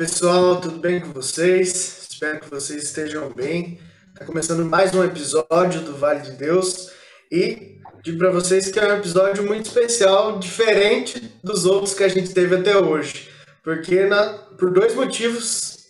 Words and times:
pessoal, 0.00 0.58
tudo 0.58 0.78
bem 0.78 0.98
com 0.98 1.12
vocês? 1.12 2.08
Espero 2.10 2.40
que 2.40 2.48
vocês 2.48 2.84
estejam 2.84 3.30
bem. 3.34 3.78
Está 4.14 4.24
começando 4.24 4.64
mais 4.64 4.94
um 4.94 5.04
episódio 5.04 5.82
do 5.82 5.94
Vale 5.94 6.22
de 6.22 6.30
Deus 6.30 6.90
e 7.30 7.76
digo 8.02 8.16
para 8.16 8.30
vocês 8.30 8.70
que 8.70 8.78
é 8.78 8.94
um 8.94 8.96
episódio 8.96 9.44
muito 9.44 9.66
especial, 9.66 10.38
diferente 10.38 11.30
dos 11.44 11.66
outros 11.66 11.92
que 11.92 12.02
a 12.02 12.08
gente 12.08 12.32
teve 12.32 12.56
até 12.56 12.78
hoje, 12.78 13.28
porque 13.62 14.06
na, 14.06 14.38
por 14.58 14.72
dois 14.72 14.94
motivos 14.94 15.80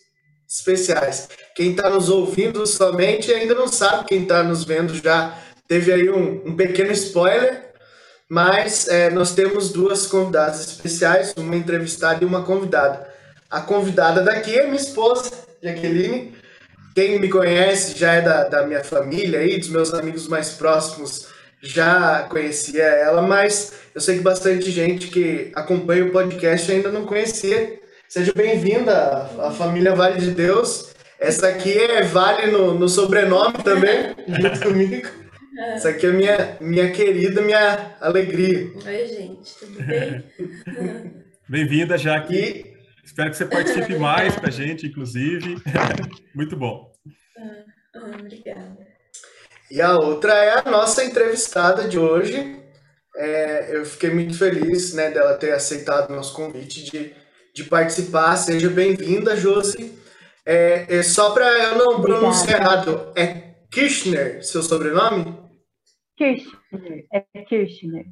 especiais. 0.49 1.29
Quem 1.55 1.71
está 1.71 1.89
nos 1.89 2.09
ouvindo 2.09 2.67
somente 2.67 3.33
ainda 3.33 3.55
não 3.55 3.69
sabe, 3.69 4.09
quem 4.09 4.23
está 4.23 4.43
nos 4.43 4.65
vendo 4.65 4.93
já 4.93 5.39
teve 5.69 5.93
aí 5.93 6.11
um, 6.11 6.49
um 6.49 6.57
pequeno 6.57 6.91
spoiler, 6.91 7.75
mas 8.29 8.89
é, 8.89 9.09
nós 9.09 9.37
temos 9.37 9.71
duas 9.71 10.09
convidadas 10.09 10.67
especiais, 10.67 11.33
uma 11.37 11.55
entrevistada 11.55 12.25
e 12.25 12.27
uma 12.27 12.43
convidada. 12.43 13.09
A 13.51 13.61
convidada 13.61 14.23
daqui 14.23 14.57
é 14.57 14.65
minha 14.65 14.77
esposa, 14.77 15.33
Jaqueline. 15.61 16.33
Quem 16.95 17.19
me 17.19 17.29
conhece 17.29 17.99
já 17.99 18.15
é 18.15 18.21
da, 18.21 18.45
da 18.45 18.65
minha 18.65 18.85
família 18.85 19.43
e 19.43 19.59
dos 19.59 19.69
meus 19.69 19.93
amigos 19.93 20.29
mais 20.29 20.51
próximos 20.51 21.27
já 21.61 22.27
conhecia 22.31 22.85
ela, 22.85 23.21
mas 23.23 23.73
eu 23.93 24.01
sei 24.01 24.19
que 24.19 24.23
bastante 24.23 24.71
gente 24.71 25.09
que 25.09 25.51
acompanha 25.55 26.05
o 26.05 26.13
podcast 26.13 26.71
ainda 26.71 26.93
não 26.93 27.05
conhecia. 27.05 27.81
Seja 28.09 28.33
bem-vinda 28.35 29.29
à 29.41 29.51
família 29.51 29.97
Vale 29.97 30.21
de 30.21 30.31
Deus. 30.31 30.95
Essa 31.19 31.49
aqui 31.49 31.77
é 31.77 32.03
Vale 32.03 32.53
no, 32.53 32.75
no 32.75 32.89
sobrenome 32.89 33.59
também, 33.65 34.15
junto 34.41 34.61
comigo. 34.61 35.09
Essa 35.75 35.89
aqui 35.89 36.07
é 36.07 36.13
minha, 36.13 36.57
minha 36.61 36.91
querida, 36.93 37.43
minha 37.43 37.97
alegria. 38.01 38.71
Oi, 38.87 39.07
gente, 39.09 39.55
tudo 39.59 39.85
bem? 39.85 40.25
Bem-vinda, 41.49 41.99
Jaque. 41.99 42.37
E 42.37 42.70
Espero 43.11 43.31
que 43.31 43.37
você 43.39 43.47
participe 43.47 43.99
mais 43.99 44.37
com 44.37 44.47
a 44.47 44.51
gente, 44.51 44.87
inclusive. 44.87 45.57
Muito 46.33 46.57
bom. 46.57 46.93
Ah, 47.37 47.65
ah, 47.97 48.17
obrigada. 48.21 48.87
E 49.69 49.83
a 49.83 49.97
outra 49.97 50.33
é 50.33 50.61
a 50.61 50.71
nossa 50.71 51.05
entrevistada 51.05 51.89
de 51.89 51.99
hoje. 51.99 52.63
É, 53.17 53.77
eu 53.77 53.85
fiquei 53.85 54.11
muito 54.11 54.39
feliz 54.39 54.95
né, 54.95 55.11
dela 55.11 55.37
ter 55.37 55.53
aceitado 55.53 56.11
o 56.11 56.15
nosso 56.15 56.35
convite 56.35 56.85
de, 56.85 57.13
de 57.53 57.65
participar. 57.65 58.37
Seja 58.37 58.71
bem-vinda, 58.71 59.37
Josi. 59.37 59.93
É, 60.47 60.87
é 60.99 61.03
só 61.03 61.35
para 61.35 61.47
eu 61.47 61.79
não 61.79 62.01
pronunciar 62.01 62.61
errado, 62.61 63.13
é 63.17 63.55
Kirchner, 63.73 64.45
seu 64.45 64.63
sobrenome? 64.63 65.37
Kirchner, 66.17 67.07
é 67.13 67.43
Kirchner. 67.43 68.07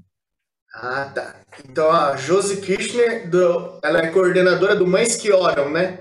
Ah, 0.81 1.11
tá. 1.13 1.35
Então 1.69 1.91
a 1.91 2.17
Josi 2.17 2.61
Kirchner, 2.61 3.29
do, 3.29 3.81
ela 3.83 4.01
é 4.01 4.11
coordenadora 4.11 4.77
do 4.77 4.87
Mães 4.87 5.17
que 5.17 5.33
Oram, 5.33 5.71
né? 5.71 5.99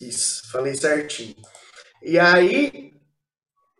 Isso, 0.00 0.50
falei 0.52 0.74
certinho. 0.74 1.34
E 2.02 2.18
aí, 2.18 2.92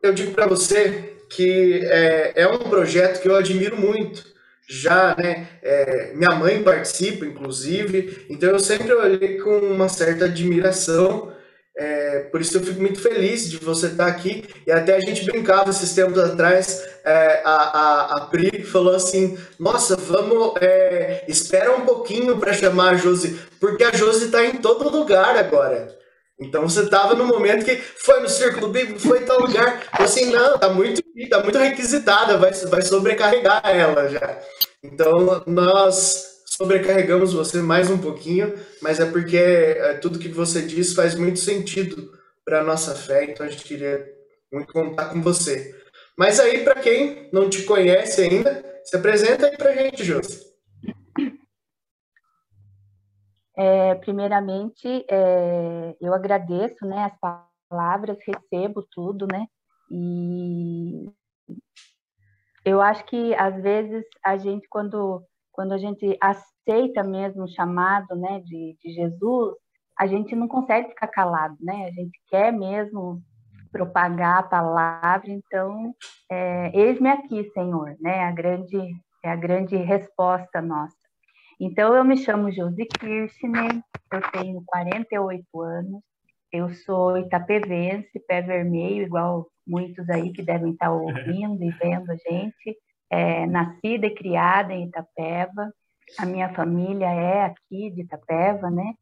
eu 0.03 0.15
digo 0.15 0.33
para 0.33 0.47
você 0.47 1.17
que 1.31 1.83
é, 1.85 2.33
é 2.35 2.49
um 2.49 2.59
projeto 2.61 3.21
que 3.21 3.29
eu 3.29 3.37
admiro 3.37 3.77
muito. 3.77 4.25
Já, 4.67 5.15
né? 5.17 5.49
É, 5.63 6.13
minha 6.15 6.35
mãe 6.35 6.62
participa, 6.62 7.27
inclusive, 7.27 8.27
então 8.31 8.49
eu 8.49 8.59
sempre 8.59 8.93
olhei 8.93 9.39
com 9.39 9.59
uma 9.59 9.89
certa 9.89 10.25
admiração 10.27 11.33
é, 11.79 12.19
por 12.33 12.41
isso 12.41 12.57
eu 12.57 12.62
fico 12.62 12.81
muito 12.81 13.01
feliz 13.01 13.48
de 13.48 13.57
você 13.59 13.87
estar 13.87 14.09
aqui. 14.09 14.45
E 14.67 14.73
até 14.73 14.97
a 14.97 15.01
gente 15.01 15.25
brincava 15.25 15.71
esses 15.71 15.95
tempos 15.95 16.19
atrás, 16.19 16.84
é, 17.05 17.41
a, 17.45 17.53
a, 17.53 18.17
a 18.17 18.21
Pri 18.23 18.65
falou 18.65 18.97
assim: 18.97 19.39
Nossa, 19.61 19.95
vamos, 19.97 20.55
é, 20.61 21.25
espera 21.29 21.77
um 21.77 21.83
pouquinho 21.83 22.37
para 22.37 22.53
chamar 22.53 22.95
a 22.95 22.97
Josi, 22.97 23.39
porque 23.61 23.84
a 23.84 23.93
Josi 23.93 24.25
está 24.25 24.44
em 24.44 24.56
todo 24.56 24.91
lugar 24.91 25.37
agora. 25.37 25.97
Então 26.41 26.69
você 26.69 26.83
estava 26.83 27.15
no 27.15 27.27
momento 27.27 27.65
que 27.65 27.77
foi 27.77 28.21
no 28.21 28.28
Círculo 28.28 28.69
Bíblico, 28.69 28.99
foi 28.99 29.21
em 29.21 29.25
tal 29.25 29.41
lugar. 29.41 29.84
Assim, 29.93 30.33
não, 30.33 30.59
tá 30.59 30.69
muito, 30.71 31.00
tá 31.31 31.43
muito 31.43 31.59
requisitada, 31.59 32.37
vai, 32.39 32.53
vai 32.53 32.83
sobrecarregar 32.83 33.62
ela 33.65 34.09
já. 34.09 34.37
Então 34.83 35.45
nós 35.47 36.38
sobrecarregamos 36.59 37.33
você 37.33 37.63
mais 37.63 37.89
um 37.89 37.99
pouquinho, 37.99 38.53
mas 38.83 38.99
é 38.99 39.09
porque 39.09 39.37
é, 39.37 39.95
tudo 39.99 40.19
que 40.19 40.27
você 40.27 40.61
diz 40.61 40.93
faz 40.93 41.15
muito 41.15 41.39
sentido 41.39 42.11
para 42.45 42.61
a 42.61 42.65
nossa 42.65 42.97
fé, 42.97 43.27
então 43.27 43.47
a 43.47 43.49
gente 43.49 43.63
queria 43.63 44.05
muito 44.53 44.73
contar 44.73 45.11
com 45.11 45.23
você. 45.23 45.73
Mas 46.19 46.41
aí, 46.41 46.65
para 46.65 46.81
quem 46.81 47.31
não 47.33 47.49
te 47.49 47.63
conhece 47.63 48.23
ainda, 48.23 48.81
se 48.83 48.97
apresenta 48.97 49.47
aí 49.47 49.57
para 49.57 49.71
a 49.71 49.75
gente, 49.77 50.03
Josi. 50.03 50.49
É, 53.57 53.95
primeiramente, 53.95 55.07
é, 55.09 55.97
eu 56.01 56.13
agradeço 56.13 56.85
né, 56.85 57.05
as 57.05 57.41
palavras, 57.71 58.19
recebo 58.27 58.85
tudo, 58.91 59.29
né? 59.31 59.47
E 59.93 61.09
eu 62.65 62.81
acho 62.81 63.05
que 63.05 63.33
às 63.37 63.63
vezes 63.63 64.05
a 64.25 64.37
gente, 64.37 64.67
quando 64.69 65.25
quando 65.59 65.73
a 65.73 65.79
gente 65.79 66.17
aceita 66.21 67.03
mesmo 67.03 67.43
o 67.43 67.49
chamado 67.49 68.15
né, 68.15 68.39
de, 68.45 68.77
de 68.81 68.93
Jesus, 68.93 69.57
a 69.99 70.07
gente 70.07 70.37
não 70.37 70.47
consegue 70.47 70.91
ficar 70.91 71.09
calado, 71.09 71.57
né? 71.61 71.87
A 71.87 71.91
gente 71.91 72.17
quer 72.29 72.53
mesmo 72.53 73.21
propagar 73.73 74.39
a 74.39 74.43
palavra, 74.45 75.29
então, 75.29 75.93
é, 76.31 76.71
eis-me 76.73 77.09
aqui, 77.09 77.51
Senhor, 77.51 77.97
né? 78.01 78.21
A 78.21 78.31
grande, 78.31 78.79
é 79.25 79.31
a 79.31 79.35
grande 79.35 79.75
resposta 79.75 80.63
nossa. 80.63 80.95
Então, 81.59 81.93
eu 81.93 82.05
me 82.05 82.17
chamo 82.19 82.53
Josi 82.53 82.87
Kirchner, 82.87 83.83
eu 84.13 84.31
tenho 84.31 84.63
48 84.65 85.61
anos, 85.61 86.01
eu 86.53 86.71
sou 86.71 87.19
itapevense, 87.19 88.21
pé 88.29 88.43
vermelho, 88.43 89.07
igual 89.07 89.49
muitos 89.67 90.09
aí 90.09 90.33
que 90.33 90.41
devem 90.41 90.71
estar 90.71 90.93
ouvindo 90.93 91.65
e 91.65 91.71
vendo 91.73 92.13
a 92.13 92.17
gente 92.17 92.79
é, 93.11 93.47
nascida 93.47 94.07
e 94.07 94.15
criada 94.15 94.73
em 94.73 94.87
Itapeva. 94.87 95.73
A 96.19 96.27
minha 96.27 96.53
família 96.55 97.07
é 97.07 97.45
aqui 97.45 97.91
de 97.91 98.03
Itapeva, 98.03 98.71
né? 98.71 98.95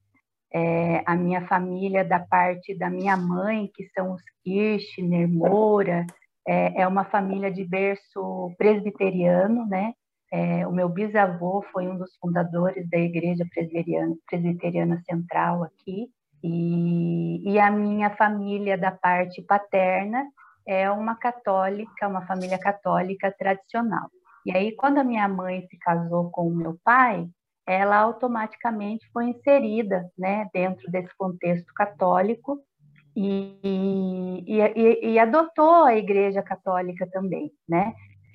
É, 0.52 1.02
a 1.04 1.14
minha 1.16 1.46
família 1.46 2.04
da 2.04 2.20
parte 2.20 2.76
da 2.76 2.88
minha 2.88 3.16
mãe, 3.16 3.70
que 3.74 3.84
são 3.90 4.12
os 4.12 4.22
Kirchner, 4.42 5.28
Moura, 5.28 6.06
é, 6.46 6.82
é 6.82 6.88
uma 6.88 7.04
família 7.04 7.50
de 7.50 7.64
berço 7.64 8.54
presbiteriano, 8.56 9.66
né? 9.66 9.92
É, 10.32 10.66
o 10.66 10.72
meu 10.72 10.88
bisavô 10.88 11.64
foi 11.72 11.86
um 11.88 11.96
dos 11.96 12.16
fundadores 12.16 12.88
da 12.88 12.98
Igreja 12.98 13.44
Presbiteriana, 13.52 14.14
Presbiteriana 14.28 15.02
Central 15.08 15.62
aqui, 15.64 16.08
e, 16.42 17.42
e 17.52 17.58
a 17.58 17.70
minha 17.70 18.10
família 18.10 18.76
da 18.76 18.90
parte 18.90 19.42
paterna 19.42 20.24
é 20.66 20.90
uma 20.90 21.14
católica, 21.16 22.08
uma 22.08 22.26
família 22.26 22.58
católica 22.58 23.32
tradicional. 23.38 24.10
E 24.44 24.56
aí, 24.56 24.74
quando 24.76 24.98
a 24.98 25.04
minha 25.04 25.28
mãe 25.28 25.66
se 25.68 25.78
casou 25.78 26.30
com 26.30 26.48
o 26.48 26.54
meu 26.54 26.78
pai, 26.84 27.28
ela 27.66 27.96
automaticamente 27.98 29.04
foi 29.12 29.26
inserida 29.26 30.08
né, 30.16 30.48
dentro 30.52 30.88
desse 30.90 31.14
contexto 31.16 31.72
católico 31.74 32.60
e, 33.16 33.58
e, 34.46 34.60
e, 34.60 35.12
e, 35.12 35.18
adotou 35.18 35.84
a 35.84 35.96
Igreja 35.96 36.42
Católica 36.42 37.08
também, 37.10 37.50
né? 37.66 37.94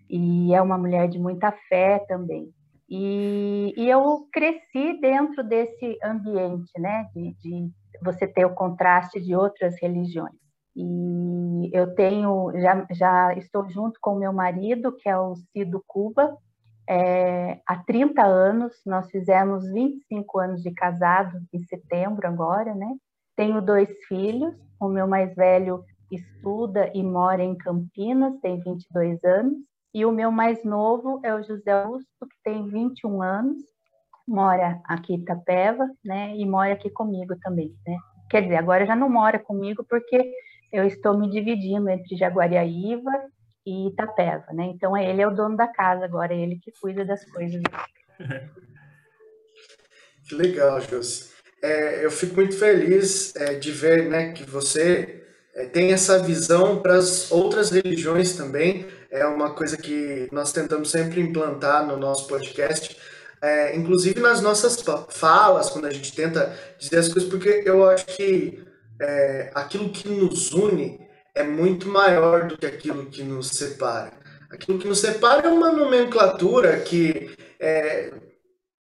E 0.10 0.54
é 0.54 0.62
uma 0.62 0.78
mulher 0.78 1.08
de 1.08 1.20
muita 1.20 1.52
fé 1.70 2.00
também. 2.08 2.50
E, 2.90 3.74
eu 3.78 4.28
cresci 4.34 5.00
dentro 5.00 5.44
desse 5.44 5.98
ambiente, 6.04 6.72
né? 6.80 7.08
De, 7.14 7.34
de 7.36 7.70
você 8.04 8.28
ter 8.28 8.44
o 8.44 8.56
contraste 8.56 9.22
de 9.22 9.36
outras 9.36 9.80
religiões. 9.80 10.34
E 10.76 11.70
eu 11.74 11.94
tenho, 11.96 12.52
já, 12.60 12.88
já 12.92 13.34
estou 13.34 13.70
junto 13.70 14.00
com 14.02 14.16
meu 14.16 14.32
marido, 14.32 14.96
que 14.96 15.10
é 15.10 15.18
o 15.18 15.36
Cido 15.36 15.84
Cuba, 15.86 16.38
é, 16.90 17.62
há 17.66 17.78
30 17.78 18.22
anos, 18.22 18.74
nós 18.86 19.10
fizemos 19.10 19.66
25 19.72 20.40
anos 20.40 20.62
de 20.62 20.72
casado 20.72 21.40
em 21.54 21.60
setembro 21.60 22.28
agora, 22.28 22.74
né? 22.76 22.96
Tenho 23.36 23.62
dois 23.62 23.90
filhos, 24.08 24.54
o 24.80 24.88
meu 24.88 25.08
mais 25.08 25.34
velho 25.36 25.86
estuda 26.12 26.92
e 26.94 27.02
mora 27.02 27.42
em 27.42 27.56
Campinas, 27.56 28.38
tem 28.42 28.60
22 28.60 29.24
anos, 29.24 29.54
e 29.94 30.06
o 30.06 30.12
meu 30.12 30.32
mais 30.32 30.64
novo 30.64 31.22
é 31.24 31.34
o 31.34 31.44
José 31.44 31.72
Augusto, 31.72 32.08
que 32.22 32.36
tem 32.44 32.68
21 32.68 33.22
anos, 33.22 33.58
mora 34.28 34.82
aqui 34.86 35.14
em 35.14 35.20
Itapeva, 35.20 35.90
né? 36.04 36.36
E 36.36 36.46
mora 36.46 36.74
aqui 36.74 36.90
comigo 36.90 37.36
também, 37.42 37.74
né? 37.88 37.98
Quer 38.30 38.42
dizer, 38.44 38.58
agora 38.58 38.86
já 38.86 38.96
não 38.96 39.10
mora 39.10 39.40
comigo 39.40 39.86
porque 39.90 40.34
eu 40.72 40.86
estou 40.86 41.18
me 41.18 41.30
dividindo 41.30 41.90
entre 41.90 42.16
Jaguariaíva 42.16 43.12
e 43.66 43.90
Itapeva, 43.90 44.48
né? 44.54 44.66
Então 44.74 44.96
ele 44.98 45.22
é 45.22 45.28
o 45.28 45.36
dono 45.36 45.56
da 45.56 45.68
casa 45.68 46.06
agora, 46.06 46.34
é 46.34 46.38
ele 46.38 46.60
que 46.60 46.72
cuida 46.80 47.06
das 47.06 47.24
coisas. 47.26 47.62
Que 50.28 50.36
legal, 50.36 50.80
Josi. 50.80 51.30
É, 51.62 52.06
eu 52.06 52.10
fico 52.10 52.36
muito 52.36 52.58
feliz 52.58 53.36
é, 53.36 53.56
de 53.56 53.70
ver 53.70 54.10
né, 54.10 54.32
que 54.32 54.50
você 54.50 55.26
é, 55.54 55.66
tem 55.66 55.92
essa 55.92 56.20
visão 56.20 56.82
para 56.82 56.96
as 56.96 57.30
outras 57.32 57.70
religiões 57.70 58.34
também. 58.38 58.88
É 59.10 59.26
uma 59.26 59.54
coisa 59.54 59.76
que 59.76 60.30
nós 60.32 60.54
tentamos 60.54 60.90
sempre 60.90 61.20
implantar 61.20 61.86
no 61.86 61.98
nosso 61.98 62.28
podcast, 62.28 62.96
é, 63.42 63.76
inclusive 63.76 64.22
nas 64.22 64.42
nossas 64.42 64.82
falas, 65.10 65.70
quando 65.70 65.86
a 65.86 65.92
gente 65.92 66.16
tenta 66.16 66.58
dizer 66.80 67.00
as 67.00 67.10
coisas, 67.10 67.30
porque 67.30 67.64
eu 67.66 67.90
acho 67.90 68.06
que 68.06 68.64
é, 69.02 69.52
aquilo 69.56 69.90
que 69.90 70.08
nos 70.08 70.54
une 70.54 71.00
é 71.34 71.44
muito 71.44 71.88
maior 71.88 72.48
do 72.48 72.58
que 72.58 72.66
aquilo 72.66 73.08
que 73.08 73.24
nos 73.24 73.48
separa. 73.50 74.14
Aquilo 74.52 74.78
que 74.78 74.88
nos 74.88 75.00
separa 75.00 75.48
é 75.48 75.52
uma 75.52 75.72
nomenclatura 75.72 76.80
que, 76.80 77.32
é, 77.60 78.14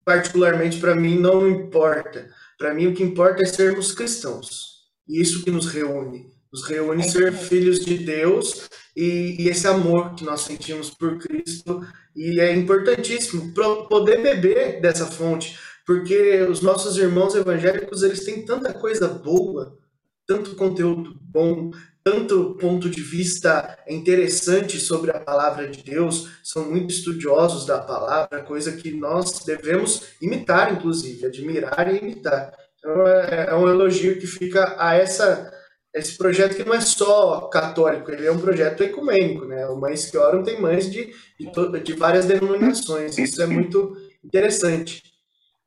particularmente 0.05 0.81
para 0.81 0.95
mim, 0.95 1.19
não 1.19 1.49
importa. 1.49 2.29
Para 2.59 2.75
mim, 2.75 2.89
o 2.89 2.95
que 2.95 3.03
importa 3.03 3.43
é 3.43 3.47
sermos 3.47 3.93
cristãos. 3.93 4.79
E 5.07 5.21
isso 5.21 5.45
que 5.45 5.51
nos 5.51 5.67
reúne. 5.67 6.33
Nos 6.51 6.65
reúne 6.65 7.03
é 7.03 7.09
ser 7.09 7.33
filhos 7.33 7.85
de 7.85 7.99
Deus 7.99 8.69
e, 8.97 9.37
e, 9.43 9.49
esse 9.49 9.67
amor 9.67 10.15
que 10.15 10.25
nós 10.25 10.41
sentimos 10.41 10.91
por 10.91 11.19
Cristo. 11.19 11.87
E 12.17 12.41
é 12.41 12.53
importantíssimo 12.53 13.53
poder 13.89 14.23
beber 14.23 14.81
dessa 14.81 15.07
fonte, 15.07 15.57
porque 15.87 16.43
os 16.51 16.63
nossos 16.63 16.97
irmãos 16.97 17.35
evangélicos 17.35 18.03
eles 18.03 18.25
têm 18.25 18.45
tanta 18.45 18.73
coisa 18.73 19.07
boa, 19.07 19.79
tanto 20.29 20.55
conteúdo 20.55 21.19
bom, 21.23 21.71
tanto 22.05 22.55
ponto 22.61 22.91
de 22.91 23.01
vista 23.01 23.79
interessante 23.89 24.79
sobre 24.79 25.11
a 25.11 25.19
palavra 25.19 25.69
de 25.69 25.83
Deus, 25.83 26.29
são 26.45 26.71
muito 26.71 26.93
estudiosos 26.93 27.65
da 27.65 27.79
palavra, 27.79 28.43
coisa 28.43 28.73
que 28.73 28.91
nós 28.91 29.43
devemos 29.45 30.03
imitar, 30.21 30.73
inclusive, 30.73 31.27
admirar 31.27 31.93
e 31.93 31.99
imitar. 31.99 32.53
Então, 32.79 33.09
é, 33.09 33.47
é 33.49 33.55
um 33.55 33.69
elogio 33.69 34.19
que 34.21 34.27
fica 34.27 34.77
a 34.79 34.95
essa 34.95 35.53
esse 35.95 36.19
projeto 36.19 36.55
que 36.55 36.63
não 36.63 36.75
é 36.75 36.81
só 36.83 37.49
católico, 37.49 38.11
ele 38.13 38.27
é 38.27 38.31
um 38.31 38.39
projeto 38.39 38.83
ecumênico, 38.83 39.47
né? 39.47 39.67
O 39.67 39.81
Mães 39.81 40.09
que 40.09 40.19
Oram 40.19 40.43
tem 40.43 40.61
mães 40.61 40.89
de, 40.93 41.13
de, 41.41 41.81
de 41.83 41.93
várias 41.95 42.27
denominações, 42.27 43.17
isso 43.17 43.41
é 43.43 43.47
muito 43.47 43.97
interessante. 44.23 45.03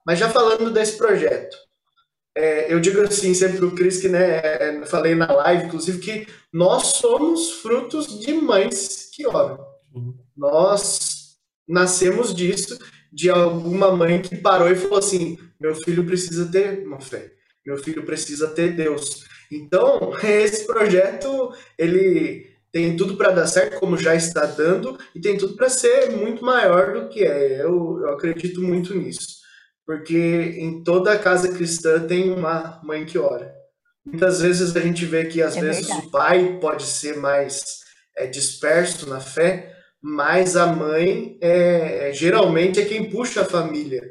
Mas 0.06 0.20
já 0.20 0.30
falando 0.30 0.72
desse 0.72 0.96
projeto, 0.96 1.58
é, 2.36 2.74
eu 2.74 2.80
digo 2.80 3.02
assim 3.02 3.34
sempre 3.34 3.58
para 3.58 3.66
o 3.66 3.76
Cris 3.76 4.00
que 4.00 4.08
né, 4.08 4.38
é, 4.38 4.86
falei 4.86 5.16
na 5.16 5.32
live, 5.32 5.66
inclusive, 5.66 6.00
que 6.00 6.28
nós 6.52 6.98
somos 6.98 7.52
frutos 7.62 8.20
de 8.20 8.34
mães 8.34 9.10
que 9.14 9.28
oram. 9.28 9.60
Uhum. 9.94 10.18
Nós 10.36 11.36
nascemos 11.68 12.34
disso, 12.34 12.78
de 13.12 13.30
alguma 13.30 13.92
mãe 13.92 14.22
que 14.22 14.38
parou 14.38 14.70
e 14.70 14.76
falou 14.76 15.00
assim: 15.00 15.38
meu 15.60 15.76
filho 15.76 16.06
precisa 16.06 16.50
ter 16.50 16.86
uma 16.86 17.02
fé, 17.02 17.32
meu 17.66 17.78
filho 17.78 18.04
precisa 18.04 18.48
ter 18.48 18.76
Deus. 18.76 19.26
Então, 19.52 20.14
esse 20.24 20.66
projeto, 20.66 21.54
ele 21.78 22.50
tem 22.72 22.96
tudo 22.96 23.18
para 23.18 23.32
dar 23.32 23.48
certo, 23.48 23.78
como 23.80 23.98
já 23.98 24.16
está 24.16 24.46
dando, 24.46 24.98
e 25.14 25.20
tem 25.20 25.38
tudo 25.38 25.56
para 25.58 25.70
ser 25.70 26.12
muito 26.12 26.46
maior 26.46 26.94
do 26.94 27.10
que 27.10 27.26
é. 27.26 27.62
Eu, 27.62 28.00
eu 28.02 28.10
acredito 28.12 28.62
muito 28.62 28.96
nisso. 28.96 29.41
Porque 29.86 30.56
em 30.58 30.84
toda 30.84 31.18
casa 31.18 31.52
cristã 31.52 32.06
tem 32.06 32.32
uma 32.32 32.80
mãe 32.84 33.06
que 33.06 33.18
ora. 33.18 33.54
Muitas 34.06 34.42
vezes 34.42 34.76
a 34.76 34.80
gente 34.80 35.06
vê 35.06 35.26
que, 35.26 35.42
às 35.42 35.56
é 35.58 35.62
vezes, 35.62 35.88
verdade. 35.88 36.08
o 36.08 36.12
pai 36.12 36.60
pode 36.60 36.84
ser 36.84 37.18
mais 37.18 37.82
é, 38.18 38.26
disperso 38.26 39.08
na 39.08 39.20
fé, 39.20 39.76
mas 40.02 40.56
a 40.56 40.68
mãe 40.68 41.38
é, 41.42 42.10
é 42.10 42.14
geralmente 42.14 42.80
é 42.80 42.86
quem 42.86 43.10
puxa 43.10 43.42
a 43.42 43.46
família 43.46 44.02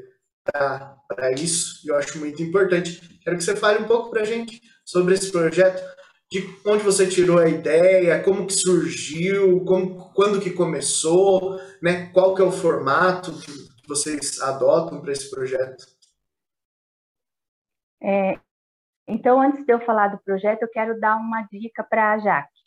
para 0.44 1.32
isso. 1.32 1.81
E 1.84 1.88
eu 1.88 1.96
acho 1.96 2.19
muito 2.19 2.43
importante. 2.43 3.00
Quero 3.22 3.37
que 3.37 3.44
você 3.44 3.56
fale 3.56 3.82
um 3.82 3.87
pouco 3.87 4.11
para 4.11 4.22
a 4.22 4.25
gente 4.25 4.61
sobre 4.84 5.14
esse 5.14 5.31
projeto, 5.31 5.82
de 6.31 6.49
onde 6.64 6.84
você 6.84 7.06
tirou 7.06 7.38
a 7.38 7.49
ideia, 7.49 8.22
como 8.22 8.46
que 8.46 8.55
surgiu, 8.55 9.64
como, 9.64 10.12
quando 10.14 10.40
que 10.40 10.50
começou, 10.50 11.61
né? 11.82 12.08
Qual 12.12 12.34
que 12.34 12.43
é 12.43 12.44
o 12.44 12.52
formato 12.52 13.32
que 13.32 13.69
vocês 13.91 14.41
adotam 14.41 15.01
para 15.01 15.13
esse 15.13 15.29
projeto? 15.29 15.85
É, 18.03 18.39
então, 19.07 19.41
antes 19.41 19.67
de 19.67 19.73
eu 19.73 19.81
falar 19.81 20.09
do 20.09 20.23
projeto, 20.23 20.63
eu 20.63 20.71
quero 20.71 20.99
dar 21.01 21.17
uma 21.17 21.43
dica 21.51 21.83
para 21.83 22.13
a 22.13 22.19
Jaque. 22.19 22.61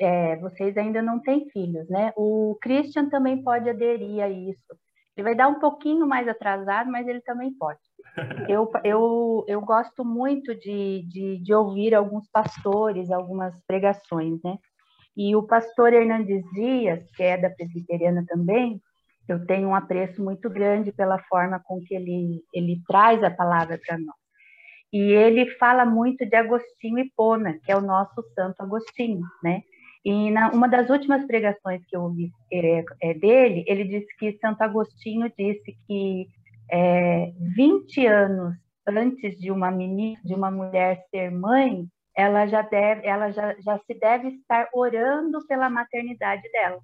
É, 0.00 0.36
vocês 0.36 0.76
ainda 0.76 1.00
não 1.00 1.20
têm 1.20 1.48
filhos, 1.50 1.88
né? 1.88 2.12
O 2.16 2.58
Christian 2.60 3.08
também 3.08 3.42
pode 3.42 3.68
aderir 3.68 4.22
a 4.22 4.28
isso. 4.28 4.74
Ele 5.16 5.24
vai 5.24 5.34
dar 5.34 5.48
um 5.48 5.60
pouquinho 5.60 6.06
mais 6.06 6.26
atrasado, 6.26 6.90
mas 6.90 7.06
ele 7.06 7.20
também 7.20 7.52
pode. 7.54 7.78
Eu, 8.48 8.68
eu, 8.82 9.44
eu 9.46 9.60
gosto 9.60 10.04
muito 10.04 10.52
de, 10.54 11.06
de, 11.06 11.38
de 11.38 11.54
ouvir 11.54 11.94
alguns 11.94 12.28
pastores, 12.28 13.10
algumas 13.10 13.54
pregações, 13.66 14.40
né? 14.42 14.58
E 15.16 15.36
o 15.36 15.46
pastor 15.46 15.92
Hernandes 15.92 16.42
Dias, 16.52 17.08
que 17.14 17.22
é 17.22 17.36
da 17.36 17.50
presbiteriana 17.50 18.24
também, 18.26 18.80
eu 19.28 19.44
tenho 19.46 19.68
um 19.68 19.74
apreço 19.74 20.22
muito 20.22 20.50
grande 20.50 20.92
pela 20.92 21.18
forma 21.24 21.60
com 21.64 21.80
que 21.80 21.94
ele, 21.94 22.42
ele 22.52 22.80
traz 22.86 23.22
a 23.22 23.30
palavra 23.30 23.78
para 23.84 23.98
nós. 23.98 24.16
E 24.92 24.98
ele 24.98 25.46
fala 25.56 25.84
muito 25.84 26.26
de 26.26 26.34
Agostinho 26.34 26.98
Hipona, 26.98 27.58
que 27.64 27.70
é 27.70 27.76
o 27.76 27.80
nosso 27.80 28.22
Santo 28.34 28.60
Agostinho, 28.60 29.22
né? 29.42 29.62
E 30.04 30.30
na 30.30 30.50
uma 30.50 30.66
das 30.66 30.88
últimas 30.88 31.24
pregações 31.26 31.82
que 31.86 31.96
eu 31.96 32.02
ouvi 32.02 32.32
é, 32.52 32.84
é, 33.02 33.14
dele, 33.14 33.64
ele 33.68 33.84
disse 33.84 34.08
que 34.16 34.38
Santo 34.38 34.62
Agostinho 34.62 35.30
disse 35.38 35.76
que 35.86 36.26
é, 36.70 37.32
20 37.54 38.06
anos 38.06 38.56
antes 38.88 39.38
de 39.38 39.50
uma 39.50 39.70
menina, 39.70 40.18
de 40.24 40.34
uma 40.34 40.50
mulher 40.50 41.04
ser 41.10 41.30
mãe, 41.30 41.86
ela 42.16 42.46
já 42.46 42.62
deve, 42.62 43.06
ela 43.06 43.30
já, 43.30 43.54
já 43.60 43.78
se 43.78 43.94
deve 43.94 44.28
estar 44.28 44.68
orando 44.72 45.46
pela 45.46 45.70
maternidade 45.70 46.42
dela. 46.50 46.80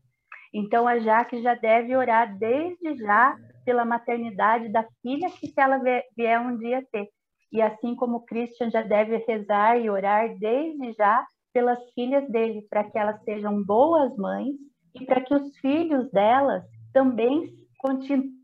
Então 0.52 0.86
a 0.86 0.98
Jaque 0.98 1.42
já 1.42 1.54
deve 1.54 1.94
orar 1.96 2.36
desde 2.38 2.96
já 2.96 3.36
pela 3.64 3.84
maternidade 3.84 4.68
da 4.68 4.86
filha 5.02 5.30
que 5.30 5.48
se 5.48 5.60
ela 5.60 5.78
vier 6.16 6.40
um 6.40 6.56
dia 6.56 6.84
ter. 6.92 7.08
E 7.52 7.60
assim 7.60 7.94
como 7.94 8.18
o 8.18 8.24
Christian 8.24 8.70
já 8.70 8.82
deve 8.82 9.16
rezar 9.26 9.78
e 9.78 9.88
orar 9.90 10.36
desde 10.38 10.92
já 10.92 11.26
pelas 11.52 11.78
filhas 11.94 12.28
dele, 12.30 12.66
para 12.68 12.84
que 12.84 12.98
elas 12.98 13.22
sejam 13.24 13.62
boas 13.62 14.14
mães 14.16 14.54
e 14.94 15.04
para 15.04 15.20
que 15.20 15.34
os 15.34 15.56
filhos 15.58 16.10
delas 16.10 16.62
também 16.92 17.50
continuem 17.78 18.36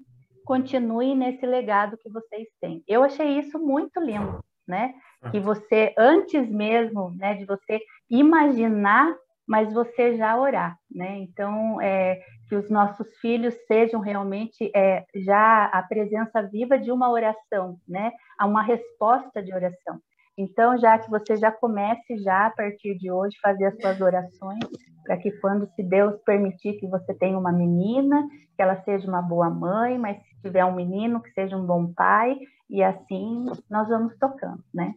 continue 0.44 1.14
nesse 1.14 1.46
legado 1.46 1.96
que 1.96 2.10
vocês 2.10 2.48
têm. 2.60 2.82
Eu 2.86 3.02
achei 3.02 3.38
isso 3.38 3.58
muito 3.58 4.00
lindo, 4.00 4.44
né? 4.66 4.94
Que 5.30 5.38
você, 5.38 5.94
antes 5.96 6.48
mesmo 6.48 7.10
né, 7.16 7.34
de 7.34 7.44
você 7.44 7.80
imaginar, 8.10 9.14
mas 9.46 9.72
você 9.72 10.16
já 10.16 10.36
orar, 10.38 10.76
né? 10.90 11.18
Então, 11.18 11.80
é, 11.80 12.20
que 12.48 12.54
os 12.54 12.70
nossos 12.70 13.06
filhos 13.20 13.54
sejam 13.66 14.00
realmente 14.00 14.70
é, 14.74 15.04
já 15.14 15.66
a 15.66 15.82
presença 15.82 16.42
viva 16.42 16.78
de 16.78 16.90
uma 16.92 17.10
oração, 17.10 17.76
né? 17.88 18.12
A 18.38 18.46
uma 18.46 18.62
resposta 18.62 19.42
de 19.42 19.52
oração. 19.54 19.98
Então, 20.36 20.78
já 20.78 20.98
que 20.98 21.10
você 21.10 21.36
já 21.36 21.52
comece 21.52 22.16
já 22.18 22.46
a 22.46 22.50
partir 22.50 22.96
de 22.96 23.10
hoje 23.10 23.36
fazer 23.42 23.66
as 23.66 23.80
suas 23.80 24.00
orações, 24.00 24.64
para 25.04 25.16
que 25.16 25.30
quando 25.40 25.68
se 25.74 25.82
Deus 25.82 26.20
permitir 26.24 26.78
que 26.78 26.86
você 26.86 27.12
tenha 27.14 27.38
uma 27.38 27.52
menina, 27.52 28.26
que 28.56 28.62
ela 28.62 28.82
seja 28.82 29.06
uma 29.06 29.20
boa 29.20 29.50
mãe, 29.50 29.98
mas 29.98 30.16
se 30.18 30.40
tiver 30.42 30.64
um 30.64 30.74
menino, 30.74 31.22
que 31.22 31.30
seja 31.32 31.56
um 31.56 31.66
bom 31.66 31.92
pai, 31.92 32.38
e 32.70 32.82
assim 32.82 33.44
nós 33.68 33.88
vamos 33.88 34.16
tocando, 34.18 34.64
né? 34.72 34.94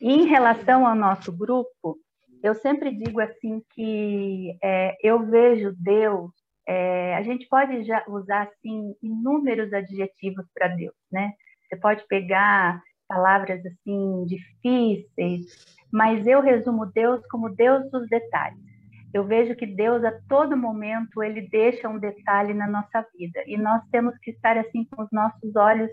E 0.00 0.12
em 0.12 0.26
relação 0.26 0.86
ao 0.86 0.94
nosso 0.94 1.36
grupo, 1.36 1.98
eu 2.42 2.54
sempre 2.54 2.90
digo 2.90 3.20
assim 3.20 3.62
que 3.74 4.56
é, 4.62 4.96
eu 5.02 5.24
vejo 5.26 5.74
Deus, 5.78 6.30
é, 6.66 7.14
a 7.16 7.22
gente 7.22 7.46
pode 7.48 7.84
já 7.84 8.04
usar 8.08 8.42
assim 8.42 8.94
inúmeros 9.02 9.72
adjetivos 9.72 10.46
para 10.54 10.68
Deus, 10.68 10.94
né? 11.10 11.32
Você 11.68 11.76
pode 11.76 12.06
pegar 12.06 12.82
palavras 13.08 13.60
assim 13.66 14.24
difíceis, 14.26 15.46
mas 15.92 16.26
eu 16.26 16.40
resumo 16.40 16.86
Deus 16.86 17.20
como 17.26 17.54
Deus 17.54 17.90
dos 17.90 18.08
detalhes. 18.08 18.70
Eu 19.12 19.24
vejo 19.24 19.56
que 19.56 19.66
Deus 19.66 20.04
a 20.04 20.12
todo 20.28 20.56
momento 20.56 21.22
ele 21.22 21.48
deixa 21.48 21.88
um 21.88 21.98
detalhe 21.98 22.54
na 22.54 22.68
nossa 22.68 23.04
vida 23.16 23.42
e 23.46 23.56
nós 23.56 23.82
temos 23.90 24.16
que 24.18 24.30
estar 24.30 24.56
assim 24.56 24.84
com 24.84 25.02
os 25.02 25.08
nossos 25.10 25.56
olhos 25.56 25.90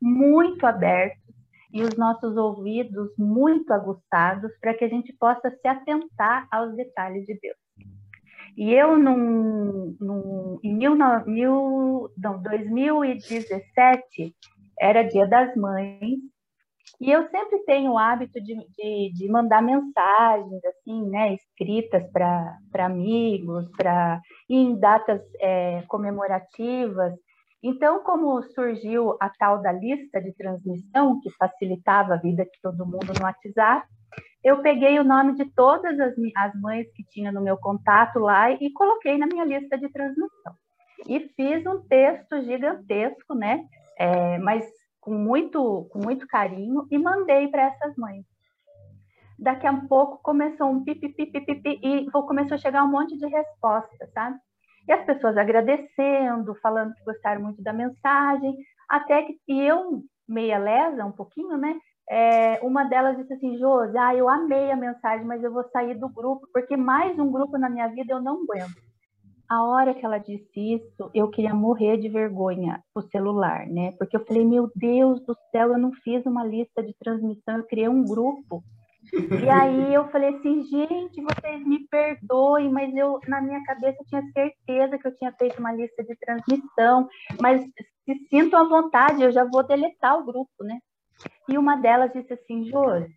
muito 0.00 0.66
abertos 0.66 1.27
e 1.72 1.82
os 1.82 1.96
nossos 1.96 2.36
ouvidos 2.36 3.10
muito 3.18 3.72
aguçados 3.72 4.50
para 4.60 4.74
que 4.74 4.84
a 4.84 4.88
gente 4.88 5.12
possa 5.14 5.50
se 5.50 5.68
atentar 5.68 6.46
aos 6.50 6.74
detalhes 6.74 7.26
de 7.26 7.38
Deus. 7.40 7.56
E 8.56 8.72
eu, 8.72 8.98
num, 8.98 9.96
num, 10.00 10.58
em 10.64 10.74
mil, 10.74 10.96
mil, 11.26 12.10
não, 12.16 12.42
2017, 12.42 14.34
era 14.80 15.04
Dia 15.04 15.26
das 15.28 15.54
Mães, 15.54 16.18
e 17.00 17.12
eu 17.12 17.28
sempre 17.28 17.58
tenho 17.60 17.92
o 17.92 17.98
hábito 17.98 18.40
de, 18.42 18.56
de, 18.76 19.12
de 19.12 19.28
mandar 19.30 19.62
mensagens, 19.62 20.64
assim, 20.64 21.08
né, 21.08 21.34
escritas 21.34 22.02
para 22.10 22.58
amigos, 22.74 23.70
para 23.76 24.20
em 24.50 24.78
datas 24.78 25.20
é, 25.40 25.82
comemorativas. 25.86 27.14
Então, 27.62 28.02
como 28.04 28.42
surgiu 28.54 29.16
a 29.20 29.28
tal 29.28 29.60
da 29.60 29.72
lista 29.72 30.20
de 30.20 30.32
transmissão, 30.32 31.20
que 31.20 31.30
facilitava 31.36 32.14
a 32.14 32.18
vida 32.18 32.44
de 32.44 32.60
todo 32.62 32.86
mundo 32.86 33.12
no 33.16 33.24
WhatsApp, 33.24 33.86
eu 34.44 34.62
peguei 34.62 34.98
o 35.00 35.04
nome 35.04 35.34
de 35.34 35.44
todas 35.54 35.98
as, 35.98 36.14
as 36.36 36.60
mães 36.60 36.86
que 36.94 37.04
tinha 37.04 37.32
no 37.32 37.40
meu 37.40 37.56
contato 37.56 38.18
lá 38.20 38.52
e 38.52 38.72
coloquei 38.72 39.18
na 39.18 39.26
minha 39.26 39.44
lista 39.44 39.76
de 39.76 39.88
transmissão. 39.88 40.54
E 41.06 41.20
fiz 41.36 41.66
um 41.66 41.80
texto 41.88 42.40
gigantesco, 42.42 43.34
né? 43.34 43.66
é, 43.98 44.38
mas 44.38 44.64
com 45.00 45.12
muito, 45.12 45.88
com 45.90 45.98
muito 45.98 46.26
carinho 46.26 46.86
e 46.90 46.96
mandei 46.96 47.48
para 47.48 47.62
essas 47.62 47.96
mães. 47.96 48.24
Daqui 49.38 49.66
a 49.66 49.86
pouco 49.86 50.20
começou 50.22 50.68
um 50.68 50.82
pipi, 50.84 51.08
pipi, 51.08 51.40
pipi, 51.40 51.80
e 51.82 52.10
começou 52.10 52.54
a 52.54 52.58
chegar 52.58 52.84
um 52.84 52.90
monte 52.90 53.16
de 53.16 53.26
respostas, 53.26 54.10
sabe? 54.12 54.38
E 54.88 54.92
as 54.92 55.04
pessoas 55.04 55.36
agradecendo, 55.36 56.54
falando 56.62 56.94
que 56.94 57.04
gostaram 57.04 57.42
muito 57.42 57.62
da 57.62 57.74
mensagem, 57.74 58.56
até 58.88 59.22
que, 59.22 59.38
e 59.46 59.60
eu, 59.60 60.02
meia 60.26 60.58
lesa, 60.58 61.04
um 61.04 61.12
pouquinho, 61.12 61.58
né? 61.58 61.78
É, 62.10 62.58
uma 62.62 62.84
delas 62.84 63.18
disse 63.18 63.34
assim, 63.34 63.58
Josi, 63.58 63.98
ah, 63.98 64.14
eu 64.14 64.26
amei 64.30 64.72
a 64.72 64.76
mensagem, 64.76 65.26
mas 65.26 65.44
eu 65.44 65.52
vou 65.52 65.68
sair 65.70 65.94
do 65.94 66.08
grupo, 66.08 66.48
porque 66.54 66.74
mais 66.74 67.18
um 67.18 67.30
grupo 67.30 67.58
na 67.58 67.68
minha 67.68 67.86
vida 67.88 68.14
eu 68.14 68.22
não 68.22 68.42
aguento. 68.42 68.88
A 69.46 69.62
hora 69.62 69.94
que 69.94 70.04
ela 70.04 70.16
disse 70.16 70.74
isso, 70.74 71.10
eu 71.14 71.28
queria 71.30 71.54
morrer 71.54 71.98
de 71.98 72.08
vergonha 72.08 72.82
o 72.94 73.02
celular, 73.02 73.66
né? 73.66 73.92
Porque 73.98 74.16
eu 74.16 74.24
falei, 74.24 74.44
meu 74.44 74.70
Deus 74.74 75.20
do 75.20 75.36
céu, 75.50 75.72
eu 75.72 75.78
não 75.78 75.92
fiz 76.02 76.24
uma 76.24 76.44
lista 76.44 76.82
de 76.82 76.94
transmissão, 76.98 77.58
eu 77.58 77.66
criei 77.66 77.88
um 77.88 78.04
grupo. 78.04 78.62
E 79.12 79.48
aí 79.48 79.94
eu 79.94 80.08
falei 80.08 80.30
assim, 80.36 80.62
gente, 80.64 81.22
vocês 81.22 81.66
me 81.66 81.86
perdoem, 81.88 82.70
mas 82.70 82.94
eu 82.94 83.18
na 83.26 83.40
minha 83.40 83.62
cabeça 83.64 84.04
tinha 84.06 84.22
certeza 84.32 84.98
que 84.98 85.06
eu 85.06 85.16
tinha 85.16 85.32
feito 85.32 85.58
uma 85.58 85.72
lista 85.72 86.04
de 86.04 86.14
transmissão, 86.16 87.08
mas 87.40 87.62
se 87.62 88.14
sinto 88.28 88.56
à 88.56 88.64
vontade, 88.64 89.22
eu 89.22 89.32
já 89.32 89.44
vou 89.44 89.66
deletar 89.66 90.18
o 90.18 90.24
grupo, 90.24 90.62
né? 90.62 90.78
E 91.48 91.56
uma 91.56 91.76
delas 91.76 92.12
disse 92.12 92.32
assim, 92.32 92.64
Josi, 92.64 93.12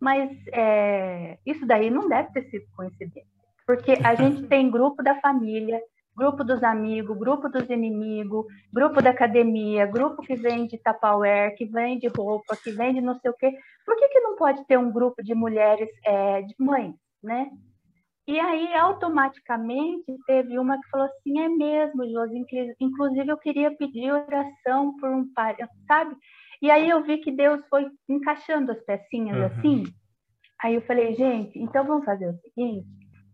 mas 0.00 0.30
é, 0.52 1.38
isso 1.44 1.66
daí 1.66 1.90
não 1.90 2.08
deve 2.08 2.32
ter 2.32 2.44
sido 2.50 2.64
coincidência, 2.76 3.26
porque 3.66 3.92
a 4.04 4.14
gente 4.14 4.46
tem 4.48 4.70
grupo 4.70 5.02
da 5.02 5.20
família, 5.20 5.80
grupo 6.16 6.44
dos 6.44 6.62
amigos, 6.62 7.18
grupo 7.18 7.48
dos 7.48 7.68
inimigos, 7.70 8.46
grupo 8.72 9.00
da 9.02 9.10
academia, 9.10 9.86
grupo 9.86 10.22
que 10.22 10.34
vende 10.34 10.78
tapaware, 10.78 11.54
que 11.56 11.64
vende 11.64 12.06
roupa, 12.08 12.56
que 12.56 12.70
vende 12.70 13.00
não 13.00 13.18
sei 13.18 13.30
o 13.30 13.34
quê. 13.34 13.52
Por 13.84 13.96
que, 13.96 14.08
que 14.08 14.20
não 14.20 14.36
pode 14.36 14.64
ter 14.66 14.78
um 14.78 14.92
grupo 14.92 15.22
de 15.22 15.34
mulheres, 15.34 15.88
é, 16.04 16.42
de 16.42 16.54
mães, 16.58 16.94
né? 17.22 17.50
E 18.26 18.38
aí, 18.38 18.72
automaticamente, 18.74 20.16
teve 20.26 20.56
uma 20.58 20.80
que 20.80 20.88
falou 20.90 21.06
assim, 21.06 21.40
é 21.40 21.48
mesmo, 21.48 22.08
Josi, 22.08 22.44
inclusive 22.80 23.28
eu 23.28 23.36
queria 23.36 23.76
pedir 23.76 24.12
oração 24.12 24.96
por 24.96 25.10
um 25.10 25.32
pai, 25.34 25.56
sabe? 25.88 26.16
E 26.60 26.70
aí 26.70 26.88
eu 26.88 27.02
vi 27.02 27.18
que 27.18 27.32
Deus 27.32 27.60
foi 27.68 27.90
encaixando 28.08 28.70
as 28.70 28.80
pecinhas 28.84 29.36
uhum. 29.36 29.44
assim. 29.46 29.84
Aí 30.62 30.76
eu 30.76 30.82
falei, 30.82 31.12
gente, 31.14 31.58
então 31.58 31.84
vamos 31.84 32.04
fazer 32.04 32.28
o 32.28 32.38
seguinte, 32.38 32.86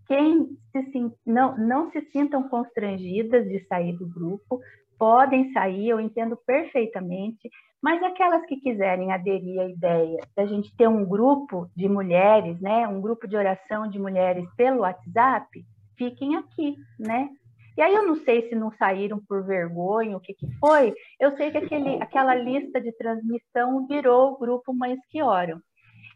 quem 0.09 0.49
se, 0.73 1.12
não, 1.25 1.57
não 1.59 1.91
se 1.91 2.00
sintam 2.11 2.49
constrangidas 2.49 3.47
de 3.47 3.65
sair 3.67 3.93
do 3.93 4.09
grupo, 4.09 4.59
podem 4.99 5.53
sair, 5.53 5.91
eu 5.91 6.00
entendo 6.00 6.37
perfeitamente, 6.37 7.49
mas 7.81 8.03
aquelas 8.03 8.45
que 8.47 8.57
quiserem 8.57 9.12
aderir 9.12 9.61
à 9.61 9.69
ideia 9.69 10.19
da 10.35 10.47
gente 10.47 10.75
ter 10.77 10.88
um 10.88 11.05
grupo 11.05 11.71
de 11.77 11.88
mulheres, 11.88 12.61
né, 12.61 12.88
um 12.88 13.00
grupo 13.00 13.29
de 13.29 13.37
oração 13.37 13.88
de 13.88 13.99
mulheres 13.99 14.49
pelo 14.57 14.81
WhatsApp, 14.81 15.65
fiquem 15.97 16.37
aqui, 16.37 16.77
né? 16.99 17.29
E 17.77 17.83
aí 17.83 17.95
eu 17.95 18.05
não 18.05 18.17
sei 18.17 18.49
se 18.49 18.57
não 18.57 18.73
saíram 18.73 19.21
por 19.29 19.45
vergonha, 19.45 20.17
o 20.17 20.21
que, 20.21 20.35
que 20.35 20.49
foi. 20.59 20.93
Eu 21.21 21.37
sei 21.37 21.53
que 21.53 21.59
aquele, 21.59 22.03
aquela 22.03 22.35
lista 22.35 22.81
de 22.81 22.91
transmissão 22.97 23.87
virou 23.87 24.33
o 24.33 24.38
grupo 24.38 24.75
Mães 24.75 24.99
que 25.09 25.23
Oram. 25.23 25.61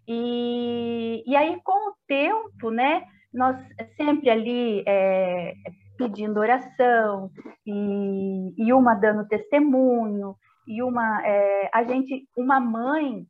E, 0.08 1.22
e 1.24 1.36
aí, 1.36 1.60
com 1.62 1.90
o 1.90 1.94
tempo, 2.08 2.68
né, 2.72 3.04
nós 3.32 3.56
sempre 3.96 4.30
ali 4.30 4.82
é, 4.86 5.54
pedindo 5.96 6.40
oração, 6.40 7.30
e, 7.66 8.54
e, 8.56 8.72
uma 8.72 8.94
dando 8.94 9.26
testemunho, 9.28 10.34
e 10.66 10.82
uma 10.82 11.26
é, 11.26 11.70
a 11.72 11.84
gente, 11.84 12.26
uma 12.36 12.60
mãe 12.60 13.26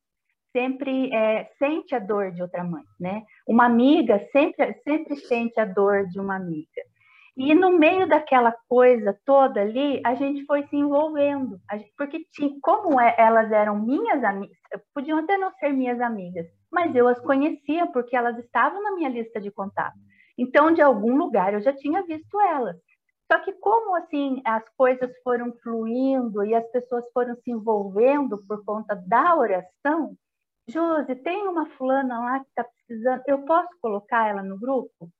sempre 0.52 1.12
é, 1.14 1.48
sente 1.58 1.94
a 1.94 1.98
dor 1.98 2.32
de 2.32 2.42
outra 2.42 2.62
mãe, 2.62 2.82
né? 3.00 3.22
Uma 3.46 3.66
amiga 3.66 4.18
sempre 4.32 4.74
sempre 4.84 5.16
sente 5.16 5.58
a 5.60 5.64
dor 5.64 6.06
de 6.08 6.20
uma 6.20 6.36
amiga. 6.36 6.82
E 7.36 7.54
no 7.54 7.78
meio 7.78 8.06
daquela 8.06 8.54
coisa 8.68 9.18
toda 9.24 9.62
ali, 9.62 10.02
a 10.04 10.14
gente 10.14 10.44
foi 10.44 10.66
se 10.66 10.76
envolvendo, 10.76 11.58
gente, 11.72 11.92
porque 11.96 12.26
tinha, 12.30 12.50
como 12.60 13.00
é, 13.00 13.14
elas 13.16 13.50
eram 13.50 13.80
minhas 13.82 14.22
amigas, 14.22 14.56
podiam 14.94 15.18
até 15.18 15.38
não 15.38 15.50
ser 15.52 15.72
minhas 15.72 15.98
amigas, 16.00 16.46
mas 16.72 16.94
eu 16.94 17.06
as 17.06 17.20
conhecia 17.20 17.86
porque 17.88 18.16
elas 18.16 18.38
estavam 18.38 18.82
na 18.82 18.92
minha 18.92 19.08
lista 19.08 19.40
de 19.40 19.50
contato. 19.50 19.96
Então, 20.36 20.72
de 20.72 20.80
algum 20.80 21.16
lugar 21.16 21.52
eu 21.52 21.60
já 21.60 21.72
tinha 21.72 22.02
visto 22.02 22.40
elas. 22.40 22.76
Só 23.30 23.38
que 23.38 23.52
como 23.52 23.94
assim 23.96 24.42
as 24.44 24.62
coisas 24.76 25.10
foram 25.22 25.52
fluindo 25.62 26.44
e 26.44 26.54
as 26.54 26.66
pessoas 26.70 27.04
foram 27.12 27.34
se 27.36 27.50
envolvendo 27.50 28.38
por 28.46 28.64
conta 28.64 28.94
da 28.94 29.36
oração, 29.36 30.16
Josi, 30.68 31.14
tem 31.16 31.46
uma 31.48 31.66
fulana 31.70 32.18
lá 32.18 32.40
que 32.40 32.48
está 32.48 32.64
precisando, 32.64 33.22
eu 33.26 33.44
posso 33.44 33.68
colocar 33.80 34.28
ela 34.28 34.42
no 34.42 34.58
grupo? 34.58 35.10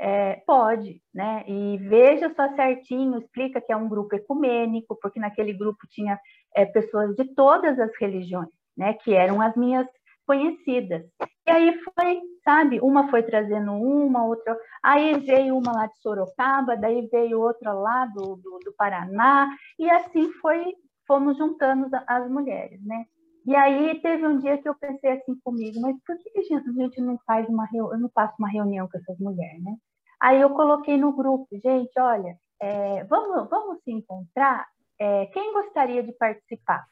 É, 0.00 0.36
pode, 0.46 1.02
né? 1.12 1.44
E 1.46 1.76
veja 1.78 2.32
só 2.34 2.54
certinho, 2.54 3.18
explica 3.18 3.60
que 3.60 3.72
é 3.72 3.76
um 3.76 3.88
grupo 3.88 4.14
ecumênico, 4.14 4.96
porque 5.00 5.18
naquele 5.18 5.52
grupo 5.52 5.86
tinha 5.88 6.18
é, 6.54 6.64
pessoas 6.64 7.14
de 7.16 7.34
todas 7.34 7.78
as 7.78 7.90
religiões, 8.00 8.48
né? 8.76 8.94
Que 8.94 9.14
eram 9.14 9.40
as 9.40 9.56
minhas 9.56 9.88
conhecidas. 10.28 11.02
E 11.46 11.50
aí 11.50 11.80
foi, 11.82 12.20
sabe, 12.44 12.78
uma 12.80 13.08
foi 13.08 13.22
trazendo 13.22 13.72
uma, 13.72 14.26
outra. 14.26 14.54
Aí 14.82 15.18
veio 15.20 15.56
uma 15.56 15.72
lá 15.72 15.86
de 15.86 15.98
Sorocaba, 16.02 16.76
daí 16.76 17.08
veio 17.10 17.40
outra 17.40 17.72
lá 17.72 18.04
do, 18.04 18.36
do, 18.36 18.58
do 18.62 18.74
Paraná, 18.76 19.48
e 19.78 19.90
assim 19.90 20.30
foi, 20.34 20.74
fomos 21.06 21.38
juntando 21.38 21.88
as 22.06 22.30
mulheres, 22.30 22.84
né? 22.84 23.06
E 23.46 23.56
aí 23.56 23.98
teve 24.02 24.26
um 24.26 24.38
dia 24.38 24.58
que 24.58 24.68
eu 24.68 24.74
pensei 24.74 25.12
assim 25.12 25.34
comigo, 25.42 25.80
mas 25.80 25.96
por 26.06 26.18
que 26.18 26.38
a 26.38 26.42
gente 26.42 27.00
não 27.00 27.18
faz 27.26 27.48
uma 27.48 27.64
reunião, 27.64 27.94
eu 27.94 27.98
não 27.98 28.10
faço 28.10 28.34
uma 28.38 28.50
reunião 28.50 28.86
com 28.86 28.98
essas 28.98 29.18
mulheres, 29.18 29.64
né? 29.64 29.74
Aí 30.20 30.38
eu 30.38 30.50
coloquei 30.50 30.98
no 30.98 31.14
grupo, 31.14 31.46
gente, 31.52 31.98
olha, 31.98 32.36
é, 32.60 33.04
vamos, 33.04 33.48
vamos 33.48 33.78
se 33.82 33.90
encontrar, 33.90 34.66
é, 35.00 35.26
quem 35.26 35.54
gostaria 35.54 36.02
de 36.02 36.12
participar? 36.12 36.84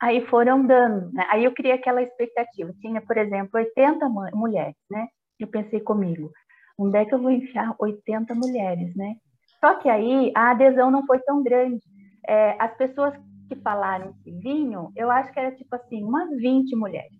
Aí 0.00 0.24
foram 0.26 0.64
dando, 0.64 1.12
né? 1.12 1.26
Aí 1.30 1.44
eu 1.44 1.52
criei 1.52 1.74
aquela 1.74 2.02
expectativa. 2.02 2.72
Tinha, 2.80 3.00
por 3.00 3.16
exemplo, 3.16 3.50
80 3.54 4.08
mulheres, 4.32 4.76
né? 4.90 5.08
Eu 5.38 5.48
pensei 5.48 5.80
comigo, 5.80 6.30
onde 6.78 6.96
é 6.98 7.04
que 7.04 7.14
eu 7.14 7.20
vou 7.20 7.30
enfiar 7.30 7.74
80 7.78 8.34
mulheres, 8.34 8.94
né? 8.94 9.16
Só 9.60 9.74
que 9.74 9.88
aí 9.88 10.32
a 10.36 10.50
adesão 10.50 10.90
não 10.90 11.04
foi 11.04 11.18
tão 11.20 11.42
grande. 11.42 11.82
É, 12.26 12.56
as 12.60 12.76
pessoas 12.76 13.14
que 13.48 13.56
falaram 13.56 14.14
que 14.22 14.30
vinham, 14.30 14.92
eu 14.94 15.10
acho 15.10 15.32
que 15.32 15.40
era 15.40 15.50
tipo 15.52 15.74
assim, 15.74 16.04
umas 16.04 16.30
20 16.36 16.76
mulheres. 16.76 17.18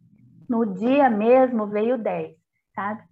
No 0.49 0.65
dia 0.65 1.11
mesmo 1.11 1.67
veio 1.67 1.99
10, 1.99 2.37
sabe? 2.75 3.03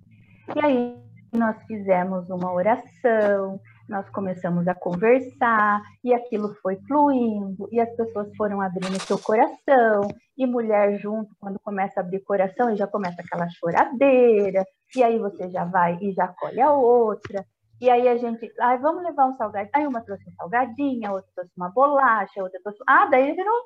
E 0.55 0.65
aí 0.65 0.97
nós 1.33 1.61
fizemos 1.65 2.31
uma 2.31 2.53
oração, 2.53 3.61
nós 3.89 4.09
começamos 4.11 4.67
a 4.67 4.75
conversar 4.75 5.81
e 6.03 6.13
aquilo 6.13 6.55
foi 6.63 6.77
fluindo 6.89 7.69
e 7.71 7.81
as 7.81 7.95
pessoas 7.97 8.35
foram 8.37 8.61
abrindo 8.61 9.01
seu 9.03 9.19
coração 9.19 10.09
e 10.37 10.47
mulher 10.47 10.99
junto 10.99 11.35
quando 11.39 11.59
começa 11.61 12.01
a 12.01 12.03
abrir 12.03 12.21
coração 12.21 12.73
e 12.73 12.77
já 12.77 12.87
começa 12.87 13.23
aquela 13.23 13.49
choradeira 13.51 14.65
e 14.95 15.03
aí 15.03 15.19
você 15.19 15.51
já 15.51 15.65
vai 15.65 15.99
e 16.01 16.13
já 16.13 16.25
acolhe 16.25 16.61
a 16.61 16.73
outra 16.73 17.45
e 17.81 17.91
aí 17.91 18.09
a 18.09 18.17
gente, 18.17 18.51
ah, 18.59 18.77
vamos 18.77 19.03
levar 19.03 19.27
um 19.27 19.37
salgadinho, 19.37 19.71
aí 19.75 19.87
uma 19.87 20.01
trouxe 20.01 20.29
um 20.29 20.33
salgadinho, 20.33 21.09
a 21.09 21.13
outra 21.13 21.31
trouxe 21.35 21.53
uma 21.57 21.69
bolacha, 21.69 22.41
a 22.41 22.43
outra 22.43 22.59
trouxe, 22.63 22.79
ah, 22.87 23.07
daí 23.07 23.35
virou 23.35 23.63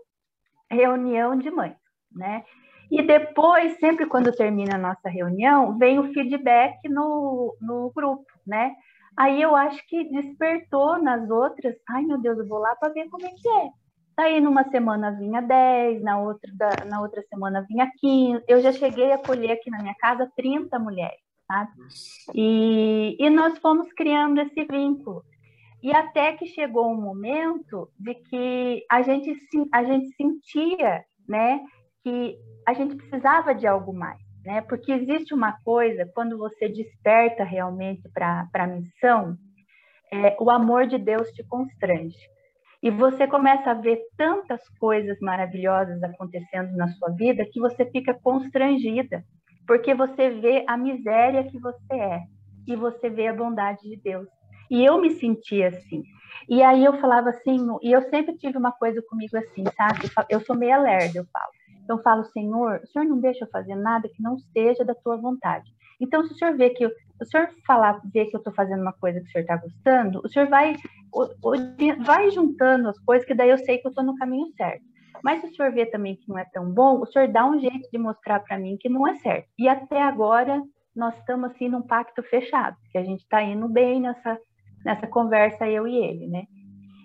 reunião 0.69 1.37
de 1.37 1.51
mães, 1.51 1.77
né? 2.11 2.45
E 2.91 3.03
depois, 3.03 3.79
sempre 3.79 4.07
quando 4.07 4.33
termina 4.33 4.75
a 4.75 4.79
nossa 4.79 5.09
reunião, 5.09 5.79
vem 5.79 6.01
o 6.01 6.13
feedback 6.13 6.89
no, 6.89 7.57
no 7.61 7.93
grupo, 7.95 8.27
né? 8.45 8.75
Aí 9.21 9.43
eu 9.43 9.55
acho 9.55 9.87
que 9.87 10.03
despertou 10.05 10.99
nas 10.99 11.29
outras, 11.29 11.77
ai 11.91 12.03
meu 12.05 12.17
Deus, 12.17 12.39
eu 12.39 12.49
vou 12.49 12.59
lá 12.59 12.75
para 12.77 12.91
ver 12.91 13.07
como 13.11 13.27
é 13.27 13.29
que 13.29 13.47
é. 13.47 13.69
Aí 14.17 14.41
numa 14.41 14.65
semana 14.71 15.11
vinha 15.11 15.43
10, 15.43 16.03
na 16.03 16.19
outra, 16.19 16.51
na 16.87 17.03
outra 17.03 17.23
semana 17.29 17.67
vinha 17.69 17.93
15. 18.01 18.43
Eu 18.49 18.63
já 18.63 18.73
cheguei 18.73 19.13
a 19.13 19.19
colher 19.19 19.51
aqui 19.51 19.69
na 19.69 19.83
minha 19.83 19.95
casa 19.97 20.33
30 20.35 20.79
mulheres, 20.79 21.21
sabe? 21.47 21.71
E, 22.35 23.15
e 23.21 23.29
nós 23.29 23.59
fomos 23.59 23.93
criando 23.93 24.41
esse 24.41 24.65
vínculo. 24.65 25.23
E 25.83 25.93
até 25.93 26.33
que 26.33 26.47
chegou 26.47 26.91
um 26.91 26.99
momento 26.99 27.91
de 27.99 28.15
que 28.15 28.87
a 28.91 29.03
gente, 29.03 29.37
a 29.71 29.85
gente 29.85 30.17
sentia, 30.17 31.05
né, 31.29 31.61
que 32.03 32.39
a 32.67 32.73
gente 32.73 32.97
precisava 32.97 33.55
de 33.55 33.67
algo 33.67 33.93
mais 33.93 34.30
né? 34.45 34.61
Porque 34.63 34.93
existe 34.93 35.35
uma 35.35 35.53
coisa, 35.63 36.11
quando 36.15 36.39
você 36.39 36.69
desperta 36.69 37.45
realmente 37.45 38.09
para 38.13 38.49
a 38.55 38.67
missão, 38.67 39.37
é, 40.13 40.37
o 40.41 40.51
amor 40.51 40.87
de 40.87 40.99
Deus 40.99 41.29
te 41.31 41.45
constrange. 41.45 42.19
E 42.83 42.91
você 42.91 43.27
começa 43.27 43.71
a 43.71 43.75
ver 43.75 44.01
tantas 44.17 44.67
coisas 44.79 45.19
maravilhosas 45.21 46.03
acontecendo 46.03 46.75
na 46.77 46.89
sua 46.89 47.11
vida 47.11 47.45
que 47.45 47.61
você 47.61 47.85
fica 47.85 48.15
constrangida, 48.15 49.23
porque 49.67 49.95
você 49.95 50.31
vê 50.31 50.65
a 50.67 50.77
miséria 50.77 51.45
que 51.45 51.59
você 51.59 51.95
é 51.95 52.21
e 52.67 52.75
você 52.75 53.11
vê 53.11 53.29
a 53.29 53.35
bondade 53.35 53.83
de 53.83 53.97
Deus. 53.97 54.27
E 54.71 54.85
eu 54.85 55.01
me 55.01 55.11
sentia 55.11 55.69
assim. 55.69 56.03
E 56.49 56.63
aí 56.63 56.85
eu 56.85 56.99
falava 57.01 57.31
assim, 57.31 57.59
e 57.83 57.93
eu 57.93 58.03
sempre 58.09 58.37
tive 58.37 58.57
uma 58.57 58.73
coisa 58.73 59.03
comigo 59.09 59.37
assim, 59.37 59.65
sabe? 59.77 60.11
Eu 60.29 60.41
sou 60.41 60.57
meio 60.57 60.81
lerda, 60.83 61.19
eu 61.19 61.27
falo. 61.33 61.60
Então 61.91 61.99
eu 61.99 62.05
falo, 62.05 62.25
Senhor, 62.27 62.81
o 62.85 62.87
Senhor 62.87 63.05
não 63.05 63.19
deixa 63.19 63.45
eu 63.45 63.51
fazer 63.51 63.75
nada 63.75 64.09
que 64.09 64.23
não 64.23 64.39
seja 64.39 64.85
da 64.85 64.95
tua 64.95 65.17
vontade. 65.17 65.69
Então, 66.01 66.25
se 66.25 66.33
o 66.33 66.37
senhor 66.37 66.57
vê 66.57 66.71
que 66.71 66.85
eu, 66.85 66.91
o 67.21 67.25
senhor 67.25 67.51
falar, 67.67 68.01
ver 68.15 68.27
que 68.27 68.37
eu 68.37 68.39
estou 68.39 68.53
fazendo 68.55 68.81
uma 68.81 68.93
coisa 68.93 69.19
que 69.21 69.27
o 69.27 69.31
senhor 69.33 69.43
está 69.43 69.57
gostando, 69.57 70.21
o 70.25 70.29
senhor 70.29 70.49
vai, 70.49 70.77
vai 72.05 72.31
juntando 72.31 72.89
as 72.89 72.99
coisas, 73.01 73.27
que 73.27 73.35
daí 73.35 73.51
eu 73.51 73.59
sei 73.59 73.79
que 73.79 73.89
eu 73.89 73.91
estou 73.91 74.05
no 74.05 74.15
caminho 74.15 74.47
certo. 74.57 74.85
Mas 75.25 75.41
se 75.41 75.49
o 75.49 75.55
senhor 75.55 75.73
vê 75.73 75.85
também 75.85 76.15
que 76.15 76.29
não 76.29 76.39
é 76.39 76.45
tão 76.53 76.71
bom, 76.71 77.01
o 77.01 77.07
senhor 77.07 77.27
dá 77.27 77.45
um 77.45 77.59
jeito 77.59 77.91
de 77.91 77.99
mostrar 77.99 78.39
para 78.39 78.57
mim 78.57 78.77
que 78.79 78.89
não 78.89 79.09
é 79.09 79.17
certo. 79.17 79.49
E 79.59 79.69
até 79.69 80.01
agora 80.01 80.63
nós 80.95 81.19
estamos 81.19 81.51
assim 81.51 81.69
num 81.69 81.83
pacto 81.83 82.23
fechado, 82.23 82.77
que 82.93 82.99
a 82.99 83.03
gente 83.03 83.23
está 83.23 83.43
indo 83.43 83.69
bem 83.69 84.01
nessa 84.01 84.39
nessa 84.85 85.09
conversa 85.09 85.69
eu 85.69 85.89
e 85.89 85.97
ele, 85.97 86.29
né? 86.29 86.45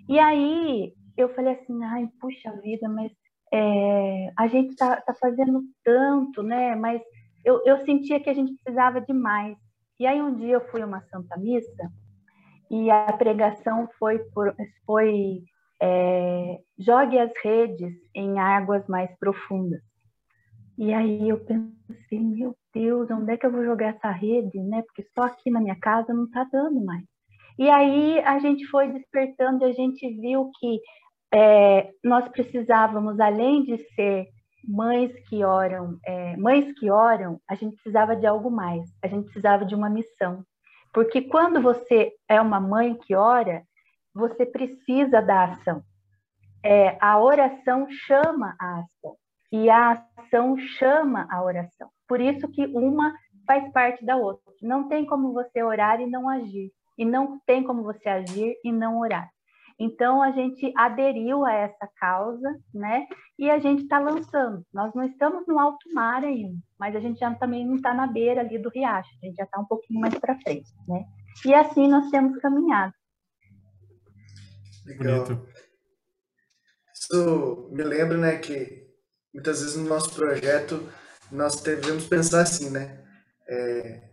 E 0.08 0.20
aí 0.20 0.94
eu 1.18 1.28
falei 1.34 1.56
assim, 1.56 1.84
ai, 1.84 2.08
puxa 2.22 2.52
vida, 2.62 2.88
mas 2.88 3.12
é, 3.56 4.34
a 4.38 4.48
gente 4.48 4.72
está 4.72 5.00
tá 5.00 5.14
fazendo 5.14 5.64
tanto, 5.82 6.44
né? 6.44 6.76
Mas 6.76 7.02
eu, 7.46 7.62
eu 7.66 7.78
sentia 7.86 8.20
que 8.20 8.30
a 8.30 8.34
gente 8.34 8.54
precisava 8.56 9.00
de 9.00 9.14
mais. 9.14 9.56
E 9.98 10.06
aí 10.06 10.22
um 10.22 10.36
dia 10.36 10.56
eu 10.56 10.68
fui 10.70 10.82
a 10.82 10.86
uma 10.86 11.02
Santa 11.04 11.38
Missa 11.38 11.90
e 12.70 12.92
a 12.92 13.14
pregação 13.14 13.88
foi, 13.98 14.20
por, 14.34 14.54
foi 14.86 15.42
é, 15.82 16.60
jogue 16.78 17.18
as 17.18 17.32
redes 17.42 17.94
em 18.14 18.38
águas 18.40 18.86
mais 18.88 19.10
profundas. 19.18 19.82
E 20.78 20.94
aí 20.94 21.30
eu 21.30 21.40
pensei, 21.40 22.20
meu 22.20 22.54
Deus, 22.74 23.10
onde 23.10 23.32
é 23.32 23.38
que 23.38 23.46
eu 23.46 23.52
vou 23.52 23.64
jogar 23.64 23.96
essa 23.96 24.12
rede, 24.12 24.60
né? 24.60 24.82
Porque 24.82 25.08
só 25.16 25.24
aqui 25.24 25.50
na 25.50 25.62
minha 25.62 25.80
casa 25.80 26.14
não 26.14 26.26
está 26.26 26.44
dando 26.52 26.84
mais. 26.84 27.06
E 27.58 27.70
aí 27.70 28.20
a 28.20 28.38
gente 28.38 28.66
foi 28.68 28.92
despertando 28.92 29.64
e 29.64 29.70
a 29.70 29.72
gente 29.72 30.06
viu 30.20 30.52
que 30.60 30.82
é, 31.34 31.92
nós 32.04 32.28
precisávamos, 32.30 33.20
além 33.20 33.64
de 33.64 33.78
ser 33.94 34.28
mães 34.68 35.12
que 35.28 35.44
oram, 35.44 36.00
é, 36.06 36.36
mães 36.38 36.72
que 36.80 36.90
oram, 36.90 37.40
a 37.48 37.56
gente 37.56 37.76
precisava 37.76 38.16
de 38.16 38.26
algo 38.26 38.50
mais, 38.50 38.90
a 39.04 39.08
gente 39.08 39.26
precisava 39.26 39.66
de 39.66 39.76
uma 39.76 39.90
missão. 39.90 40.44
Porque 40.94 41.22
quando 41.22 41.62
você 41.62 42.14
é 42.28 42.40
uma 42.40 42.60
mãe 42.60 42.96
que 42.96 43.16
ora, 43.16 43.64
você 44.14 44.46
precisa 44.46 45.22
da 45.22 45.44
ação. 45.44 45.84
É, 46.64 46.98
a 47.00 47.20
oração 47.20 47.88
chama 47.90 48.56
a 48.60 48.80
ação 48.80 49.16
e 49.52 49.70
a 49.70 50.04
ação 50.18 50.58
chama 50.58 51.28
a 51.30 51.44
oração. 51.44 51.90
Por 52.08 52.20
isso 52.22 52.48
que 52.48 52.66
uma 52.68 53.14
faz 53.46 53.72
parte 53.72 54.04
da 54.04 54.16
outra. 54.16 54.44
Não 54.62 54.88
tem 54.88 55.06
como 55.06 55.34
você 55.34 55.62
orar 55.62 56.02
e 56.02 56.08
não 56.08 56.28
agir, 56.28 56.72
e 56.98 57.06
não 57.06 57.40
tem 57.46 57.64
como 57.64 57.84
você 57.84 58.10
agir 58.10 58.56
e 58.64 58.72
não 58.72 59.00
orar. 59.00 59.30
Então 59.78 60.22
a 60.22 60.32
gente 60.32 60.72
aderiu 60.76 61.46
a 61.46 61.54
essa 61.54 61.90
causa, 62.00 62.50
né? 62.74 63.08
E 63.38 63.50
a 63.50 63.60
gente 63.60 63.84
está 63.84 64.00
lançando. 64.00 64.66
Nós 64.74 64.94
não 64.94 65.04
estamos 65.04 65.46
no 65.48 65.60
alto 65.60 65.94
mar 65.94 66.24
ainda, 66.24 66.58
mas 66.80 66.96
a 66.96 67.00
gente 67.00 67.20
já 67.20 67.34
também 67.36 67.68
não 67.68 67.76
está 67.76 67.94
na 67.94 68.08
beira 68.08 68.42
ali 68.42 68.58
do 68.58 68.70
riacho. 68.70 69.10
A 69.22 69.26
gente 69.26 69.36
já 69.36 69.44
está 69.44 69.60
um 69.60 69.66
pouquinho 69.66 70.00
mais 70.00 70.18
para 70.18 70.40
frente, 70.40 70.70
né? 70.88 71.04
E 71.46 71.54
assim 71.54 71.88
nós 71.88 72.10
temos 72.10 72.38
caminhado. 72.38 72.94
Legal. 74.86 75.26
Bonito. 75.26 75.56
Isso 76.94 77.70
me 77.72 77.84
lembra, 77.84 78.18
né, 78.18 78.38
que 78.38 78.88
muitas 79.34 79.62
vezes 79.62 79.76
no 79.76 79.88
nosso 79.88 80.16
projeto 80.16 80.90
nós 81.32 81.62
devemos 81.62 82.08
pensar 82.08 82.42
assim, 82.42 82.70
né? 82.70 83.04
É, 83.48 84.10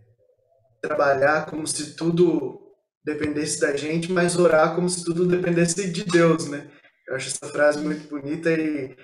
trabalhar 0.80 1.46
como 1.46 1.66
se 1.66 1.94
tudo 1.96 2.61
dependesse 3.04 3.60
da 3.60 3.76
gente, 3.76 4.10
mas 4.12 4.38
orar 4.38 4.74
como 4.74 4.88
se 4.88 5.04
tudo 5.04 5.26
dependesse 5.26 5.90
de 5.90 6.04
Deus, 6.04 6.48
né? 6.48 6.68
Eu 7.08 7.16
acho 7.16 7.28
essa 7.28 7.52
frase 7.52 7.80
muito 7.80 8.08
bonita 8.08 8.50
e, 8.50 8.96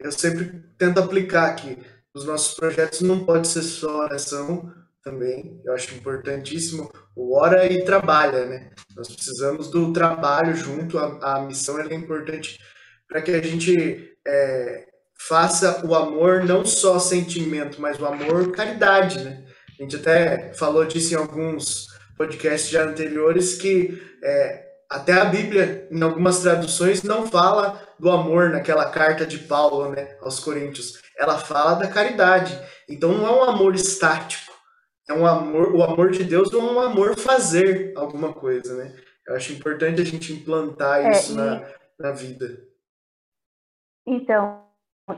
eu 0.00 0.12
sempre 0.12 0.62
tento 0.76 0.98
aplicar 0.98 1.46
aqui. 1.46 1.78
Os 2.14 2.24
nossos 2.24 2.54
projetos 2.54 3.00
não 3.00 3.24
pode 3.24 3.48
ser 3.48 3.62
só 3.62 4.00
oração 4.00 4.70
também. 5.02 5.60
Eu 5.64 5.72
acho 5.72 5.94
importantíssimo 5.94 6.90
o 7.16 7.36
ora 7.36 7.66
e 7.66 7.84
trabalha, 7.84 8.44
né? 8.44 8.70
Nós 8.94 9.08
precisamos 9.08 9.70
do 9.70 9.92
trabalho 9.92 10.54
junto. 10.54 10.98
A, 10.98 11.36
a 11.36 11.42
missão 11.42 11.80
é 11.80 11.94
importante 11.94 12.58
para 13.08 13.22
que 13.22 13.30
a 13.30 13.42
gente 13.42 14.14
é, 14.26 14.86
faça 15.18 15.86
o 15.86 15.94
amor 15.94 16.44
não 16.44 16.64
só 16.64 16.98
sentimento, 16.98 17.80
mas 17.80 17.98
o 17.98 18.06
amor 18.06 18.52
caridade, 18.52 19.22
né? 19.24 19.44
A 19.78 19.82
gente 19.82 19.96
até 19.96 20.52
falou 20.54 20.84
disso 20.84 21.14
em 21.14 21.16
alguns 21.16 21.91
podcasts 22.16 22.70
já 22.70 22.84
anteriores 22.84 23.54
que 23.54 24.00
é, 24.22 24.72
até 24.88 25.14
a 25.14 25.24
Bíblia, 25.24 25.88
em 25.90 26.02
algumas 26.02 26.40
traduções, 26.40 27.02
não 27.02 27.26
fala 27.26 27.80
do 27.98 28.10
amor 28.10 28.50
naquela 28.50 28.90
carta 28.90 29.24
de 29.24 29.38
Paulo 29.38 29.90
né, 29.90 30.16
aos 30.20 30.38
Coríntios. 30.38 31.00
Ela 31.18 31.38
fala 31.38 31.74
da 31.74 31.88
caridade. 31.88 32.58
Então 32.88 33.12
não 33.12 33.26
é 33.26 33.30
um 33.30 33.44
amor 33.44 33.74
estático. 33.74 34.52
É 35.08 35.14
um 35.14 35.26
amor, 35.26 35.74
o 35.74 35.82
amor 35.82 36.10
de 36.10 36.24
Deus 36.24 36.50
não 36.50 36.68
é 36.68 36.72
um 36.72 36.80
amor 36.80 37.16
fazer 37.16 37.92
alguma 37.96 38.32
coisa, 38.32 38.76
né? 38.76 38.94
Eu 39.26 39.34
acho 39.34 39.52
importante 39.52 40.00
a 40.00 40.04
gente 40.04 40.32
implantar 40.32 41.06
é, 41.06 41.10
isso 41.10 41.32
e... 41.32 41.36
na, 41.36 41.66
na 41.98 42.12
vida. 42.12 42.62
Então, 44.06 44.64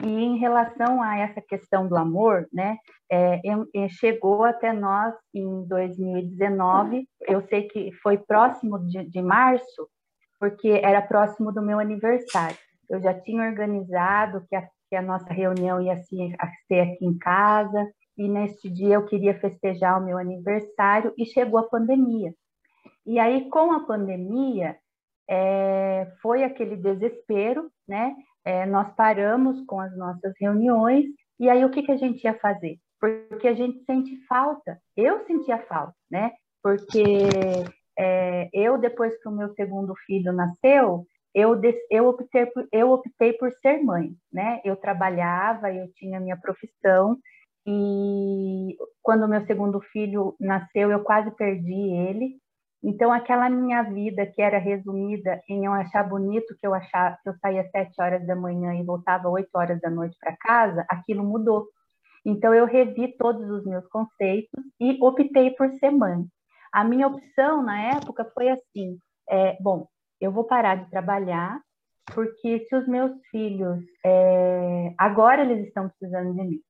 e 0.02 0.08
em 0.08 0.38
relação 0.38 1.02
a 1.02 1.18
essa 1.18 1.40
questão 1.40 1.86
do 1.86 1.96
amor, 1.96 2.46
né, 2.52 2.76
é, 3.10 3.40
é, 3.46 3.88
chegou 3.88 4.44
até 4.44 4.72
nós 4.72 5.14
em 5.34 5.66
2019. 5.66 7.06
Eu 7.22 7.46
sei 7.48 7.68
que 7.68 7.92
foi 8.02 8.18
próximo 8.18 8.78
de, 8.86 9.04
de 9.04 9.22
março, 9.22 9.88
porque 10.38 10.68
era 10.82 11.02
próximo 11.02 11.52
do 11.52 11.62
meu 11.62 11.78
aniversário. 11.78 12.56
Eu 12.88 13.00
já 13.00 13.14
tinha 13.14 13.44
organizado 13.44 14.44
que 14.48 14.56
a, 14.56 14.68
que 14.88 14.96
a 14.96 15.02
nossa 15.02 15.32
reunião 15.32 15.80
ia 15.80 15.96
ser, 15.96 16.34
ser 16.66 16.80
aqui 16.80 17.04
em 17.04 17.16
casa, 17.18 17.90
e 18.16 18.28
neste 18.28 18.70
dia 18.70 18.94
eu 18.94 19.06
queria 19.06 19.38
festejar 19.38 20.00
o 20.00 20.04
meu 20.04 20.18
aniversário, 20.18 21.12
e 21.16 21.24
chegou 21.24 21.58
a 21.58 21.68
pandemia. 21.68 22.32
E 23.06 23.18
aí, 23.18 23.48
com 23.50 23.72
a 23.72 23.80
pandemia, 23.80 24.76
é, 25.28 26.06
foi 26.22 26.44
aquele 26.44 26.76
desespero, 26.76 27.70
né? 27.86 28.14
É, 28.44 28.66
nós 28.66 28.92
paramos 28.94 29.64
com 29.66 29.80
as 29.80 29.96
nossas 29.96 30.34
reuniões 30.38 31.06
e 31.38 31.48
aí 31.48 31.64
o 31.64 31.70
que, 31.70 31.82
que 31.82 31.92
a 31.92 31.96
gente 31.96 32.22
ia 32.24 32.38
fazer? 32.38 32.78
Porque 33.00 33.48
a 33.48 33.54
gente 33.54 33.84
sente 33.84 34.16
falta, 34.26 34.78
eu 34.96 35.24
sentia 35.26 35.58
falta, 35.66 35.94
né? 36.10 36.32
Porque 36.62 37.28
é, 37.98 38.48
eu, 38.52 38.78
depois 38.78 39.16
que 39.20 39.28
o 39.28 39.32
meu 39.32 39.52
segundo 39.54 39.94
filho 40.06 40.32
nasceu, 40.32 41.06
eu, 41.34 41.60
eu, 41.90 42.06
optei 42.06 42.50
eu 42.72 42.90
optei 42.92 43.32
por 43.34 43.52
ser 43.60 43.82
mãe, 43.82 44.14
né? 44.32 44.60
Eu 44.64 44.76
trabalhava, 44.76 45.72
eu 45.72 45.92
tinha 45.94 46.20
minha 46.20 46.36
profissão, 46.36 47.18
e 47.66 48.76
quando 49.02 49.24
o 49.24 49.28
meu 49.28 49.44
segundo 49.46 49.80
filho 49.80 50.36
nasceu, 50.38 50.90
eu 50.90 51.02
quase 51.02 51.30
perdi 51.32 51.72
ele, 51.72 52.38
então, 52.86 53.10
aquela 53.10 53.48
minha 53.48 53.82
vida 53.82 54.26
que 54.26 54.42
era 54.42 54.58
resumida 54.58 55.42
em 55.48 55.64
eu 55.64 55.72
achar 55.72 56.06
bonito 56.06 56.54
que 56.60 56.66
eu 56.66 56.74
achava 56.74 57.16
que 57.22 57.30
eu 57.30 57.34
saía 57.38 57.66
sete 57.70 57.94
horas 57.98 58.26
da 58.26 58.36
manhã 58.36 58.74
e 58.74 58.84
voltava 58.84 59.26
oito 59.30 59.48
horas 59.54 59.80
da 59.80 59.88
noite 59.88 60.14
para 60.20 60.36
casa, 60.36 60.84
aquilo 60.90 61.24
mudou. 61.24 61.66
Então, 62.26 62.52
eu 62.52 62.66
revi 62.66 63.16
todos 63.16 63.48
os 63.48 63.64
meus 63.64 63.86
conceitos 63.88 64.62
e 64.78 64.98
optei 65.00 65.52
por 65.52 65.70
ser 65.78 65.92
mãe. 65.92 66.26
A 66.70 66.84
minha 66.84 67.06
opção 67.06 67.62
na 67.62 67.80
época 67.96 68.30
foi 68.34 68.50
assim: 68.50 68.98
é, 69.30 69.56
bom, 69.62 69.88
eu 70.20 70.30
vou 70.30 70.44
parar 70.44 70.74
de 70.74 70.90
trabalhar, 70.90 71.58
porque 72.14 72.66
se 72.68 72.76
os 72.76 72.86
meus 72.86 73.12
filhos 73.30 73.82
é, 74.04 74.92
agora 74.98 75.40
eles 75.40 75.68
estão 75.68 75.88
precisando 75.88 76.34
de 76.34 76.42
mim. 76.42 76.60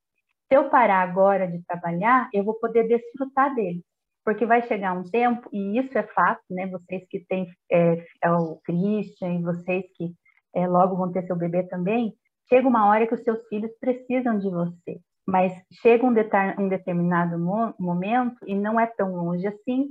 Se 0.47 0.57
eu 0.57 0.71
parar 0.71 1.03
agora 1.03 1.49
de 1.49 1.61
trabalhar, 1.65 2.29
eu 2.33 2.45
vou 2.45 2.55
poder 2.55 2.87
desfrutar 2.87 3.53
deles 3.53 3.83
porque 4.25 4.47
vai 4.47 4.63
chegar 4.63 4.93
um 4.93 5.05
tempo, 5.05 5.49
e 5.53 5.79
isso 5.79 5.97
é 5.99 6.03
fato, 6.03 6.43
né? 6.51 6.67
Vocês 6.69 7.07
que 7.09 7.21
têm 7.27 7.47
é, 7.71 8.05
é 8.23 8.31
o 8.31 8.59
Christian 8.65 9.35
e 9.35 9.43
vocês 9.43 9.85
que 9.95 10.15
é, 10.55 10.67
logo 10.67 10.97
vão 10.97 11.13
ter 11.13 11.27
seu 11.27 11.37
bebê 11.37 11.63
também, 11.65 12.15
chega 12.49 12.67
uma 12.67 12.89
hora 12.89 13.07
que 13.07 13.15
os 13.15 13.23
seus 13.23 13.47
filhos 13.49 13.71
precisam 13.79 14.39
de 14.39 14.49
você. 14.49 15.01
Mas 15.27 15.53
chega 15.83 16.05
um, 16.05 16.15
um 16.59 16.69
determinado 16.69 17.39
mo 17.39 17.75
momento 17.79 18.37
e 18.47 18.55
não 18.55 18.79
é 18.79 18.87
tão 18.87 19.15
longe 19.15 19.47
assim 19.47 19.89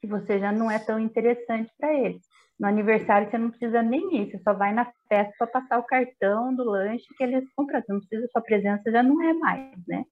que 0.00 0.06
você 0.06 0.38
já 0.38 0.52
não 0.52 0.70
é 0.70 0.78
tão 0.78 0.98
interessante 0.98 1.70
para 1.78 1.92
eles. 1.94 2.22
No 2.58 2.66
aniversário 2.66 3.28
você 3.28 3.36
não 3.36 3.50
precisa 3.50 3.82
nem 3.82 4.16
ir, 4.16 4.30
você 4.30 4.38
só 4.38 4.54
vai 4.54 4.72
na 4.72 4.90
festa 5.08 5.32
para 5.38 5.46
passar 5.46 5.78
o 5.78 5.84
cartão 5.84 6.54
do 6.54 6.64
lanche 6.64 7.04
que 7.16 7.24
eles 7.24 7.44
compram. 7.54 7.80
Você 7.80 7.92
não 7.92 8.00
precisa, 8.00 8.28
sua 8.32 8.42
presença 8.42 8.90
já 8.90 9.02
não 9.02 9.22
é 9.22 9.34
mais, 9.34 9.76
né? 9.86 10.04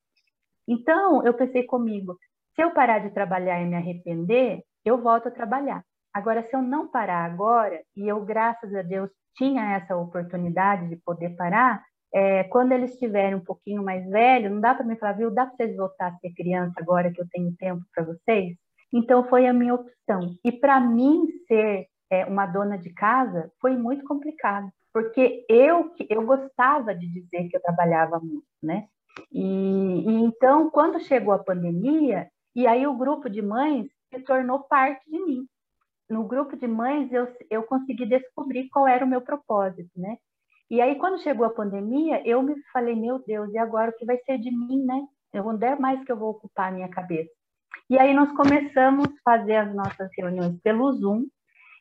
Então, 0.67 1.25
eu 1.25 1.35
pensei 1.35 1.65
comigo, 1.65 2.19
se 2.55 2.63
eu 2.63 2.71
parar 2.73 3.01
de 3.01 3.11
trabalhar 3.11 3.61
e 3.61 3.67
me 3.67 3.77
arrepender, 3.77 4.63
eu 4.85 5.01
volto 5.01 5.29
a 5.29 5.31
trabalhar. 5.31 5.85
Agora, 6.13 6.43
se 6.43 6.55
eu 6.55 6.63
não 6.63 6.87
parar 6.87 7.25
agora, 7.25 7.81
e 7.97 8.07
eu, 8.07 8.25
graças 8.25 8.73
a 8.75 8.83
Deus, 8.83 9.11
tinha 9.37 9.75
essa 9.75 9.97
oportunidade 9.97 10.89
de 10.89 10.97
poder 10.97 11.31
parar, 11.31 11.83
é, 12.15 12.45
quando 12.45 12.71
eles 12.71 12.93
estiverem 12.93 13.35
um 13.35 13.45
pouquinho 13.45 13.83
mais 13.83 14.09
velhos, 14.09 14.53
não 14.53 14.61
dá 14.61 14.73
para 14.73 14.87
me 14.87 14.97
falar, 14.97 15.15
viu, 15.15 15.33
dá 15.33 15.47
para 15.47 15.57
vocês 15.57 15.77
voltar 15.77 16.07
a 16.13 16.17
ser 16.19 16.33
criança 16.33 16.75
agora 16.79 17.13
que 17.13 17.21
eu 17.21 17.27
tenho 17.29 17.53
tempo 17.57 17.83
para 17.93 18.05
vocês? 18.05 18.57
Então 18.93 19.29
foi 19.29 19.49
a 19.49 19.53
minha 19.53 19.75
opção. 19.75 20.37
E 20.45 20.53
para 20.53 20.79
mim 20.79 21.27
ser 21.49 21.89
é, 22.09 22.25
uma 22.25 22.47
dona 22.47 22.79
de 22.79 22.91
casa 22.91 23.51
foi 23.61 23.77
muito 23.77 24.05
complicado, 24.05 24.71
porque 24.93 25.45
eu 25.49 25.91
eu 26.09 26.25
gostava 26.25 26.95
de 26.95 27.09
dizer 27.09 27.49
que 27.49 27.57
eu 27.57 27.63
trabalhava 27.63 28.21
muito, 28.21 28.47
né? 28.63 28.87
E, 29.33 30.05
e 30.09 30.25
então 30.25 30.71
quando 30.71 31.01
chegou 31.01 31.35
a 31.35 31.43
pandemia 31.43 32.29
e 32.55 32.67
aí 32.67 32.87
o 32.87 32.97
grupo 32.97 33.29
de 33.29 33.43
mães 33.43 33.87
se 34.13 34.21
tornou 34.21 34.61
parte 34.61 35.09
de 35.11 35.19
mim. 35.19 35.47
No 36.09 36.25
grupo 36.25 36.57
de 36.57 36.67
mães 36.67 37.13
eu 37.13 37.27
eu 37.51 37.63
consegui 37.63 38.07
descobrir 38.07 38.69
qual 38.69 38.87
era 38.87 39.05
o 39.05 39.09
meu 39.09 39.21
propósito, 39.21 39.91
né? 39.97 40.19
E 40.71 40.81
aí, 40.81 40.97
quando 40.97 41.23
chegou 41.23 41.47
a 41.47 41.51
pandemia, 41.51 42.27
eu 42.27 42.43
me 42.43 42.55
falei, 42.73 42.95
meu 42.95 43.23
Deus, 43.25 43.53
e 43.53 43.59
agora 43.59 43.91
o 43.91 43.97
que 43.97 44.05
vai 44.05 44.19
ser 44.25 44.39
de 44.39 44.51
mim, 44.51 44.85
né? 44.85 45.07
Onde 45.35 45.67
é 45.67 45.77
mais 45.77 46.03
que 46.05 46.11
eu 46.11 46.17
vou 46.17 46.31
ocupar 46.31 46.69
a 46.69 46.75
minha 46.75 46.89
cabeça? 46.89 47.31
E 47.91 47.99
aí 47.99 48.15
nós 48.15 48.33
começamos 48.33 49.07
a 49.07 49.23
fazer 49.23 49.57
as 49.57 49.75
nossas 49.75 50.11
reuniões 50.17 50.59
pelo 50.63 50.91
Zoom, 50.93 51.27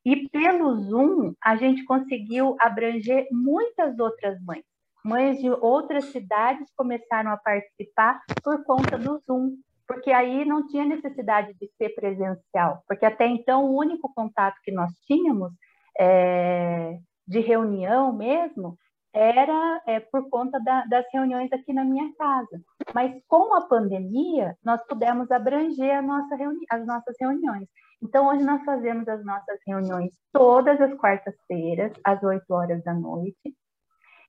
e 0.05 0.27
pelo 0.29 0.75
Zoom 0.81 1.33
a 1.41 1.55
gente 1.55 1.85
conseguiu 1.85 2.57
abranger 2.59 3.27
muitas 3.31 3.97
outras 3.97 4.41
mães. 4.43 4.65
Mães 5.03 5.39
de 5.39 5.49
outras 5.49 6.05
cidades 6.05 6.69
começaram 6.75 7.31
a 7.31 7.37
participar 7.37 8.21
por 8.43 8.63
conta 8.65 8.97
do 8.97 9.17
Zoom, 9.25 9.55
porque 9.87 10.11
aí 10.11 10.45
não 10.45 10.65
tinha 10.67 10.85
necessidade 10.85 11.53
de 11.59 11.69
ser 11.77 11.89
presencial, 11.95 12.83
porque 12.87 13.05
até 13.05 13.27
então 13.27 13.65
o 13.65 13.77
único 13.77 14.11
contato 14.13 14.55
que 14.63 14.71
nós 14.71 14.91
tínhamos 15.05 15.51
é, 15.99 16.97
de 17.27 17.39
reunião 17.39 18.13
mesmo 18.13 18.77
era 19.13 19.81
é, 19.85 19.99
por 19.99 20.27
conta 20.29 20.59
da, 20.59 20.85
das 20.85 21.05
reuniões 21.13 21.51
aqui 21.53 21.71
na 21.71 21.85
minha 21.85 22.11
casa. 22.17 22.59
Mas 22.93 23.13
com 23.27 23.53
a 23.53 23.61
pandemia, 23.67 24.57
nós 24.63 24.81
pudemos 24.87 25.29
abranger 25.29 26.01
nossa 26.01 26.35
as 26.71 26.85
nossas 26.85 27.15
reuniões. 27.19 27.67
Então, 28.01 28.27
hoje 28.27 28.43
nós 28.43 28.61
fazemos 28.65 29.07
as 29.07 29.23
nossas 29.23 29.59
reuniões 29.65 30.11
todas 30.33 30.81
as 30.81 30.93
quartas-feiras, 30.95 31.93
às 32.03 32.21
8 32.21 32.43
horas 32.51 32.83
da 32.83 32.93
noite. 32.93 33.55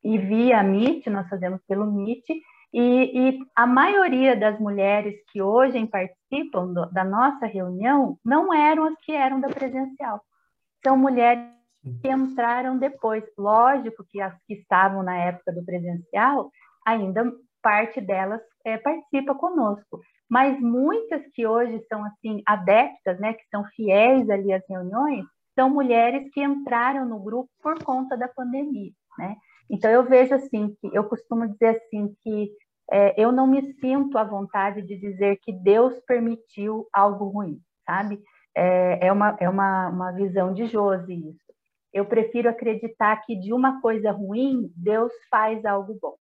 E 0.04 0.16
via 0.16 0.62
Meet, 0.62 1.06
nós 1.06 1.28
fazemos 1.28 1.60
pelo 1.66 1.90
Meet. 1.90 2.24
E, 2.76 2.80
e 3.28 3.38
a 3.54 3.68
maioria 3.68 4.34
das 4.34 4.58
mulheres 4.58 5.14
que 5.30 5.40
hoje 5.40 5.86
participam 5.86 6.72
do, 6.72 6.90
da 6.90 7.04
nossa 7.04 7.46
reunião 7.46 8.18
não 8.24 8.52
eram 8.52 8.86
as 8.86 8.96
que 9.04 9.12
eram 9.12 9.40
da 9.40 9.48
presencial. 9.48 10.20
São 10.84 10.96
mulheres 10.96 11.44
que 12.02 12.10
entraram 12.10 12.76
depois. 12.76 13.22
Lógico 13.38 14.04
que 14.10 14.20
as 14.20 14.34
que 14.48 14.54
estavam 14.54 15.04
na 15.04 15.16
época 15.16 15.52
do 15.52 15.64
presencial, 15.64 16.50
ainda 16.84 17.32
parte 17.62 18.00
delas 18.00 18.40
é, 18.64 18.76
participa 18.76 19.36
conosco, 19.36 20.00
mas 20.28 20.60
muitas 20.60 21.22
que 21.32 21.46
hoje 21.46 21.80
são 21.88 22.04
assim 22.04 22.42
adeptas, 22.44 23.20
né, 23.20 23.34
que 23.34 23.44
são 23.50 23.64
fiéis 23.76 24.28
ali 24.28 24.52
às 24.52 24.62
reuniões, 24.68 25.24
são 25.54 25.70
mulheres 25.70 26.28
que 26.32 26.42
entraram 26.42 27.06
no 27.06 27.20
grupo 27.20 27.48
por 27.62 27.80
conta 27.84 28.16
da 28.16 28.26
pandemia, 28.26 28.90
né? 29.16 29.36
Então 29.70 29.90
eu 29.90 30.02
vejo 30.02 30.34
assim 30.34 30.74
que 30.80 30.90
eu 30.92 31.04
costumo 31.04 31.48
dizer 31.48 31.80
assim 31.80 32.14
que 32.22 32.50
é, 32.90 33.20
eu 33.20 33.32
não 33.32 33.46
me 33.46 33.62
sinto 33.80 34.18
à 34.18 34.24
vontade 34.24 34.82
de 34.82 34.96
dizer 34.96 35.38
que 35.42 35.52
Deus 35.52 35.98
permitiu 36.06 36.86
algo 36.92 37.26
ruim, 37.28 37.60
sabe? 37.86 38.20
É, 38.56 39.06
é, 39.06 39.12
uma, 39.12 39.36
é 39.40 39.48
uma, 39.48 39.88
uma 39.88 40.12
visão 40.12 40.52
de 40.52 40.66
Josi 40.66 41.14
isso 41.14 41.44
eu 41.94 42.04
prefiro 42.04 42.48
acreditar 42.50 43.24
que 43.24 43.36
de 43.36 43.52
uma 43.52 43.80
coisa 43.80 44.10
ruim, 44.10 44.68
Deus 44.76 45.12
faz 45.30 45.64
algo 45.64 45.96
bom. 46.02 46.16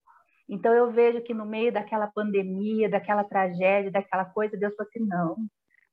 Então 0.48 0.72
eu 0.72 0.92
vejo 0.92 1.22
que 1.22 1.34
no 1.34 1.48
meio 1.48 1.74
daquela 1.74 2.06
pandemia, 2.06 2.88
daquela 2.88 3.24
tragédia, 3.24 3.90
daquela 3.90 4.24
coisa, 4.24 4.56
Deus 4.56 4.76
falou 4.76 4.88
assim: 4.88 5.04
não, 5.04 5.36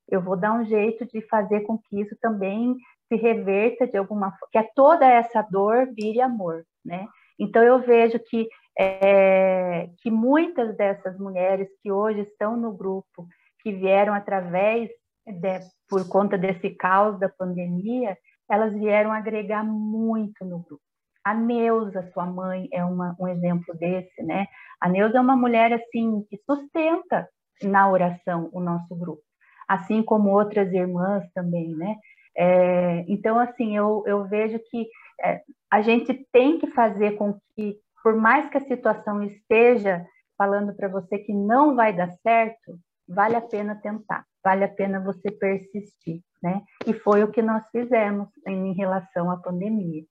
eu 0.07 0.21
vou 0.21 0.37
dar 0.37 0.53
um 0.53 0.65
jeito 0.67 1.07
de 1.07 1.23
fazer 1.23 1.63
com 1.63 1.79
que 1.79 1.99
isso 1.99 2.15
também 2.21 2.77
se 3.09 3.17
reverta 3.17 3.87
de 3.87 3.97
alguma 3.97 4.31
forma, 4.33 4.49
que 4.53 4.59
a 4.59 4.69
toda 4.75 5.07
essa 5.07 5.41
dor 5.41 5.89
vire 5.95 6.21
amor, 6.21 6.63
né? 6.85 7.09
Então 7.39 7.63
eu 7.65 7.81
vejo 7.81 8.19
que 8.19 8.47
é, 8.83 9.91
que 9.99 10.11
muitas 10.11 10.75
dessas 10.75 11.19
mulheres 11.19 11.69
que 11.83 11.93
hoje 11.93 12.21
estão 12.21 12.57
no 12.57 12.73
grupo, 12.73 13.29
que 13.63 13.73
vieram 13.73 14.15
através 14.15 14.89
de, 15.27 15.61
por 15.87 16.09
conta 16.09 16.39
desse 16.39 16.71
caos 16.71 17.21
da 17.21 17.29
pandemia, 17.29 18.17
elas 18.49 18.73
vieram 18.73 19.13
agregar 19.13 19.63
muito 19.63 20.47
no 20.47 20.61
grupo. 20.61 20.83
A 21.23 21.35
Neuza, 21.35 22.11
sua 22.15 22.25
mãe, 22.25 22.69
é 22.73 22.83
uma, 22.83 23.15
um 23.21 23.29
exemplo 23.29 23.77
desse, 23.77 24.23
né? 24.23 24.47
A 24.81 24.89
Neuza 24.89 25.19
é 25.19 25.21
uma 25.21 25.37
mulher, 25.37 25.75
assim, 25.75 26.25
que 26.31 26.41
sustenta 26.51 27.29
na 27.63 27.91
oração 27.91 28.49
o 28.51 28.61
nosso 28.61 28.97
grupo, 28.97 29.23
assim 29.69 30.03
como 30.03 30.31
outras 30.31 30.73
irmãs 30.73 31.31
também, 31.35 31.77
né? 31.77 31.97
É, 32.35 33.05
então, 33.07 33.39
assim, 33.39 33.77
eu, 33.77 34.03
eu 34.07 34.25
vejo 34.25 34.59
que 34.71 34.89
é, 35.23 35.43
a 35.71 35.83
gente 35.83 36.27
tem 36.33 36.59
que 36.59 36.69
fazer 36.69 37.13
com 37.17 37.39
que, 37.55 37.77
por 38.03 38.17
mais 38.17 38.49
que 38.51 38.59
a 38.59 38.67
situação 38.67 39.23
esteja 39.23 40.05
falando 40.37 40.75
para 40.75 40.89
você 40.89 41.19
que 41.19 41.33
não 41.33 41.77
vai 41.77 41.93
dar 41.95 42.11
certo, 42.23 42.79
vale 43.09 43.37
a 43.37 43.43
pena 43.43 43.75
tentar, 43.75 44.25
vale 44.43 44.65
a 44.65 44.69
pena 44.69 45.01
você 45.01 45.31
persistir 45.31 46.23
né? 46.43 46.63
E 46.87 46.95
foi 46.95 47.23
o 47.23 47.31
que 47.31 47.43
nós 47.43 47.65
fizemos 47.71 48.29
em 48.47 48.73
relação 48.73 49.31
à 49.31 49.37
pandemia. 49.37 50.05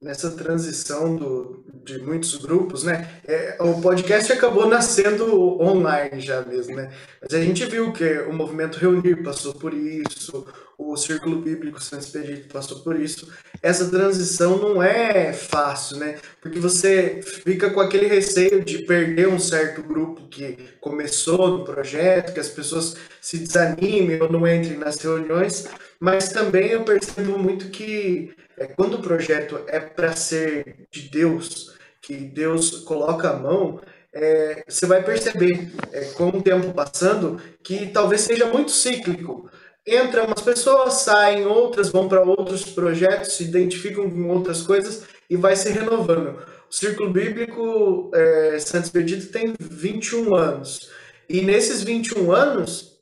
Nessa 0.00 0.30
transição 0.30 1.16
do, 1.16 1.64
de 1.84 1.98
muitos 1.98 2.36
grupos, 2.36 2.84
né? 2.84 3.20
É, 3.26 3.56
o 3.60 3.80
podcast 3.80 4.32
acabou 4.32 4.68
nascendo 4.68 5.60
online 5.60 6.20
já 6.20 6.40
mesmo, 6.42 6.76
né? 6.76 6.92
Mas 7.20 7.34
a 7.34 7.40
gente 7.40 7.64
viu 7.64 7.92
que 7.92 8.20
o 8.20 8.32
movimento 8.32 8.78
Reunir 8.78 9.22
passou 9.24 9.54
por 9.54 9.74
isso, 9.74 10.46
o 10.78 10.96
Círculo 10.96 11.40
Bíblico 11.40 11.82
Santo 11.82 12.04
Expedito 12.04 12.46
passou 12.46 12.78
por 12.78 12.98
isso. 12.98 13.28
Essa 13.60 13.90
transição 13.90 14.56
não 14.58 14.80
é 14.80 15.32
fácil, 15.32 15.96
né? 15.96 16.18
Porque 16.40 16.60
você 16.60 17.20
fica 17.20 17.68
com 17.70 17.80
aquele 17.80 18.06
receio 18.06 18.64
de 18.64 18.78
perder 18.84 19.26
um 19.26 19.40
certo 19.40 19.82
grupo 19.82 20.28
que 20.28 20.56
começou 20.80 21.58
no 21.58 21.64
projeto, 21.64 22.32
que 22.32 22.38
as 22.38 22.48
pessoas 22.48 22.96
se 23.20 23.38
desanimem 23.38 24.22
ou 24.22 24.30
não 24.30 24.46
entrem 24.46 24.78
nas 24.78 24.96
reuniões, 24.98 25.66
mas 25.98 26.28
também 26.28 26.68
eu 26.68 26.84
percebo 26.84 27.36
muito 27.36 27.70
que 27.70 28.30
é, 28.58 28.66
quando 28.66 28.94
o 28.94 29.02
projeto 29.02 29.60
é 29.66 29.80
para 29.80 30.14
ser 30.14 30.86
de 30.90 31.08
Deus, 31.08 31.74
que 32.02 32.14
Deus 32.16 32.80
coloca 32.80 33.30
a 33.30 33.36
mão, 33.36 33.80
é, 34.12 34.64
você 34.68 34.86
vai 34.86 35.02
perceber, 35.02 35.72
é, 35.92 36.06
com 36.06 36.28
o 36.28 36.42
tempo 36.42 36.72
passando, 36.72 37.40
que 37.62 37.86
talvez 37.86 38.22
seja 38.22 38.46
muito 38.46 38.70
cíclico 38.70 39.50
entra 39.88 40.24
umas 40.24 40.42
pessoas, 40.42 40.94
saem 40.94 41.46
outras, 41.46 41.88
vão 41.88 42.08
para 42.08 42.22
outros 42.22 42.64
projetos, 42.64 43.32
se 43.32 43.44
identificam 43.44 44.10
com 44.10 44.28
outras 44.28 44.62
coisas 44.62 45.04
e 45.30 45.36
vai 45.36 45.56
se 45.56 45.70
renovando. 45.70 46.38
O 46.70 46.74
Círculo 46.74 47.10
Bíblico 47.10 48.10
é, 48.14 48.58
Santos 48.58 48.88
Expedito 48.88 49.32
tem 49.32 49.54
21 49.58 50.34
anos. 50.34 50.90
E 51.28 51.40
nesses 51.40 51.82
21 51.82 52.30
anos, 52.32 52.98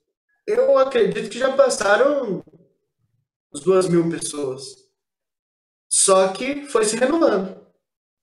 eu 0.46 0.78
acredito 0.78 1.28
que 1.28 1.38
já 1.38 1.52
passaram 1.52 2.44
as 3.52 3.60
duas 3.60 3.88
mil 3.88 4.08
pessoas. 4.08 4.85
Só 5.88 6.28
que 6.28 6.66
foi 6.66 6.84
se 6.84 6.96
renovando. 6.96 7.56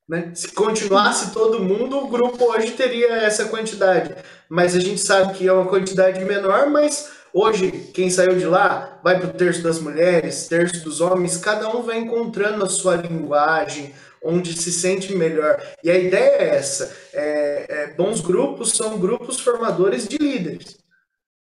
Né? 0.07 0.31
Se 0.35 0.49
continuasse 0.49 1.31
todo 1.33 1.63
mundo, 1.63 1.97
o 1.97 2.09
grupo 2.09 2.51
hoje 2.51 2.71
teria 2.71 3.13
essa 3.13 3.45
quantidade. 3.45 4.15
Mas 4.49 4.75
a 4.75 4.79
gente 4.79 4.99
sabe 4.99 5.33
que 5.33 5.47
é 5.47 5.53
uma 5.53 5.69
quantidade 5.69 6.23
menor, 6.25 6.69
mas 6.69 7.11
Hoje, 7.35 7.71
quem 7.95 8.11
saiu 8.11 8.37
de 8.37 8.45
lá 8.45 8.99
vai 9.03 9.19
para 9.19 9.29
o 9.29 9.33
terço 9.33 9.63
das 9.63 9.79
mulheres, 9.79 10.47
terço 10.47 10.83
dos 10.83 11.01
homens, 11.01 11.35
cada 11.35 11.67
um 11.75 11.81
vai 11.81 11.97
encontrando 11.97 12.63
a 12.63 12.69
sua 12.69 12.95
linguagem, 12.95 13.91
onde 14.23 14.55
se 14.55 14.71
sente 14.71 15.15
melhor. 15.15 15.59
E 15.83 15.89
a 15.89 15.97
ideia 15.97 16.35
é 16.37 16.55
essa: 16.55 16.95
é, 17.11 17.65
é, 17.67 17.87
bons 17.95 18.21
grupos 18.21 18.73
são 18.73 18.99
grupos 18.99 19.39
formadores 19.39 20.07
de 20.07 20.17
líderes. 20.17 20.77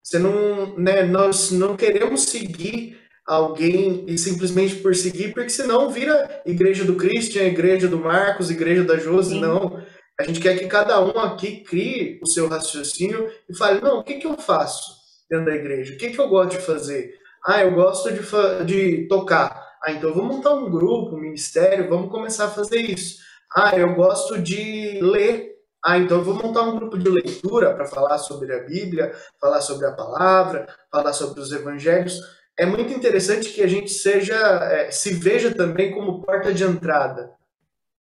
Você 0.02 0.18
não, 0.18 0.76
né, 0.76 1.02
nós 1.02 1.52
não 1.52 1.76
queremos 1.76 2.24
seguir 2.24 2.98
alguém 3.28 4.04
e 4.08 4.16
simplesmente 4.16 4.76
por 4.76 4.94
seguir, 4.96 5.34
porque 5.34 5.50
senão 5.50 5.90
vira 5.90 6.42
igreja 6.46 6.84
do 6.84 6.96
Christian, 6.96 7.44
igreja 7.44 7.86
do 7.86 7.98
Marcos, 7.98 8.50
igreja 8.50 8.82
da 8.82 8.96
Josi, 8.96 9.34
Sim. 9.34 9.40
não. 9.40 9.80
A 10.18 10.24
gente 10.24 10.40
quer 10.40 10.58
que 10.58 10.66
cada 10.66 11.00
um 11.00 11.18
aqui 11.20 11.62
crie 11.62 12.18
o 12.22 12.26
seu 12.26 12.48
raciocínio 12.48 13.30
e 13.48 13.56
fale, 13.56 13.80
não, 13.80 14.00
o 14.00 14.02
que, 14.02 14.14
que 14.14 14.26
eu 14.26 14.36
faço? 14.36 14.98
dentro 15.28 15.46
da 15.46 15.54
igreja. 15.54 15.94
O 15.94 15.98
que, 15.98 16.10
que 16.10 16.18
eu 16.18 16.28
gosto 16.28 16.58
de 16.58 16.64
fazer? 16.64 17.14
Ah, 17.46 17.62
eu 17.62 17.72
gosto 17.74 18.10
de, 18.10 18.64
de 18.64 19.08
tocar. 19.08 19.66
Ah, 19.82 19.92
então 19.92 20.12
vamos 20.12 20.36
montar 20.36 20.54
um 20.54 20.70
grupo, 20.70 21.14
um 21.14 21.20
ministério, 21.20 21.88
vamos 21.88 22.10
começar 22.10 22.46
a 22.46 22.50
fazer 22.50 22.80
isso. 22.80 23.18
Ah, 23.54 23.76
eu 23.76 23.94
gosto 23.94 24.38
de 24.38 24.98
ler. 25.00 25.56
Ah, 25.84 25.98
então 25.98 26.24
vou 26.24 26.34
montar 26.34 26.62
um 26.62 26.76
grupo 26.76 26.98
de 26.98 27.08
leitura 27.08 27.72
para 27.74 27.86
falar 27.86 28.18
sobre 28.18 28.52
a 28.52 28.64
Bíblia, 28.64 29.14
falar 29.40 29.60
sobre 29.60 29.86
a 29.86 29.92
palavra, 29.92 30.66
falar 30.90 31.12
sobre 31.12 31.40
os 31.40 31.52
evangelhos. 31.52 32.18
É 32.58 32.66
muito 32.66 32.92
interessante 32.92 33.50
que 33.50 33.62
a 33.62 33.68
gente 33.68 33.90
seja, 33.90 34.34
é, 34.36 34.90
se 34.90 35.14
veja 35.14 35.54
também 35.54 35.92
como 35.92 36.22
porta 36.22 36.52
de 36.52 36.64
entrada. 36.64 37.32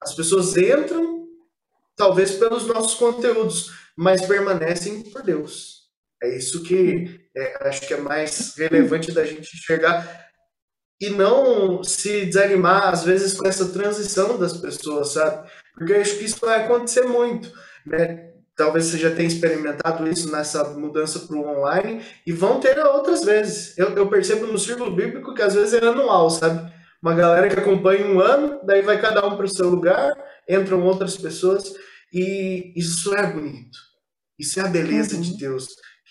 As 0.01 0.13
pessoas 0.13 0.57
entram, 0.57 1.25
talvez 1.95 2.31
pelos 2.31 2.65
nossos 2.67 2.95
conteúdos, 2.95 3.71
mas 3.95 4.25
permanecem 4.25 5.03
por 5.03 5.23
Deus. 5.23 5.89
É 6.21 6.35
isso 6.35 6.63
que 6.63 7.21
é, 7.35 7.67
acho 7.69 7.87
que 7.87 7.93
é 7.93 7.97
mais 7.97 8.55
relevante 8.57 9.11
da 9.11 9.23
gente 9.23 9.55
enxergar 9.55 10.27
e 10.99 11.09
não 11.09 11.83
se 11.83 12.25
desanimar, 12.25 12.89
às 12.89 13.03
vezes, 13.03 13.33
com 13.33 13.47
essa 13.47 13.69
transição 13.69 14.37
das 14.37 14.57
pessoas, 14.57 15.13
sabe? 15.13 15.49
Porque 15.73 15.93
eu 15.93 16.01
acho 16.01 16.17
que 16.17 16.25
isso 16.25 16.39
vai 16.41 16.63
acontecer 16.63 17.03
muito, 17.03 17.51
né? 17.85 18.30
Talvez 18.55 18.85
você 18.85 18.97
já 18.97 19.13
tenha 19.13 19.27
experimentado 19.27 20.07
isso 20.07 20.31
nessa 20.31 20.63
mudança 20.75 21.19
para 21.19 21.35
o 21.35 21.47
online 21.47 22.03
e 22.27 22.31
vão 22.31 22.59
ter 22.59 22.77
outras 22.79 23.23
vezes. 23.23 23.77
Eu, 23.77 23.95
eu 23.95 24.07
percebo 24.07 24.45
no 24.45 24.59
círculo 24.59 24.95
bíblico 24.95 25.33
que 25.33 25.41
às 25.41 25.55
vezes 25.55 25.73
é 25.73 25.85
anual, 25.85 26.29
sabe? 26.29 26.71
Uma 27.01 27.15
galera 27.15 27.49
que 27.49 27.59
acompanha 27.59 28.05
um 28.05 28.19
ano, 28.19 28.59
daí 28.63 28.81
vai 28.81 29.01
cada 29.01 29.25
um 29.25 29.35
para 29.35 29.45
o 29.45 29.49
seu 29.49 29.69
lugar, 29.69 30.13
entram 30.47 30.83
outras 30.83 31.17
pessoas 31.17 31.73
e 32.13 32.73
isso 32.75 33.15
é 33.15 33.25
bonito. 33.25 33.77
Isso 34.37 34.59
é 34.59 34.63
a 34.63 34.67
beleza 34.67 35.15
uhum. 35.15 35.21
de 35.21 35.37
Deus. 35.37 35.67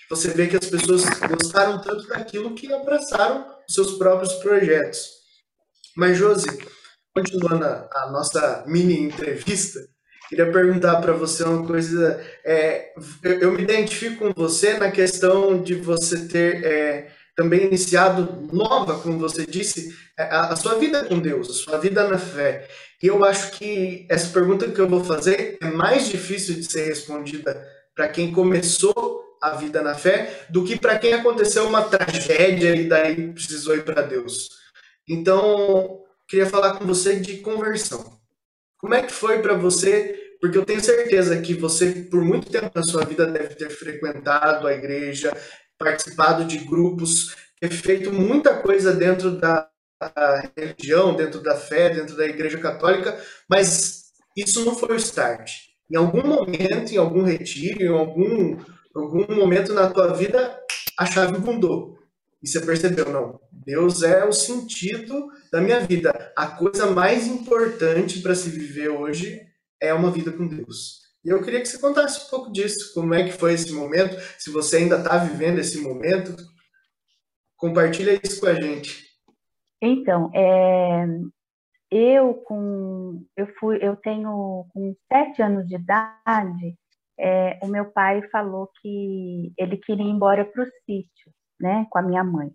Você 0.08 0.28
vê 0.30 0.48
que 0.48 0.56
as 0.56 0.68
pessoas 0.68 1.04
gostaram 1.04 1.80
tanto 1.80 2.08
daquilo 2.08 2.54
que 2.54 2.72
abraçaram 2.72 3.46
seus 3.68 3.92
próprios 3.92 4.32
projetos. 4.34 5.08
Mas, 5.96 6.18
Josi, 6.18 6.48
continuando 7.14 7.64
a, 7.64 7.88
a 7.92 8.10
nossa 8.10 8.64
mini 8.66 8.98
entrevista, 9.00 9.78
queria 10.30 10.50
perguntar 10.50 11.00
para 11.00 11.12
você 11.12 11.42
uma 11.42 11.66
coisa. 11.66 12.24
É, 12.44 12.92
eu, 13.22 13.50
me 13.50 13.62
identifico 13.62 14.32
com 14.32 14.32
você 14.32 14.78
na 14.78 14.90
questão 14.90 15.60
de 15.60 15.74
você 15.74 16.28
ter 16.28 16.64
é, 16.64 17.10
também 17.34 17.66
iniciado 17.66 18.48
nova, 18.52 19.00
como 19.00 19.18
você 19.18 19.44
disse, 19.44 19.92
é, 20.16 20.22
a, 20.22 20.52
a, 20.52 20.56
sua 20.56 20.76
vida 20.76 21.04
com 21.04 21.18
Deus, 21.18 21.50
a 21.50 21.52
sua 21.52 21.78
vida 21.78 22.06
na 22.06 22.16
fé. 22.16 22.68
E 23.02 23.08
eu 23.08 23.24
acho 23.24 23.50
que 23.52 24.06
essa 24.08 24.32
pergunta 24.32 24.70
que 24.70 24.78
eu 24.80 24.88
vou 24.88 25.02
fazer 25.02 25.58
é 25.60 25.66
mais 25.66 26.08
difícil 26.08 26.54
de 26.54 26.70
ser 26.70 26.86
respondida 26.86 27.66
para 27.94 28.08
quem 28.08 28.30
começou 28.30 29.24
a 29.42 29.56
vida 29.56 29.82
na 29.82 29.94
fé 29.94 30.44
do 30.48 30.64
que 30.64 30.78
para 30.78 30.98
quem 30.98 31.14
aconteceu 31.14 31.66
uma 31.66 31.82
tragédia 31.82 32.76
e 32.76 32.88
daí 32.88 33.32
precisou 33.32 33.74
ir 33.74 33.84
para 33.84 34.02
Deus. 34.02 34.50
Então, 35.08 36.04
queria 36.28 36.46
falar 36.46 36.74
com 36.74 36.86
você 36.86 37.16
de 37.16 37.38
conversão. 37.38 38.19
Como 38.80 38.94
é 38.94 39.02
que 39.02 39.12
foi 39.12 39.40
para 39.42 39.54
você? 39.54 40.16
Porque 40.40 40.56
eu 40.56 40.64
tenho 40.64 40.80
certeza 40.80 41.40
que 41.40 41.54
você, 41.54 41.90
por 42.10 42.22
muito 42.22 42.50
tempo 42.50 42.70
na 42.74 42.82
sua 42.82 43.04
vida, 43.04 43.26
deve 43.26 43.54
ter 43.54 43.68
frequentado 43.68 44.66
a 44.66 44.72
igreja, 44.72 45.36
participado 45.78 46.44
de 46.44 46.58
grupos, 46.58 47.36
ter 47.60 47.70
feito 47.70 48.12
muita 48.12 48.54
coisa 48.54 48.92
dentro 48.92 49.32
da 49.32 49.68
religião, 50.56 51.14
dentro 51.14 51.42
da 51.42 51.54
fé, 51.56 51.90
dentro 51.90 52.16
da 52.16 52.24
igreja 52.24 52.58
católica, 52.58 53.20
mas 53.48 54.04
isso 54.34 54.64
não 54.64 54.74
foi 54.74 54.94
o 54.94 54.96
start. 54.96 55.50
Em 55.92 55.96
algum 55.96 56.26
momento, 56.26 56.92
em 56.92 56.96
algum 56.96 57.22
retiro, 57.22 57.82
em 57.82 57.88
algum 57.88 58.56
algum 58.94 59.34
momento 59.34 59.72
na 59.72 59.88
tua 59.88 60.14
vida 60.14 60.58
a 60.98 61.06
chave 61.06 61.38
mudou. 61.38 61.99
E 62.42 62.48
você 62.48 62.60
percebeu, 62.60 63.10
não, 63.10 63.40
Deus 63.52 64.02
é 64.02 64.24
o 64.24 64.32
sentido 64.32 65.28
da 65.52 65.60
minha 65.60 65.80
vida. 65.80 66.32
A 66.36 66.46
coisa 66.46 66.90
mais 66.90 67.26
importante 67.26 68.20
para 68.20 68.34
se 68.34 68.48
viver 68.48 68.88
hoje 68.88 69.40
é 69.80 69.92
uma 69.92 70.10
vida 70.10 70.32
com 70.32 70.46
Deus. 70.46 71.00
E 71.22 71.28
eu 71.28 71.42
queria 71.42 71.60
que 71.60 71.68
você 71.68 71.78
contasse 71.78 72.26
um 72.26 72.30
pouco 72.30 72.50
disso, 72.50 72.94
como 72.94 73.12
é 73.12 73.24
que 73.24 73.32
foi 73.32 73.52
esse 73.52 73.72
momento, 73.72 74.16
se 74.38 74.50
você 74.50 74.78
ainda 74.78 74.96
está 74.96 75.18
vivendo 75.18 75.58
esse 75.58 75.78
momento, 75.82 76.34
compartilha 77.56 78.18
isso 78.24 78.40
com 78.40 78.46
a 78.46 78.54
gente. 78.54 79.04
Então, 79.82 80.30
é, 80.34 81.06
eu 81.90 82.34
com 82.34 83.22
eu 83.36 83.46
fui 83.58 83.78
eu 83.82 83.96
tenho 83.96 84.66
com 84.72 84.94
sete 85.12 85.42
anos 85.42 85.66
de 85.66 85.74
idade 85.74 86.78
é, 87.22 87.58
o 87.62 87.66
meu 87.66 87.84
pai 87.92 88.26
falou 88.30 88.70
que 88.80 89.52
ele 89.58 89.76
queria 89.76 90.06
ir 90.06 90.08
embora 90.08 90.42
para 90.42 90.62
o 90.62 90.70
sítio, 90.86 91.19
né, 91.60 91.86
com 91.90 91.98
a 91.98 92.02
minha 92.02 92.24
mãe. 92.24 92.50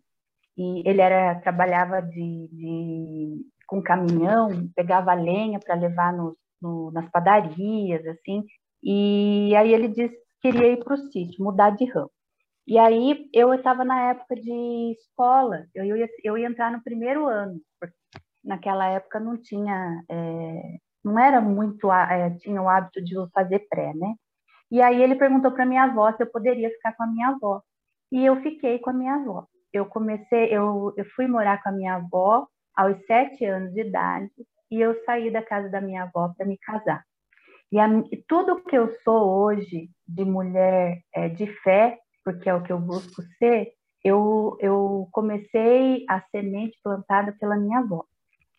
E 0.57 0.87
ele 0.89 1.01
era 1.01 1.35
trabalhava 1.41 2.01
de, 2.01 2.49
de 2.51 3.45
com 3.67 3.81
caminhão, 3.81 4.49
pegava 4.75 5.13
lenha 5.13 5.59
para 5.59 5.75
levar 5.75 6.13
no, 6.13 6.37
no, 6.61 6.91
nas 6.91 7.09
padarias, 7.09 8.05
assim. 8.07 8.43
E 8.83 9.53
aí 9.55 9.73
ele 9.73 9.87
disse 9.89 10.15
que 10.41 10.51
queria 10.51 10.73
ir 10.73 10.83
para 10.83 10.93
o 10.93 10.97
sítio, 10.97 11.43
mudar 11.43 11.71
de 11.71 11.85
ramo. 11.85 12.11
E 12.67 12.79
aí 12.79 13.29
eu 13.33 13.53
estava 13.53 13.83
na 13.85 14.09
época 14.09 14.35
de 14.35 14.91
escola, 14.99 15.67
eu 15.75 15.85
ia, 15.85 16.09
eu 16.23 16.37
ia 16.37 16.47
entrar 16.47 16.71
no 16.71 16.83
primeiro 16.83 17.27
ano, 17.27 17.59
porque 17.79 17.95
naquela 18.43 18.87
época 18.87 19.19
não 19.19 19.37
tinha, 19.37 20.03
é, 20.09 20.77
não 21.03 21.19
era 21.19 21.39
muito, 21.41 21.91
é, 21.91 22.31
tinha 22.37 22.61
o 22.61 22.69
hábito 22.69 23.03
de 23.03 23.13
fazer 23.33 23.59
pré, 23.69 23.93
né? 23.93 24.15
E 24.71 24.81
aí 24.81 25.01
ele 25.01 25.15
perguntou 25.15 25.51
para 25.51 25.65
minha 25.65 25.83
avó 25.83 26.11
se 26.13 26.23
eu 26.23 26.27
poderia 26.27 26.69
ficar 26.71 26.93
com 26.95 27.03
a 27.03 27.07
minha 27.07 27.29
avó. 27.29 27.61
E 28.15 28.25
eu 28.25 28.41
fiquei 28.41 28.79
com 28.79 28.91
a 28.91 28.93
minha 28.93 29.15
avó. 29.15 29.45
Eu 29.73 29.85
comecei, 29.87 30.45
eu, 30.45 30.93
eu 30.95 31.03
fui 31.17 31.27
morar 31.27 31.61
com 31.61 31.67
a 31.67 31.71
minha 31.73 31.95
avó 31.95 32.47
aos 32.73 32.97
sete 33.05 33.43
anos 33.43 33.73
de 33.73 33.81
idade 33.81 34.31
e 34.71 34.79
eu 34.79 34.95
saí 35.03 35.29
da 35.29 35.41
casa 35.41 35.67
da 35.67 35.81
minha 35.81 36.03
avó 36.03 36.29
para 36.29 36.45
me 36.45 36.57
casar. 36.59 37.03
E 37.69 37.77
a, 37.77 37.89
tudo 38.25 38.63
que 38.63 38.77
eu 38.77 38.89
sou 39.03 39.43
hoje 39.43 39.89
de 40.07 40.23
mulher 40.23 41.01
é, 41.13 41.27
de 41.27 41.45
fé, 41.61 41.99
porque 42.23 42.49
é 42.49 42.53
o 42.53 42.63
que 42.63 42.71
eu 42.71 42.79
busco 42.79 43.21
ser, 43.37 43.73
eu, 44.01 44.55
eu 44.61 45.09
comecei 45.11 46.05
a 46.07 46.21
semente 46.31 46.79
plantada 46.81 47.35
pela 47.37 47.57
minha 47.57 47.79
avó. 47.79 48.05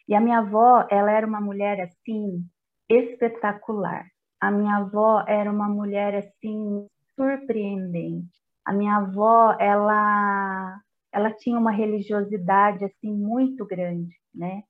E 0.06 0.14
a 0.14 0.20
minha 0.20 0.40
avó, 0.40 0.86
ela 0.90 1.10
era 1.10 1.26
uma 1.26 1.40
mulher 1.40 1.80
assim 1.80 2.44
espetacular. 2.90 4.04
A 4.38 4.50
minha 4.50 4.76
avó 4.76 5.24
era 5.26 5.50
uma 5.50 5.66
mulher 5.66 6.14
assim 6.14 6.86
surpreendente. 7.14 8.45
A 8.66 8.72
minha 8.72 8.96
avó, 8.96 9.56
ela 9.58 10.80
ela 11.12 11.32
tinha 11.32 11.58
uma 11.58 11.70
religiosidade 11.70 12.84
assim 12.84 13.10
muito 13.10 13.64
grande, 13.64 14.14
né? 14.34 14.62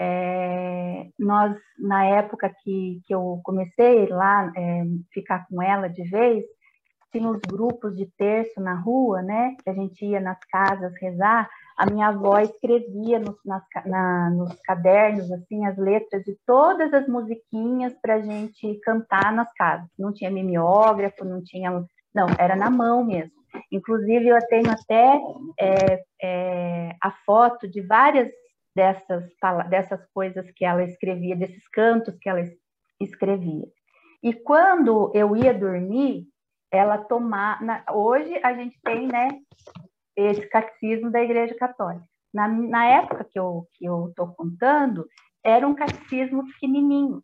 É, 0.00 1.08
nós 1.18 1.56
na 1.76 2.04
época 2.04 2.54
que, 2.62 3.00
que 3.04 3.12
eu 3.12 3.40
comecei 3.42 4.06
lá 4.06 4.52
é, 4.56 4.84
ficar 5.12 5.44
com 5.48 5.60
ela 5.60 5.88
de 5.88 6.04
vez 6.04 6.44
tinha 7.10 7.28
os 7.28 7.40
grupos 7.40 7.96
de 7.96 8.06
terço 8.16 8.60
na 8.60 8.74
rua, 8.74 9.22
né? 9.22 9.56
Que 9.64 9.70
a 9.70 9.74
gente 9.74 10.04
ia 10.04 10.20
nas 10.20 10.38
casas 10.44 10.92
rezar 11.00 11.48
a 11.78 11.86
minha 11.86 12.08
avó 12.08 12.40
escrevia 12.40 13.20
nos, 13.20 13.36
nas, 13.44 13.62
na, 13.86 14.30
nos 14.30 14.52
cadernos 14.62 15.30
assim 15.30 15.64
as 15.64 15.78
letras 15.78 16.24
de 16.24 16.36
todas 16.44 16.92
as 16.92 17.06
musiquinhas 17.06 17.94
para 18.02 18.16
a 18.16 18.20
gente 18.20 18.74
cantar 18.80 19.32
nas 19.32 19.50
casas. 19.52 19.88
Não 19.96 20.12
tinha 20.12 20.28
mimeógrafo, 20.28 21.24
não 21.24 21.40
tinha, 21.40 21.70
não, 22.14 22.26
era 22.38 22.56
na 22.56 22.70
mão 22.70 23.04
mesmo. 23.04 23.38
Inclusive 23.72 24.28
eu 24.28 24.38
tenho 24.48 24.70
até 24.70 25.20
é, 25.58 26.04
é, 26.22 26.96
a 27.02 27.10
foto 27.24 27.68
de 27.68 27.80
várias 27.80 28.30
dessas 28.74 29.24
dessas 29.68 30.06
coisas 30.12 30.48
que 30.52 30.64
ela 30.64 30.84
escrevia, 30.84 31.34
desses 31.34 31.66
cantos 31.68 32.16
que 32.18 32.28
ela 32.28 32.40
escrevia. 33.00 33.66
E 34.22 34.32
quando 34.32 35.10
eu 35.14 35.36
ia 35.36 35.54
dormir, 35.54 36.26
ela 36.70 36.98
tomar. 36.98 37.60
Hoje 37.92 38.38
a 38.42 38.52
gente 38.54 38.78
tem, 38.82 39.06
né, 39.06 39.28
esse 40.16 40.46
catecismo 40.48 41.10
da 41.10 41.22
Igreja 41.22 41.54
Católica. 41.54 42.04
Na, 42.32 42.46
na 42.46 42.84
época 42.86 43.24
que 43.24 43.38
eu 43.38 43.66
que 43.72 43.86
eu 43.86 44.08
estou 44.08 44.28
contando, 44.34 45.06
era 45.44 45.66
um 45.66 45.74
catecismo 45.74 46.46
pequenininho 46.46 47.22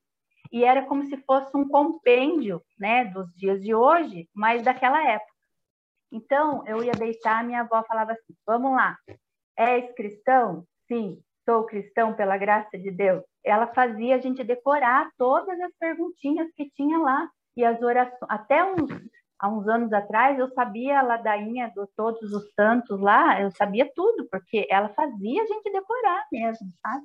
e 0.52 0.64
era 0.64 0.84
como 0.86 1.04
se 1.04 1.16
fosse 1.18 1.56
um 1.56 1.68
compêndio, 1.68 2.62
né, 2.78 3.04
dos 3.06 3.32
dias 3.34 3.62
de 3.62 3.74
hoje, 3.74 4.28
mas 4.34 4.62
daquela 4.62 5.02
época. 5.08 5.32
Então 6.12 6.64
eu 6.66 6.82
ia 6.82 6.92
deitar, 6.92 7.44
minha 7.44 7.62
avó 7.62 7.82
falava 7.84 8.12
assim: 8.12 8.34
"Vamos 8.46 8.72
lá, 8.72 8.96
és 9.56 9.92
cristão? 9.94 10.64
Sim, 10.86 11.20
sou 11.44 11.64
cristão 11.66 12.14
pela 12.14 12.36
graça 12.38 12.78
de 12.78 12.90
Deus." 12.90 13.22
Ela 13.44 13.66
fazia 13.68 14.16
a 14.16 14.18
gente 14.18 14.44
decorar 14.44 15.10
todas 15.18 15.60
as 15.60 15.72
perguntinhas 15.78 16.48
que 16.54 16.70
tinha 16.70 16.98
lá 16.98 17.28
e 17.56 17.64
as 17.64 17.80
orações, 17.82 18.30
até 18.30 18.64
uns 18.64 18.90
há 19.38 19.48
uns 19.48 19.68
anos 19.68 19.92
atrás, 19.92 20.38
eu 20.38 20.48
sabia 20.50 20.98
a 20.98 21.02
ladainha 21.02 21.68
de 21.68 21.86
todos 21.96 22.32
os 22.32 22.50
santos 22.54 22.98
lá, 23.00 23.40
eu 23.42 23.50
sabia 23.50 23.90
tudo, 23.94 24.26
porque 24.30 24.66
ela 24.70 24.88
fazia 24.90 25.42
a 25.42 25.46
gente 25.46 25.70
decorar 25.70 26.26
mesmo, 26.32 26.68
sabe? 26.82 27.04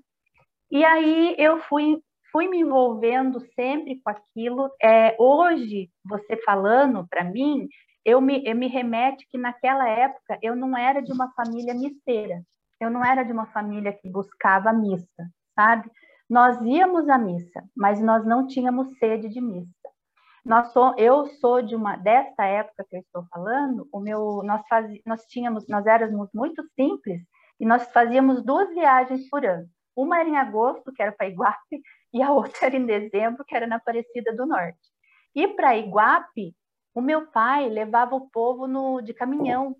E 0.71 0.85
aí 0.85 1.35
eu 1.37 1.59
fui, 1.63 2.01
fui 2.31 2.47
me 2.47 2.59
envolvendo 2.59 3.39
sempre 3.55 4.01
com 4.01 4.09
aquilo. 4.09 4.69
É, 4.81 5.15
hoje, 5.19 5.89
você 6.03 6.37
falando 6.43 7.07
para 7.09 7.23
mim, 7.23 7.67
eu 8.05 8.21
me, 8.21 8.43
eu 8.45 8.55
me 8.55 8.67
remete 8.67 9.27
que 9.29 9.37
naquela 9.37 9.87
época 9.87 10.37
eu 10.41 10.55
não 10.55 10.77
era 10.77 11.01
de 11.01 11.11
uma 11.11 11.31
família 11.33 11.73
misteira, 11.73 12.41
eu 12.79 12.89
não 12.89 13.03
era 13.03 13.23
de 13.23 13.31
uma 13.31 13.45
família 13.47 13.93
que 13.93 14.09
buscava 14.09 14.73
missa, 14.73 15.29
sabe? 15.55 15.89
Nós 16.29 16.59
íamos 16.61 17.09
à 17.09 17.17
missa, 17.17 17.63
mas 17.75 17.99
nós 18.01 18.25
não 18.25 18.47
tínhamos 18.47 18.97
sede 18.99 19.29
de 19.29 19.41
missa. 19.41 19.69
Nós 20.45 20.71
sou, 20.71 20.95
eu 20.97 21.25
sou 21.25 21.61
de 21.61 21.75
uma 21.75 21.97
desta 21.97 22.45
época 22.45 22.85
que 22.89 22.95
eu 22.95 23.01
estou 23.01 23.25
falando, 23.29 23.87
o 23.91 23.99
meu 23.99 24.41
nós 24.43 24.61
faz, 24.67 24.89
nós 25.05 25.23
tínhamos, 25.25 25.67
nós 25.67 25.85
éramos 25.85 26.29
muito 26.33 26.63
simples 26.75 27.21
e 27.59 27.65
nós 27.65 27.91
fazíamos 27.91 28.43
duas 28.43 28.69
viagens 28.69 29.29
por 29.29 29.45
ano. 29.45 29.67
Uma 29.95 30.19
era 30.19 30.29
em 30.29 30.37
agosto, 30.37 30.93
que 30.93 31.03
era 31.03 31.11
para 31.11 31.27
Iguape, 31.27 31.81
e 32.13 32.21
a 32.21 32.31
outra 32.31 32.67
era 32.67 32.75
em 32.75 32.85
dezembro, 32.85 33.45
que 33.45 33.55
era 33.55 33.67
na 33.67 33.77
Aparecida 33.77 34.35
do 34.35 34.45
Norte. 34.45 34.79
E 35.35 35.47
para 35.47 35.77
Iguape, 35.77 36.55
o 36.93 37.01
meu 37.01 37.27
pai 37.27 37.69
levava 37.69 38.15
o 38.15 38.29
povo 38.29 38.67
no, 38.67 39.01
de 39.01 39.13
caminhão. 39.13 39.75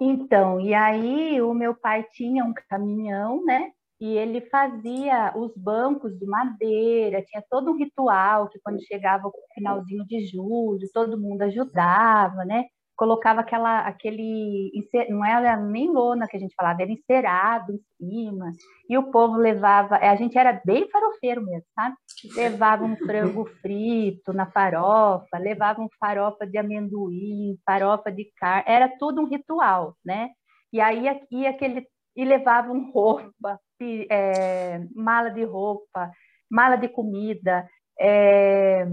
Então, 0.00 0.60
e 0.60 0.74
aí 0.74 1.40
o 1.40 1.54
meu 1.54 1.74
pai 1.74 2.04
tinha 2.12 2.44
um 2.44 2.52
caminhão, 2.68 3.42
né? 3.44 3.72
E 3.98 4.14
ele 4.14 4.42
fazia 4.42 5.32
os 5.34 5.56
bancos 5.56 6.18
de 6.18 6.26
madeira, 6.26 7.22
tinha 7.22 7.42
todo 7.50 7.70
um 7.70 7.78
ritual 7.78 8.48
que 8.48 8.60
quando 8.60 8.84
chegava 8.84 9.26
o 9.26 9.32
finalzinho 9.54 10.06
de 10.06 10.26
julho, 10.26 10.86
todo 10.92 11.18
mundo 11.18 11.42
ajudava, 11.42 12.44
né? 12.44 12.66
Colocava 12.96 13.40
aquela, 13.40 13.80
aquele, 13.80 14.72
não 15.10 15.24
era 15.24 15.56
nem 15.56 15.90
lona 15.90 16.26
que 16.26 16.36
a 16.36 16.40
gente 16.40 16.54
falava, 16.54 16.82
era 16.82 16.90
encerado 16.90 17.72
em 17.72 17.80
cima, 17.96 18.50
e 18.88 18.96
o 18.96 19.10
povo 19.10 19.36
levava, 19.36 19.96
a 19.96 20.16
gente 20.16 20.36
era 20.38 20.60
bem 20.64 20.88
farofeiro 20.90 21.44
mesmo, 21.44 21.66
sabe? 21.74 21.94
Levava 22.34 22.84
um 22.84 22.96
frango 22.96 23.44
frito 23.60 24.32
na 24.32 24.50
farofa, 24.50 25.38
levava 25.38 25.82
um 25.82 25.88
farofa 26.00 26.46
de 26.46 26.56
amendoim, 26.56 27.58
farofa 27.64 28.10
de 28.10 28.30
carne, 28.36 28.64
era 28.66 28.88
tudo 28.98 29.20
um 29.20 29.28
ritual, 29.28 29.94
né? 30.04 30.30
E 30.72 30.80
aí 30.80 31.06
ia 31.30 31.50
aquele, 31.50 31.86
e 32.16 32.24
levavam 32.24 32.90
roupa, 32.90 33.60
é, 34.10 34.80
mala 34.94 35.28
de 35.28 35.44
roupa, 35.44 36.10
mala 36.50 36.76
de 36.76 36.88
comida, 36.88 37.68
é, 37.98 38.86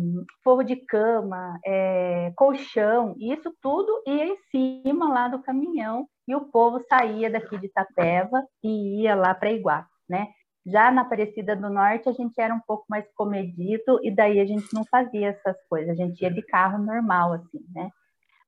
forro 0.44 0.64
de 0.64 0.76
cama, 0.76 1.60
é, 1.66 2.32
colchão, 2.36 3.16
isso 3.20 3.54
tudo 3.62 4.02
ia 4.08 4.26
em 4.26 4.38
cima 4.50 5.10
lá 5.10 5.28
do 5.28 5.42
caminhão 5.42 6.08
e 6.28 6.36
o 6.36 6.46
povo 6.46 6.80
saía 6.88 7.30
daqui 7.30 7.58
de 7.58 7.68
Itapeva 7.68 8.42
e 8.64 9.02
ia 9.02 9.16
lá 9.16 9.34
para 9.34 9.52
Iguá, 9.52 9.86
né? 10.10 10.28
Já 10.66 10.90
na 10.90 11.02
Aparecida 11.02 11.56
do 11.56 11.70
Norte 11.70 12.08
a 12.08 12.14
gente 12.14 12.40
era 12.40 12.54
um 12.54 12.62
pouco 12.66 12.86
mais 12.90 13.06
comedido 13.16 14.00
e 14.02 14.10
daí 14.10 14.40
a 14.40 14.46
gente 14.46 14.74
não 14.74 14.86
fazia 14.86 15.30
essas 15.30 15.58
coisas, 15.68 15.90
a 15.92 15.96
gente 15.96 16.22
ia 16.22 16.32
de 16.32 16.42
carro 16.42 16.78
normal 16.78 17.34
assim, 17.34 17.60
né? 17.76 17.90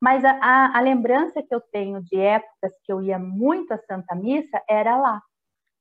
Mas 0.02 0.24
a, 0.24 0.32
a, 0.42 0.78
a 0.78 0.82
lembrança 0.82 1.42
que 1.42 1.54
eu 1.54 1.60
tenho 1.60 2.02
de 2.02 2.18
épocas 2.18 2.72
que 2.86 2.92
eu 2.94 3.02
ia 3.02 3.20
muito 3.20 3.74
à 3.74 3.78
Santa 3.80 4.16
Missa 4.16 4.62
era 4.70 4.98
lá, 4.98 5.22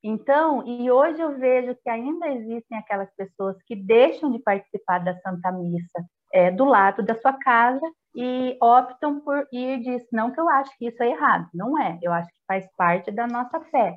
então, 0.07 0.63
e 0.67 0.91
hoje 0.91 1.19
eu 1.19 1.39
vejo 1.39 1.75
que 1.83 1.89
ainda 1.89 2.29
existem 2.29 2.77
aquelas 2.77 3.09
pessoas 3.17 3.57
que 3.63 3.75
deixam 3.75 4.31
de 4.31 4.39
participar 4.39 4.99
da 4.99 5.19
Santa 5.21 5.51
Missa 5.51 6.05
é, 6.31 6.51
do 6.51 6.67
lado 6.67 7.03
da 7.03 7.15
sua 7.15 7.33
casa 7.33 7.81
e 8.15 8.55
optam 8.61 9.21
por 9.21 9.49
ir 9.51 9.81
disso. 9.81 10.07
Não 10.13 10.31
que 10.31 10.39
eu 10.39 10.47
acho 10.47 10.77
que 10.77 10.89
isso 10.89 11.03
é 11.03 11.09
errado, 11.09 11.49
não 11.55 11.81
é. 11.81 11.99
Eu 12.03 12.13
acho 12.13 12.29
que 12.29 12.45
faz 12.47 12.69
parte 12.77 13.11
da 13.11 13.27
nossa 13.27 13.59
fé. 13.71 13.97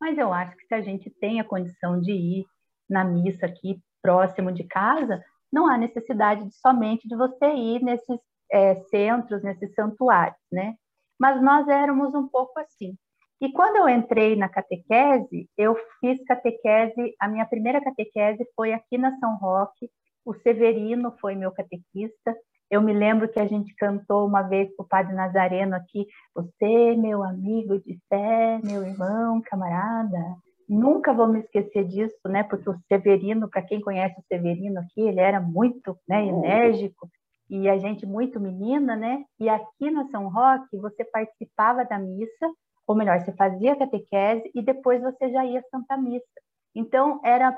Mas 0.00 0.16
eu 0.16 0.32
acho 0.32 0.56
que 0.56 0.64
se 0.64 0.74
a 0.74 0.80
gente 0.80 1.10
tem 1.10 1.38
a 1.38 1.44
condição 1.44 2.00
de 2.00 2.12
ir 2.12 2.46
na 2.88 3.04
missa 3.04 3.44
aqui 3.44 3.78
próximo 4.00 4.50
de 4.50 4.64
casa, 4.64 5.22
não 5.52 5.68
há 5.68 5.76
necessidade 5.76 6.46
de, 6.46 6.54
somente 6.56 7.06
de 7.06 7.14
você 7.14 7.52
ir 7.52 7.82
nesses 7.82 8.18
é, 8.50 8.74
centros, 8.86 9.42
nesses 9.42 9.74
santuários, 9.74 10.40
né? 10.50 10.76
Mas 11.20 11.42
nós 11.42 11.68
éramos 11.68 12.14
um 12.14 12.26
pouco 12.26 12.58
assim. 12.58 12.96
E 13.42 13.50
quando 13.50 13.74
eu 13.74 13.88
entrei 13.88 14.36
na 14.36 14.48
catequese, 14.48 15.50
eu 15.58 15.74
fiz 15.98 16.22
catequese, 16.24 17.12
a 17.18 17.26
minha 17.26 17.44
primeira 17.44 17.80
catequese 17.80 18.46
foi 18.54 18.72
aqui 18.72 18.96
na 18.96 19.18
São 19.18 19.36
Roque, 19.36 19.90
o 20.24 20.32
Severino 20.32 21.12
foi 21.20 21.34
meu 21.34 21.50
catequista. 21.50 22.36
Eu 22.70 22.80
me 22.80 22.92
lembro 22.92 23.28
que 23.28 23.40
a 23.40 23.46
gente 23.48 23.74
cantou 23.74 24.28
uma 24.28 24.42
vez 24.42 24.72
para 24.76 24.84
o 24.84 24.88
Padre 24.88 25.16
Nazareno 25.16 25.74
aqui, 25.74 26.06
você, 26.32 26.94
meu 26.94 27.24
amigo 27.24 27.80
de 27.80 27.98
fé, 28.08 28.60
meu 28.62 28.84
irmão, 28.84 29.42
camarada. 29.42 30.36
Nunca 30.68 31.12
vou 31.12 31.26
me 31.26 31.40
esquecer 31.40 31.84
disso, 31.88 32.20
né? 32.28 32.44
Porque 32.44 32.70
o 32.70 32.78
Severino, 32.86 33.50
para 33.50 33.62
quem 33.62 33.80
conhece 33.80 34.20
o 34.20 34.24
Severino 34.28 34.78
aqui, 34.78 35.00
ele 35.00 35.18
era 35.18 35.40
muito 35.40 35.98
né, 36.08 36.24
enérgico 36.24 37.10
e 37.50 37.68
a 37.68 37.76
gente 37.76 38.06
muito 38.06 38.38
menina, 38.38 38.94
né? 38.94 39.24
E 39.40 39.48
aqui 39.48 39.90
na 39.90 40.06
São 40.10 40.28
Roque, 40.28 40.78
você 40.78 41.04
participava 41.04 41.84
da 41.84 41.98
missa 41.98 42.48
ou 42.86 42.96
melhor, 42.96 43.20
você 43.20 43.32
fazia 43.32 43.76
catequese 43.76 44.50
e 44.54 44.62
depois 44.62 45.00
você 45.00 45.30
já 45.30 45.44
ia 45.44 45.60
à 45.60 45.64
Santa 45.70 45.96
Missa. 45.96 46.26
Então, 46.74 47.20
era 47.24 47.56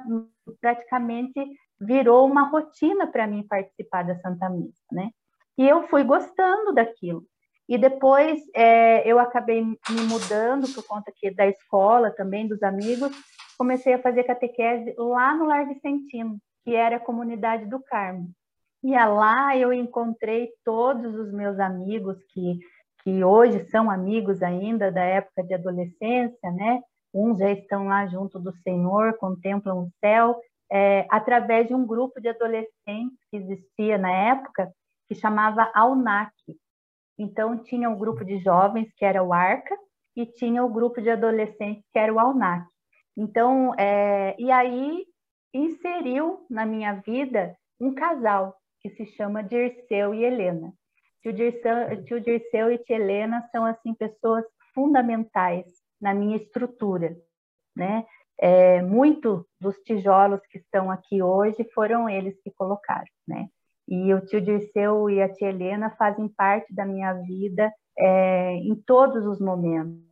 praticamente 0.60 1.40
virou 1.80 2.26
uma 2.26 2.48
rotina 2.48 3.06
para 3.06 3.26
mim 3.26 3.46
participar 3.46 4.04
da 4.04 4.16
Santa 4.16 4.48
Missa, 4.48 4.82
né? 4.92 5.10
E 5.56 5.68
eu 5.68 5.86
fui 5.88 6.02
gostando 6.04 6.72
daquilo. 6.72 7.24
E 7.68 7.78
depois 7.78 8.40
é, 8.54 9.08
eu 9.10 9.18
acabei 9.18 9.62
me 9.62 10.02
mudando 10.08 10.72
por 10.74 10.86
conta 10.86 11.10
aqui 11.10 11.30
da 11.30 11.46
escola 11.46 12.10
também, 12.10 12.46
dos 12.46 12.62
amigos, 12.62 13.10
comecei 13.56 13.94
a 13.94 14.02
fazer 14.02 14.24
catequese 14.24 14.94
lá 14.98 15.34
no 15.34 15.46
Lar 15.46 15.66
Vicentino, 15.66 16.38
que 16.64 16.74
era 16.74 16.96
a 16.96 17.00
comunidade 17.00 17.66
do 17.66 17.80
Carmo. 17.80 18.30
E 18.82 18.90
lá 18.92 19.56
eu 19.56 19.72
encontrei 19.72 20.50
todos 20.62 21.14
os 21.14 21.32
meus 21.32 21.58
amigos 21.58 22.18
que 22.34 22.58
que 23.04 23.22
hoje 23.22 23.68
são 23.68 23.90
amigos 23.90 24.42
ainda 24.42 24.90
da 24.90 25.04
época 25.04 25.44
de 25.44 25.54
adolescência, 25.54 26.50
né? 26.52 26.80
Uns 27.12 27.38
já 27.38 27.50
estão 27.50 27.86
lá 27.86 28.06
junto 28.06 28.40
do 28.40 28.50
Senhor, 28.62 29.16
contemplam 29.18 29.84
o 29.84 29.90
céu, 30.00 30.40
é, 30.72 31.06
através 31.10 31.68
de 31.68 31.74
um 31.74 31.86
grupo 31.86 32.20
de 32.20 32.28
adolescentes 32.28 33.18
que 33.30 33.36
existia 33.36 33.98
na 33.98 34.10
época, 34.10 34.72
que 35.06 35.14
chamava 35.14 35.70
AUNAC. 35.74 36.32
Então, 37.18 37.58
tinha 37.58 37.88
o 37.88 37.92
um 37.92 37.98
grupo 37.98 38.24
de 38.24 38.38
jovens, 38.38 38.92
que 38.96 39.04
era 39.04 39.22
o 39.22 39.32
ARCA, 39.32 39.76
e 40.16 40.26
tinha 40.26 40.64
o 40.64 40.72
grupo 40.72 41.00
de 41.00 41.10
adolescentes, 41.10 41.84
que 41.92 41.98
era 41.98 42.12
o 42.12 42.18
AUNAC. 42.18 42.66
Então, 43.16 43.72
é, 43.78 44.34
e 44.38 44.50
aí 44.50 45.04
inseriu 45.52 46.44
na 46.50 46.66
minha 46.66 46.94
vida 46.94 47.56
um 47.80 47.94
casal 47.94 48.56
que 48.80 48.90
se 48.90 49.06
chama 49.06 49.42
Dirceu 49.42 50.12
e 50.14 50.24
Helena. 50.24 50.72
Tio 51.24 51.32
Dirceu, 51.32 52.04
tio 52.04 52.20
Dirceu 52.20 52.70
e 52.70 52.76
tia 52.76 52.96
Helena 52.96 53.48
são 53.50 53.64
assim 53.64 53.94
pessoas 53.94 54.44
fundamentais 54.74 55.64
na 55.98 56.12
minha 56.12 56.36
estrutura, 56.36 57.16
né? 57.74 58.04
É, 58.38 58.82
muito 58.82 59.46
dos 59.58 59.74
tijolos 59.86 60.42
que 60.50 60.58
estão 60.58 60.90
aqui 60.90 61.22
hoje 61.22 61.64
foram 61.74 62.10
eles 62.10 62.38
que 62.42 62.50
colocaram, 62.50 63.06
né? 63.26 63.48
E 63.88 64.12
o 64.12 64.20
tio 64.20 64.38
Dirceu 64.38 65.08
e 65.08 65.22
a 65.22 65.32
tia 65.32 65.48
Helena 65.48 65.88
fazem 65.96 66.28
parte 66.28 66.74
da 66.74 66.84
minha 66.84 67.14
vida 67.14 67.72
é, 67.98 68.56
em 68.56 68.74
todos 68.86 69.24
os 69.24 69.40
momentos. 69.40 70.04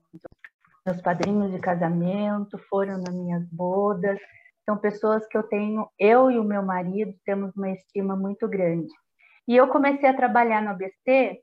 Meus 0.87 1.03
padrinhos 1.03 1.53
de 1.53 1.59
casamento 1.59 2.57
foram 2.70 2.96
nas 2.96 3.14
minhas 3.14 3.46
bodas, 3.51 4.18
são 4.64 4.79
pessoas 4.79 5.27
que 5.27 5.37
eu 5.37 5.42
tenho, 5.42 5.87
eu 5.98 6.31
e 6.31 6.38
o 6.38 6.44
meu 6.44 6.62
marido 6.62 7.12
temos 7.27 7.55
uma 7.55 7.70
estima 7.70 8.16
muito 8.16 8.48
grande. 8.48 8.88
E 9.48 9.57
eu 9.57 9.68
comecei 9.68 10.09
a 10.09 10.16
trabalhar 10.16 10.62
no 10.62 10.70
ABC, 10.70 11.40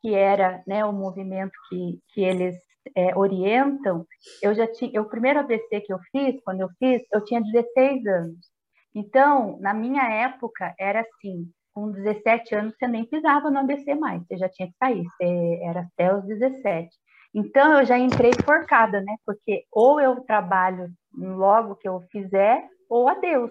que 0.00 0.14
era 0.14 0.62
né, 0.66 0.84
o 0.84 0.92
movimento 0.92 1.52
que, 1.68 1.98
que 2.12 2.22
eles 2.22 2.56
é, 2.96 3.16
orientam. 3.16 4.06
Eu 4.42 4.54
já 4.54 4.66
tinha, 4.66 5.00
o 5.00 5.08
primeiro 5.08 5.40
ABC 5.40 5.80
que 5.80 5.92
eu 5.92 5.98
fiz, 6.10 6.40
quando 6.44 6.60
eu 6.60 6.68
fiz, 6.78 7.02
eu 7.12 7.24
tinha 7.24 7.40
16 7.40 8.06
anos. 8.06 8.52
Então, 8.94 9.58
na 9.60 9.72
minha 9.72 10.02
época, 10.02 10.74
era 10.78 11.00
assim: 11.00 11.50
com 11.72 11.90
17 11.90 12.54
anos 12.54 12.74
você 12.76 12.86
nem 12.86 13.06
pisava 13.06 13.50
no 13.50 13.58
ABC 13.58 13.94
mais, 13.94 14.22
você 14.26 14.36
já 14.36 14.48
tinha 14.48 14.68
que 14.68 14.76
sair, 14.78 15.04
você 15.04 15.60
era 15.62 15.80
até 15.80 16.14
os 16.14 16.24
17. 16.24 16.90
Então, 17.34 17.78
eu 17.78 17.86
já 17.86 17.98
entrei 17.98 18.32
forcada, 18.44 19.00
né? 19.00 19.16
Porque 19.24 19.64
ou 19.72 19.98
eu 19.98 20.20
trabalho 20.22 20.88
logo 21.16 21.76
que 21.76 21.88
eu 21.88 22.02
fizer, 22.10 22.62
ou 22.90 23.08
adeus. 23.08 23.50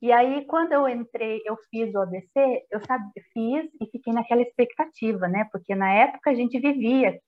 E 0.00 0.12
aí, 0.12 0.44
quando 0.46 0.72
eu 0.72 0.88
entrei, 0.88 1.42
eu 1.44 1.56
fiz 1.70 1.94
o 1.94 2.00
ABC, 2.00 2.66
eu 2.70 2.80
fiz 3.32 3.70
e 3.80 3.86
fiquei 3.90 4.12
naquela 4.12 4.42
expectativa, 4.42 5.28
né? 5.28 5.48
Porque 5.50 5.74
na 5.74 5.92
época 5.92 6.30
a 6.30 6.34
gente 6.34 6.58
vivia. 6.58 7.18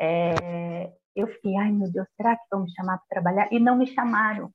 É, 0.00 0.92
eu 1.14 1.28
fiquei, 1.28 1.56
ai 1.56 1.70
meu 1.70 1.90
Deus, 1.90 2.06
será 2.16 2.36
que 2.36 2.42
vão 2.50 2.64
me 2.64 2.70
chamar 2.72 2.98
para 2.98 3.06
trabalhar? 3.08 3.48
E 3.52 3.58
não 3.58 3.76
me 3.76 3.86
chamaram. 3.86 4.50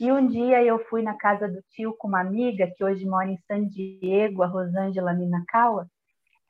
E 0.00 0.12
um 0.12 0.26
dia 0.28 0.62
eu 0.62 0.78
fui 0.86 1.02
na 1.02 1.14
casa 1.14 1.48
do 1.48 1.60
tio 1.70 1.92
com 1.98 2.06
uma 2.06 2.20
amiga 2.20 2.72
que 2.76 2.84
hoje 2.84 3.04
mora 3.04 3.28
em 3.28 3.38
San 3.48 3.66
Diego, 3.66 4.42
a 4.42 4.46
Rosângela 4.46 5.12
Minakawa. 5.12 5.88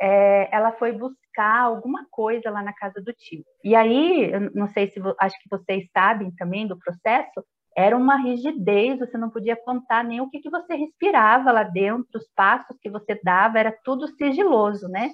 É, 0.00 0.54
ela 0.54 0.72
foi 0.72 0.92
buscar 0.92 1.62
alguma 1.62 2.06
coisa 2.10 2.50
lá 2.50 2.62
na 2.62 2.74
casa 2.74 3.00
do 3.00 3.12
tio. 3.12 3.42
E 3.64 3.74
aí, 3.74 4.30
não 4.54 4.68
sei 4.68 4.88
se 4.88 5.00
acho 5.18 5.36
que 5.42 5.48
vocês 5.50 5.88
sabem 5.92 6.30
também 6.36 6.66
do 6.66 6.78
processo, 6.78 7.42
era 7.76 7.96
uma 7.96 8.16
rigidez, 8.16 8.98
você 8.98 9.16
não 9.16 9.30
podia 9.30 9.56
contar 9.56 10.02
nem 10.02 10.20
o 10.20 10.28
que, 10.28 10.40
que 10.40 10.50
você 10.50 10.74
respirava 10.74 11.52
lá 11.52 11.62
dentro, 11.62 12.18
os 12.18 12.28
passos 12.34 12.76
que 12.80 12.90
você 12.90 13.18
dava, 13.22 13.58
era 13.58 13.76
tudo 13.84 14.08
sigiloso, 14.08 14.88
né? 14.88 15.10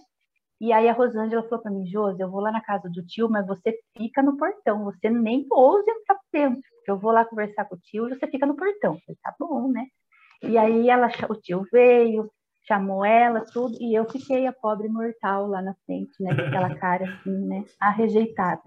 E 0.61 0.73
aí 0.73 0.89
a 0.89 0.93
Rosângela 0.93 1.43
falou 1.43 1.61
para 1.61 1.71
mim, 1.71 1.85
Josi, 1.87 2.21
eu 2.21 2.31
vou 2.31 2.41
lá 2.41 2.51
na 2.51 2.61
casa 2.61 2.89
do 2.89 3.05
tio, 3.05 3.29
mas 3.29 3.47
você 3.47 3.77
fica 3.97 4.23
no 4.23 4.37
portão, 4.37 4.85
você 4.85 5.11
nem 5.11 5.47
ouse 5.51 5.91
entrar 5.91 6.19
dentro, 6.33 6.63
porque 6.77 6.91
eu 6.91 6.99
vou 6.99 7.13
lá 7.13 7.25
conversar 7.25 7.65
com 7.67 7.75
o 7.75 7.79
tio 7.81 8.09
e 8.09 8.19
você 8.19 8.27
fica 8.29 8.47
no 8.47 8.57
portão. 8.57 8.99
Falei, 9.05 9.19
tá 9.23 9.35
bom, 9.39 9.71
né? 9.71 9.87
E 10.43 10.57
aí 10.57 10.89
ela, 10.89 11.09
o 11.29 11.35
tio 11.35 11.67
veio, 11.73 12.31
chamou 12.67 13.05
ela, 13.05 13.41
tudo, 13.41 13.77
e 13.81 13.95
eu 13.95 14.09
fiquei 14.11 14.47
a 14.47 14.53
pobre 14.53 14.89
mortal 14.89 15.47
lá 15.47 15.61
na 15.61 15.75
frente, 15.85 16.23
né? 16.23 16.35
Com 16.35 16.43
aquela 16.43 16.75
cara 16.77 17.05
assim, 17.05 17.47
né? 17.47 17.65
A 17.81 17.91
rejeitada. 17.91 18.63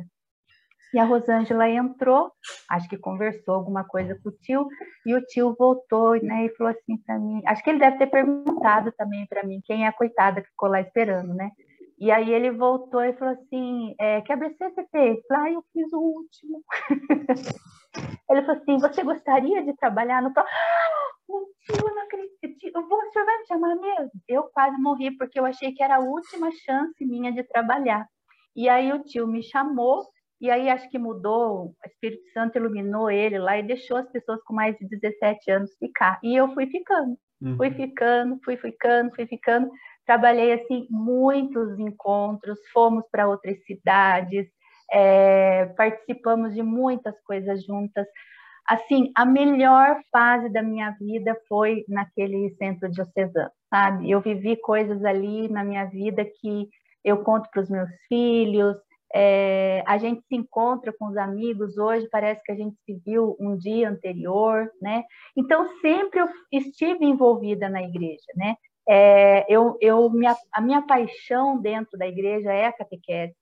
E 0.93 0.99
a 0.99 1.03
Rosângela 1.03 1.69
entrou, 1.69 2.31
acho 2.69 2.87
que 2.87 2.97
conversou 2.97 3.55
alguma 3.55 3.83
coisa 3.83 4.17
com 4.23 4.29
o 4.29 4.31
tio, 4.31 4.67
e 5.05 5.13
o 5.13 5.21
tio 5.21 5.55
voltou 5.57 6.15
né, 6.21 6.45
e 6.45 6.55
falou 6.55 6.71
assim 6.71 6.97
para 6.97 7.19
mim. 7.19 7.41
Acho 7.45 7.63
que 7.63 7.69
ele 7.69 7.79
deve 7.79 7.97
ter 7.97 8.07
perguntado 8.07 8.91
também 8.93 9.25
para 9.27 9.43
mim 9.43 9.61
quem 9.65 9.85
é 9.85 9.87
a 9.87 9.93
coitada 9.93 10.41
que 10.41 10.49
ficou 10.49 10.69
lá 10.69 10.79
esperando, 10.79 11.33
né? 11.33 11.51
E 11.99 12.11
aí 12.11 12.31
ele 12.31 12.51
voltou 12.51 13.03
e 13.03 13.13
falou 13.13 13.33
assim: 13.33 13.95
é, 13.99 14.21
que 14.21 14.31
ABC 14.31 14.69
você 14.69 14.85
fez? 14.91 15.19
Ah, 15.31 15.51
eu 15.51 15.63
fiz 15.73 15.91
o 15.91 15.99
último. 15.99 16.63
ele 18.29 18.41
falou 18.43 18.61
assim: 18.61 18.77
você 18.77 19.03
gostaria 19.03 19.63
de 19.63 19.75
trabalhar 19.75 20.21
no? 20.21 20.31
Ah, 20.37 20.45
o 21.27 21.45
tio, 21.65 21.95
não 21.95 22.03
acredito. 22.03 22.79
O 22.79 23.11
senhor 23.11 23.25
vai 23.25 23.37
me 23.39 23.47
chamar 23.47 23.75
mesmo? 23.75 24.11
Eu 24.27 24.43
quase 24.43 24.79
morri 24.79 25.17
porque 25.17 25.39
eu 25.39 25.45
achei 25.45 25.73
que 25.73 25.81
era 25.81 25.95
a 25.95 25.99
última 25.99 26.51
chance 26.51 27.03
minha 27.03 27.31
de 27.31 27.43
trabalhar. 27.43 28.07
E 28.55 28.69
aí 28.69 28.93
o 28.93 29.03
tio 29.03 29.27
me 29.27 29.41
chamou 29.41 30.05
e 30.39 30.51
aí 30.51 30.69
acho 30.69 30.89
que 30.89 30.99
mudou, 30.99 31.65
o 31.65 31.87
Espírito 31.87 32.23
Santo 32.31 32.57
iluminou 32.57 33.09
ele 33.09 33.39
lá 33.39 33.57
e 33.57 33.63
deixou 33.63 33.97
as 33.97 34.09
pessoas 34.11 34.41
com 34.43 34.53
mais 34.53 34.77
de 34.77 34.87
17 34.87 35.51
anos 35.51 35.75
ficar. 35.79 36.19
E 36.23 36.35
eu 36.35 36.53
fui 36.53 36.67
ficando, 36.67 37.17
uhum. 37.41 37.57
fui 37.57 37.71
ficando, 37.71 38.39
fui 38.43 38.57
ficando, 38.57 39.15
fui 39.15 39.25
ficando. 39.25 39.69
Trabalhei 40.05 40.53
assim 40.53 40.87
muitos 40.91 41.77
encontros, 41.79 42.59
fomos 42.71 43.03
para 43.11 43.27
outras 43.27 43.57
cidades, 43.65 44.47
é, 44.91 45.65
participamos 45.75 46.53
de 46.53 46.61
muitas 46.61 47.19
coisas 47.23 47.65
juntas. 47.65 48.05
Assim, 48.67 49.11
a 49.15 49.25
melhor 49.25 49.99
fase 50.11 50.49
da 50.49 50.61
minha 50.61 50.91
vida 50.99 51.35
foi 51.47 51.83
naquele 51.87 52.53
centro 52.57 52.91
diocesano, 52.91 53.49
sabe? 53.69 54.11
Eu 54.11 54.21
vivi 54.21 54.55
coisas 54.57 55.03
ali 55.03 55.47
na 55.47 55.63
minha 55.63 55.85
vida 55.85 56.23
que 56.25 56.69
eu 57.03 57.23
conto 57.23 57.49
para 57.49 57.61
os 57.61 57.69
meus 57.69 57.89
filhos, 58.07 58.77
é, 59.13 59.83
a 59.87 59.97
gente 59.97 60.21
se 60.27 60.35
encontra 60.35 60.93
com 60.97 61.07
os 61.07 61.17
amigos 61.17 61.77
hoje, 61.77 62.07
parece 62.11 62.43
que 62.43 62.51
a 62.51 62.55
gente 62.55 62.75
se 62.85 62.93
viu 63.05 63.35
um 63.39 63.57
dia 63.57 63.89
anterior, 63.89 64.69
né? 64.81 65.03
Então, 65.35 65.67
sempre 65.79 66.19
eu 66.19 66.27
estive 66.51 67.05
envolvida 67.05 67.69
na 67.69 67.81
igreja, 67.81 68.25
né? 68.35 68.55
É, 68.87 69.45
eu, 69.53 69.77
eu, 69.81 70.09
minha, 70.09 70.35
a 70.53 70.61
minha 70.61 70.81
paixão 70.81 71.59
dentro 71.59 71.97
da 71.97 72.07
igreja 72.07 72.51
é 72.51 72.65
a 72.67 72.73
catequese. 72.73 73.35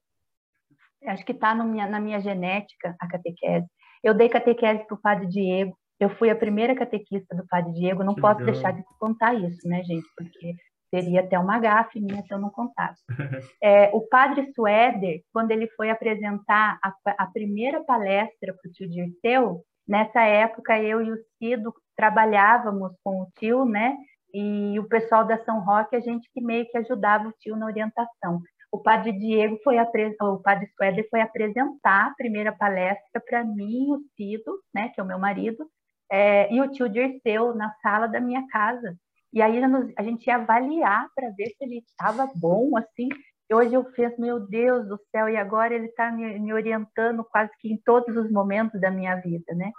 Acho 1.06 1.24
que 1.24 1.34
está 1.34 1.54
na 1.54 2.00
minha 2.00 2.20
genética 2.20 2.96
a 3.00 3.08
catequese. 3.08 3.68
Eu 4.04 4.14
dei 4.14 4.28
catequese 4.28 4.86
para 4.86 4.96
o 4.96 5.02
padre 5.02 5.28
Diego. 5.28 5.78
Eu 6.00 6.10
fui 6.10 6.30
a 6.30 6.36
primeira 6.36 6.76
catequista 6.76 7.36
do 7.36 7.46
padre 7.48 7.74
Diego. 7.74 8.04
Não 8.04 8.16
que 8.16 8.22
posso 8.22 8.40
legal. 8.40 8.54
deixar 8.54 8.72
de 8.72 8.84
contar 9.00 9.36
isso, 9.36 9.68
né, 9.68 9.84
gente? 9.84 10.08
Porque 10.18 10.56
Seria 10.90 11.22
até 11.22 11.38
uma 11.38 11.60
gafe 11.60 12.00
minha 12.00 12.22
se 12.24 12.34
eu 12.34 12.40
não 12.40 12.50
contasse. 12.50 13.02
É, 13.62 13.90
o 13.94 14.02
padre 14.02 14.52
Suéder, 14.54 15.22
quando 15.34 15.52
ele 15.52 15.68
foi 15.76 15.90
apresentar 15.90 16.80
a, 16.84 16.94
a 17.18 17.26
primeira 17.28 17.84
palestra 17.84 18.54
para 18.54 18.70
o 18.70 18.72
tio 18.72 18.90
Dirceu, 18.90 19.62
nessa 19.88 20.22
época 20.22 20.80
eu 20.80 21.02
e 21.02 21.12
o 21.12 21.18
Cido 21.38 21.74
trabalhávamos 21.96 22.94
com 23.04 23.22
o 23.22 23.28
tio, 23.38 23.66
né? 23.66 23.96
E 24.34 24.78
o 24.80 24.88
pessoal 24.88 25.26
da 25.26 25.44
São 25.44 25.64
Roque, 25.64 25.96
a 25.96 26.00
gente 26.00 26.30
que 26.34 26.42
meio 26.42 26.68
que 26.70 26.78
ajudava 26.78 27.28
o 27.28 27.34
tio 27.40 27.56
na 27.56 27.66
orientação. 27.66 28.42
O 28.72 28.82
padre 28.82 29.14
Diego 29.14 29.58
foi 29.64 29.78
o 29.80 30.42
padre 30.42 30.68
Suéder 30.76 31.08
foi 31.10 31.22
apresentar 31.22 32.08
a 32.08 32.14
primeira 32.16 32.52
palestra 32.52 33.22
para 33.26 33.44
mim, 33.44 33.92
o 33.92 34.02
Cido, 34.16 34.60
né, 34.74 34.90
que 34.90 35.00
é 35.00 35.04
o 35.04 35.08
meu 35.08 35.18
marido, 35.18 35.66
é, 36.12 36.54
e 36.54 36.60
o 36.60 36.70
tio 36.70 36.90
Dirceu 36.90 37.56
na 37.56 37.74
sala 37.82 38.08
da 38.08 38.20
minha 38.20 38.46
casa. 38.48 38.96
E 39.36 39.42
aí 39.42 39.62
a 39.98 40.02
gente 40.04 40.28
ia 40.28 40.38
avaliar 40.38 41.10
para 41.14 41.30
ver 41.32 41.48
se 41.48 41.58
ele 41.60 41.80
estava 41.80 42.32
bom, 42.38 42.78
assim. 42.78 43.10
E 43.50 43.54
hoje 43.54 43.74
eu 43.74 43.84
fiz, 43.92 44.18
meu 44.18 44.40
Deus 44.40 44.88
do 44.88 44.98
céu, 45.12 45.28
e 45.28 45.36
agora 45.36 45.76
ele 45.76 45.88
está 45.88 46.10
me, 46.10 46.40
me, 46.40 46.54
orientando 46.54 47.22
quase 47.26 47.52
que 47.60 47.70
em 47.70 47.78
todos 47.78 48.16
os 48.16 48.32
momentos 48.32 48.80
da 48.80 48.90
minha 48.90 49.16
vida, 49.18 49.54
né? 49.54 49.74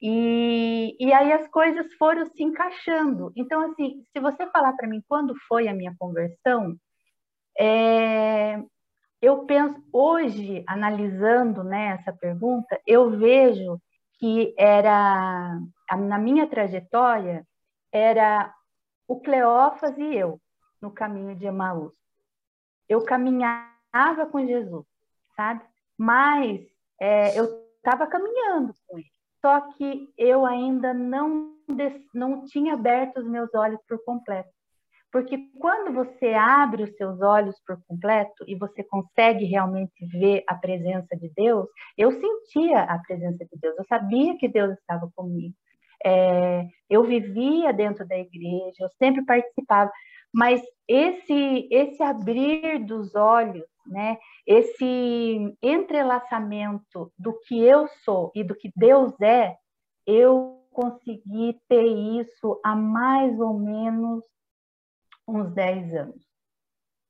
E, 0.00 0.96
e 0.98 1.12
aí 1.12 1.30
as 1.32 1.46
coisas 1.48 1.92
foram 1.94 2.24
se 2.24 2.42
encaixando. 2.42 3.30
Então, 3.36 3.60
assim, 3.70 4.02
se 4.10 4.18
você 4.18 4.46
falar 4.46 4.72
para 4.72 4.88
mim 4.88 5.02
quando 5.06 5.34
foi 5.46 5.68
a 5.68 5.74
minha 5.74 5.94
conversão, 5.98 6.74
é, 7.58 8.62
eu 9.20 9.44
penso, 9.44 9.76
hoje, 9.92 10.64
analisando 10.66 11.62
né, 11.62 11.98
essa 11.98 12.14
pergunta, 12.14 12.80
eu 12.86 13.10
vejo 13.10 13.78
que 14.18 14.54
era, 14.58 15.58
na 15.98 16.18
minha 16.18 16.46
trajetória, 16.46 17.46
era 17.94 18.52
o 19.06 19.20
Cleófas 19.20 19.96
e 19.96 20.16
eu 20.16 20.40
no 20.82 20.90
caminho 20.90 21.36
de 21.36 21.46
Emaús. 21.46 21.92
Eu 22.88 23.04
caminhava 23.04 24.26
com 24.30 24.44
Jesus, 24.44 24.84
sabe? 25.36 25.62
Mas 25.96 26.60
é, 27.00 27.38
eu 27.38 27.44
estava 27.76 28.06
caminhando 28.08 28.74
com 28.86 28.98
ele. 28.98 29.06
Só 29.40 29.60
que 29.72 30.12
eu 30.18 30.44
ainda 30.44 30.92
não, 30.92 31.54
não 32.12 32.44
tinha 32.46 32.74
aberto 32.74 33.18
os 33.18 33.28
meus 33.28 33.54
olhos 33.54 33.80
por 33.86 34.02
completo. 34.04 34.50
Porque 35.12 35.38
quando 35.60 35.94
você 35.94 36.34
abre 36.34 36.82
os 36.82 36.96
seus 36.96 37.20
olhos 37.20 37.54
por 37.64 37.80
completo 37.86 38.44
e 38.48 38.56
você 38.56 38.82
consegue 38.82 39.44
realmente 39.44 40.04
ver 40.06 40.42
a 40.48 40.56
presença 40.56 41.16
de 41.16 41.30
Deus, 41.36 41.68
eu 41.96 42.10
sentia 42.10 42.82
a 42.82 42.98
presença 42.98 43.44
de 43.44 43.56
Deus, 43.60 43.78
eu 43.78 43.84
sabia 43.84 44.36
que 44.36 44.48
Deus 44.48 44.76
estava 44.76 45.08
comigo. 45.14 45.54
É, 46.04 46.66
eu 46.88 47.02
vivia 47.04 47.72
dentro 47.72 48.06
da 48.06 48.18
igreja, 48.18 48.76
eu 48.80 48.88
sempre 48.98 49.24
participava, 49.24 49.90
mas 50.32 50.60
esse 50.86 51.68
esse 51.70 52.02
abrir 52.02 52.84
dos 52.84 53.14
olhos, 53.14 53.66
né, 53.86 54.18
esse 54.46 55.56
entrelaçamento 55.62 57.12
do 57.18 57.38
que 57.46 57.62
eu 57.62 57.88
sou 58.04 58.30
e 58.34 58.44
do 58.44 58.54
que 58.54 58.70
Deus 58.76 59.18
é, 59.20 59.56
eu 60.06 60.64
consegui 60.74 61.58
ter 61.68 61.86
isso 61.86 62.60
há 62.64 62.74
mais 62.74 63.38
ou 63.38 63.58
menos 63.58 64.24
uns 65.26 65.50
10 65.54 65.94
anos. 65.94 66.26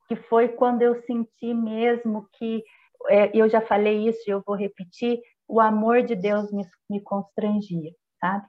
Que 0.06 0.14
foi 0.14 0.48
quando 0.48 0.82
eu 0.82 1.02
senti 1.02 1.54
mesmo 1.54 2.28
que, 2.34 2.62
é, 3.08 3.36
eu 3.36 3.48
já 3.48 3.60
falei 3.60 4.06
isso 4.06 4.22
e 4.26 4.30
eu 4.30 4.42
vou 4.46 4.54
repetir, 4.54 5.20
o 5.48 5.60
amor 5.60 6.02
de 6.02 6.14
Deus 6.14 6.52
me, 6.52 6.64
me 6.88 7.00
constrangia, 7.00 7.90
sabe? 8.20 8.46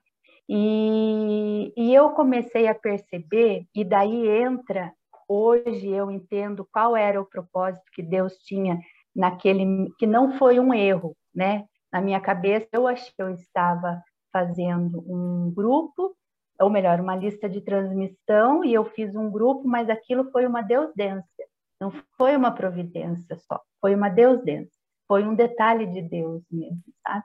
E, 0.48 1.74
e 1.76 1.94
eu 1.94 2.12
comecei 2.12 2.68
a 2.68 2.76
perceber, 2.76 3.66
e 3.74 3.84
daí 3.84 4.28
entra, 4.28 4.94
hoje 5.28 5.88
eu 5.90 6.12
entendo 6.12 6.68
qual 6.72 6.96
era 6.96 7.20
o 7.20 7.26
propósito 7.26 7.86
que 7.94 8.04
Deus 8.04 8.38
tinha 8.38 8.80
naquele, 9.16 9.92
que 9.98 10.06
não 10.06 10.38
foi 10.38 10.60
um 10.60 10.74
erro, 10.74 11.16
né? 11.34 11.66
Na 11.92 12.02
minha 12.02 12.20
cabeça, 12.20 12.68
eu 12.74 12.88
achei 12.88 13.12
que 13.16 13.22
eu 13.22 13.30
estava 13.30 14.04
fazendo 14.32 15.04
um 15.08 15.52
grupo, 15.52 16.16
ou 16.60 16.70
melhor, 16.70 17.00
uma 17.00 17.16
lista 17.16 17.50
de 17.50 17.62
transmissão, 17.62 18.64
e 18.64 18.74
eu 18.74 18.86
fiz 18.86 19.16
um 19.16 19.32
grupo, 19.32 19.68
mas 19.68 19.90
aquilo 19.90 20.30
foi 20.32 20.46
uma 20.46 20.62
deusdência, 20.62 21.46
não 21.80 21.92
foi 22.18 22.36
uma 22.36 22.52
providência 22.52 23.36
só, 23.38 23.62
foi 23.82 23.96
uma 23.96 24.10
deusdência, 24.10 24.78
foi 25.08 25.24
um 25.24 25.34
detalhe 25.34 25.86
de 25.88 26.02
Deus 26.02 26.44
mesmo, 26.52 26.84
sabe? 27.06 27.24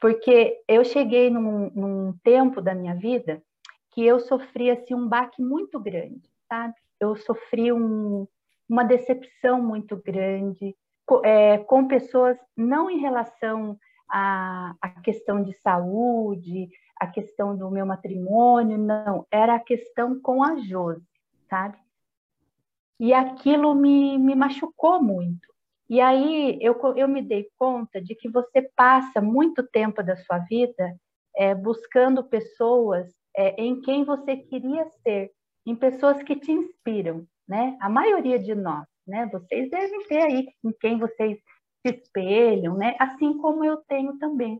Porque 0.00 0.62
eu 0.68 0.84
cheguei 0.84 1.30
num, 1.30 1.70
num 1.70 2.12
tempo 2.22 2.60
da 2.60 2.74
minha 2.74 2.94
vida 2.94 3.42
que 3.92 4.04
eu 4.04 4.18
sofri 4.18 4.70
assim, 4.70 4.94
um 4.94 5.08
baque 5.08 5.40
muito 5.40 5.78
grande, 5.78 6.28
sabe? 6.48 6.74
Eu 7.00 7.14
sofri 7.16 7.72
um, 7.72 8.26
uma 8.68 8.84
decepção 8.84 9.62
muito 9.62 9.96
grande 9.96 10.76
é, 11.22 11.58
com 11.58 11.86
pessoas, 11.86 12.36
não 12.56 12.90
em 12.90 12.98
relação 12.98 13.78
à, 14.10 14.74
à 14.80 14.88
questão 15.00 15.42
de 15.42 15.52
saúde, 15.54 16.68
a 16.98 17.06
questão 17.06 17.56
do 17.56 17.70
meu 17.70 17.86
matrimônio, 17.86 18.78
não, 18.78 19.26
era 19.30 19.54
a 19.54 19.60
questão 19.60 20.18
com 20.20 20.42
a 20.42 20.56
Josi, 20.56 21.06
sabe? 21.48 21.76
E 22.98 23.12
aquilo 23.12 23.74
me, 23.74 24.18
me 24.18 24.34
machucou 24.34 25.02
muito, 25.02 25.53
e 25.88 26.00
aí 26.00 26.58
eu, 26.62 26.80
eu 26.96 27.06
me 27.06 27.20
dei 27.20 27.46
conta 27.58 28.00
de 28.00 28.14
que 28.14 28.28
você 28.28 28.62
passa 28.74 29.20
muito 29.20 29.62
tempo 29.62 30.02
da 30.02 30.16
sua 30.16 30.38
vida 30.38 30.96
é, 31.36 31.54
buscando 31.54 32.24
pessoas 32.24 33.12
é, 33.36 33.60
em 33.60 33.80
quem 33.82 34.04
você 34.04 34.36
queria 34.36 34.86
ser, 35.02 35.30
em 35.66 35.76
pessoas 35.76 36.22
que 36.22 36.36
te 36.36 36.52
inspiram, 36.52 37.26
né? 37.46 37.76
A 37.80 37.88
maioria 37.88 38.38
de 38.38 38.54
nós, 38.54 38.86
né? 39.06 39.28
Vocês 39.30 39.68
devem 39.70 40.06
ter 40.06 40.22
aí 40.22 40.48
em 40.64 40.72
quem 40.80 40.98
vocês 40.98 41.38
se 41.86 41.94
espelham, 41.94 42.76
né? 42.76 42.96
Assim 42.98 43.36
como 43.38 43.64
eu 43.64 43.76
tenho 43.88 44.18
também. 44.18 44.58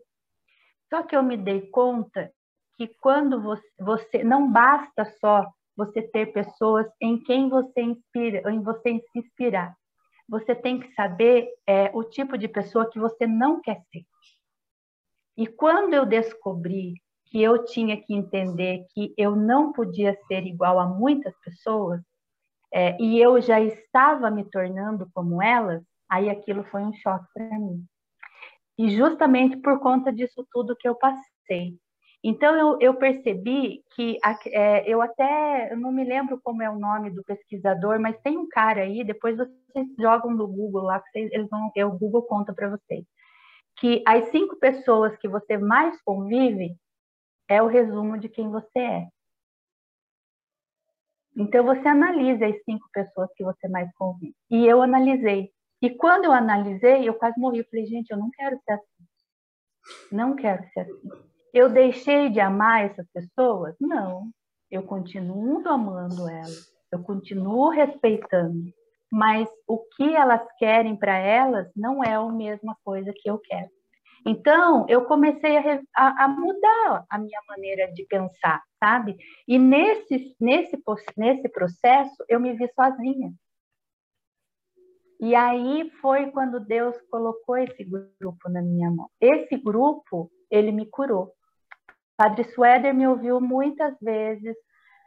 Só 0.93 1.03
que 1.03 1.17
eu 1.17 1.23
me 1.23 1.39
dei 1.39 1.63
conta 1.71 2.31
que 2.77 2.89
quando 3.01 3.41
você, 3.41 3.67
você 3.79 4.25
não 4.25 4.51
basta 4.51 5.05
só 5.21 5.47
você 5.77 6.03
ter 6.03 6.33
pessoas 6.33 6.87
em 7.01 7.23
quem 7.23 7.49
você 7.49 7.81
inspira, 7.81 8.51
em 8.53 8.63
você 8.63 8.99
se 8.99 9.19
inspirar 9.19 9.75
você 10.29 10.55
tem 10.55 10.81
que 10.81 10.93
saber 10.95 11.49
é, 11.67 11.91
o 11.95 12.03
tipo 12.03 12.39
de 12.39 12.49
pessoa 12.49 12.89
que 12.91 12.99
você 12.99 13.27
não 13.27 13.61
quer 13.61 13.83
ser. 13.93 14.05
E 15.37 15.47
quando 15.47 15.95
eu 15.95 16.07
descobri 16.07 16.95
que 17.27 17.43
eu 17.43 17.65
tinha 17.65 18.01
que 18.01 18.15
entender 18.15 18.87
que 18.95 19.13
eu 19.17 19.35
não 19.35 19.73
podia 19.73 20.17
ser 20.27 20.47
igual 20.47 20.79
a 20.79 20.87
muitas 20.87 21.35
pessoas, 21.41 22.01
é, 22.73 22.97
e 23.01 23.21
eu 23.21 23.41
já 23.41 23.61
estava 23.61 24.31
me 24.31 24.45
tornando 24.45 25.09
como 25.13 25.43
elas, 25.43 25.83
aí 26.09 26.31
aquilo 26.31 26.65
foi 26.65 26.83
um 26.83 26.93
choque 26.93 27.27
para 27.33 27.59
mim. 27.59 27.85
E 28.79 28.91
justamente 28.91 29.57
por 29.57 29.79
conta 29.81 30.13
disso 30.13 30.47
tudo 30.53 30.77
que 30.77 30.89
eu 30.89 30.95
passei. 30.95 31.79
Então, 32.27 32.57
eu, 32.57 32.79
eu 32.81 32.95
percebi 32.95 33.85
que, 33.95 34.19
é, 34.47 34.89
eu 34.91 35.03
até, 35.03 35.71
eu 35.71 35.77
não 35.77 35.93
me 35.93 36.03
lembro 36.05 36.41
como 36.43 36.63
é 36.63 36.71
o 36.71 36.79
nome 36.79 37.11
do 37.11 37.23
pesquisador, 37.23 38.01
mas 38.01 38.19
tem 38.23 38.39
um 38.39 38.49
cara 38.49 38.81
aí, 38.81 39.05
depois 39.05 39.37
vocês 39.37 39.87
jogam 40.01 40.31
no 40.31 40.49
Google 40.49 40.85
lá, 40.85 41.01
vocês, 41.01 41.31
eles 41.31 41.51
vão, 41.51 41.71
o 41.77 41.99
Google 41.99 42.23
conta 42.23 42.55
para 42.55 42.71
vocês, 42.71 43.05
que 43.77 44.03
as 44.07 44.31
cinco 44.31 44.57
pessoas 44.57 45.15
que 45.19 45.29
você 45.29 45.59
mais 45.59 46.01
convive 46.03 46.75
é 47.47 47.63
o 47.63 47.67
resumo 47.67 48.19
de 48.19 48.31
quem 48.31 48.49
você 48.49 48.79
é. 48.79 49.09
Então, 51.37 51.63
você 51.63 51.87
analisa 51.87 52.47
as 52.47 52.65
cinco 52.65 52.89
pessoas 52.91 53.29
que 53.37 53.45
você 53.45 53.69
mais 53.69 53.93
convive. 53.97 54.35
E 54.51 54.65
eu 54.67 54.81
analisei. 54.81 55.51
E 55.83 55.91
quando 55.91 56.25
eu 56.25 56.33
analisei, 56.33 57.07
eu 57.07 57.15
quase 57.15 57.39
morri. 57.39 57.59
Eu 57.59 57.67
falei, 57.69 57.85
gente, 57.85 58.11
eu 58.11 58.17
não 58.17 58.31
quero 58.31 58.59
ser 58.65 58.73
assim. 58.73 60.09
Não 60.13 60.37
quero 60.37 60.65
ser 60.73 60.81
assim. 60.81 61.34
Eu 61.55 61.69
deixei 61.69 62.31
de 62.31 62.41
amar 62.41 62.85
essas 62.85 63.07
pessoas? 63.13 63.77
Não. 63.81 64.29
Eu 64.69 64.83
continuo 64.83 65.63
amando 65.69 66.29
elas. 66.29 66.67
Eu 66.91 67.01
continuo 67.05 67.69
respeitando. 67.69 68.65
Mas 69.09 69.49
o 69.65 69.79
que 69.79 70.17
elas 70.17 70.45
querem 70.59 70.97
para 70.97 71.17
elas 71.17 71.71
não 71.77 72.03
é 72.03 72.15
a 72.15 72.29
mesma 72.29 72.77
coisa 72.83 73.13
que 73.15 73.31
eu 73.31 73.39
quero. 73.39 73.71
Então, 74.27 74.85
eu 74.89 75.05
comecei 75.05 75.57
a, 75.95 76.25
a, 76.25 76.29
mudar 76.29 77.05
a 77.09 77.19
minha 77.19 77.41
maneira 77.47 77.93
de 77.93 78.05
pensar, 78.05 78.61
sabe? 78.83 79.17
E 79.47 79.57
nesse, 79.57 80.35
nesse, 80.41 80.77
nesse 81.17 81.49
processo, 81.49 82.17
eu 82.29 82.41
me 82.41 82.53
vi 82.55 82.69
sozinha. 82.75 83.33
E 85.21 85.37
aí 85.37 85.89
foi 86.01 86.33
quando 86.33 86.59
Deus 86.59 87.01
colocou 87.09 87.57
esse 87.59 87.85
grupo 87.85 88.49
na 88.49 88.61
minha 88.61 88.91
mão. 88.91 89.09
Esse 89.21 89.57
grupo, 89.57 90.29
ele 90.51 90.73
me 90.73 90.87
curou. 90.87 91.33
Padre 92.17 92.45
Suéder 92.45 92.95
me 92.95 93.07
ouviu 93.07 93.41
muitas 93.41 93.99
vezes, 94.01 94.57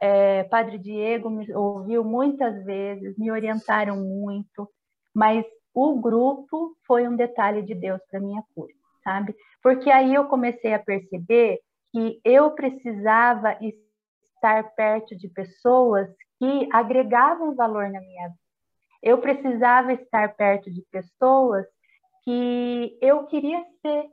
é, 0.02 0.44
Padre 0.46 0.78
Diego 0.78 1.30
me 1.30 1.52
ouviu 1.54 2.04
muitas 2.04 2.64
vezes, 2.66 3.18
me 3.18 3.32
orientaram 3.32 3.98
muito, 3.98 4.70
mas 5.14 5.46
o 5.74 6.00
grupo 6.00 6.76
foi 6.86 7.08
um 7.08 7.16
detalhe 7.16 7.62
de 7.62 7.74
Deus 7.74 8.02
para 8.10 8.20
minha 8.20 8.44
cura, 8.54 8.74
sabe? 9.04 9.36
Porque 9.62 9.90
aí 9.90 10.14
eu 10.14 10.26
comecei 10.26 10.74
a 10.74 10.80
perceber 10.80 11.60
que 11.92 12.20
eu 12.24 12.52
precisava 12.52 13.58
estar 13.62 14.64
perto 14.76 15.16
de 15.16 15.28
pessoas 15.30 16.08
que 16.40 16.68
agregavam 16.72 17.56
valor 17.56 17.90
na 17.90 18.00
minha 18.00 18.28
vida. 18.28 18.40
Eu 19.02 19.20
precisava 19.20 19.94
estar 19.94 20.36
perto 20.36 20.72
de 20.72 20.84
pessoas 20.92 21.66
que 22.24 22.98
eu 23.02 23.26
queria 23.28 23.64
ser, 23.82 24.06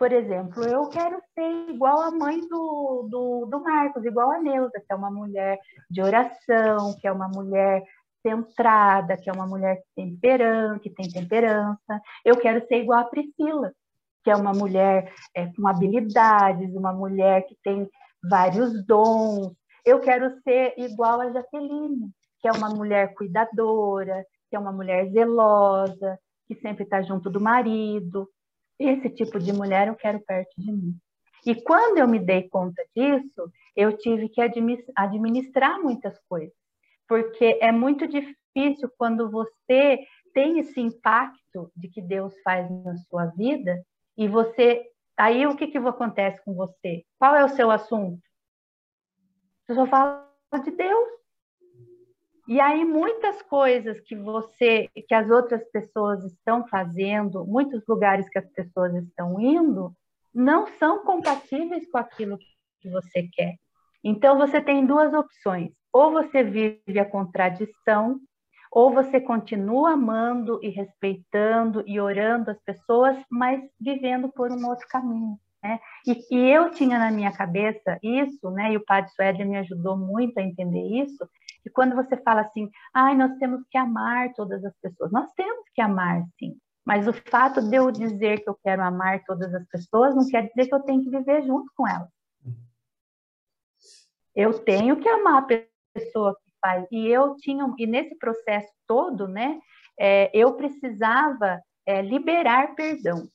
por 0.00 0.14
exemplo, 0.14 0.64
eu 0.64 0.88
quero 0.88 1.20
ser 1.34 1.68
igual 1.68 2.00
a 2.00 2.10
mãe 2.10 2.40
do, 2.48 3.06
do, 3.10 3.44
do 3.44 3.60
Marcos, 3.60 4.02
igual 4.02 4.30
a 4.30 4.40
Neuza, 4.40 4.80
que 4.80 4.90
é 4.90 4.96
uma 4.96 5.10
mulher 5.10 5.60
de 5.90 6.00
oração, 6.00 6.96
que 6.98 7.06
é 7.06 7.12
uma 7.12 7.28
mulher 7.28 7.84
centrada, 8.26 9.18
que 9.18 9.28
é 9.28 9.32
uma 9.32 9.46
mulher 9.46 9.82
temperante, 9.94 10.88
que 10.88 10.94
tem 10.94 11.06
temperança. 11.06 12.00
Eu 12.24 12.38
quero 12.38 12.66
ser 12.66 12.76
igual 12.76 13.00
a 13.00 13.04
Priscila, 13.04 13.74
que 14.24 14.30
é 14.30 14.36
uma 14.36 14.54
mulher 14.54 15.12
é, 15.34 15.52
com 15.52 15.68
habilidades, 15.68 16.74
uma 16.74 16.94
mulher 16.94 17.42
que 17.46 17.54
tem 17.62 17.86
vários 18.22 18.82
dons. 18.86 19.52
Eu 19.84 20.00
quero 20.00 20.40
ser 20.40 20.72
igual 20.78 21.20
a 21.20 21.30
Jaqueline, 21.30 22.10
que 22.40 22.48
é 22.48 22.52
uma 22.52 22.70
mulher 22.70 23.12
cuidadora, 23.12 24.24
que 24.48 24.56
é 24.56 24.58
uma 24.58 24.72
mulher 24.72 25.10
zelosa, 25.10 26.18
que 26.48 26.54
sempre 26.54 26.84
está 26.84 27.02
junto 27.02 27.28
do 27.28 27.38
marido. 27.38 28.26
Esse 28.80 29.10
tipo 29.10 29.38
de 29.38 29.52
mulher 29.52 29.88
eu 29.88 29.94
quero 29.94 30.18
perto 30.20 30.50
de 30.56 30.72
mim. 30.72 30.98
E 31.44 31.54
quando 31.54 31.98
eu 31.98 32.08
me 32.08 32.18
dei 32.18 32.48
conta 32.48 32.82
disso, 32.96 33.52
eu 33.76 33.96
tive 33.96 34.28
que 34.28 34.40
administrar 34.96 35.80
muitas 35.80 36.18
coisas, 36.28 36.56
porque 37.06 37.58
é 37.60 37.70
muito 37.70 38.06
difícil 38.06 38.90
quando 38.96 39.30
você 39.30 39.98
tem 40.32 40.58
esse 40.58 40.80
impacto 40.80 41.70
de 41.76 41.88
que 41.88 42.00
Deus 42.00 42.34
faz 42.42 42.70
na 42.70 42.96
sua 43.08 43.26
vida 43.26 43.84
e 44.16 44.26
você. 44.28 44.82
Aí 45.16 45.46
o 45.46 45.56
que, 45.56 45.66
que 45.66 45.78
acontece 45.78 46.42
com 46.44 46.54
você? 46.54 47.04
Qual 47.18 47.36
é 47.36 47.44
o 47.44 47.48
seu 47.50 47.70
assunto? 47.70 48.22
Você 49.66 49.74
só 49.74 49.86
fala 49.86 50.26
de 50.64 50.70
Deus. 50.70 51.19
E 52.50 52.60
aí 52.60 52.84
muitas 52.84 53.40
coisas 53.42 54.00
que 54.00 54.16
você, 54.16 54.90
que 55.06 55.14
as 55.14 55.30
outras 55.30 55.62
pessoas 55.70 56.24
estão 56.24 56.66
fazendo, 56.66 57.46
muitos 57.46 57.86
lugares 57.86 58.28
que 58.28 58.40
as 58.40 58.50
pessoas 58.50 58.92
estão 58.96 59.40
indo, 59.40 59.94
não 60.34 60.66
são 60.66 61.04
compatíveis 61.04 61.88
com 61.88 61.98
aquilo 61.98 62.36
que 62.80 62.90
você 62.90 63.28
quer. 63.32 63.54
Então 64.02 64.36
você 64.36 64.60
tem 64.60 64.84
duas 64.84 65.14
opções: 65.14 65.70
ou 65.92 66.10
você 66.10 66.42
vive 66.42 66.98
a 66.98 67.08
contradição, 67.08 68.18
ou 68.72 68.92
você 68.92 69.20
continua 69.20 69.92
amando 69.92 70.58
e 70.60 70.70
respeitando 70.70 71.84
e 71.86 72.00
orando 72.00 72.50
as 72.50 72.60
pessoas, 72.64 73.16
mas 73.30 73.62
vivendo 73.80 74.28
por 74.28 74.50
um 74.50 74.66
outro 74.66 74.88
caminho. 74.88 75.38
Né? 75.62 75.78
E, 76.04 76.34
e, 76.34 76.50
eu 76.50 76.70
tinha 76.72 76.98
na 76.98 77.12
minha 77.12 77.30
cabeça 77.30 77.96
isso, 78.02 78.50
né? 78.50 78.72
E 78.72 78.76
o 78.76 78.84
Padre 78.84 79.10
Suéder 79.12 79.46
me 79.46 79.58
ajudou 79.58 79.96
muito 79.96 80.38
a 80.38 80.42
entender 80.42 80.82
isso, 81.04 81.28
que 81.62 81.70
quando 81.70 81.94
você 81.94 82.16
fala 82.16 82.42
assim, 82.42 82.70
ai, 82.94 83.14
nós 83.14 83.36
temos 83.38 83.62
que 83.70 83.78
amar 83.78 84.32
todas 84.34 84.64
as 84.64 84.74
pessoas, 84.80 85.10
nós 85.12 85.30
temos 85.32 85.64
que 85.74 85.80
amar, 85.80 86.24
sim. 86.38 86.56
Mas 86.84 87.06
o 87.06 87.12
fato 87.12 87.60
de 87.62 87.76
eu 87.76 87.90
dizer 87.90 88.42
que 88.42 88.48
eu 88.48 88.58
quero 88.62 88.82
amar 88.82 89.22
todas 89.24 89.54
as 89.54 89.66
pessoas 89.68 90.14
não 90.14 90.26
quer 90.26 90.48
dizer 90.48 90.66
que 90.66 90.74
eu 90.74 90.80
tenho 90.80 91.02
que 91.02 91.10
viver 91.10 91.42
junto 91.42 91.70
com 91.76 91.86
elas. 91.86 92.08
Eu 94.34 94.58
tenho 94.64 94.96
que 94.98 95.08
amar 95.08 95.42
a 95.42 95.64
pessoa 95.92 96.36
que 96.42 96.50
faz. 96.60 96.86
E 96.90 97.06
eu 97.08 97.36
tinha, 97.36 97.72
e 97.78 97.86
nesse 97.86 98.16
processo 98.16 98.72
todo, 98.86 99.28
né, 99.28 99.60
é, 99.98 100.30
eu 100.32 100.54
precisava 100.54 101.60
é, 101.84 102.00
liberar 102.00 102.74
perdão. 102.74 103.28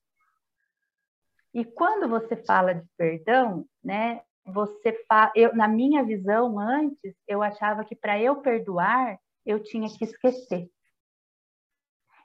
E 1.54 1.64
quando 1.64 2.10
você 2.10 2.36
fala 2.36 2.74
de 2.74 2.86
perdão, 2.98 3.66
né, 3.84 4.22
você 4.46 4.94
fa... 5.08 5.32
eu, 5.36 5.56
na 5.56 5.68
minha 5.68 6.04
visão 6.04 6.60
antes, 6.60 7.16
eu 7.28 7.42
achava 7.42 7.84
que 7.84 7.96
para 7.96 8.20
eu 8.20 8.38
perdoar, 8.38 9.18
eu 9.46 9.62
tinha 9.62 9.90
que 9.90 10.04
esquecer. 10.04 10.70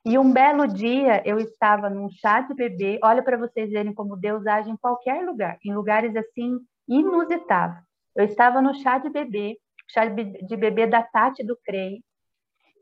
E 0.04 0.18
um 0.18 0.32
belo 0.32 0.66
dia 0.66 1.22
eu 1.26 1.38
estava 1.38 1.90
num 1.90 2.08
chá 2.10 2.40
de 2.40 2.54
bebê, 2.54 2.98
olha 3.02 3.22
para 3.22 3.36
vocês 3.36 3.70
verem 3.70 3.92
como 3.92 4.16
Deus 4.16 4.46
age 4.46 4.70
em 4.70 4.76
qualquer 4.76 5.24
lugar, 5.24 5.58
em 5.64 5.74
lugares 5.74 6.14
assim 6.16 6.58
inusitados. 6.88 7.82
Eu 8.16 8.24
estava 8.24 8.62
no 8.62 8.74
chá 8.74 8.98
de 8.98 9.10
bebê, 9.10 9.58
chá 9.88 10.06
de 10.06 10.56
bebê 10.56 10.86
da 10.86 11.02
Tati 11.02 11.44
do 11.44 11.56
CREI, 11.64 12.02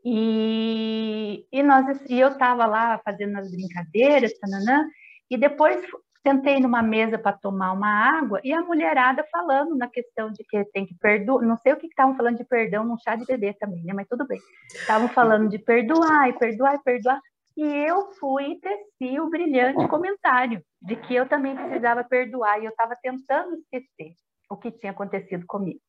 e, 0.03 1.45
e, 1.51 1.61
nós, 1.61 1.85
e 2.09 2.19
eu 2.19 2.29
estava 2.29 2.65
lá 2.65 2.99
fazendo 3.03 3.37
as 3.37 3.51
brincadeiras, 3.51 4.31
tananã, 4.39 4.87
e 5.29 5.37
depois 5.37 5.81
Sentei 6.25 6.59
numa 6.59 6.81
mesa 6.81 7.17
para 7.17 7.37
tomar 7.37 7.71
uma 7.71 8.19
água 8.19 8.41
e 8.43 8.51
a 8.51 8.61
mulherada 8.61 9.25
falando 9.31 9.75
na 9.75 9.87
questão 9.87 10.31
de 10.31 10.43
que 10.43 10.65
tem 10.65 10.85
que 10.85 10.93
perdoar. 10.95 11.45
Não 11.45 11.57
sei 11.57 11.73
o 11.73 11.77
que 11.77 11.87
estavam 11.87 12.15
falando 12.15 12.37
de 12.37 12.43
perdão 12.43 12.83
num 12.83 12.97
chá 12.97 13.15
de 13.15 13.25
bebê 13.25 13.53
também, 13.53 13.83
né? 13.83 13.93
Mas 13.93 14.07
tudo 14.07 14.27
bem. 14.27 14.39
Estavam 14.73 15.07
falando 15.07 15.49
de 15.49 15.57
perdoar 15.57 16.29
e 16.29 16.33
perdoar 16.33 16.75
e 16.75 16.83
perdoar. 16.83 17.21
E 17.55 17.63
eu 17.63 18.11
fui 18.13 18.51
e 18.51 18.59
teci 18.59 19.19
o 19.19 19.29
brilhante 19.29 19.87
comentário 19.87 20.61
de 20.81 20.95
que 20.95 21.15
eu 21.15 21.27
também 21.27 21.55
precisava 21.55 22.03
perdoar 22.03 22.59
e 22.59 22.65
eu 22.65 22.71
estava 22.71 22.95
tentando 23.01 23.55
esquecer 23.55 24.13
o 24.49 24.57
que 24.57 24.71
tinha 24.71 24.91
acontecido 24.91 25.45
comigo. 25.47 25.79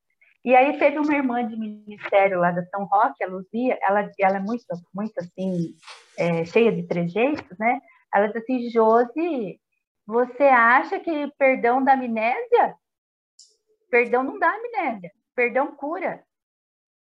E 0.44 0.54
aí 0.54 0.78
teve 0.78 0.98
uma 0.98 1.14
irmã 1.14 1.46
de 1.46 1.56
ministério 1.56 2.40
lá 2.40 2.50
da 2.50 2.64
São 2.66 2.84
Roque, 2.84 3.22
a 3.22 3.28
Luzia, 3.28 3.78
ela, 3.82 4.10
ela 4.18 4.36
é 4.38 4.40
muito, 4.40 4.64
muito 4.94 5.12
assim, 5.18 5.74
é, 6.18 6.44
cheia 6.44 6.72
de 6.72 6.82
trejeitos, 6.84 7.58
né? 7.58 7.78
Ela 8.14 8.26
disse 8.26 8.38
assim, 8.38 8.70
Josi, 8.70 9.60
você 10.10 10.44
acha 10.44 10.98
que 10.98 11.28
perdão 11.38 11.82
dá 11.82 11.92
amnésia? 11.92 12.76
Perdão 13.88 14.22
não 14.22 14.38
dá 14.38 14.50
amnésia. 14.50 15.10
Perdão 15.34 15.74
cura. 15.74 16.24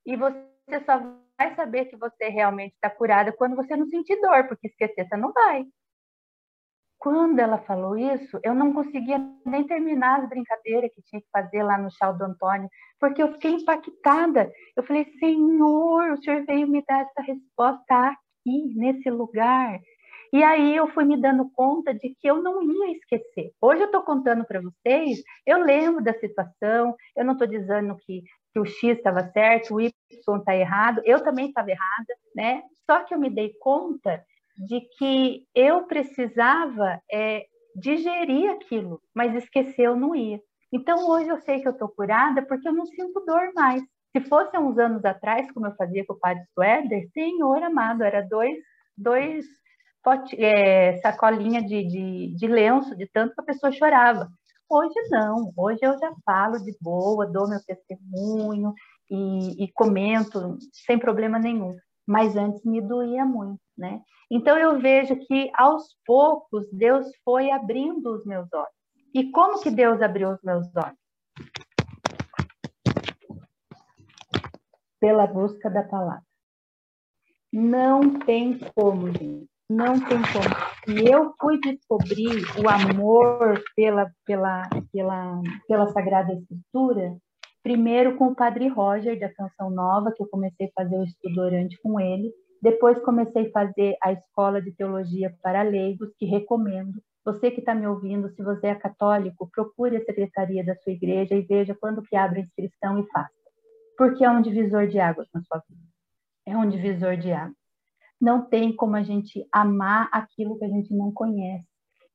E 0.05 0.17
você 0.17 0.85
só 0.85 0.99
vai 1.39 1.55
saber 1.55 1.87
que 1.87 1.97
você 1.97 2.29
realmente 2.29 2.75
está 2.75 2.91
curada 2.91 3.33
quando 3.33 3.57
você 3.57 3.77
não 3.77 3.87
sentir 3.87 4.21
dor, 4.21 4.49
porque 4.49 4.67
esquecer 4.67 5.07
você 5.09 5.17
não 5.17 5.33
vai. 5.33 5.65
Quando 6.99 7.39
ela 7.39 7.59
falou 7.59 7.97
isso, 7.97 8.41
eu 8.43 8.55
não 8.55 8.73
conseguia 8.73 9.19
nem 9.45 9.65
terminar 9.67 10.21
as 10.21 10.29
brincadeiras 10.29 10.91
que 10.95 11.03
tinha 11.03 11.21
que 11.21 11.29
fazer 11.31 11.63
lá 11.63 11.79
no 11.79 11.91
chá 11.91 12.11
do 12.11 12.25
Antônio, 12.25 12.69
porque 12.99 13.23
eu 13.23 13.33
fiquei 13.35 13.53
impactada. 13.53 14.51
Eu 14.75 14.83
falei, 14.83 15.05
Senhor, 15.21 16.13
o 16.13 16.23
Senhor 16.23 16.45
veio 16.47 16.67
me 16.67 16.83
dar 16.85 17.03
essa 17.03 17.23
resposta 17.23 18.09
aqui, 18.09 18.75
nesse 18.75 19.11
lugar. 19.11 19.79
E 20.33 20.43
aí 20.43 20.77
eu 20.77 20.89
fui 20.89 21.05
me 21.05 21.17
dando 21.17 21.51
conta 21.51 21.95
de 21.95 22.15
que 22.21 22.27
eu 22.29 22.43
não 22.43 22.63
ia 22.63 22.93
esquecer. 22.93 23.53
Hoje 23.61 23.83
eu 23.83 23.87
estou 23.87 24.03
contando 24.03 24.45
para 24.45 24.61
vocês, 24.61 25.23
eu 25.47 25.59
lembro 25.63 26.03
da 26.03 26.13
situação, 26.15 26.95
eu 27.17 27.25
não 27.25 27.33
estou 27.33 27.47
dizendo 27.47 27.97
que, 27.97 28.23
que 28.53 28.61
o 28.61 28.65
X 28.65 28.97
estava 28.97 29.23
certo, 29.33 29.75
o 29.75 29.81
Y 29.81 29.93
está 30.39 30.57
errado, 30.57 31.01
eu 31.05 31.23
também 31.23 31.49
estava 31.49 31.71
errada, 31.71 32.15
né? 32.35 32.63
Só 32.85 33.05
que 33.05 33.15
eu 33.15 33.19
me 33.19 33.31
dei 33.31 33.53
conta 33.61 34.23
de 34.57 34.81
que 34.99 35.45
eu 35.55 35.85
precisava 35.87 37.01
é, 37.13 37.45
digerir 37.75 38.51
aquilo, 38.51 39.01
mas 39.15 39.35
esquecer 39.35 39.83
eu 39.83 39.97
não 39.97 40.15
ia. 40.15 40.41
Então 40.73 41.09
hoje 41.09 41.29
eu 41.29 41.39
sei 41.39 41.61
que 41.61 41.69
eu 41.69 41.73
estou 41.73 41.89
curada 41.89 42.43
porque 42.43 42.67
eu 42.67 42.73
não 42.73 42.87
sinto 42.87 43.25
dor 43.25 43.53
mais. 43.55 43.83
Se 44.17 44.21
fosse 44.23 44.57
uns 44.57 44.79
anos 44.79 45.05
atrás, 45.05 45.51
como 45.53 45.67
eu 45.67 45.75
fazia 45.77 46.05
com 46.07 46.15
o 46.15 46.19
padre 46.19 46.43
Suéder, 46.55 47.07
Senhor 47.13 47.63
amado, 47.63 48.03
era 48.03 48.23
dois, 48.23 48.57
dois 48.97 49.45
é, 50.37 50.99
sacolinha 50.99 51.63
de, 51.63 51.85
de, 51.85 52.35
de 52.35 52.47
lenço, 52.47 52.97
de 52.97 53.07
tanto 53.07 53.35
que 53.35 53.41
a 53.41 53.45
pessoa 53.45 53.73
chorava. 53.73 54.29
Hoje 54.69 54.95
não, 55.11 55.53
hoje 55.57 55.81
eu 55.83 55.99
já 55.99 56.13
falo 56.25 56.59
de 56.59 56.77
boa, 56.81 57.27
dou 57.27 57.49
meu 57.49 57.61
testemunho 57.65 58.75
e, 59.11 59.65
e 59.65 59.73
comento 59.73 60.59
sem 60.73 60.99
problema 60.99 61.39
nenhum. 61.39 61.77
Mas 62.07 62.37
antes 62.37 62.65
me 62.65 62.81
doía 62.81 63.25
muito, 63.25 63.61
né? 63.77 64.01
Então 64.31 64.57
eu 64.59 64.81
vejo 64.81 65.17
que 65.27 65.51
aos 65.55 65.97
poucos 66.05 66.67
Deus 66.73 67.07
foi 67.25 67.51
abrindo 67.51 68.13
os 68.13 68.25
meus 68.25 68.53
olhos. 68.53 68.77
E 69.15 69.31
como 69.31 69.61
que 69.61 69.71
Deus 69.71 70.03
abriu 70.03 70.31
os 70.31 70.43
meus 70.43 70.67
olhos? 70.77 71.07
pela 75.01 75.27
busca 75.27 75.71
da 75.71 75.83
palavra. 75.83 76.25
Não 77.53 78.19
tem 78.19 78.59
como, 78.75 79.13
gente. 79.13 79.49
Não 79.69 79.99
tem 79.99 80.19
como. 80.19 80.97
E 80.97 81.11
eu 81.11 81.35
fui 81.41 81.59
descobrir 81.61 82.45
o 82.63 82.69
amor 82.69 83.63
pela, 83.75 84.11
pela, 84.25 84.69
pela, 84.93 85.41
pela 85.67 85.87
Sagrada 85.89 86.33
Escritura, 86.33 87.17
primeiro 87.63 88.17
com 88.17 88.29
o 88.29 88.35
Padre 88.35 88.69
Roger, 88.69 89.19
da 89.19 89.33
Canção 89.33 89.71
Nova, 89.71 90.13
que 90.13 90.23
eu 90.23 90.29
comecei 90.29 90.67
a 90.69 90.83
fazer 90.83 90.97
o 90.97 91.05
estudo 91.05 91.41
orante 91.41 91.77
com 91.83 91.99
ele. 92.01 92.33
Depois 92.63 92.99
comecei 93.01 93.49
a 93.49 93.51
fazer 93.51 93.97
a 94.03 94.13
Escola 94.13 94.63
de 94.63 94.73
Teologia 94.73 95.35
para 95.43 95.63
Leigos, 95.63 96.11
que 96.19 96.27
recomendo. 96.27 97.03
Você 97.25 97.51
que 97.51 97.61
está 97.61 97.75
me 97.75 97.87
ouvindo, 97.87 98.31
se 98.31 98.43
você 98.43 98.69
é 98.69 98.75
católico, 98.75 99.51
procure 99.53 99.97
a 99.97 100.05
secretaria 100.05 100.65
da 100.65 100.77
sua 100.77 100.93
igreja 100.93 101.35
e 101.35 101.43
veja 101.43 101.77
quando 101.79 102.03
que 102.03 102.15
abre 102.15 102.39
a 102.39 102.43
inscrição 102.43 103.01
e 103.01 103.07
faça 103.09 103.37
porque 103.97 104.25
é 104.25 104.31
um 104.31 104.43
divisor 104.43 104.87
de 104.87 105.01
águas 105.01 105.27
na 105.33 105.43
sua 105.43 105.63
vida. 105.69 105.83
É 106.47 106.57
um 106.57 106.69
divisor 106.69 107.17
de 107.17 107.33
águas. 107.33 107.57
Não 108.21 108.43
tem 108.43 108.75
como 108.75 108.97
a 108.97 109.03
gente 109.03 109.47
amar 109.53 110.09
aquilo 110.13 110.59
que 110.59 110.65
a 110.65 110.69
gente 110.69 110.95
não 110.95 111.13
conhece. 111.13 111.67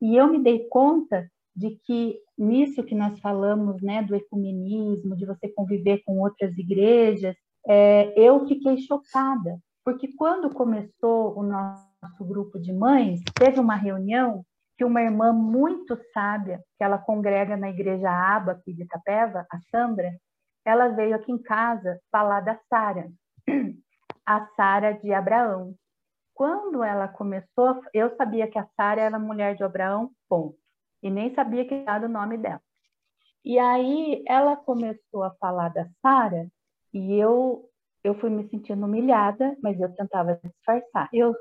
E 0.02 0.16
eu 0.16 0.28
me 0.28 0.40
dei 0.40 0.68
conta 0.68 1.30
de 1.56 1.78
que 1.84 2.20
nisso 2.38 2.84
que 2.84 2.96
nós 2.96 3.20
falamos, 3.20 3.82
né, 3.82 4.02
do 4.02 4.16
ecumenismo, 4.16 5.16
de 5.16 5.26
você 5.26 5.50
conviver 5.50 6.02
com 6.06 6.20
outras 6.20 6.58
igrejas, 6.58 7.36
é, 7.68 8.14
eu 8.20 8.48
fiquei 8.48 8.78
chocada, 8.78 9.60
porque 9.84 10.10
quando 10.16 10.50
começou 10.50 11.38
o 11.38 11.44
nosso 11.44 12.26
grupo 12.26 12.60
de 12.60 12.74
mães, 12.74 13.22
teve 13.36 13.60
uma 13.60 13.76
reunião 13.76 14.44
que 14.78 14.86
uma 14.86 15.02
irmã 15.02 15.32
muito 15.32 15.96
sábia, 16.12 16.60
que 16.78 16.84
ela 16.84 16.98
congrega 16.98 17.56
na 17.56 17.70
igreja 17.70 18.10
Aba 18.10 18.54
aqui 18.54 18.74
de 18.74 18.84
Itapeva, 18.84 19.46
a 19.52 19.60
Sandra, 19.70 20.12
ela 20.66 20.90
veio 20.90 21.16
aqui 21.16 21.32
em 21.32 21.42
casa 21.42 22.00
falar 22.12 22.42
da 22.42 22.58
Sara, 22.70 23.08
a 24.26 24.48
Sara 24.56 24.94
de 24.94 25.14
Abraão. 25.14 25.76
Quando 26.42 26.84
ela 26.84 27.08
começou, 27.08 27.84
eu 27.94 28.16
sabia 28.16 28.50
que 28.50 28.58
a 28.58 28.66
Sara 28.76 29.00
era 29.00 29.20
mulher 29.20 29.54
de 29.54 29.64
Abraão, 29.64 30.10
ponto. 30.28 30.58
E 31.04 31.08
nem 31.08 31.32
sabia 31.36 31.68
que 31.68 31.84
era 31.88 32.08
o 32.08 32.10
nome 32.10 32.36
dela. 32.36 32.60
E 33.46 33.60
aí 33.60 34.24
ela 34.28 34.56
começou 34.56 35.22
a 35.22 35.36
falar 35.36 35.70
da 35.70 35.88
Sara 36.02 36.48
e 36.92 37.14
eu 37.14 37.70
eu 38.04 38.16
fui 38.16 38.32
me 38.32 38.50
sentindo 38.50 38.84
humilhada, 38.84 39.56
mas 39.62 39.80
eu 39.80 39.96
tentava 39.96 40.42
disfarçar. 40.44 41.10
Eu 41.14 41.36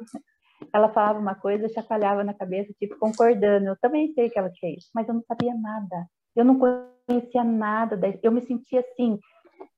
ela 0.71 0.93
falava 0.93 1.19
uma 1.19 1.35
coisa, 1.35 1.67
chacoalhava 1.71 2.23
na 2.23 2.35
cabeça, 2.35 2.71
tipo, 2.79 2.99
concordando. 2.99 3.69
Eu 3.69 3.79
também 3.81 4.13
sei 4.13 4.29
que 4.29 4.39
ela 4.39 4.53
isso, 4.65 4.91
mas 4.95 5.09
eu 5.09 5.15
não 5.15 5.23
sabia 5.23 5.55
nada. 5.55 6.07
Eu 6.37 6.45
não 6.45 6.59
conhecia 6.59 7.43
nada, 7.43 7.99
eu 8.23 8.31
me 8.31 8.43
sentia 8.43 8.81
assim, 8.81 9.19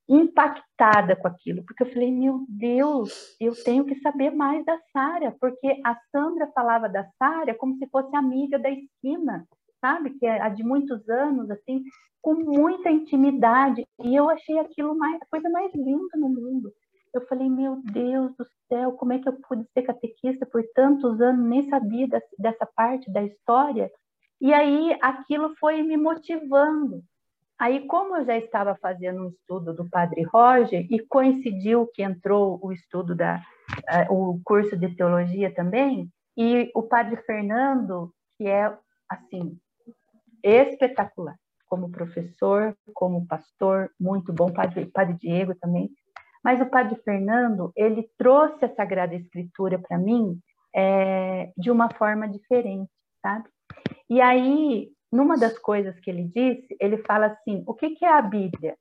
impactada 0.08 1.16
com 1.16 1.28
aquilo, 1.28 1.64
porque 1.64 1.82
eu 1.84 1.92
falei, 1.92 2.10
meu 2.10 2.44
Deus, 2.48 3.36
eu 3.40 3.54
tenho 3.64 3.84
que 3.84 3.94
saber 4.00 4.30
mais 4.30 4.64
da 4.64 4.78
Sara, 4.92 5.34
porque 5.40 5.80
a 5.84 5.96
Sandra 6.10 6.50
falava 6.54 6.88
da 6.88 7.06
Sara 7.18 7.54
como 7.54 7.76
se 7.76 7.86
fosse 7.88 8.14
amiga 8.14 8.58
da 8.58 8.70
esquina, 8.70 9.46
sabe? 9.80 10.10
Que 10.18 10.26
é 10.26 10.40
a 10.40 10.48
de 10.48 10.62
muitos 10.62 11.08
anos, 11.08 11.50
assim, 11.50 11.82
com 12.20 12.34
muita 12.34 12.90
intimidade, 12.90 13.86
e 14.02 14.14
eu 14.14 14.28
achei 14.30 14.58
aquilo 14.58 14.96
mais, 14.96 15.20
a 15.20 15.26
coisa 15.26 15.48
mais 15.50 15.72
linda 15.74 16.16
no 16.16 16.28
mundo. 16.28 16.72
Eu 17.14 17.20
falei, 17.26 17.48
meu 17.48 17.80
Deus 17.92 18.34
do 18.36 18.46
céu, 18.68 18.92
como 18.92 19.12
é 19.12 19.18
que 19.18 19.28
eu 19.28 19.34
pude 19.48 19.66
ser 19.72 19.82
catequista 19.82 20.46
por 20.46 20.62
tantos 20.74 21.20
anos, 21.20 21.46
nem 21.46 21.68
sabia 21.68 22.08
dessa 22.38 22.66
parte 22.74 23.12
da 23.12 23.22
história, 23.22 23.90
e 24.40 24.52
aí 24.52 24.96
aquilo 25.00 25.54
foi 25.60 25.82
me 25.82 25.96
motivando. 25.96 27.02
Aí, 27.62 27.86
como 27.86 28.16
eu 28.16 28.24
já 28.24 28.36
estava 28.36 28.74
fazendo 28.74 29.22
um 29.22 29.28
estudo 29.28 29.72
do 29.72 29.88
Padre 29.88 30.24
Roger 30.24 30.84
e 30.90 30.98
coincidiu 30.98 31.86
que 31.94 32.02
entrou 32.02 32.58
o 32.60 32.72
estudo 32.72 33.14
da 33.14 33.40
uh, 34.10 34.12
o 34.12 34.40
curso 34.44 34.76
de 34.76 34.92
teologia 34.96 35.54
também, 35.54 36.10
e 36.36 36.72
o 36.74 36.82
Padre 36.82 37.18
Fernando, 37.18 38.12
que 38.36 38.48
é 38.48 38.76
assim 39.08 39.56
espetacular, 40.42 41.36
como 41.68 41.88
professor, 41.88 42.76
como 42.92 43.28
pastor, 43.28 43.92
muito 44.00 44.32
bom, 44.32 44.52
Padre, 44.52 44.86
Padre 44.86 45.14
Diego 45.14 45.54
também. 45.54 45.88
Mas 46.42 46.60
o 46.60 46.66
Padre 46.66 47.00
Fernando, 47.04 47.70
ele 47.76 48.10
trouxe 48.18 48.64
a 48.64 48.74
Sagrada 48.74 49.14
Escritura 49.14 49.78
para 49.78 49.98
mim 49.98 50.36
é, 50.74 51.52
de 51.56 51.70
uma 51.70 51.88
forma 51.94 52.28
diferente, 52.28 52.90
sabe? 53.22 53.48
E 54.10 54.20
aí, 54.20 54.90
numa 55.12 55.36
das 55.36 55.58
coisas 55.58 55.98
que 56.00 56.10
ele 56.10 56.24
disse, 56.24 56.74
ele 56.80 56.96
fala 57.04 57.26
assim: 57.26 57.62
o 57.66 57.74
que, 57.74 57.90
que 57.90 58.04
é 58.04 58.12
a 58.12 58.22
Bíblia? 58.22 58.76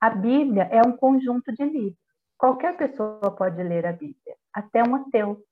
A 0.00 0.10
Bíblia 0.10 0.64
é 0.72 0.80
um 0.80 0.96
conjunto 0.96 1.52
de 1.52 1.64
livros. 1.64 1.98
Qualquer 2.38 2.76
pessoa 2.76 3.30
pode 3.36 3.62
ler 3.62 3.86
a 3.86 3.92
Bíblia, 3.92 4.36
até 4.52 4.82
um 4.82 4.94
ateu, 4.94 5.42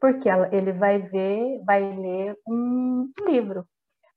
porque 0.00 0.28
ele 0.52 0.72
vai 0.72 1.00
ver, 1.02 1.62
vai 1.64 1.80
ler 1.96 2.36
um 2.46 3.10
livro. 3.26 3.64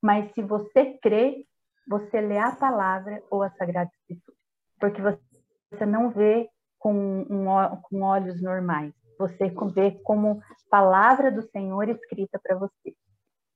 Mas 0.01 0.31
se 0.33 0.41
você 0.41 0.97
crê, 1.01 1.45
você 1.87 2.21
lê 2.21 2.37
a 2.37 2.55
palavra 2.55 3.21
ou 3.29 3.41
a 3.43 3.49
Sagrada 3.51 3.89
Escritura, 4.01 4.37
porque 4.79 5.01
você 5.01 5.85
não 5.85 6.09
vê 6.09 6.47
com, 6.77 6.93
um, 6.93 7.45
com 7.83 8.01
olhos 8.01 8.41
normais, 8.41 8.93
você 9.17 9.51
vê 9.73 9.91
como 10.03 10.41
palavra 10.69 11.31
do 11.31 11.41
Senhor 11.41 11.89
escrita 11.89 12.39
para 12.41 12.55
você. 12.55 12.95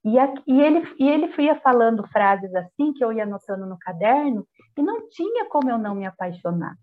E, 0.05 0.19
a, 0.19 0.31
e, 0.45 0.61
ele, 0.61 0.87
e 0.99 1.09
ele 1.09 1.33
ia 1.39 1.55
falando 1.55 2.07
frases 2.09 2.53
assim, 2.53 2.93
que 2.93 3.03
eu 3.03 3.11
ia 3.11 3.23
anotando 3.23 3.65
no 3.65 3.77
caderno, 3.79 4.47
e 4.77 4.83
não 4.83 5.09
tinha 5.09 5.45
como 5.49 5.69
eu 5.69 5.79
não 5.79 5.95
me 5.95 6.05
apaixonar. 6.05 6.75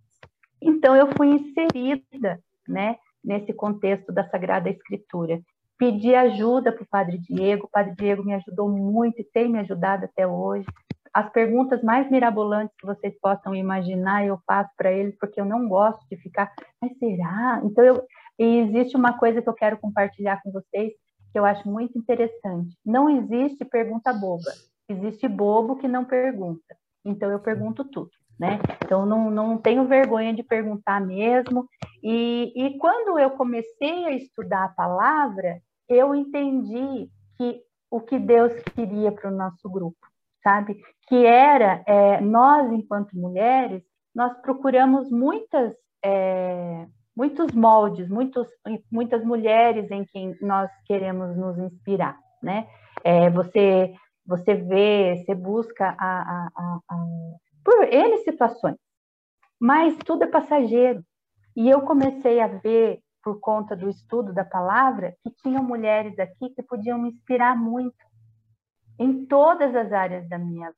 Então, 0.60 0.96
eu 0.96 1.06
fui 1.16 1.28
inserida 1.28 2.40
né, 2.68 2.96
nesse 3.24 3.52
contexto 3.52 4.12
da 4.12 4.28
Sagrada 4.28 4.68
Escritura. 4.68 5.40
Pedi 5.78 6.14
ajuda 6.14 6.72
para 6.72 6.82
o 6.82 6.88
Padre 6.88 7.18
Diego, 7.18 7.66
o 7.66 7.70
Padre 7.70 7.94
Diego 7.96 8.24
me 8.24 8.34
ajudou 8.34 8.68
muito 8.68 9.20
e 9.20 9.24
tem 9.24 9.48
me 9.48 9.60
ajudado 9.60 10.04
até 10.04 10.26
hoje. 10.26 10.66
As 11.14 11.30
perguntas 11.30 11.82
mais 11.82 12.10
mirabolantes 12.10 12.74
que 12.76 12.86
vocês 12.86 13.14
possam 13.20 13.54
imaginar, 13.54 14.26
eu 14.26 14.38
faço 14.46 14.70
para 14.76 14.90
ele, 14.90 15.12
porque 15.20 15.40
eu 15.40 15.44
não 15.44 15.68
gosto 15.68 16.04
de 16.10 16.16
ficar, 16.16 16.50
mas 16.80 16.96
será? 16.98 17.60
Então, 17.64 17.84
eu, 17.84 18.02
e 18.38 18.58
existe 18.60 18.96
uma 18.96 19.16
coisa 19.16 19.40
que 19.40 19.48
eu 19.48 19.54
quero 19.54 19.78
compartilhar 19.78 20.40
com 20.42 20.50
vocês, 20.50 20.92
que 21.32 21.38
eu 21.38 21.44
acho 21.44 21.68
muito 21.68 21.98
interessante. 21.98 22.76
Não 22.84 23.08
existe 23.08 23.64
pergunta 23.64 24.12
boba, 24.12 24.52
existe 24.88 25.26
bobo 25.26 25.76
que 25.76 25.88
não 25.88 26.04
pergunta. 26.04 26.76
Então 27.04 27.30
eu 27.30 27.40
pergunto 27.40 27.84
tudo, 27.84 28.10
né? 28.38 28.60
Então 28.84 29.06
não, 29.06 29.30
não 29.30 29.58
tenho 29.58 29.88
vergonha 29.88 30.32
de 30.32 30.42
perguntar 30.42 31.00
mesmo. 31.00 31.66
E, 32.02 32.52
e 32.54 32.78
quando 32.78 33.18
eu 33.18 33.30
comecei 33.30 34.04
a 34.04 34.12
estudar 34.12 34.64
a 34.64 34.68
palavra, 34.68 35.60
eu 35.88 36.14
entendi 36.14 37.10
que 37.36 37.62
o 37.90 38.00
que 38.00 38.18
Deus 38.18 38.52
queria 38.74 39.10
para 39.10 39.30
o 39.30 39.34
nosso 39.34 39.68
grupo, 39.68 40.06
sabe? 40.42 40.80
Que 41.08 41.26
era 41.26 41.82
é, 41.86 42.20
nós 42.20 42.70
enquanto 42.72 43.16
mulheres, 43.16 43.82
nós 44.14 44.38
procuramos 44.40 45.10
muitas 45.10 45.74
é, 46.04 46.86
muitos 47.16 47.52
moldes, 47.52 48.08
muitos, 48.08 48.46
muitas 48.90 49.24
mulheres 49.24 49.90
em 49.90 50.04
quem 50.04 50.36
nós 50.40 50.70
queremos 50.86 51.36
nos 51.36 51.58
inspirar, 51.58 52.18
né? 52.42 52.66
É, 53.04 53.30
você, 53.30 53.94
você 54.26 54.54
vê, 54.54 55.16
você 55.16 55.34
busca 55.34 55.94
a, 55.98 56.22
a, 56.22 56.48
a, 56.56 56.96
por 57.64 57.84
N 57.84 58.18
situações, 58.18 58.76
mas 59.60 59.96
tudo 59.98 60.24
é 60.24 60.26
passageiro. 60.26 61.02
E 61.54 61.68
eu 61.68 61.82
comecei 61.82 62.40
a 62.40 62.46
ver, 62.46 63.00
por 63.22 63.38
conta 63.38 63.76
do 63.76 63.88
estudo 63.88 64.32
da 64.32 64.44
palavra, 64.44 65.14
que 65.22 65.30
tinham 65.42 65.62
mulheres 65.62 66.18
aqui 66.18 66.50
que 66.50 66.62
podiam 66.62 66.98
me 66.98 67.10
inspirar 67.10 67.56
muito 67.56 67.94
em 68.98 69.26
todas 69.26 69.74
as 69.74 69.92
áreas 69.92 70.28
da 70.28 70.38
minha 70.38 70.68
vida. 70.68 70.76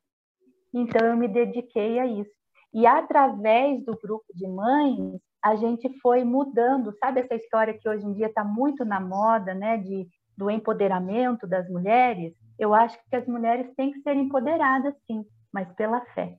Então, 0.75 1.07
eu 1.07 1.17
me 1.17 1.29
dediquei 1.29 1.99
a 2.01 2.07
isso. 2.07 2.31
E 2.73 2.87
através 2.87 3.85
do 3.85 3.97
grupo 3.97 4.27
de 4.35 4.47
mães, 4.49 5.21
a 5.45 5.57
gente 5.57 5.91
foi 6.01 6.25
mudando, 6.25 6.97
sabe 6.99 7.21
essa 7.21 7.35
história 7.35 7.75
que 7.75 7.87
hoje 7.87 8.07
em 8.07 8.15
dia 8.15 8.29
está 8.29 8.43
muito 8.43 8.83
na 8.83 8.99
moda, 8.99 9.53
né, 9.53 9.77
de, 9.77 10.09
do 10.35 10.51
empoderamento 10.51 11.47
das 11.47 11.69
mulheres, 11.69 12.33
eu 12.59 12.73
acho 12.73 12.99
que 13.11 13.17
as 13.17 13.27
mulheres 13.27 13.71
têm 13.77 13.93
que 13.93 14.01
ser 14.01 14.17
empoderadas, 14.17 14.95
sim, 15.07 15.23
mas 15.53 15.71
pela 15.75 16.01
fé. 16.15 16.37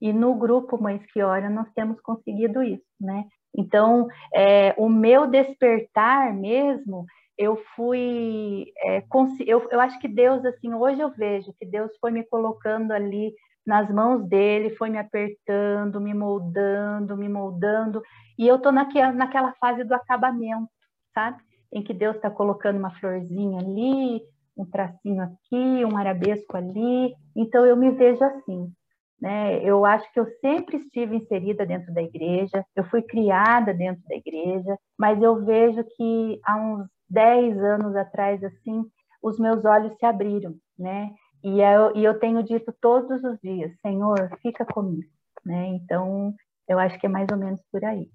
E 0.00 0.10
no 0.10 0.34
grupo 0.34 0.80
Mães 0.80 1.04
que 1.12 1.22
Oram 1.22 1.50
nós 1.50 1.70
temos 1.74 2.00
conseguido 2.00 2.62
isso, 2.62 2.84
né? 2.98 3.26
Então, 3.54 4.08
é, 4.34 4.74
o 4.78 4.88
meu 4.88 5.26
despertar 5.26 6.32
mesmo, 6.34 7.04
eu 7.36 7.56
fui, 7.74 8.72
é, 8.78 9.02
eu, 9.46 9.68
eu 9.70 9.80
acho 9.80 9.98
que 9.98 10.08
Deus, 10.08 10.44
assim, 10.44 10.72
hoje 10.72 11.00
eu 11.00 11.10
vejo 11.10 11.52
que 11.58 11.66
Deus 11.66 11.90
foi 12.00 12.10
me 12.10 12.24
colocando 12.24 12.92
ali 12.92 13.34
nas 13.66 13.90
mãos 13.90 14.24
dele, 14.28 14.76
foi 14.76 14.88
me 14.88 14.98
apertando, 14.98 16.00
me 16.00 16.14
moldando, 16.14 17.16
me 17.16 17.28
moldando, 17.28 18.00
e 18.38 18.46
eu 18.46 18.58
naquela, 18.70 19.12
naquela 19.12 19.52
fase 19.54 19.82
do 19.82 19.94
acabamento, 19.94 20.68
sabe? 21.12 21.42
Em 21.72 21.82
que 21.82 21.92
Deus 21.92 22.16
está 22.16 22.30
colocando 22.30 22.78
uma 22.78 22.94
florzinha 22.98 23.58
ali, 23.58 24.22
um 24.56 24.64
tracinho 24.64 25.22
aqui, 25.22 25.84
um 25.84 25.96
arabesco 25.96 26.56
ali, 26.56 27.14
então 27.34 27.66
eu 27.66 27.76
me 27.76 27.90
vejo 27.90 28.22
assim, 28.22 28.72
né? 29.20 29.62
Eu 29.64 29.84
acho 29.84 30.10
que 30.12 30.20
eu 30.20 30.26
sempre 30.40 30.76
estive 30.76 31.16
inserida 31.16 31.66
dentro 31.66 31.92
da 31.92 32.02
igreja, 32.02 32.64
eu 32.74 32.84
fui 32.84 33.02
criada 33.02 33.74
dentro 33.74 34.02
da 34.08 34.14
igreja, 34.14 34.78
mas 34.98 35.20
eu 35.20 35.44
vejo 35.44 35.82
que 35.96 36.40
há 36.44 36.56
uns 36.56 36.86
10 37.08 37.58
anos 37.58 37.96
atrás, 37.96 38.42
assim, 38.44 38.84
os 39.22 39.38
meus 39.38 39.64
olhos 39.64 39.96
se 39.98 40.06
abriram, 40.06 40.54
né? 40.78 41.10
E 41.46 41.60
eu, 41.60 41.92
e 41.94 42.04
eu 42.04 42.18
tenho 42.18 42.42
dito 42.42 42.74
todos 42.80 43.22
os 43.22 43.38
dias, 43.40 43.70
Senhor, 43.80 44.36
fica 44.42 44.64
comigo, 44.64 45.08
né? 45.44 45.68
Então, 45.68 46.34
eu 46.68 46.76
acho 46.76 46.98
que 46.98 47.06
é 47.06 47.08
mais 47.08 47.28
ou 47.30 47.38
menos 47.38 47.60
por 47.70 47.84
aí. 47.84 48.10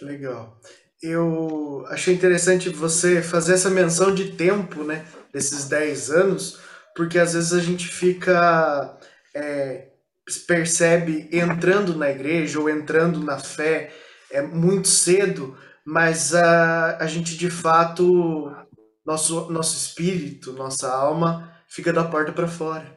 Legal. 0.00 0.58
Eu 1.02 1.84
achei 1.88 2.14
interessante 2.14 2.70
você 2.70 3.20
fazer 3.20 3.52
essa 3.52 3.68
menção 3.68 4.14
de 4.14 4.32
tempo, 4.32 4.82
né? 4.82 5.04
Desses 5.30 5.68
10 5.68 6.10
anos, 6.10 6.58
porque 6.94 7.18
às 7.18 7.34
vezes 7.34 7.52
a 7.52 7.60
gente 7.60 7.86
fica. 7.86 8.98
É, 9.34 9.88
percebe 10.46 11.28
entrando 11.30 11.94
na 11.94 12.10
igreja 12.10 12.58
ou 12.58 12.70
entrando 12.70 13.22
na 13.22 13.38
fé 13.38 13.92
é 14.30 14.40
muito 14.40 14.88
cedo, 14.88 15.56
mas 15.84 16.34
a, 16.34 16.96
a 16.96 17.06
gente 17.06 17.36
de 17.36 17.50
fato 17.50 18.50
nosso, 19.06 19.50
nosso 19.50 19.76
espírito, 19.76 20.52
nossa 20.52 20.92
alma 20.92 21.52
fica 21.68 21.92
da 21.92 22.04
porta 22.04 22.32
para 22.32 22.48
fora. 22.48 22.96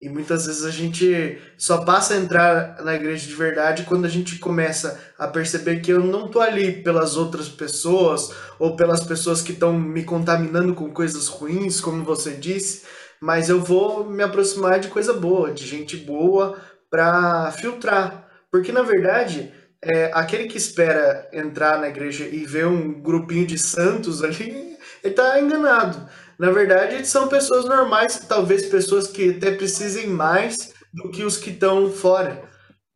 E 0.00 0.08
muitas 0.08 0.46
vezes 0.46 0.64
a 0.64 0.70
gente 0.70 1.38
só 1.56 1.78
passa 1.78 2.14
a 2.14 2.18
entrar 2.18 2.84
na 2.84 2.94
igreja 2.94 3.26
de 3.26 3.34
verdade 3.34 3.82
quando 3.82 4.04
a 4.04 4.08
gente 4.08 4.38
começa 4.38 5.00
a 5.18 5.26
perceber 5.26 5.80
que 5.80 5.92
eu 5.92 6.00
não 6.00 6.28
tô 6.28 6.40
ali 6.40 6.82
pelas 6.84 7.16
outras 7.16 7.48
pessoas 7.48 8.32
ou 8.60 8.76
pelas 8.76 9.02
pessoas 9.02 9.42
que 9.42 9.50
estão 9.50 9.72
me 9.72 10.04
contaminando 10.04 10.72
com 10.72 10.92
coisas 10.92 11.26
ruins, 11.26 11.80
como 11.80 12.04
você 12.04 12.30
disse, 12.30 12.84
mas 13.20 13.48
eu 13.48 13.60
vou 13.60 14.08
me 14.08 14.22
aproximar 14.22 14.78
de 14.78 14.86
coisa 14.86 15.12
boa, 15.12 15.50
de 15.50 15.66
gente 15.66 15.96
boa 15.96 16.56
para 16.88 17.50
filtrar. 17.50 18.28
Porque 18.52 18.70
na 18.70 18.82
verdade, 18.82 19.52
é, 19.82 20.12
aquele 20.14 20.46
que 20.46 20.56
espera 20.56 21.28
entrar 21.32 21.80
na 21.80 21.88
igreja 21.88 22.24
e 22.24 22.44
ver 22.44 22.68
um 22.68 23.02
grupinho 23.02 23.46
de 23.46 23.58
santos 23.58 24.22
ali, 24.22 24.67
ele 25.02 25.12
está 25.12 25.40
enganado. 25.40 26.08
Na 26.38 26.50
verdade, 26.50 27.06
são 27.06 27.28
pessoas 27.28 27.64
normais, 27.64 28.24
talvez 28.28 28.66
pessoas 28.66 29.08
que 29.08 29.30
até 29.30 29.50
precisem 29.50 30.06
mais 30.06 30.72
do 30.92 31.10
que 31.10 31.24
os 31.24 31.36
que 31.36 31.50
estão 31.50 31.90
fora, 31.90 32.48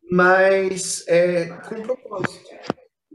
mas 0.09 1.03
é, 1.07 1.47
com 1.67 1.81
propósito. 1.81 2.43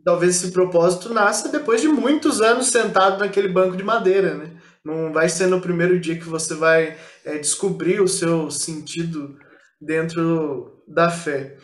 Talvez 0.05 0.37
esse 0.37 0.53
propósito 0.53 1.13
nasça 1.13 1.49
depois 1.49 1.81
de 1.81 1.89
muitos 1.89 2.41
anos 2.41 2.69
sentado 2.69 3.19
naquele 3.19 3.49
banco 3.49 3.77
de 3.77 3.83
madeira, 3.83 4.35
né? 4.35 4.51
Não 4.85 5.13
vai 5.13 5.29
ser 5.29 5.47
no 5.47 5.61
primeiro 5.61 5.99
dia 5.99 6.19
que 6.19 6.25
você 6.25 6.55
vai 6.55 6.97
é, 7.25 7.39
descobrir 7.39 8.01
o 8.01 8.09
seu 8.09 8.51
sentido 8.51 9.37
dentro 9.81 10.83
da 10.87 11.11
fé. 11.11 11.57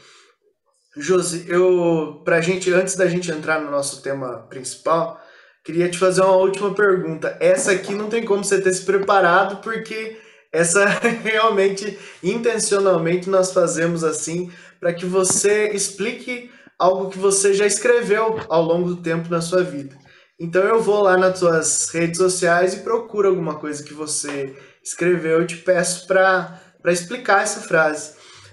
Josi, 0.96 1.46
eu, 1.48 2.22
pra 2.24 2.40
gente, 2.40 2.72
antes 2.72 2.96
da 2.96 3.08
gente 3.08 3.30
entrar 3.30 3.60
no 3.60 3.70
nosso 3.70 4.02
tema 4.02 4.46
principal, 4.48 5.20
Queria 5.64 5.88
te 5.88 5.96
fazer 5.96 6.20
uma 6.20 6.36
última 6.36 6.74
pergunta. 6.74 7.38
Essa 7.40 7.72
aqui 7.72 7.94
não 7.94 8.10
tem 8.10 8.22
como 8.22 8.44
você 8.44 8.60
ter 8.60 8.74
se 8.74 8.84
preparado, 8.84 9.62
porque 9.62 10.18
essa 10.52 10.84
realmente, 11.24 11.98
intencionalmente, 12.22 13.30
nós 13.30 13.50
fazemos 13.50 14.04
assim 14.04 14.52
para 14.78 14.92
que 14.92 15.06
você 15.06 15.70
explique 15.70 16.50
algo 16.78 17.08
que 17.08 17.18
você 17.18 17.54
já 17.54 17.64
escreveu 17.64 18.38
ao 18.48 18.62
longo 18.62 18.90
do 18.90 19.02
tempo 19.02 19.30
na 19.30 19.40
sua 19.40 19.62
vida. 19.62 19.96
Então 20.38 20.62
eu 20.62 20.82
vou 20.82 21.02
lá 21.02 21.16
nas 21.16 21.38
suas 21.38 21.88
redes 21.88 22.18
sociais 22.18 22.74
e 22.74 22.80
procuro 22.80 23.28
alguma 23.28 23.54
coisa 23.54 23.82
que 23.82 23.94
você 23.94 24.54
escreveu 24.82 25.42
e 25.42 25.46
te 25.46 25.56
peço 25.56 26.06
para 26.06 26.60
explicar 26.88 27.42
essa 27.42 27.60
frase. 27.60 28.12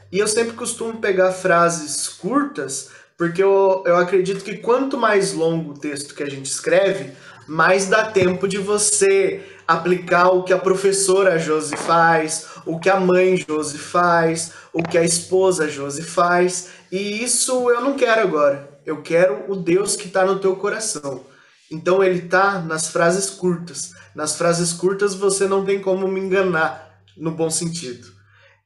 E 0.10 0.20
eu 0.20 0.28
sempre 0.28 0.54
costumo 0.54 1.02
pegar 1.02 1.34
frases 1.34 2.08
curtas 2.08 2.90
porque 3.22 3.44
eu, 3.44 3.84
eu 3.86 3.98
acredito 3.98 4.44
que 4.44 4.58
quanto 4.58 4.98
mais 4.98 5.32
longo 5.32 5.74
o 5.74 5.78
texto 5.78 6.16
que 6.16 6.24
a 6.24 6.28
gente 6.28 6.48
escreve, 6.48 7.12
mais 7.48 7.86
dá 7.86 8.04
tempo 8.04 8.48
de 8.48 8.58
você 8.58 9.44
aplicar 9.68 10.30
o 10.30 10.42
que 10.42 10.52
a 10.52 10.58
professora 10.58 11.38
Josi 11.38 11.78
faz, 11.78 12.48
o 12.66 12.80
que 12.80 12.90
a 12.90 13.00
mãe 13.00 13.38
Josi 13.38 13.78
faz, 13.78 14.54
o 14.74 14.82
que 14.82 14.98
a 14.98 15.04
esposa 15.04 15.70
Josi 15.70 16.02
faz. 16.02 16.70
E 16.92 17.24
isso 17.24 17.70
eu 17.70 17.82
não 17.82 17.94
quero 17.94 18.22
agora. 18.22 18.82
Eu 18.88 19.04
quero 19.04 19.46
o 19.48 19.56
Deus 19.56 19.96
que 19.96 20.08
está 20.08 20.26
no 20.26 20.40
teu 20.40 20.56
coração. 20.56 21.24
Então 21.72 22.04
ele 22.04 22.26
está 22.26 22.60
nas 22.60 22.88
frases 22.88 23.30
curtas. 23.30 23.92
Nas 24.16 24.36
frases 24.36 24.74
curtas 24.74 25.14
você 25.14 25.48
não 25.48 25.64
tem 25.64 25.80
como 25.80 26.08
me 26.08 26.20
enganar, 26.20 27.04
no 27.16 27.30
bom 27.30 27.52
sentido. 27.52 28.08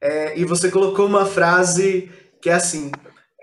É, 0.00 0.32
e 0.38 0.46
você 0.46 0.70
colocou 0.70 1.04
uma 1.04 1.26
frase 1.26 2.10
que 2.40 2.48
é 2.48 2.54
assim: 2.54 2.90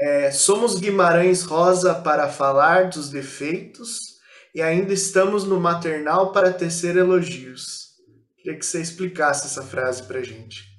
é, 0.03 0.31
somos 0.31 0.77
Guimarães 0.77 1.43
Rosa 1.43 1.95
para 1.95 2.27
falar 2.27 2.89
dos 2.89 3.09
defeitos 3.09 4.19
e 4.53 4.61
ainda 4.61 4.91
estamos 4.91 5.45
no 5.45 5.61
maternal 5.61 6.33
para 6.33 6.51
tecer 6.51 6.97
elogios. 6.97 7.93
Queria 8.35 8.59
que 8.59 8.65
você 8.65 8.81
explicasse 8.81 9.45
essa 9.45 9.63
frase 9.63 10.03
para 10.03 10.21
gente. 10.21 10.73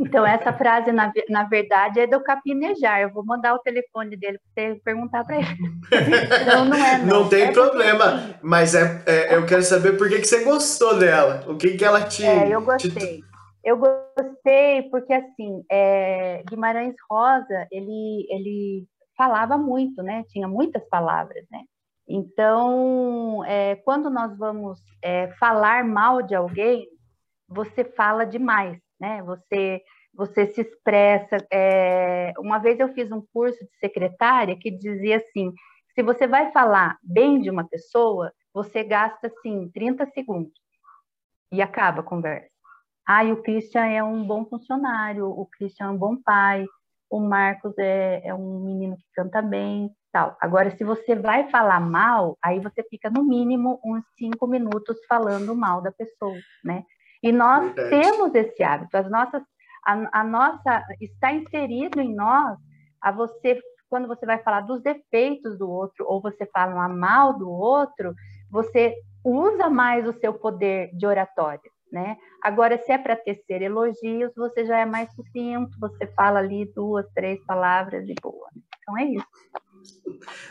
Então, 0.00 0.26
essa 0.26 0.52
frase, 0.52 0.90
na, 0.90 1.12
na 1.28 1.44
verdade, 1.44 2.00
é 2.00 2.06
do 2.06 2.20
Capinejar. 2.20 3.00
Eu 3.00 3.12
vou 3.12 3.24
mandar 3.24 3.54
o 3.54 3.58
telefone 3.60 4.16
dele 4.16 4.40
para 4.52 4.64
você 4.64 4.80
perguntar 4.84 5.24
para 5.24 5.36
ele. 5.36 5.56
Então, 6.42 6.64
não 6.64 6.76
é. 6.76 6.98
Não, 6.98 7.06
não 7.06 7.28
tem 7.28 7.44
é 7.44 7.52
problema, 7.52 8.36
mas 8.42 8.74
é, 8.74 9.02
é, 9.06 9.36
eu 9.36 9.46
quero 9.46 9.62
saber 9.62 9.92
por 9.96 10.08
que, 10.08 10.18
que 10.18 10.26
você 10.26 10.42
gostou 10.42 10.98
dela. 10.98 11.44
O 11.46 11.56
que, 11.56 11.76
que 11.76 11.84
ela 11.84 12.02
te. 12.02 12.24
É, 12.24 12.48
eu 12.48 12.60
gostei. 12.60 12.90
Te 12.90 13.24
eu 13.66 13.76
gostei 13.76 14.88
porque, 14.90 15.12
assim, 15.12 15.64
é, 15.68 16.40
Guimarães 16.44 16.94
Rosa, 17.10 17.66
ele, 17.72 18.24
ele 18.30 18.86
falava 19.16 19.58
muito, 19.58 20.04
né? 20.04 20.22
Tinha 20.28 20.46
muitas 20.46 20.88
palavras, 20.88 21.44
né? 21.50 21.64
Então, 22.08 23.44
é, 23.44 23.74
quando 23.74 24.08
nós 24.08 24.38
vamos 24.38 24.80
é, 25.02 25.32
falar 25.32 25.84
mal 25.84 26.22
de 26.22 26.32
alguém, 26.32 26.86
você 27.48 27.84
fala 27.84 28.24
demais, 28.24 28.78
né? 29.00 29.20
Você, 29.24 29.82
você 30.14 30.46
se 30.46 30.60
expressa. 30.60 31.36
É, 31.52 32.32
uma 32.38 32.58
vez 32.58 32.78
eu 32.78 32.94
fiz 32.94 33.10
um 33.10 33.22
curso 33.32 33.58
de 33.58 33.78
secretária 33.80 34.56
que 34.56 34.70
dizia 34.70 35.16
assim: 35.16 35.52
se 35.92 36.04
você 36.04 36.28
vai 36.28 36.52
falar 36.52 36.96
bem 37.02 37.40
de 37.40 37.50
uma 37.50 37.66
pessoa, 37.66 38.32
você 38.54 38.84
gasta 38.84 39.26
assim 39.26 39.68
30 39.70 40.06
segundos 40.12 40.52
e 41.50 41.60
acaba 41.60 42.00
a 42.00 42.04
conversa. 42.04 42.55
Ah, 43.06 43.22
o 43.22 43.40
Christian 43.40 43.86
é 43.86 44.02
um 44.02 44.26
bom 44.26 44.44
funcionário, 44.46 45.28
o 45.28 45.46
Christian 45.46 45.86
é 45.86 45.90
um 45.90 45.96
bom 45.96 46.16
pai, 46.20 46.66
o 47.08 47.20
Marcos 47.20 47.72
é, 47.78 48.20
é 48.26 48.34
um 48.34 48.64
menino 48.64 48.96
que 48.96 49.04
canta 49.14 49.40
bem, 49.40 49.90
tal. 50.10 50.36
Agora, 50.40 50.76
se 50.76 50.82
você 50.82 51.14
vai 51.14 51.48
falar 51.48 51.78
mal, 51.78 52.36
aí 52.42 52.58
você 52.58 52.82
fica 52.90 53.08
no 53.08 53.22
mínimo 53.22 53.80
uns 53.84 54.04
cinco 54.18 54.48
minutos 54.48 54.98
falando 55.08 55.54
mal 55.54 55.80
da 55.80 55.92
pessoa, 55.92 56.36
né? 56.64 56.82
E 57.22 57.30
nós 57.30 57.72
Verdade. 57.74 57.90
temos 57.90 58.34
esse 58.34 58.62
hábito, 58.64 58.96
as 58.96 59.08
nossas, 59.08 59.42
a, 59.84 60.20
a 60.20 60.24
nossa 60.24 60.82
está 61.00 61.32
inserido 61.32 62.00
em 62.00 62.12
nós 62.12 62.58
a 63.00 63.12
você 63.12 63.60
quando 63.88 64.08
você 64.08 64.26
vai 64.26 64.42
falar 64.42 64.62
dos 64.62 64.82
defeitos 64.82 65.56
do 65.56 65.70
outro 65.70 66.04
ou 66.08 66.20
você 66.20 66.44
fala 66.46 66.88
mal 66.88 67.38
do 67.38 67.48
outro, 67.48 68.12
você 68.50 68.96
usa 69.22 69.70
mais 69.70 70.08
o 70.08 70.12
seu 70.18 70.34
poder 70.34 70.90
de 70.96 71.06
oratória 71.06 71.70
né? 71.92 72.16
Agora, 72.42 72.78
se 72.78 72.92
é 72.92 72.98
para 72.98 73.16
tecer 73.16 73.62
elogios, 73.62 74.32
você 74.36 74.64
já 74.64 74.78
é 74.78 74.84
mais 74.84 75.08
sucinto, 75.14 75.78
você 75.78 76.06
fala 76.08 76.38
ali 76.38 76.70
duas, 76.74 77.06
três 77.14 77.42
palavras 77.44 78.08
e 78.08 78.14
boa. 78.20 78.48
Então 78.80 78.98
é 78.98 79.04
isso. 79.04 79.26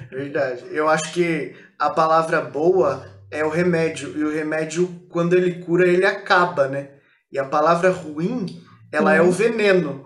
Verdade. 0.09 0.65
Eu 0.71 0.87
acho 0.89 1.13
que 1.13 1.55
a 1.77 1.89
palavra 1.89 2.41
boa 2.41 3.05
é 3.31 3.43
o 3.43 3.49
remédio, 3.49 4.17
e 4.17 4.23
o 4.23 4.31
remédio, 4.31 4.87
quando 5.09 5.33
ele 5.33 5.63
cura, 5.63 5.87
ele 5.87 6.05
acaba, 6.05 6.67
né? 6.67 6.91
E 7.31 7.39
a 7.39 7.45
palavra 7.45 7.89
ruim, 7.91 8.61
ela 8.91 9.13
é 9.13 9.21
o 9.21 9.31
veneno, 9.31 10.05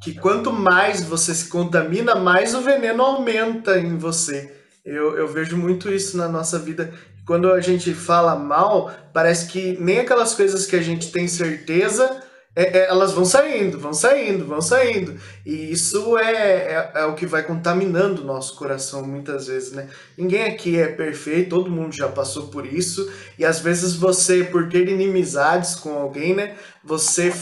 que 0.00 0.18
quanto 0.18 0.52
mais 0.52 1.04
você 1.04 1.34
se 1.34 1.48
contamina, 1.48 2.14
mais 2.14 2.54
o 2.54 2.62
veneno 2.62 3.02
aumenta 3.02 3.78
em 3.78 3.98
você. 3.98 4.56
Eu, 4.84 5.16
eu 5.16 5.28
vejo 5.28 5.58
muito 5.58 5.90
isso 5.90 6.16
na 6.16 6.26
nossa 6.26 6.58
vida 6.58 6.92
Quando 7.26 7.52
a 7.52 7.60
gente 7.60 7.94
fala 7.94 8.34
mal, 8.36 8.90
parece 9.12 9.46
que 9.46 9.76
nem 9.80 10.00
aquelas 10.00 10.34
coisas 10.34 10.66
que 10.66 10.76
a 10.76 10.82
gente 10.82 11.12
tem 11.12 11.28
certeza 11.28 12.22
é, 12.54 12.78
é, 12.78 12.88
elas 12.88 13.12
vão 13.12 13.24
saindo, 13.24 13.78
vão 13.78 13.94
saindo, 13.94 14.44
vão 14.44 14.60
saindo. 14.60 15.18
E 15.46 15.70
isso 15.70 16.18
é, 16.18 16.32
é, 16.32 16.92
é, 16.96 17.04
o 17.04 17.14
que 17.14 17.24
vai 17.24 17.44
contaminando 17.44 18.22
o 18.22 18.26
nosso 18.26 18.56
coração 18.56 19.06
muitas 19.06 19.46
vezes, 19.46 19.72
né? 19.72 19.88
Ninguém 20.18 20.44
aqui 20.44 20.76
é 20.76 20.88
perfeito, 20.88 21.50
todo 21.50 21.70
mundo 21.70 21.94
já 21.94 22.08
passou 22.08 22.48
por 22.48 22.66
isso. 22.66 23.10
E 23.38 23.44
às 23.44 23.60
vezes 23.60 23.94
você, 23.94 24.42
por 24.42 24.68
ter 24.68 24.88
inimizades 24.88 25.76
com 25.76 25.96
alguém, 25.96 26.34
né? 26.34 26.56
Você 26.84 27.32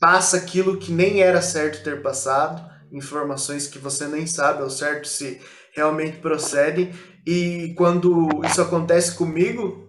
passa 0.00 0.38
aquilo 0.38 0.78
que 0.78 0.90
nem 0.90 1.22
era 1.22 1.42
certo 1.42 1.84
ter 1.84 2.00
passado, 2.02 2.64
informações 2.90 3.66
que 3.68 3.78
você 3.78 4.06
nem 4.06 4.26
sabe 4.26 4.62
ao 4.62 4.70
certo 4.70 5.06
se 5.06 5.38
realmente 5.74 6.16
procedem. 6.16 6.92
E 7.26 7.74
quando 7.76 8.28
isso 8.44 8.60
acontece 8.60 9.14
comigo 9.16 9.88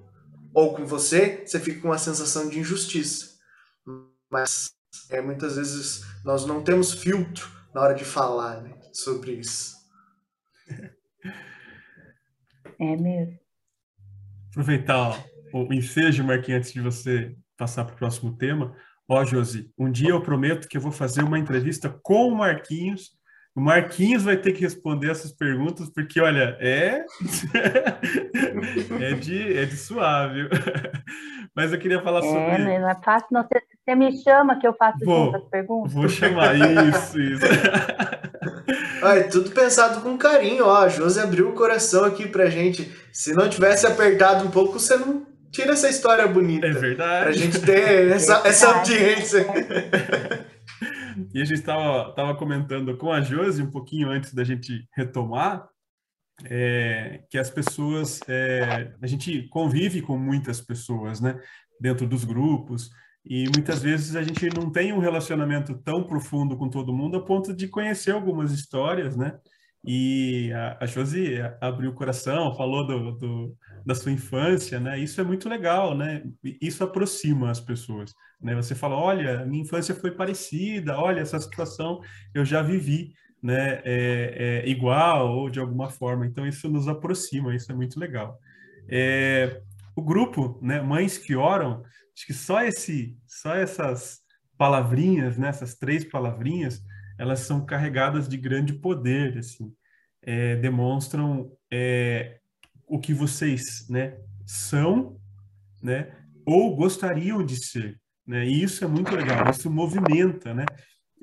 ou 0.54 0.76
com 0.76 0.86
você, 0.86 1.44
você 1.46 1.60
fica 1.60 1.82
com 1.82 1.88
uma 1.90 1.98
sensação 1.98 2.48
de 2.48 2.60
injustiça 2.60 3.34
mas 4.34 4.72
é, 5.12 5.22
muitas 5.22 5.56
vezes 5.58 6.04
nós 6.26 6.44
não 6.44 6.64
temos 6.64 6.92
filtro 6.92 7.48
na 7.72 7.82
hora 7.82 7.94
de 7.94 8.04
falar 8.04 8.62
né, 8.62 8.76
sobre 8.92 9.34
isso. 9.34 9.76
É 12.80 12.98
mesmo. 12.98 13.40
Aproveitar 14.50 15.24
o 15.54 15.72
ensejo, 15.72 16.24
Marquinhos, 16.24 16.60
antes 16.60 16.74
de 16.74 16.82
você 16.82 17.38
passar 17.56 17.86
para 17.86 17.94
o 17.94 17.98
próximo 17.98 18.36
tema. 18.36 18.76
Ó, 19.08 19.24
Josi, 19.24 19.72
um 19.78 19.92
dia 19.92 20.10
eu 20.10 20.22
prometo 20.22 20.68
que 20.68 20.78
eu 20.78 20.82
vou 20.82 20.92
fazer 20.92 21.24
uma 21.24 21.38
entrevista 21.38 21.90
com 22.02 22.30
o 22.30 22.36
Marquinhos. 22.36 23.12
O 23.56 23.62
Marquinhos 23.62 24.24
vai 24.24 24.36
ter 24.36 24.52
que 24.54 24.62
responder 24.62 25.12
essas 25.12 25.32
perguntas, 25.32 25.90
porque, 25.90 26.20
olha, 26.20 26.58
é. 26.60 27.06
é, 29.00 29.14
de, 29.14 29.58
é 29.58 29.66
de 29.66 29.78
suave. 29.78 30.50
Mas 31.56 31.72
eu 31.72 31.78
queria 31.78 32.02
falar 32.02 32.20
é, 32.20 32.22
sobre. 32.24 32.80
Não 32.80 32.90
é 32.90 32.96
fácil 33.04 33.28
não 33.32 33.48
ser 33.48 33.64
você 33.86 33.96
me 33.96 34.18
chama 34.24 34.58
que 34.60 34.66
eu 34.66 34.74
faço 34.74 35.04
vou, 35.04 35.36
as 35.36 35.44
perguntas? 35.44 35.92
Vou 35.92 36.08
chamar, 36.08 36.56
isso, 36.56 37.20
isso. 37.20 37.46
Ai, 39.04 39.26
tudo 39.26 39.52
pensado 39.52 40.00
com 40.00 40.18
carinho, 40.18 40.66
ó. 40.66 40.84
A 40.84 40.88
Josi 40.88 41.20
abriu 41.20 41.50
o 41.50 41.54
coração 41.54 42.06
aqui 42.06 42.26
pra 42.26 42.50
gente. 42.50 42.90
Se 43.12 43.34
não 43.34 43.50
tivesse 43.50 43.86
apertado 43.86 44.46
um 44.46 44.52
pouco, 44.52 44.80
você 44.80 44.96
não 44.96 45.28
tira 45.52 45.74
essa 45.74 45.90
história 45.90 46.26
bonita. 46.28 46.66
É 46.66 46.72
verdade. 46.72 47.24
Pra 47.24 47.32
gente 47.34 47.60
ter 47.60 48.12
essa, 48.12 48.42
é 48.46 48.48
essa 48.48 48.74
audiência. 48.74 49.46
E 51.34 51.42
a 51.42 51.46
gente 51.46 51.60
estava 51.60 52.14
tava 52.14 52.36
comentando 52.36 52.96
com 52.98 53.12
a 53.12 53.22
Josi 53.22 53.62
um 53.62 53.72
pouquinho 53.72 54.10
antes 54.10 54.34
da 54.34 54.44
gente 54.44 54.88
retomar, 54.96 55.68
é, 56.46 57.24
que 57.30 57.38
as 57.38 57.50
pessoas, 57.50 58.20
é, 58.28 58.94
a 59.02 59.08
gente 59.08 59.48
convive 59.50 60.02
com 60.02 60.18
muitas 60.18 60.60
pessoas, 60.60 61.22
né, 61.22 61.40
dentro 61.80 62.08
dos 62.08 62.24
grupos, 62.24 62.90
e 63.26 63.46
muitas 63.56 63.82
vezes 63.82 64.16
a 64.16 64.24
gente 64.24 64.50
não 64.54 64.70
tem 64.72 64.92
um 64.92 65.00
relacionamento 65.00 65.76
tão 65.76 66.04
profundo 66.04 66.58
com 66.58 66.70
todo 66.70 66.94
mundo 66.94 67.18
a 67.18 67.24
ponto 67.24 67.54
de 67.54 67.68
conhecer 67.68 68.12
algumas 68.12 68.52
histórias, 68.52 69.16
né? 69.16 69.40
E 69.86 70.52
a, 70.54 70.78
a 70.82 70.86
Josi 70.86 71.36
abriu 71.60 71.92
o 71.92 71.96
coração, 71.96 72.56
falou 72.56 72.88
do, 72.88 73.12
do, 73.14 73.58
da 73.86 73.94
sua 73.94 74.12
infância, 74.12 74.80
né? 74.80 74.98
Isso 74.98 75.20
é 75.20 75.24
muito 75.24 75.50
legal, 75.50 75.96
né? 75.96 76.24
Isso 76.62 76.84
aproxima 76.84 77.52
as 77.52 77.60
pessoas, 77.60 78.14
né? 78.42 78.56
Você 78.56 78.76
fala, 78.76 78.96
olha, 78.96 79.46
minha 79.46 79.64
infância 79.64 79.94
foi 79.94 80.12
parecida, 80.12 80.98
olha, 80.98 81.20
essa 81.20 81.40
situação 81.40 82.02
eu 82.34 82.46
já 82.46 82.62
vivi, 82.62 83.14
né? 83.42 83.82
É, 83.84 84.64
é 84.66 84.70
igual 84.70 85.36
ou 85.36 85.50
de 85.50 85.60
alguma 85.60 85.90
forma. 85.90 86.26
Então 86.26 86.48
isso 86.48 86.70
nos 86.70 86.88
aproxima, 86.88 87.56
isso 87.56 87.72
é 87.72 87.76
muito 87.76 88.00
legal. 88.00 88.40
É, 88.88 89.62
o 89.96 90.02
grupo, 90.02 90.60
né? 90.62 90.82
Mães 90.82 91.18
que 91.18 91.36
oram, 91.36 91.84
Acho 92.16 92.28
que 92.28 92.34
só 92.34 92.64
esse, 92.64 93.18
só 93.28 93.56
essas 93.56 94.22
palavrinhas, 94.58 95.38
né, 95.38 95.48
essas 95.48 95.76
três 95.76 96.06
palavrinhas, 96.06 96.82
elas 97.18 97.42
são 97.42 97.66
carregadas 97.66 98.28
de 98.28 98.38
grande 98.38 98.74
poder, 98.74 99.38
assim, 99.38 99.74
é, 100.22 100.56
demonstram 100.56 101.52
é, 101.72 102.40
o 102.88 103.00
que 103.00 103.14
vocês, 103.14 103.88
né, 103.90 104.18
são, 104.46 105.20
né, 105.82 106.16
ou 106.46 106.76
gostariam 106.76 107.46
de 107.46 107.58
ser, 107.58 108.00
né, 108.26 108.46
e 108.46 108.64
isso 108.64 108.84
é 108.84 108.88
muito 108.88 109.16
legal, 109.16 109.50
isso 109.50 109.70
movimenta, 109.70 110.54
né, 110.54 110.66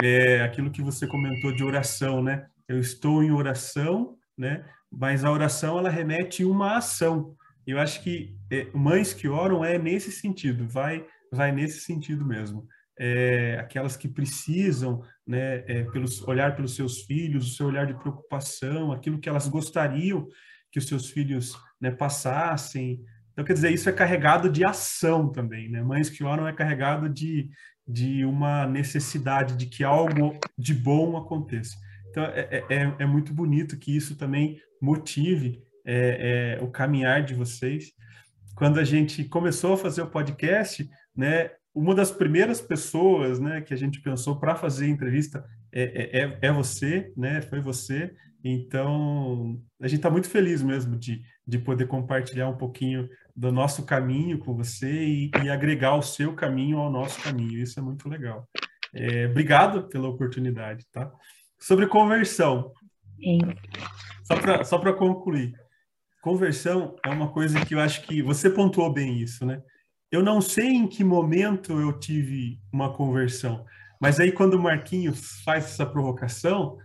é, 0.03 0.43
aquilo 0.43 0.71
que 0.71 0.83
você 0.83 1.07
comentou 1.07 1.55
de 1.55 1.65
oração, 1.65 2.23
né, 2.23 2.47
eu 2.69 2.79
estou 2.79 3.23
em 3.23 3.31
oração, 3.31 4.17
né, 4.37 4.65
mas 4.91 5.25
a 5.25 5.31
oração 5.31 5.79
ela 5.79 5.91
remete 5.91 6.45
uma 6.45 6.77
ação, 6.77 7.37
eu 7.67 7.79
acho 7.79 8.03
que 8.03 8.37
é, 8.51 8.67
mães 8.75 9.13
que 9.13 9.29
oram 9.29 9.65
é 9.65 9.79
nesse 9.79 10.11
sentido, 10.11 10.67
vai, 10.67 11.07
vai 11.33 11.53
nesse 11.53 11.81
sentido 11.81 12.25
mesmo. 12.25 12.67
É, 13.03 13.57
aquelas 13.59 13.97
que 13.97 14.07
precisam 14.07 15.03
né, 15.27 15.65
é, 15.67 15.85
pelos, 15.85 16.21
olhar 16.29 16.55
pelos 16.55 16.77
seus 16.77 17.01
filhos, 17.01 17.47
o 17.47 17.57
seu 17.57 17.67
olhar 17.67 17.87
de 17.87 17.95
preocupação, 17.95 18.93
aquilo 18.93 19.19
que 19.19 19.29
elas 19.29 19.49
gostariam 19.49 20.29
que 20.71 20.79
os 20.79 20.87
seus 20.87 21.09
filhos 21.09 21.59
né, 21.81 21.91
passassem. 21.91 23.03
Então, 23.33 23.45
quer 23.45 23.55
dizer, 23.55 23.73
isso 23.73 23.89
é 23.89 23.93
carregado 23.93 24.51
de 24.51 24.65
ação 24.65 25.33
também. 25.33 25.71
Né? 25.71 25.83
Mães 25.83 26.11
que 26.11 26.23
oram 26.23 26.47
é 26.47 26.53
carregado 26.53 27.09
de, 27.09 27.49
de 27.87 28.25
uma 28.25 28.67
necessidade 28.67 29.57
de 29.57 29.67
que 29.67 29.83
algo 29.83 30.39
de 30.59 30.75
bom 30.75 31.17
aconteça. 31.17 31.77
Então, 32.11 32.25
é, 32.25 32.49
é, 32.51 32.65
é, 32.69 32.95
é 32.99 33.07
muito 33.07 33.33
bonito 33.33 33.79
que 33.79 33.97
isso 33.97 34.17
também 34.17 34.61
motive 34.81 35.63
é, 35.85 36.59
é, 36.59 36.63
o 36.63 36.69
caminhar 36.69 37.25
de 37.25 37.35
vocês. 37.35 37.93
Quando 38.55 38.79
a 38.79 38.85
gente 38.85 39.25
começou 39.25 39.75
a 39.75 39.79
fazer 39.79 40.03
o 40.03 40.11
podcast, 40.11 40.89
né, 41.17 41.51
uma 41.75 41.95
das 41.95 42.11
primeiras 42.11 42.61
pessoas 42.61 43.39
né, 43.39 43.61
que 43.61 43.73
a 43.73 43.77
gente 43.77 44.01
pensou 44.01 44.39
para 44.39 44.57
fazer 44.57 44.89
entrevista 44.89 45.45
é, 45.73 45.83
é, 45.83 46.23
é, 46.23 46.39
é 46.43 46.53
você, 46.53 47.13
né, 47.17 47.41
foi 47.43 47.61
você. 47.61 48.13
Então, 48.43 49.61
a 49.81 49.87
gente 49.87 49.99
está 49.99 50.11
muito 50.11 50.29
feliz 50.29 50.63
mesmo 50.63 50.97
de, 50.97 51.23
de 51.47 51.59
poder 51.59 51.87
compartilhar 51.87 52.49
um 52.49 52.57
pouquinho 52.57 53.09
do 53.37 53.53
nosso 53.53 53.85
caminho 53.85 54.39
com 54.39 54.55
você 54.55 54.91
e, 54.91 55.31
e 55.45 55.51
agregar 55.51 55.95
o 55.97 56.03
seu 56.03 56.35
caminho 56.35 56.79
ao 56.79 56.91
nosso 56.91 57.23
caminho. 57.23 57.61
Isso 57.61 57.79
é 57.79 57.83
muito 57.83 58.09
legal. 58.09 58.49
É, 58.95 59.27
obrigado 59.27 59.89
pela 59.89 60.09
oportunidade, 60.09 60.87
tá? 60.91 61.13
Sobre 61.59 61.87
conversão. 61.87 62.73
Sim. 63.17 63.39
Só 64.65 64.79
para 64.79 64.93
concluir, 64.95 65.55
Conversão 66.21 66.97
é 67.03 67.09
uma 67.09 67.33
coisa 67.33 67.65
que 67.65 67.75
eu 67.75 67.81
acho 67.81 68.03
que 68.03 68.23
você 68.23 68.51
pontuou 68.51 68.93
bem 68.93 69.19
isso, 69.21 69.47
né? 69.47 69.63
Eu 70.11 70.23
não 70.23 70.41
sei 70.41 70.67
em 70.67 70.89
que 70.89 71.05
momento 71.05 71.81
eu 71.81 71.99
tive 71.99 72.61
uma 72.73 72.93
conversão, 72.93 73.65
mas 74.01 74.19
aí 74.19 74.33
quando 74.33 74.55
o 74.55 74.63
Marquinhos 74.63 75.43
faz 75.45 75.67
essa 75.67 75.87
provocação, 75.87 76.77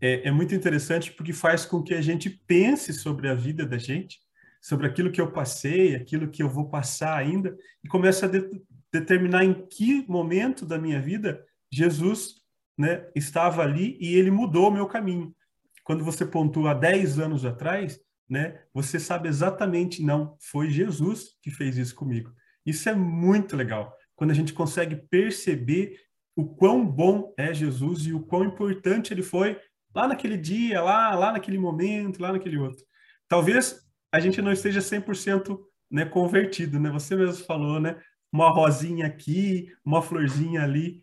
é, 0.00 0.28
é 0.28 0.30
muito 0.30 0.54
interessante 0.54 1.10
porque 1.12 1.32
faz 1.32 1.64
com 1.64 1.82
que 1.82 1.94
a 1.94 2.02
gente 2.02 2.28
pense 2.28 2.92
sobre 2.92 3.28
a 3.28 3.34
vida 3.34 3.64
da 3.64 3.78
gente, 3.78 4.18
sobre 4.60 4.86
aquilo 4.86 5.10
que 5.10 5.20
eu 5.20 5.32
passei, 5.32 5.94
aquilo 5.94 6.28
que 6.28 6.42
eu 6.42 6.48
vou 6.48 6.68
passar 6.68 7.16
ainda, 7.16 7.56
e 7.82 7.88
começa 7.88 8.26
a 8.26 8.28
de, 8.28 8.50
determinar 8.92 9.44
em 9.44 9.66
que 9.66 10.04
momento 10.06 10.66
da 10.66 10.78
minha 10.78 11.00
vida 11.00 11.42
Jesus 11.72 12.34
né, 12.76 13.08
estava 13.14 13.62
ali 13.62 13.96
e 14.00 14.14
ele 14.14 14.30
mudou 14.30 14.68
o 14.68 14.72
meu 14.72 14.86
caminho. 14.86 15.34
Quando 15.82 16.04
você 16.04 16.24
pontua 16.24 16.74
10 16.74 17.18
anos 17.18 17.44
atrás, 17.44 17.98
né? 18.28 18.60
Você 18.72 18.98
sabe 18.98 19.28
exatamente, 19.28 20.02
não, 20.02 20.36
foi 20.40 20.70
Jesus 20.70 21.36
que 21.42 21.50
fez 21.50 21.76
isso 21.76 21.94
comigo. 21.94 22.32
Isso 22.64 22.88
é 22.88 22.94
muito 22.94 23.56
legal. 23.56 23.96
Quando 24.16 24.30
a 24.30 24.34
gente 24.34 24.52
consegue 24.52 24.96
perceber 24.96 25.98
o 26.36 26.44
quão 26.44 26.84
bom 26.84 27.32
é 27.36 27.52
Jesus 27.52 28.06
e 28.06 28.12
o 28.12 28.20
quão 28.20 28.44
importante 28.44 29.12
ele 29.12 29.22
foi 29.22 29.58
lá 29.94 30.08
naquele 30.08 30.36
dia, 30.36 30.82
lá, 30.82 31.14
lá 31.14 31.32
naquele 31.32 31.58
momento, 31.58 32.20
lá 32.20 32.32
naquele 32.32 32.58
outro. 32.58 32.84
Talvez 33.28 33.80
a 34.10 34.18
gente 34.18 34.42
não 34.42 34.52
esteja 34.52 34.80
100% 34.80 35.58
né, 35.90 36.04
convertido, 36.04 36.80
né? 36.80 36.90
Você 36.90 37.14
mesmo 37.14 37.44
falou, 37.44 37.80
né? 37.80 37.96
Uma 38.32 38.50
rosinha 38.50 39.06
aqui, 39.06 39.72
uma 39.84 40.02
florzinha 40.02 40.62
ali, 40.62 41.00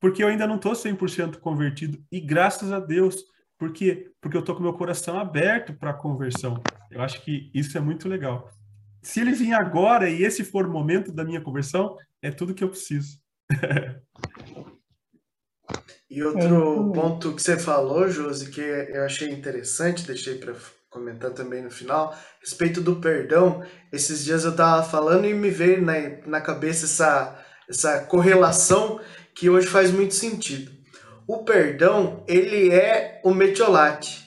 porque 0.00 0.22
eu 0.22 0.28
ainda 0.28 0.46
não 0.46 0.56
estou 0.56 0.72
100% 0.72 1.38
convertido 1.38 2.02
e 2.10 2.20
graças 2.20 2.72
a 2.72 2.80
Deus, 2.80 3.22
por 3.58 3.70
quê? 3.72 4.10
Porque 4.20 4.36
eu 4.36 4.42
tô 4.42 4.54
com 4.54 4.62
meu 4.62 4.72
coração 4.72 5.18
aberto 5.18 5.74
para 5.74 5.90
a 5.90 5.94
conversão. 5.94 6.62
Eu 6.90 7.02
acho 7.02 7.22
que 7.22 7.50
isso 7.52 7.76
é 7.76 7.80
muito 7.80 8.08
legal. 8.08 8.50
Se 9.02 9.20
ele 9.20 9.32
vir 9.32 9.52
agora 9.52 10.08
e 10.08 10.22
esse 10.22 10.44
for 10.44 10.66
o 10.66 10.70
momento 10.70 11.12
da 11.12 11.24
minha 11.24 11.40
conversão, 11.40 11.96
é 12.22 12.30
tudo 12.30 12.54
que 12.54 12.62
eu 12.62 12.68
preciso. 12.68 13.18
e 16.10 16.22
outro 16.22 16.92
ponto 16.92 17.34
que 17.34 17.42
você 17.42 17.58
falou, 17.58 18.08
Josi, 18.08 18.50
que 18.50 18.60
eu 18.60 19.04
achei 19.04 19.30
interessante, 19.30 20.06
deixei 20.06 20.36
para 20.36 20.54
comentar 20.88 21.30
também 21.30 21.62
no 21.62 21.70
final, 21.70 22.16
respeito 22.40 22.80
do 22.80 22.96
perdão. 22.96 23.64
Esses 23.92 24.24
dias 24.24 24.44
eu 24.44 24.54
tava 24.54 24.82
falando 24.82 25.24
e 25.24 25.32
me 25.32 25.50
veio 25.50 25.80
na, 25.82 25.94
na 26.26 26.40
cabeça 26.40 26.84
essa, 26.84 27.44
essa 27.68 28.00
correlação 28.04 29.00
que 29.34 29.48
hoje 29.48 29.66
faz 29.66 29.90
muito 29.90 30.14
sentido 30.14 30.80
o 31.32 31.44
perdão, 31.44 32.24
ele 32.26 32.74
é 32.74 33.20
o 33.22 33.32
metiolate, 33.32 34.26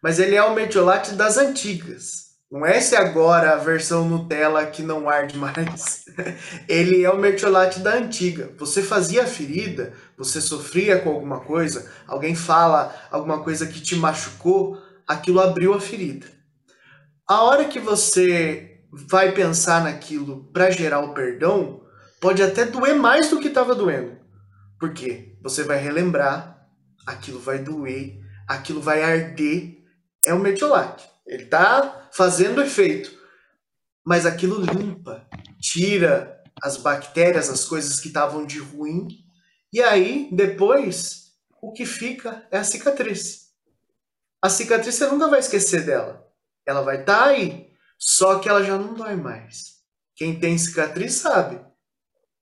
mas 0.00 0.20
ele 0.20 0.36
é 0.36 0.42
o 0.44 0.54
metiolate 0.54 1.14
das 1.14 1.36
antigas. 1.36 2.27
Não 2.50 2.64
é 2.64 2.78
esse 2.78 2.96
agora 2.96 3.52
a 3.52 3.56
versão 3.56 4.08
Nutella 4.08 4.64
que 4.64 4.82
não 4.82 5.06
arde 5.06 5.36
mais. 5.36 6.06
Ele 6.66 7.04
é 7.04 7.10
o 7.10 7.18
mertiolate 7.18 7.80
da 7.80 7.92
antiga. 7.92 8.50
Você 8.56 8.82
fazia 8.82 9.24
a 9.24 9.26
ferida, 9.26 9.92
você 10.16 10.40
sofria 10.40 10.98
com 10.98 11.10
alguma 11.10 11.40
coisa, 11.40 11.90
alguém 12.06 12.34
fala 12.34 12.94
alguma 13.10 13.42
coisa 13.42 13.66
que 13.66 13.82
te 13.82 13.96
machucou, 13.96 14.80
aquilo 15.06 15.40
abriu 15.40 15.74
a 15.74 15.80
ferida. 15.80 16.26
A 17.28 17.42
hora 17.42 17.66
que 17.66 17.78
você 17.78 18.80
vai 18.90 19.32
pensar 19.32 19.84
naquilo 19.84 20.50
para 20.50 20.70
gerar 20.70 21.00
o 21.00 21.12
perdão, 21.12 21.82
pode 22.18 22.42
até 22.42 22.64
doer 22.64 22.96
mais 22.96 23.28
do 23.28 23.40
que 23.40 23.48
estava 23.48 23.74
doendo. 23.74 24.16
Por 24.80 24.94
quê? 24.94 25.36
Você 25.42 25.64
vai 25.64 25.76
relembrar, 25.76 26.66
aquilo 27.06 27.38
vai 27.38 27.58
doer, 27.58 28.18
aquilo 28.46 28.80
vai 28.80 29.02
arder. 29.02 29.76
É 30.24 30.32
o 30.32 30.38
mertiolate. 30.38 31.06
Ele 31.28 31.44
está 31.44 32.08
fazendo 32.10 32.62
efeito. 32.62 33.16
Mas 34.04 34.24
aquilo 34.24 34.64
limpa, 34.64 35.28
tira 35.60 36.42
as 36.62 36.78
bactérias, 36.78 37.50
as 37.50 37.66
coisas 37.66 38.00
que 38.00 38.08
estavam 38.08 38.46
de 38.46 38.58
ruim. 38.58 39.06
E 39.70 39.82
aí, 39.82 40.30
depois, 40.32 41.34
o 41.60 41.70
que 41.72 41.84
fica 41.84 42.46
é 42.50 42.56
a 42.56 42.64
cicatriz. 42.64 43.48
A 44.40 44.48
cicatriz 44.48 44.94
você 44.94 45.06
nunca 45.08 45.28
vai 45.28 45.40
esquecer 45.40 45.84
dela. 45.84 46.26
Ela 46.66 46.80
vai 46.80 47.00
estar 47.00 47.18
tá 47.18 47.26
aí, 47.26 47.70
só 47.98 48.38
que 48.38 48.48
ela 48.48 48.64
já 48.64 48.78
não 48.78 48.94
dói 48.94 49.14
mais. 49.14 49.78
Quem 50.16 50.40
tem 50.40 50.56
cicatriz 50.56 51.14
sabe. 51.14 51.60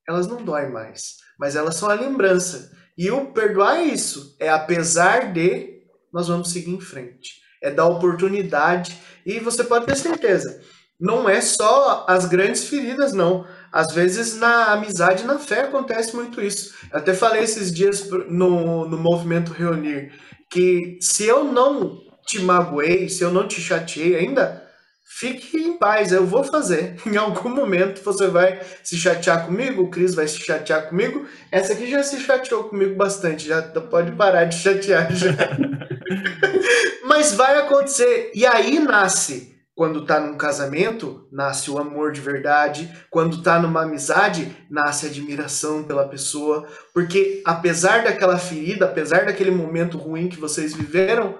Elas 0.07 0.27
não 0.27 0.43
doem 0.43 0.71
mais, 0.71 1.17
mas 1.37 1.55
elas 1.55 1.75
são 1.75 1.89
a 1.89 1.93
lembrança. 1.93 2.71
E 2.97 3.11
o 3.11 3.33
perdoar 3.33 3.77
é 3.77 3.83
isso 3.83 4.37
é 4.39 4.47
apesar 4.49 5.33
de 5.33 5.83
nós 6.13 6.29
vamos 6.29 6.51
seguir 6.51 6.71
em 6.71 6.79
frente 6.79 7.46
é 7.61 7.71
dar 7.71 7.85
oportunidade. 7.85 8.97
E 9.25 9.39
você 9.39 9.63
pode 9.63 9.85
ter 9.85 9.95
certeza, 9.95 10.61
não 10.99 11.29
é 11.29 11.41
só 11.41 12.05
as 12.07 12.25
grandes 12.25 12.67
feridas, 12.67 13.13
não. 13.13 13.45
Às 13.71 13.93
vezes 13.93 14.37
na 14.37 14.71
amizade 14.71 15.25
na 15.25 15.37
fé 15.37 15.61
acontece 15.61 16.15
muito 16.15 16.41
isso. 16.41 16.73
Eu 16.91 16.99
até 16.99 17.13
falei 17.13 17.43
esses 17.43 17.71
dias 17.71 18.09
no, 18.29 18.87
no 18.87 18.97
movimento 18.97 19.51
Reunir 19.53 20.11
que 20.49 20.97
se 21.01 21.25
eu 21.25 21.43
não 21.43 21.99
te 22.25 22.39
magoei, 22.39 23.09
se 23.09 23.23
eu 23.23 23.31
não 23.31 23.47
te 23.47 23.61
chateei 23.61 24.15
ainda, 24.15 24.66
fique 25.07 25.57
em 25.57 25.77
paz, 25.77 26.11
eu 26.11 26.25
vou 26.25 26.43
fazer. 26.43 26.95
Em 27.07 27.15
algum 27.15 27.49
momento 27.49 28.03
você 28.03 28.27
vai 28.27 28.59
se 28.83 28.97
chatear 28.97 29.45
comigo, 29.45 29.83
o 29.83 29.89
Cris 29.89 30.13
vai 30.13 30.27
se 30.27 30.39
chatear 30.39 30.89
comigo. 30.89 31.25
Essa 31.51 31.73
aqui 31.73 31.89
já 31.89 32.03
se 32.03 32.19
chateou 32.19 32.65
comigo 32.65 32.95
bastante, 32.95 33.47
já 33.47 33.61
pode 33.61 34.11
parar 34.11 34.45
de 34.45 34.55
chatear 34.55 35.09
já. 35.15 35.31
Mas 37.07 37.33
vai 37.33 37.57
acontecer. 37.57 38.31
E 38.35 38.45
aí 38.45 38.79
nasce, 38.79 39.55
quando 39.73 40.05
tá 40.05 40.19
num 40.19 40.37
casamento, 40.37 41.27
nasce 41.31 41.71
o 41.71 41.77
amor 41.77 42.11
de 42.11 42.19
verdade. 42.19 42.91
Quando 43.09 43.41
tá 43.41 43.59
numa 43.59 43.83
amizade, 43.83 44.55
nasce 44.69 45.05
a 45.05 45.09
admiração 45.09 45.83
pela 45.83 46.07
pessoa. 46.07 46.67
Porque 46.93 47.41
apesar 47.45 48.03
daquela 48.03 48.37
ferida, 48.37 48.85
apesar 48.85 49.25
daquele 49.25 49.51
momento 49.51 49.97
ruim 49.97 50.29
que 50.29 50.39
vocês 50.39 50.73
viveram, 50.73 51.37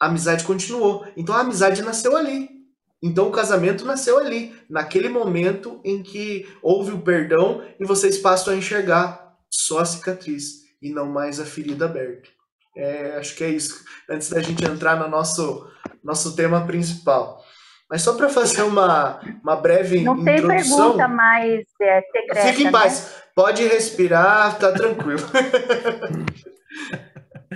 a 0.00 0.06
amizade 0.06 0.44
continuou. 0.44 1.04
Então 1.16 1.34
a 1.34 1.40
amizade 1.40 1.82
nasceu 1.82 2.16
ali. 2.16 2.57
Então 3.02 3.28
o 3.28 3.32
casamento 3.32 3.84
nasceu 3.84 4.18
ali, 4.18 4.54
naquele 4.68 5.08
momento 5.08 5.80
em 5.84 6.02
que 6.02 6.48
houve 6.60 6.92
o 6.92 7.00
perdão 7.00 7.62
e 7.78 7.84
vocês 7.84 8.18
passam 8.18 8.52
a 8.52 8.56
enxergar 8.56 9.36
só 9.48 9.80
a 9.80 9.84
cicatriz 9.84 10.64
e 10.82 10.90
não 10.90 11.06
mais 11.06 11.38
a 11.38 11.44
ferida 11.44 11.84
aberta. 11.84 12.28
É, 12.76 13.16
acho 13.16 13.34
que 13.34 13.44
é 13.44 13.48
isso, 13.48 13.84
antes 14.08 14.30
da 14.30 14.40
gente 14.40 14.64
entrar 14.64 14.96
no 14.96 15.08
nosso, 15.08 15.68
nosso 16.02 16.36
tema 16.36 16.64
principal. 16.66 17.42
Mas 17.90 18.02
só 18.02 18.14
para 18.14 18.28
fazer 18.28 18.62
uma, 18.62 19.18
uma 19.42 19.56
breve 19.56 20.02
Não 20.02 20.18
introdução. 20.18 20.42
Não 20.42 20.48
tem 20.48 20.66
pergunta 20.66 21.08
mais 21.08 21.64
é, 21.80 22.02
secreta. 22.02 22.48
Fique 22.48 22.64
em 22.64 22.70
paz. 22.70 23.00
Né? 23.00 23.22
Pode 23.34 23.66
respirar, 23.66 24.58
tá 24.58 24.72
tranquilo. 24.72 25.22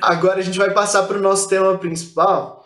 Agora 0.01 0.41
a 0.41 0.43
gente 0.43 0.59
vai 0.59 0.71
passar 0.71 1.03
para 1.03 1.19
o 1.19 1.21
nosso 1.21 1.49
tema 1.49 1.77
principal. 1.77 2.62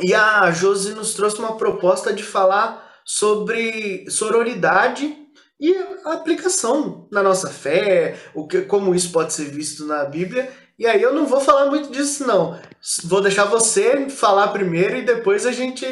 E 0.00 0.14
a 0.14 0.50
Josi 0.50 0.94
nos 0.94 1.14
trouxe 1.14 1.38
uma 1.38 1.56
proposta 1.56 2.12
de 2.12 2.22
falar 2.22 2.92
sobre 3.04 4.08
sororidade 4.10 5.16
e 5.60 5.74
a 6.04 6.14
aplicação 6.14 7.08
na 7.10 7.22
nossa 7.22 7.48
fé, 7.48 8.16
o 8.34 8.46
que, 8.46 8.62
como 8.62 8.94
isso 8.94 9.12
pode 9.12 9.32
ser 9.32 9.46
visto 9.46 9.86
na 9.86 10.04
Bíblia 10.04 10.50
e 10.78 10.86
aí 10.86 11.00
eu 11.00 11.14
não 11.14 11.26
vou 11.26 11.40
falar 11.40 11.66
muito 11.66 11.90
disso, 11.92 12.26
não. 12.26 12.58
Vou 13.04 13.20
deixar 13.20 13.44
você 13.44 14.08
falar 14.10 14.48
primeiro 14.48 14.96
e 14.96 15.02
depois 15.02 15.46
a 15.46 15.52
gente 15.52 15.86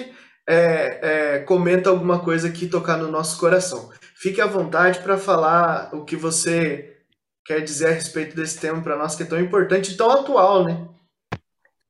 é, 0.49 1.36
é, 1.36 1.38
comenta 1.40 1.88
alguma 1.88 2.18
coisa 2.18 2.51
que 2.51 2.66
tocar 2.66 2.97
no 2.97 3.11
nosso 3.11 3.38
coração. 3.38 3.90
Fique 4.16 4.40
à 4.40 4.47
vontade 4.47 4.99
para 4.99 5.16
falar 5.16 5.90
o 5.95 6.05
que 6.05 6.16
você 6.16 6.97
quer 7.45 7.61
dizer 7.61 7.88
a 7.88 7.93
respeito 7.93 8.34
desse 8.34 8.59
tema 8.59 8.80
para 8.82 8.97
nós 8.97 9.14
que 9.14 9.22
é 9.22 9.26
tão 9.26 9.40
importante 9.40 9.93
e 9.93 9.97
tão 9.97 10.11
atual, 10.11 10.64
né? 10.64 10.84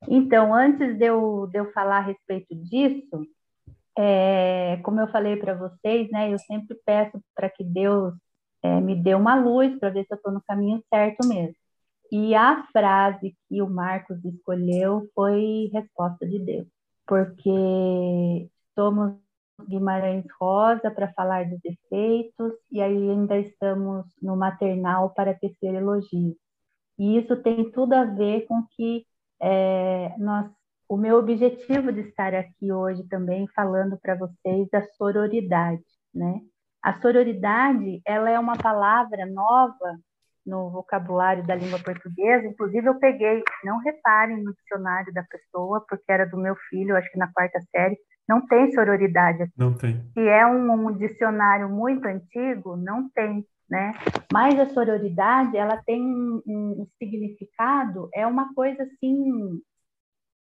Então, 0.09 0.55
antes 0.55 0.97
de 0.99 1.05
eu, 1.07 1.47
de 1.51 1.59
eu 1.59 1.73
falar 1.73 1.99
a 1.99 2.01
respeito 2.01 2.55
disso, 2.55 3.27
é, 3.97 4.79
como 4.83 5.01
eu 5.01 5.09
falei 5.09 5.37
para 5.37 5.55
vocês, 5.55 6.11
né, 6.11 6.33
eu 6.33 6.39
sempre 6.39 6.77
peço 6.85 7.21
para 7.35 7.49
que 7.51 7.63
Deus 7.63 8.15
é, 8.63 8.81
me 8.81 8.95
dê 8.95 9.15
uma 9.15 9.35
luz 9.35 9.79
para 9.79 9.91
ver 9.91 10.05
se 10.05 10.13
eu 10.13 10.17
estou 10.17 10.33
no 10.33 10.43
caminho 10.43 10.83
certo 10.93 11.27
mesmo. 11.27 11.57
E 12.11 12.35
a 12.35 12.67
frase 12.73 13.35
que 13.49 13.63
o 13.63 13.71
Marcos 13.71 14.23
escolheu 14.25 15.09
foi 15.15 15.71
resposta 15.73 16.27
de 16.27 16.39
Deus, 16.39 16.67
porque 17.07 18.49
somos 18.75 19.15
Guimarães 19.69 20.25
Rosa 20.41 20.91
para 20.91 21.13
falar 21.13 21.49
dos 21.49 21.61
defeitos 21.61 22.53
e 22.71 22.83
ainda 22.83 23.39
estamos 23.39 24.07
no 24.21 24.37
maternal 24.37 25.11
para 25.11 25.35
tecer 25.35 25.75
elogios. 25.75 26.37
E 26.99 27.19
isso 27.19 27.37
tem 27.43 27.71
tudo 27.71 27.95
a 27.95 28.05
ver 28.05 28.47
com 28.47 28.63
que 28.77 29.07
é, 29.43 30.15
nós, 30.19 30.51
o 30.89 30.97
meu 30.97 31.19
objetivo 31.19 31.93
de 31.93 32.01
estar 32.01 32.35
aqui 32.35 32.73
hoje 32.73 33.03
também 33.09 33.47
falando 33.55 33.99
para 34.01 34.15
vocês 34.15 34.69
da 34.71 34.83
sororidade, 34.97 35.83
né? 36.15 36.41
A 36.83 37.01
sororidade, 37.01 38.01
ela 38.05 38.31
é 38.31 38.39
uma 38.39 38.57
palavra 38.57 39.25
nova 39.27 39.99
no 40.45 40.71
vocabulário 40.71 41.47
da 41.47 41.55
língua 41.55 41.79
portuguesa. 41.79 42.47
Inclusive, 42.47 42.87
eu 42.87 42.99
peguei, 42.99 43.43
não 43.65 43.79
reparem 43.79 44.43
no 44.43 44.53
dicionário 44.55 45.13
da 45.13 45.23
pessoa, 45.23 45.85
porque 45.89 46.11
era 46.11 46.27
do 46.27 46.37
meu 46.37 46.57
filho, 46.69 46.97
acho 46.97 47.11
que 47.11 47.19
na 47.19 47.33
quarta 47.33 47.61
série, 47.71 47.97
não 48.29 48.45
tem 48.47 48.73
sororidade 48.73 49.43
aqui. 49.43 49.53
Não 49.57 49.75
tem. 49.75 50.03
Se 50.13 50.21
é 50.21 50.47
um, 50.47 50.73
um 50.73 50.93
dicionário 50.93 51.69
muito 51.69 52.07
antigo, 52.07 52.77
não 52.77 53.09
tem. 53.11 53.45
Né? 53.73 53.95
Mas 54.31 54.61
a 54.61 54.67
sororidade, 54.67 55.57
ela 55.57 55.83
tem 55.83 56.03
um, 56.03 56.43
um, 56.47 56.87
significado, 56.99 58.11
é 58.13 58.27
uma 58.27 58.53
coisa 58.53 58.83
assim 58.83 59.63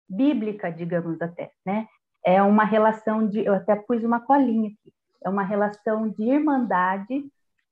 bíblica, 0.09 0.69
digamos 0.69 1.21
até, 1.21 1.49
né? 1.65 1.87
É 2.25 2.43
uma 2.43 2.65
relação 2.65 3.25
de, 3.25 3.39
eu 3.39 3.53
até 3.53 3.73
pus 3.73 4.03
uma 4.03 4.19
colinha 4.19 4.67
aqui, 4.67 4.93
é 5.23 5.29
uma 5.29 5.43
relação 5.43 6.09
de 6.09 6.23
irmandade, 6.23 7.25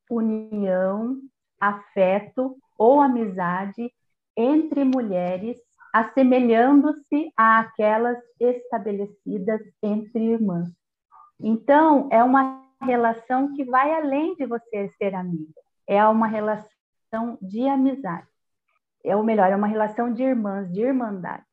união, 0.09 1.17
afeto 1.59 2.55
ou 2.77 3.01
amizade 3.01 3.91
entre 4.37 4.85
mulheres, 4.85 5.57
assemelhando-se 5.93 7.33
àquelas 7.35 8.17
estabelecidas 8.39 9.59
entre 9.81 10.23
irmãs. 10.23 10.69
Então, 11.37 12.07
é 12.13 12.23
uma 12.23 12.62
relação 12.83 13.53
que 13.53 13.63
vai 13.63 13.93
além 13.93 14.35
de 14.35 14.45
você 14.45 14.89
ser 14.97 15.15
amiga, 15.15 15.61
é 15.87 16.05
uma 16.05 16.27
relação 16.27 17.37
de 17.41 17.67
amizade. 17.67 18.27
É 19.03 19.15
o 19.15 19.23
melhor, 19.23 19.51
é 19.51 19.55
uma 19.55 19.67
relação 19.67 20.13
de 20.13 20.23
irmãs, 20.23 20.71
de 20.71 20.81
irmandade. 20.81 21.43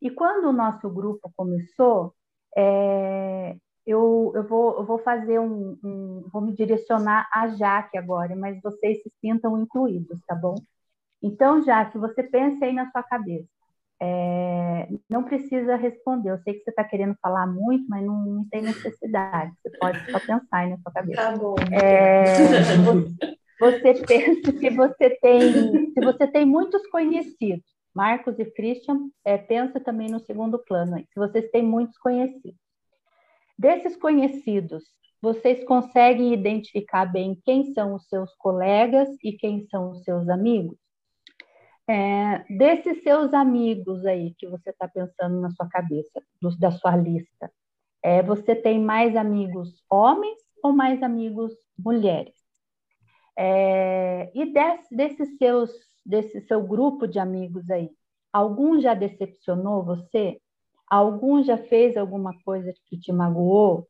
E 0.00 0.10
quando 0.10 0.46
o 0.46 0.52
nosso 0.52 0.88
grupo 0.90 1.32
começou, 1.36 2.14
é, 2.56 3.56
eu, 3.86 4.32
eu, 4.34 4.46
vou, 4.46 4.78
eu 4.78 4.84
vou 4.84 4.98
fazer 4.98 5.38
um, 5.40 5.78
um, 5.82 6.28
Vou 6.32 6.42
me 6.42 6.52
direcionar 6.52 7.28
a 7.32 7.48
Jaque 7.48 7.98
agora, 7.98 8.34
mas 8.36 8.60
vocês 8.62 9.02
se 9.02 9.12
sintam 9.20 9.60
incluídos, 9.60 10.20
tá 10.26 10.34
bom? 10.34 10.54
Então, 11.22 11.62
Jaque, 11.62 11.98
você 11.98 12.22
pensa 12.22 12.64
aí 12.64 12.72
na 12.72 12.90
sua 12.90 13.02
cabeça. 13.02 13.48
É, 14.04 14.88
não 15.08 15.22
precisa 15.22 15.76
responder. 15.76 16.30
Eu 16.30 16.38
sei 16.38 16.54
que 16.54 16.64
você 16.64 16.70
está 16.70 16.82
querendo 16.82 17.14
falar 17.22 17.46
muito, 17.46 17.86
mas 17.88 18.04
não, 18.04 18.24
não, 18.24 18.48
tem 18.50 18.62
necessidade. 18.62 19.52
Você 19.62 19.78
pode 19.78 20.10
só 20.10 20.18
pensar 20.18 20.58
aí 20.58 20.70
na 20.70 20.78
sua 20.78 20.92
cabeça. 20.92 21.22
Tá 21.22 21.36
bom. 21.36 21.54
É, 21.70 22.24
você, 23.60 23.94
você 23.94 24.06
pensa 24.06 24.52
que 24.52 24.70
você 24.70 25.10
tem, 25.20 25.92
se 25.92 26.00
você 26.00 26.26
tem 26.26 26.44
muitos 26.44 26.84
conhecidos, 26.88 27.64
Marcos 27.94 28.38
e 28.38 28.44
Christian, 28.44 29.08
é, 29.24 29.38
pensa 29.38 29.78
também 29.78 30.08
no 30.08 30.18
segundo 30.18 30.58
plano. 30.58 30.96
Se 30.98 31.14
vocês 31.14 31.48
têm 31.50 31.62
muitos 31.62 31.96
conhecidos, 31.98 32.60
Desses 33.62 33.96
conhecidos, 33.96 34.82
vocês 35.20 35.64
conseguem 35.64 36.32
identificar 36.32 37.06
bem 37.06 37.40
quem 37.44 37.72
são 37.72 37.94
os 37.94 38.08
seus 38.08 38.34
colegas 38.34 39.08
e 39.22 39.34
quem 39.34 39.64
são 39.68 39.92
os 39.92 40.02
seus 40.02 40.28
amigos? 40.28 40.76
É, 41.88 42.44
desses 42.56 43.02
seus 43.02 43.34
amigos 43.34 44.04
aí 44.06 44.34
que 44.38 44.46
você 44.48 44.70
está 44.70 44.88
pensando 44.88 45.40
na 45.40 45.50
sua 45.50 45.68
cabeça, 45.68 46.22
dos, 46.40 46.58
da 46.58 46.70
sua 46.70 46.96
lista, 46.96 47.50
É, 48.04 48.22
você 48.22 48.54
tem 48.56 48.80
mais 48.80 49.16
amigos 49.16 49.82
homens 49.90 50.38
ou 50.62 50.72
mais 50.72 51.02
amigos 51.02 51.52
mulheres? 51.78 52.34
É, 53.36 54.30
e 54.34 54.52
desse, 54.52 54.94
desses 54.94 55.36
seus, 55.38 55.70
desse 56.04 56.40
seu 56.42 56.62
grupo 56.62 57.06
de 57.06 57.18
amigos 57.18 57.68
aí, 57.70 57.90
algum 58.32 58.80
já 58.80 58.94
decepcionou 58.94 59.84
você? 59.84 60.40
Algum 60.88 61.42
já 61.42 61.56
fez 61.58 61.96
alguma 61.96 62.34
coisa 62.44 62.72
que 62.86 62.98
te 62.98 63.12
magoou? 63.12 63.88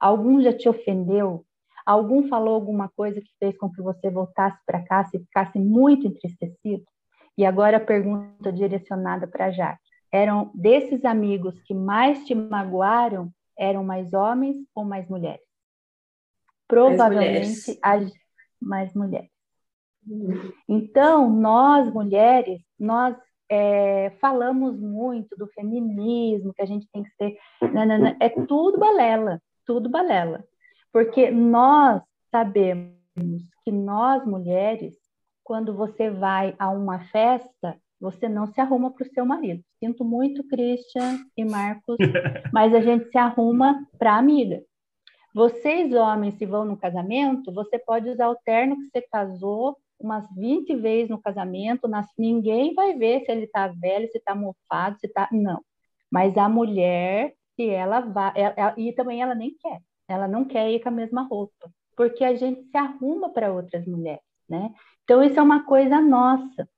Algum 0.00 0.40
já 0.42 0.52
te 0.56 0.68
ofendeu? 0.68 1.44
Algum 1.86 2.28
falou 2.28 2.54
alguma 2.54 2.88
coisa 2.90 3.20
que 3.20 3.30
fez 3.38 3.56
com 3.58 3.70
que 3.70 3.82
você 3.82 4.10
voltasse 4.10 4.58
para 4.66 4.84
casa 4.84 5.10
e 5.14 5.20
ficasse 5.20 5.58
muito 5.58 6.06
entristecido? 6.06 6.84
E 7.36 7.44
agora 7.44 7.78
a 7.78 7.84
pergunta 7.84 8.52
direcionada 8.52 9.26
para 9.26 9.50
Jaque. 9.50 9.82
Eram 10.12 10.50
desses 10.54 11.04
amigos 11.04 11.60
que 11.62 11.74
mais 11.74 12.24
te 12.24 12.34
magoaram, 12.34 13.32
eram 13.58 13.82
mais 13.82 14.12
homens 14.12 14.56
ou 14.74 14.84
mais 14.84 15.08
mulheres? 15.08 15.44
Provavelmente 16.68 17.78
mais 17.82 18.00
mulheres. 18.00 18.12
mais 18.60 18.94
mulheres. 18.94 19.30
Uhum. 20.06 20.52
Então, 20.68 21.30
nós 21.30 21.92
mulheres, 21.92 22.60
nós 22.78 23.16
é, 23.48 24.10
falamos 24.20 24.78
muito 24.80 25.36
do 25.36 25.46
feminismo, 25.48 26.52
que 26.54 26.62
a 26.62 26.66
gente 26.66 26.88
tem 26.92 27.02
que 27.02 27.10
ser. 27.10 27.36
Nanana, 27.72 28.16
é 28.20 28.28
tudo 28.28 28.78
balela, 28.78 29.40
tudo 29.66 29.88
balela. 29.88 30.44
Porque 30.92 31.30
nós 31.30 32.02
sabemos 32.30 32.94
que 33.64 33.70
nós 33.70 34.24
mulheres, 34.24 34.94
quando 35.44 35.74
você 35.74 36.10
vai 36.10 36.54
a 36.58 36.70
uma 36.70 37.00
festa, 37.06 37.78
você 38.00 38.28
não 38.28 38.46
se 38.46 38.60
arruma 38.60 38.90
para 38.90 39.06
o 39.06 39.10
seu 39.10 39.24
marido. 39.24 39.62
Sinto 39.78 40.04
muito, 40.04 40.46
Christian 40.48 41.20
e 41.36 41.44
Marcos, 41.44 41.96
mas 42.52 42.74
a 42.74 42.80
gente 42.80 43.10
se 43.10 43.18
arruma 43.18 43.86
para 43.98 44.14
a 44.14 44.18
amiga. 44.18 44.62
Vocês, 45.34 45.92
homens, 45.92 46.34
se 46.34 46.46
vão 46.46 46.64
no 46.64 46.76
casamento, 46.76 47.52
você 47.52 47.78
pode 47.78 48.08
usar 48.08 48.28
o 48.28 48.36
terno 48.44 48.76
que 48.76 48.86
você 48.86 49.02
casou 49.02 49.76
umas 49.98 50.26
20 50.36 50.76
vezes 50.76 51.08
no 51.08 51.20
casamento, 51.20 51.88
nas... 51.88 52.06
ninguém 52.18 52.74
vai 52.74 52.94
ver 52.94 53.24
se 53.24 53.32
ele 53.32 53.44
está 53.44 53.68
velho, 53.68 54.08
se 54.08 54.18
está 54.18 54.34
mofado, 54.34 54.98
se 54.98 55.06
está. 55.06 55.28
Não. 55.32 55.60
Mas 56.10 56.36
a 56.36 56.48
mulher, 56.48 57.34
se 57.56 57.68
ela 57.68 58.00
vai. 58.00 58.32
Ela, 58.36 58.54
ela... 58.56 58.74
e 58.76 58.92
também 58.92 59.22
ela 59.22 59.34
nem 59.34 59.56
quer. 59.58 59.80
Ela 60.08 60.28
não 60.28 60.44
quer 60.44 60.70
ir 60.70 60.80
com 60.80 60.88
a 60.90 60.92
mesma 60.92 61.22
roupa, 61.22 61.70
porque 61.96 62.22
a 62.22 62.34
gente 62.34 62.62
se 62.64 62.76
arruma 62.76 63.30
para 63.30 63.52
outras 63.52 63.86
mulheres, 63.86 64.22
né? 64.48 64.70
Então, 65.04 65.22
isso 65.22 65.38
é 65.38 65.42
uma 65.42 65.64
coisa 65.64 66.00
nossa. 66.00 66.68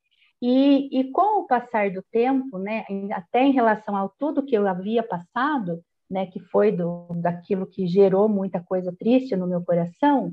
E, 0.41 1.01
e 1.01 1.11
com 1.12 1.41
o 1.41 1.47
passar 1.47 1.91
do 1.91 2.03
tempo, 2.11 2.59
né, 2.59 2.85
até 3.12 3.43
em 3.43 3.53
relação 3.53 3.97
ao 3.97 4.11
tudo 4.19 4.45
que 4.45 4.55
eu 4.55 4.67
havia 4.67 5.03
passado, 5.03 5.83
né, 6.11 6.27
que 6.27 6.41
foi 6.41 6.71
do, 6.71 7.09
daquilo 7.17 7.67
que 7.67 7.87
gerou 7.87 8.29
muita 8.29 8.62
coisa 8.62 8.95
triste 8.99 9.35
no 9.35 9.47
meu 9.47 9.64
coração, 9.64 10.33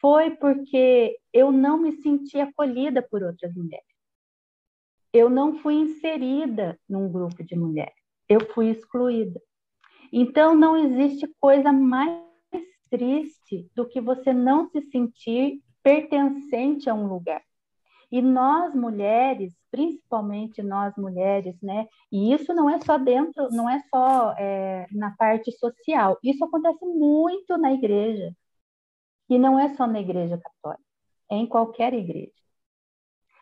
foi 0.00 0.30
porque 0.30 1.16
eu 1.32 1.50
não 1.52 1.78
me 1.78 1.92
senti 1.92 2.38
acolhida 2.38 3.02
por 3.02 3.22
outras 3.22 3.54
mulheres. 3.54 3.86
Eu 5.12 5.30
não 5.30 5.58
fui 5.58 5.74
inserida 5.74 6.78
num 6.88 7.10
grupo 7.10 7.42
de 7.42 7.56
mulheres. 7.56 7.94
Eu 8.28 8.40
fui 8.52 8.68
excluída. 8.68 9.40
Então, 10.12 10.54
não 10.54 10.76
existe 10.76 11.26
coisa 11.40 11.72
mais 11.72 12.20
triste 12.90 13.68
do 13.74 13.88
que 13.88 14.00
você 14.00 14.32
não 14.32 14.68
se 14.68 14.82
sentir 14.82 15.60
pertencente 15.86 16.90
a 16.90 16.94
um 16.94 17.06
lugar. 17.06 17.40
E 18.10 18.20
nós 18.20 18.74
mulheres, 18.74 19.54
principalmente 19.70 20.60
nós 20.60 20.92
mulheres, 20.96 21.54
né? 21.62 21.86
E 22.10 22.32
isso 22.32 22.52
não 22.52 22.68
é 22.68 22.80
só 22.80 22.98
dentro, 22.98 23.48
não 23.52 23.70
é 23.70 23.80
só 23.88 24.32
é, 24.36 24.88
na 24.90 25.14
parte 25.16 25.52
social. 25.52 26.18
Isso 26.24 26.44
acontece 26.44 26.84
muito 26.84 27.56
na 27.56 27.72
igreja. 27.72 28.34
E 29.30 29.38
não 29.38 29.60
é 29.60 29.74
só 29.76 29.86
na 29.86 30.00
igreja 30.00 30.36
católica, 30.38 30.82
é 31.30 31.36
em 31.36 31.46
qualquer 31.46 31.94
igreja. 31.94 32.32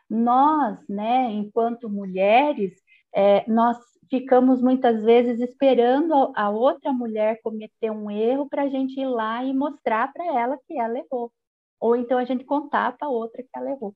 Nós, 0.09 0.79
né, 0.87 1.31
enquanto 1.33 1.89
mulheres, 1.89 2.75
é, 3.15 3.51
nós 3.51 3.79
ficamos 4.11 4.61
muitas 4.61 5.03
vezes 5.03 5.41
esperando 5.41 6.33
a 6.37 6.51
outra 6.51 6.93
mulher 6.93 7.41
cometer 7.43 7.91
um 7.91 8.11
erro 8.11 8.49
para 8.51 8.65
a 8.65 8.69
gente 8.69 9.01
ir 9.01 9.07
lá 9.07 9.43
e 9.45 9.55
mostrar 9.55 10.13
para 10.13 10.27
ela 10.27 10.59
que 10.67 10.79
ela 10.79 10.99
errou. 10.99 11.33
Ou 11.81 11.97
então 11.97 12.19
a 12.19 12.25
gente 12.25 12.45
contar 12.45 12.97
para 12.97 13.09
a 13.09 13.11
outra 13.11 13.43
que 13.43 13.49
ela 13.55 13.71
errou. 13.71 13.95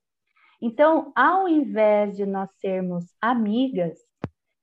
Então, 0.60 1.12
ao 1.14 1.48
invés 1.48 2.16
de 2.16 2.26
nós 2.26 2.50
sermos 2.58 3.04
amigas, 3.20 3.98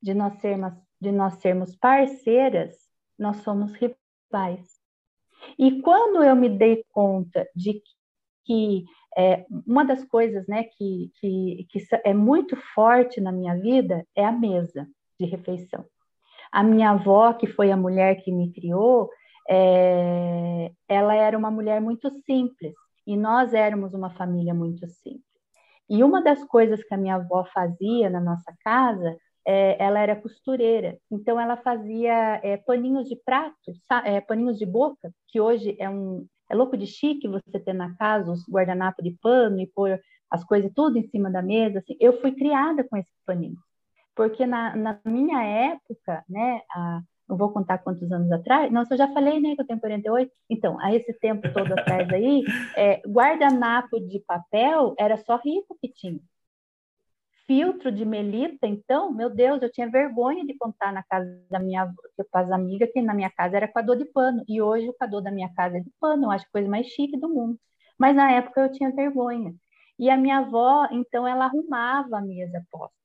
de 0.01 0.13
nós 0.13 0.33
sermos, 0.39 0.73
de 0.99 1.11
nós 1.11 1.35
sermos 1.35 1.75
parceiras, 1.75 2.75
nós 3.17 3.37
somos 3.37 3.73
rivais. 3.73 4.79
E 5.57 5.81
quando 5.81 6.23
eu 6.23 6.35
me 6.35 6.49
dei 6.49 6.83
conta 6.91 7.47
de 7.55 7.81
que 8.43 8.85
é, 9.17 9.45
uma 9.65 9.85
das 9.85 10.03
coisas 10.03 10.45
né, 10.47 10.65
que, 10.77 11.11
que, 11.19 11.67
que 11.69 11.87
é 12.03 12.13
muito 12.13 12.57
forte 12.73 13.21
na 13.21 13.31
minha 13.31 13.57
vida 13.57 14.05
é 14.13 14.25
a 14.25 14.31
mesa 14.31 14.87
de 15.19 15.25
refeição. 15.25 15.85
A 16.51 16.61
minha 16.61 16.91
avó, 16.91 17.33
que 17.33 17.47
foi 17.47 17.71
a 17.71 17.77
mulher 17.77 18.21
que 18.21 18.31
me 18.31 18.51
criou, 18.51 19.09
é, 19.49 20.71
ela 20.87 21.15
era 21.15 21.37
uma 21.37 21.49
mulher 21.49 21.79
muito 21.79 22.09
simples 22.25 22.73
e 23.05 23.15
nós 23.17 23.53
éramos 23.53 23.93
uma 23.93 24.09
família 24.11 24.53
muito 24.53 24.87
simples. 24.87 25.23
E 25.89 26.03
uma 26.03 26.21
das 26.21 26.43
coisas 26.45 26.83
que 26.83 26.93
a 26.93 26.97
minha 26.97 27.15
avó 27.15 27.45
fazia 27.53 28.09
na 28.09 28.19
nossa 28.19 28.53
casa, 28.63 29.17
é, 29.47 29.83
ela 29.83 29.99
era 29.99 30.15
costureira, 30.15 30.97
então 31.11 31.39
ela 31.39 31.55
fazia 31.57 32.39
é, 32.43 32.57
paninhos 32.57 33.07
de 33.07 33.15
prato, 33.15 33.71
é, 34.03 34.19
paninhos 34.21 34.57
de 34.57 34.65
boca, 34.65 35.11
que 35.27 35.39
hoje 35.39 35.75
é 35.79 35.89
um 35.89 36.25
é 36.49 36.55
louco 36.55 36.77
de 36.77 36.85
chique 36.85 37.27
você 37.27 37.59
ter 37.59 37.73
na 37.73 37.95
casa 37.95 38.31
os 38.31 38.47
guardanapos 38.47 39.03
de 39.03 39.17
pano 39.19 39.59
e 39.59 39.65
pôr 39.65 39.99
as 40.29 40.43
coisas 40.43 40.71
tudo 40.75 40.97
em 40.97 41.07
cima 41.09 41.29
da 41.31 41.41
mesa. 41.41 41.79
Assim, 41.79 41.95
eu 41.99 42.21
fui 42.21 42.33
criada 42.33 42.83
com 42.83 42.97
esses 42.97 43.13
paninhos 43.25 43.59
porque 44.15 44.47
na, 44.47 44.75
na 44.75 44.99
minha 45.05 45.43
época, 45.43 46.23
né, 46.27 46.61
a, 46.71 47.01
não 47.27 47.37
vou 47.37 47.51
contar 47.51 47.79
quantos 47.79 48.11
anos 48.11 48.31
atrás, 48.31 48.71
nossa, 48.71 48.93
eu 48.93 48.97
já 48.97 49.11
falei, 49.13 49.39
né, 49.39 49.55
que 49.55 49.61
eu 49.61 49.67
tenho 49.67 49.79
48, 49.79 50.31
então, 50.49 50.79
a 50.79 50.93
esse 50.93 51.13
tempo 51.19 51.51
todo 51.53 51.71
atrás 51.73 52.07
aí, 52.11 52.43
é, 52.77 53.01
guardanapo 53.07 53.99
de 53.99 54.19
papel 54.19 54.95
era 54.97 55.17
só 55.17 55.37
rico 55.37 55.77
que 55.81 55.89
tinha. 55.89 56.19
Filtro 57.47 57.91
de 57.91 58.03
melita, 58.03 58.65
então, 58.65 59.11
meu 59.13 59.29
Deus, 59.29 59.61
eu 59.61 59.71
tinha 59.71 59.89
vergonha 59.89 60.43
de 60.45 60.57
contar 60.57 60.91
na 60.91 61.03
casa 61.03 61.27
da 61.49 61.59
minha 61.59 61.91
as 62.33 62.51
amigas 62.51 62.91
que 62.91 63.01
na 63.01 63.13
minha 63.13 63.29
casa 63.29 63.57
era 63.57 63.67
coador 63.67 63.97
de 63.97 64.05
pano, 64.05 64.43
e 64.47 64.61
hoje 64.61 64.89
o 64.89 64.93
coador 64.93 65.21
da 65.21 65.31
minha 65.31 65.53
casa 65.53 65.77
é 65.77 65.79
de 65.81 65.91
pano, 65.99 66.25
eu 66.25 66.31
acho 66.31 66.45
a 66.45 66.51
coisa 66.51 66.67
mais 66.67 66.87
chique 66.87 67.17
do 67.17 67.29
mundo. 67.29 67.59
Mas 67.99 68.15
na 68.15 68.31
época 68.31 68.61
eu 68.61 68.71
tinha 68.71 68.91
vergonha. 68.91 69.53
E 69.97 70.09
a 70.09 70.17
minha 70.17 70.39
avó, 70.39 70.87
então, 70.91 71.27
ela 71.27 71.45
arrumava 71.45 72.17
a 72.17 72.21
mesa 72.21 72.65
posta 72.71 73.04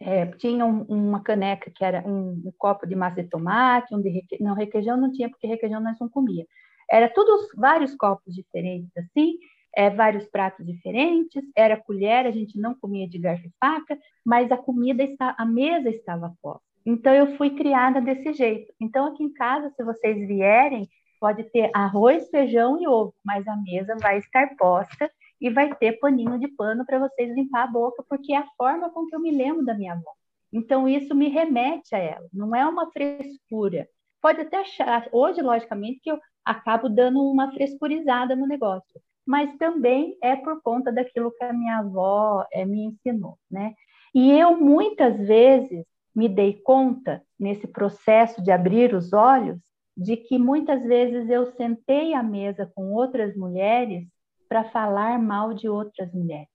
é, 0.00 0.26
tinha 0.26 0.64
um, 0.64 0.82
uma 0.82 1.22
caneca 1.22 1.70
que 1.74 1.84
era 1.84 2.06
um, 2.06 2.30
um, 2.44 2.52
copo 2.56 2.86
de 2.86 2.94
massa 2.94 3.22
de 3.22 3.28
tomate, 3.28 3.94
um 3.94 4.00
de 4.00 4.08
requeijão, 4.08 4.46
não, 4.46 4.54
requeijão 4.54 4.96
não 4.96 5.12
tinha, 5.12 5.28
porque 5.28 5.46
requeijão 5.46 5.80
nós 5.80 5.98
não 5.98 6.08
comia. 6.08 6.46
Era 6.90 7.08
todos 7.08 7.48
vários 7.56 7.94
copos 7.94 8.34
diferentes, 8.34 8.96
assim, 8.96 9.38
é, 9.74 9.90
vários 9.90 10.24
pratos 10.26 10.64
diferentes, 10.64 11.42
era 11.54 11.76
colher, 11.76 12.26
a 12.26 12.30
gente 12.30 12.58
não 12.58 12.74
comia 12.74 13.08
de 13.08 13.18
garfo 13.18 13.46
e 13.46 13.52
faca, 13.60 13.98
mas 14.24 14.50
a 14.50 14.56
comida, 14.56 15.02
está, 15.02 15.34
a 15.36 15.44
mesa 15.44 15.90
estava 15.90 16.34
posta. 16.40 16.62
Então, 16.86 17.12
eu 17.12 17.36
fui 17.36 17.50
criada 17.50 18.00
desse 18.00 18.32
jeito. 18.32 18.72
Então, 18.80 19.06
aqui 19.06 19.22
em 19.22 19.32
casa, 19.32 19.70
se 19.76 19.84
vocês 19.84 20.26
vierem, 20.26 20.88
pode 21.20 21.44
ter 21.44 21.70
arroz, 21.74 22.28
feijão 22.30 22.80
e 22.80 22.88
ovo, 22.88 23.14
mas 23.24 23.46
a 23.46 23.56
mesa 23.56 23.96
vai 24.00 24.18
estar 24.18 24.56
posta 24.56 25.10
e 25.40 25.50
vai 25.50 25.74
ter 25.76 25.98
paninho 25.98 26.38
de 26.38 26.48
pano 26.48 26.84
para 26.84 26.98
vocês 26.98 27.34
limpar 27.34 27.64
a 27.64 27.66
boca, 27.66 28.04
porque 28.08 28.32
é 28.32 28.38
a 28.38 28.48
forma 28.56 28.90
com 28.90 29.06
que 29.06 29.14
eu 29.14 29.20
me 29.20 29.30
lembro 29.30 29.64
da 29.64 29.74
minha 29.74 29.92
avó. 29.92 30.12
Então, 30.52 30.88
isso 30.88 31.14
me 31.14 31.28
remete 31.28 31.94
a 31.94 31.98
ela, 31.98 32.26
não 32.32 32.54
é 32.54 32.66
uma 32.66 32.90
frescura. 32.90 33.88
Pode 34.20 34.40
até 34.40 34.58
achar, 34.58 35.08
hoje, 35.12 35.40
logicamente, 35.42 36.00
que 36.02 36.10
eu 36.10 36.18
acabo 36.44 36.88
dando 36.88 37.20
uma 37.20 37.52
frescurizada 37.52 38.34
no 38.34 38.46
negócio, 38.46 39.00
mas 39.26 39.54
também 39.58 40.16
é 40.22 40.34
por 40.34 40.60
conta 40.62 40.90
daquilo 40.90 41.30
que 41.30 41.44
a 41.44 41.52
minha 41.52 41.78
avó 41.78 42.44
é, 42.50 42.64
me 42.64 42.84
ensinou, 42.86 43.38
né? 43.50 43.74
E 44.14 44.32
eu, 44.32 44.58
muitas 44.58 45.18
vezes, 45.18 45.84
me 46.14 46.28
dei 46.28 46.54
conta, 46.54 47.22
nesse 47.38 47.68
processo 47.68 48.42
de 48.42 48.50
abrir 48.50 48.94
os 48.94 49.12
olhos, 49.12 49.60
de 49.96 50.16
que 50.16 50.38
muitas 50.38 50.82
vezes 50.82 51.28
eu 51.28 51.46
sentei 51.52 52.14
à 52.14 52.22
mesa 52.22 52.70
com 52.74 52.92
outras 52.92 53.36
mulheres 53.36 54.06
para 54.48 54.70
falar 54.70 55.18
mal 55.18 55.52
de 55.52 55.68
outras 55.68 56.12
mulheres. 56.12 56.48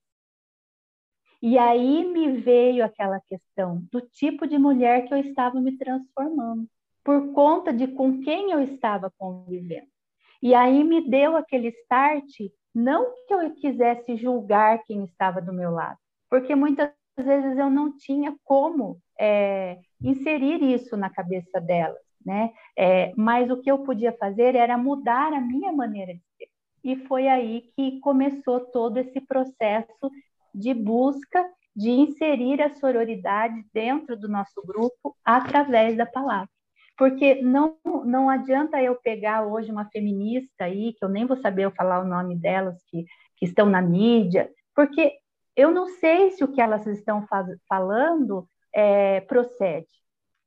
E 1.42 1.58
aí 1.58 2.06
me 2.06 2.40
veio 2.40 2.86
aquela 2.86 3.20
questão 3.20 3.86
do 3.92 4.00
tipo 4.02 4.48
de 4.48 4.58
mulher 4.58 5.06
que 5.06 5.14
eu 5.14 5.18
estava 5.18 5.60
me 5.60 5.78
transformando, 5.78 6.68
por 7.04 7.34
conta 7.34 7.74
de 7.74 7.88
com 7.88 8.22
quem 8.22 8.52
eu 8.52 8.62
estava 8.62 9.12
convivendo. 9.18 9.88
E 10.42 10.54
aí 10.56 10.84
me 10.84 11.02
deu 11.10 11.36
aquele 11.36 11.70
start, 11.70 12.26
não 12.74 13.14
que 13.28 13.34
eu 13.34 13.54
quisesse 13.56 14.16
julgar 14.16 14.84
quem 14.86 15.04
estava 15.04 15.42
do 15.42 15.54
meu 15.54 15.72
lado, 15.72 15.98
porque 16.30 16.56
muitas 16.56 16.92
vezes 17.18 17.58
eu 17.58 17.70
não 17.70 17.96
tinha 17.98 18.36
como 18.44 19.00
é, 19.20 19.80
inserir 20.02 20.64
isso 20.64 20.96
na 20.96 21.10
cabeça 21.10 21.60
delas 21.60 22.04
né? 22.26 22.54
É, 22.78 23.14
mas 23.16 23.50
o 23.50 23.62
que 23.62 23.70
eu 23.70 23.80
podia 23.80 24.14
fazer 24.14 24.56
era 24.56 24.78
mudar 24.78 25.34
a 25.34 25.42
minha 25.42 25.72
maneira 25.72 26.14
de 26.14 26.22
ser. 26.38 26.50
E 26.84 26.96
foi 27.08 27.28
aí 27.28 27.70
que 27.76 28.00
começou 28.00 28.60
todo 28.60 28.98
esse 28.98 29.22
processo 29.22 30.12
de 30.54 30.74
busca 30.74 31.44
de 31.76 31.90
inserir 31.90 32.62
a 32.62 32.76
sororidade 32.76 33.64
dentro 33.74 34.16
do 34.18 34.28
nosso 34.28 34.62
grupo 34.66 35.16
através 35.26 35.98
da 35.98 36.06
palavra. 36.06 36.50
Porque 36.96 37.42
não, 37.42 37.78
não 38.06 38.30
adianta 38.30 38.82
eu 38.82 38.96
pegar 38.96 39.46
hoje 39.46 39.72
uma 39.72 39.90
feminista 39.90 40.66
aí, 40.66 40.94
que 40.94 41.04
eu 41.04 41.10
nem 41.10 41.26
vou 41.26 41.38
saber 41.38 41.66
eu 41.66 41.72
falar 41.72 42.02
o 42.02 42.08
nome 42.08 42.36
delas, 42.36 42.78
que, 42.88 43.06
que 43.38 43.46
estão 43.46 43.66
na 43.66 43.82
mídia, 43.82 44.52
porque 44.76 45.14
eu 45.56 45.72
não 45.72 45.88
sei 45.88 46.32
se 46.32 46.44
o 46.44 46.52
que 46.52 46.62
elas 46.62 46.86
estão 46.86 47.26
falando 47.68 48.48
é, 48.74 49.22
procede. 49.22 49.88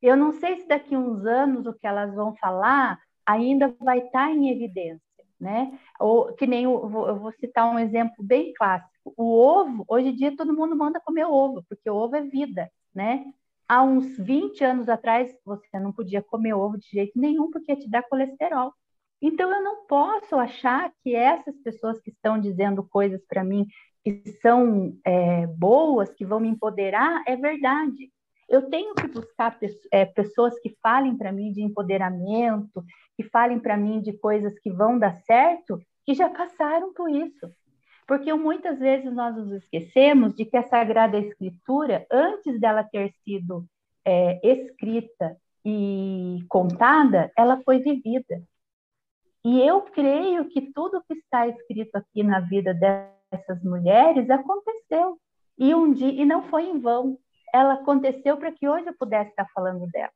Eu 0.00 0.16
não 0.16 0.32
sei 0.32 0.56
se 0.58 0.68
daqui 0.68 0.94
a 0.94 0.98
uns 0.98 1.24
anos 1.26 1.66
o 1.66 1.74
que 1.74 1.86
elas 1.86 2.14
vão 2.14 2.34
falar 2.36 2.98
ainda 3.24 3.74
vai 3.80 3.98
estar 3.98 4.30
em 4.30 4.50
evidência, 4.50 5.02
né? 5.40 5.78
Ou 6.00 6.32
que 6.34 6.46
nem 6.46 6.64
eu 6.64 6.88
vou, 6.88 7.08
eu 7.08 7.18
vou 7.18 7.32
citar 7.32 7.70
um 7.72 7.78
exemplo 7.78 8.16
bem 8.18 8.52
clássico. 8.54 8.90
O 9.16 9.38
ovo, 9.38 9.84
hoje 9.88 10.08
em 10.08 10.14
dia 10.14 10.36
todo 10.36 10.54
mundo 10.54 10.76
manda 10.76 11.00
comer 11.00 11.26
ovo, 11.26 11.64
porque 11.68 11.88
ovo 11.88 12.16
é 12.16 12.22
vida, 12.22 12.70
né? 12.94 13.24
Há 13.68 13.82
uns 13.82 14.16
20 14.18 14.64
anos 14.64 14.88
atrás 14.88 15.36
você 15.44 15.78
não 15.78 15.92
podia 15.92 16.22
comer 16.22 16.54
ovo 16.54 16.78
de 16.78 16.88
jeito 16.88 17.18
nenhum 17.18 17.50
porque 17.50 17.76
te 17.76 17.88
dá 17.88 18.02
colesterol. 18.02 18.72
Então 19.20 19.52
eu 19.52 19.62
não 19.62 19.86
posso 19.86 20.36
achar 20.36 20.92
que 21.02 21.14
essas 21.14 21.56
pessoas 21.60 22.00
que 22.00 22.10
estão 22.10 22.38
dizendo 22.38 22.82
coisas 22.84 23.24
para 23.26 23.42
mim 23.42 23.66
que 24.04 24.22
são 24.40 24.96
é, 25.04 25.48
boas, 25.48 26.14
que 26.14 26.24
vão 26.24 26.38
me 26.38 26.48
empoderar, 26.48 27.24
é 27.26 27.34
verdade. 27.34 28.12
Eu 28.48 28.70
tenho 28.70 28.94
que 28.94 29.08
buscar 29.08 29.58
é, 29.90 30.04
pessoas 30.04 30.56
que 30.60 30.76
falem 30.80 31.16
para 31.16 31.32
mim 31.32 31.50
de 31.50 31.60
empoderamento, 31.60 32.84
que 33.16 33.24
falem 33.24 33.58
para 33.58 33.76
mim 33.76 34.00
de 34.00 34.12
coisas 34.12 34.58
que 34.58 34.70
vão 34.70 34.98
dar 34.98 35.14
certo, 35.22 35.80
que 36.04 36.14
já 36.14 36.28
passaram 36.28 36.92
por 36.92 37.10
isso. 37.10 37.50
Porque 38.06 38.32
muitas 38.34 38.78
vezes 38.78 39.12
nós 39.12 39.34
nos 39.34 39.50
esquecemos 39.52 40.34
de 40.34 40.44
que 40.44 40.56
a 40.56 40.62
Sagrada 40.62 41.18
Escritura, 41.18 42.06
antes 42.10 42.60
dela 42.60 42.84
ter 42.84 43.12
sido 43.24 43.64
é, 44.04 44.38
escrita 44.46 45.36
e 45.64 46.44
contada, 46.48 47.32
ela 47.36 47.60
foi 47.64 47.80
vivida. 47.80 48.42
E 49.44 49.60
eu 49.60 49.82
creio 49.82 50.48
que 50.48 50.72
tudo 50.72 51.02
que 51.08 51.14
está 51.14 51.48
escrito 51.48 51.96
aqui 51.96 52.22
na 52.22 52.40
vida 52.40 52.72
dessas 52.74 53.62
mulheres 53.64 54.30
aconteceu. 54.30 55.18
E 55.58 55.74
um 55.74 55.92
dia, 55.92 56.10
e 56.10 56.24
não 56.24 56.42
foi 56.42 56.66
em 56.66 56.78
vão 56.78 57.18
ela 57.56 57.74
aconteceu 57.74 58.36
para 58.36 58.52
que 58.52 58.68
hoje 58.68 58.86
eu 58.86 58.96
pudesse 58.96 59.30
estar 59.30 59.46
falando 59.54 59.86
dela. 59.88 60.12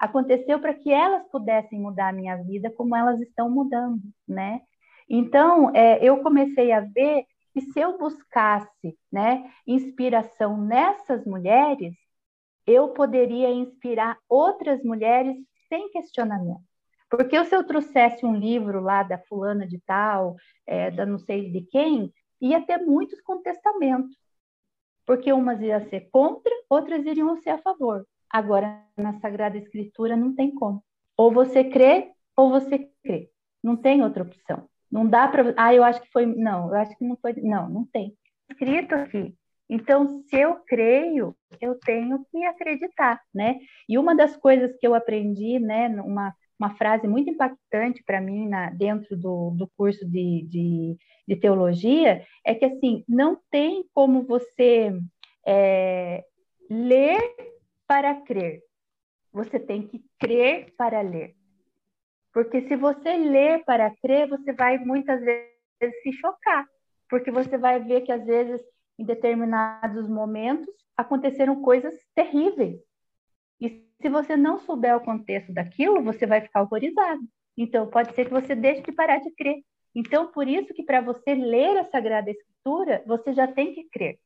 Aconteceu 0.00 0.58
para 0.58 0.74
que 0.74 0.90
elas 0.90 1.28
pudessem 1.28 1.78
mudar 1.78 2.08
a 2.08 2.12
minha 2.12 2.36
vida 2.36 2.72
como 2.72 2.96
elas 2.96 3.20
estão 3.20 3.50
mudando, 3.50 4.00
né? 4.26 4.62
Então, 5.08 5.70
é, 5.74 6.02
eu 6.02 6.22
comecei 6.22 6.72
a 6.72 6.80
ver 6.80 7.24
que 7.52 7.60
se 7.60 7.80
eu 7.80 7.98
buscasse, 7.98 8.98
né, 9.12 9.52
inspiração 9.66 10.56
nessas 10.56 11.24
mulheres, 11.26 11.94
eu 12.66 12.90
poderia 12.90 13.50
inspirar 13.50 14.16
outras 14.28 14.82
mulheres 14.82 15.36
sem 15.68 15.90
questionamento. 15.90 16.62
Porque 17.10 17.44
se 17.44 17.54
eu 17.54 17.66
trouxesse 17.66 18.24
um 18.24 18.36
livro 18.36 18.80
lá 18.80 19.02
da 19.02 19.18
fulana 19.18 19.66
de 19.66 19.80
tal, 19.80 20.36
é, 20.66 20.90
da 20.90 21.04
não 21.04 21.18
sei 21.18 21.50
de 21.50 21.62
quem, 21.62 22.12
ia 22.40 22.60
ter 22.64 22.78
muitos 22.78 23.20
contestamentos 23.20 24.16
porque 25.10 25.32
umas 25.32 25.60
iam 25.60 25.80
ser 25.88 26.08
contra, 26.12 26.52
outras 26.68 27.04
iriam 27.04 27.36
ser 27.38 27.50
a 27.50 27.58
favor. 27.58 28.06
Agora, 28.30 28.82
na 28.96 29.18
Sagrada 29.20 29.58
Escritura, 29.58 30.16
não 30.16 30.34
tem 30.34 30.54
como. 30.54 30.82
Ou 31.16 31.32
você 31.32 31.64
crê, 31.64 32.12
ou 32.36 32.50
você 32.50 32.88
crê. 33.02 33.30
Não 33.62 33.76
tem 33.76 34.02
outra 34.02 34.22
opção. 34.22 34.68
Não 34.90 35.06
dá 35.06 35.28
para. 35.28 35.54
Ah, 35.56 35.74
eu 35.74 35.84
acho 35.84 36.00
que 36.00 36.10
foi. 36.12 36.26
Não, 36.26 36.68
eu 36.68 36.74
acho 36.76 36.96
que 36.96 37.04
não 37.04 37.16
foi. 37.16 37.34
Não, 37.34 37.68
não 37.68 37.86
tem. 37.92 38.16
Escrito 38.48 38.94
aqui. 38.94 39.34
Então, 39.68 40.22
se 40.28 40.36
eu 40.36 40.56
creio, 40.66 41.36
eu 41.60 41.78
tenho 41.78 42.24
que 42.30 42.44
acreditar, 42.44 43.20
né? 43.32 43.58
E 43.88 43.96
uma 43.98 44.16
das 44.16 44.36
coisas 44.36 44.76
que 44.78 44.86
eu 44.86 44.94
aprendi, 44.94 45.60
né, 45.60 45.86
uma, 46.02 46.34
uma 46.58 46.74
frase 46.74 47.06
muito 47.06 47.30
impactante 47.30 48.02
para 48.04 48.20
mim 48.20 48.48
na, 48.48 48.70
dentro 48.70 49.16
do, 49.16 49.50
do 49.50 49.70
curso 49.76 50.04
de, 50.04 50.44
de 50.48 50.96
de 51.30 51.36
teologia 51.36 52.26
é 52.44 52.54
que 52.56 52.64
assim 52.64 53.04
não 53.08 53.38
tem 53.52 53.84
como 53.94 54.26
você 54.26 54.92
é, 55.46 56.24
ler 56.68 57.20
para 57.90 58.14
crer. 58.20 58.62
Você 59.32 59.58
tem 59.58 59.84
que 59.84 60.00
crer 60.16 60.72
para 60.76 61.00
ler. 61.00 61.34
Porque 62.32 62.60
se 62.68 62.76
você 62.76 63.16
ler 63.16 63.64
para 63.64 63.90
crer, 63.96 64.28
você 64.28 64.52
vai 64.52 64.78
muitas 64.78 65.20
vezes 65.20 66.00
se 66.00 66.12
chocar, 66.12 66.64
porque 67.08 67.32
você 67.32 67.58
vai 67.58 67.80
ver 67.80 68.02
que 68.02 68.12
às 68.12 68.24
vezes 68.24 68.62
em 68.96 69.04
determinados 69.04 70.08
momentos 70.08 70.72
aconteceram 70.96 71.60
coisas 71.62 71.92
terríveis. 72.14 72.80
E 73.60 73.84
se 74.00 74.08
você 74.08 74.36
não 74.36 74.60
souber 74.60 74.96
o 74.96 75.00
contexto 75.00 75.52
daquilo, 75.52 76.00
você 76.00 76.28
vai 76.28 76.40
ficar 76.40 76.62
horrorizado. 76.62 77.22
Então 77.56 77.90
pode 77.90 78.14
ser 78.14 78.26
que 78.26 78.30
você 78.30 78.54
deixe 78.54 78.82
de 78.82 78.92
parar 78.92 79.18
de 79.18 79.32
crer. 79.32 79.64
Então, 79.92 80.30
por 80.30 80.46
isso 80.46 80.72
que 80.72 80.84
para 80.84 81.00
você 81.00 81.34
ler 81.34 81.76
a 81.78 81.84
Sagrada 81.86 82.30
Escritura, 82.30 83.02
você 83.04 83.32
já 83.32 83.48
tem 83.48 83.74
que 83.74 83.88
crer, 83.90 84.20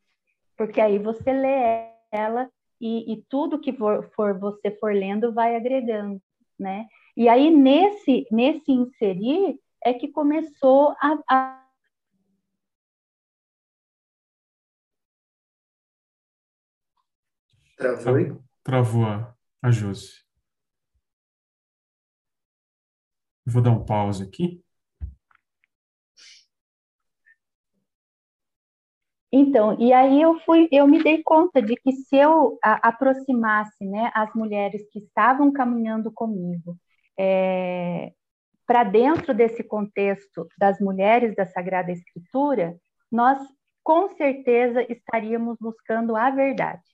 porque 0.55 0.83
aí 0.83 0.99
você 0.99 1.33
lê 1.33 1.89
ela 2.13 2.51
e, 2.81 3.13
e 3.13 3.23
tudo 3.29 3.61
que 3.61 3.73
for, 3.73 4.11
for, 4.15 4.39
você 4.39 4.71
for 4.79 4.95
lendo 4.95 5.33
vai 5.33 5.57
agregando, 5.57 6.21
né? 6.59 6.87
E 7.17 7.29
aí 7.29 7.51
nesse 7.51 8.27
nesse 8.31 8.73
inserir 8.73 9.59
é 9.85 9.95
que 9.95 10.09
começou 10.09 10.95
a, 11.01 11.19
a 11.29 11.65
Travou? 17.77 18.43
Travou 18.63 19.05
a, 19.05 19.37
a 19.61 19.71
Josi. 19.71 20.25
Vou 23.45 23.63
dar 23.63 23.73
um 23.73 23.85
pause 23.85 24.23
aqui. 24.23 24.64
Então, 29.37 29.77
e 29.81 29.93
aí 29.93 30.23
eu 30.23 30.39
fui, 30.43 30.69
eu 30.71 30.87
me 30.87 31.03
dei 31.03 31.21
conta 31.21 31.61
de 31.61 31.75
que 31.75 31.91
se 31.91 32.15
eu 32.15 32.57
a, 32.63 32.91
aproximasse, 32.91 33.85
né, 33.85 34.09
as 34.15 34.33
mulheres 34.33 34.89
que 34.93 35.01
estavam 35.01 35.53
caminhando 35.53 36.13
comigo 36.13 36.77
é, 37.19 38.13
para 38.65 38.85
dentro 38.85 39.35
desse 39.35 39.65
contexto 39.65 40.47
das 40.57 40.79
mulheres 40.79 41.35
da 41.35 41.45
Sagrada 41.45 41.91
Escritura, 41.91 42.77
nós 43.11 43.41
com 43.83 44.09
certeza 44.17 44.87
estaríamos 44.89 45.57
buscando 45.61 46.15
a 46.15 46.31
verdade, 46.31 46.85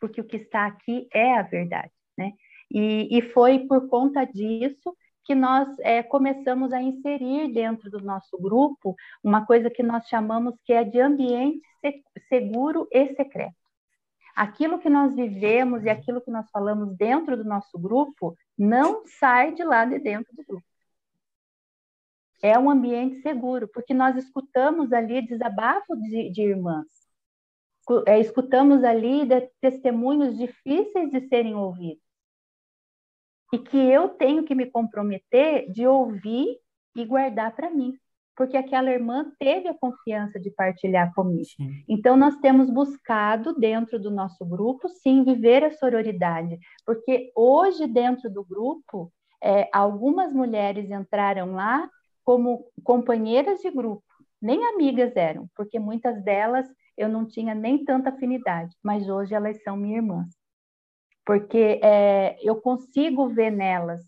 porque 0.00 0.20
o 0.20 0.26
que 0.26 0.38
está 0.38 0.66
aqui 0.66 1.06
é 1.14 1.38
a 1.38 1.42
verdade, 1.42 1.92
né? 2.18 2.32
E, 2.68 3.16
e 3.16 3.22
foi 3.30 3.60
por 3.60 3.88
conta 3.88 4.24
disso 4.24 4.92
que 5.26 5.34
nós 5.34 5.76
é, 5.80 6.04
começamos 6.04 6.72
a 6.72 6.80
inserir 6.80 7.52
dentro 7.52 7.90
do 7.90 8.00
nosso 8.00 8.38
grupo 8.38 8.94
uma 9.22 9.44
coisa 9.44 9.68
que 9.68 9.82
nós 9.82 10.06
chamamos 10.06 10.54
que 10.64 10.72
é 10.72 10.84
de 10.84 11.00
ambiente 11.00 11.60
seguro 12.28 12.88
e 12.92 13.08
secreto. 13.14 13.56
Aquilo 14.36 14.78
que 14.78 14.88
nós 14.88 15.14
vivemos 15.14 15.84
e 15.84 15.90
aquilo 15.90 16.20
que 16.20 16.30
nós 16.30 16.48
falamos 16.50 16.96
dentro 16.96 17.36
do 17.36 17.44
nosso 17.44 17.76
grupo 17.76 18.36
não 18.56 19.04
sai 19.06 19.52
de 19.52 19.64
lá 19.64 19.84
de 19.84 19.98
dentro 19.98 20.32
do 20.36 20.44
grupo. 20.44 20.66
É 22.40 22.56
um 22.56 22.70
ambiente 22.70 23.20
seguro, 23.22 23.66
porque 23.66 23.94
nós 23.94 24.14
escutamos 24.16 24.92
ali 24.92 25.26
desabafo 25.26 25.96
de, 25.96 26.30
de 26.30 26.42
irmãs, 26.42 26.86
é, 28.06 28.20
escutamos 28.20 28.84
ali 28.84 29.26
de 29.26 29.40
testemunhos 29.60 30.36
difíceis 30.36 31.10
de 31.10 31.26
serem 31.28 31.54
ouvidos 31.54 32.05
e 33.52 33.58
que 33.58 33.76
eu 33.76 34.08
tenho 34.08 34.44
que 34.44 34.54
me 34.54 34.66
comprometer 34.66 35.70
de 35.70 35.86
ouvir 35.86 36.58
e 36.96 37.04
guardar 37.04 37.54
para 37.54 37.70
mim, 37.70 37.96
porque 38.36 38.56
aquela 38.56 38.90
irmã 38.90 39.32
teve 39.38 39.68
a 39.68 39.78
confiança 39.78 40.38
de 40.38 40.50
partilhar 40.50 41.12
comigo. 41.14 41.44
Sim. 41.44 41.84
Então 41.88 42.16
nós 42.16 42.36
temos 42.36 42.70
buscado 42.70 43.54
dentro 43.54 43.98
do 43.98 44.10
nosso 44.10 44.44
grupo, 44.44 44.88
sim, 44.88 45.24
viver 45.24 45.64
a 45.64 45.72
sororidade, 45.72 46.58
porque 46.84 47.30
hoje 47.34 47.86
dentro 47.86 48.30
do 48.30 48.44
grupo 48.44 49.12
é, 49.42 49.68
algumas 49.72 50.32
mulheres 50.32 50.90
entraram 50.90 51.52
lá 51.52 51.88
como 52.24 52.66
companheiras 52.82 53.60
de 53.60 53.70
grupo, 53.70 54.02
nem 54.42 54.64
amigas 54.66 55.14
eram, 55.14 55.48
porque 55.54 55.78
muitas 55.78 56.22
delas 56.24 56.66
eu 56.96 57.08
não 57.08 57.26
tinha 57.26 57.54
nem 57.54 57.84
tanta 57.84 58.10
afinidade, 58.10 58.74
mas 58.82 59.08
hoje 59.08 59.34
elas 59.34 59.62
são 59.62 59.76
minhas 59.76 60.02
irmãs 60.02 60.45
porque 61.26 61.80
é, 61.82 62.38
eu 62.40 62.56
consigo 62.56 63.28
ver 63.28 63.50
nelas 63.50 64.02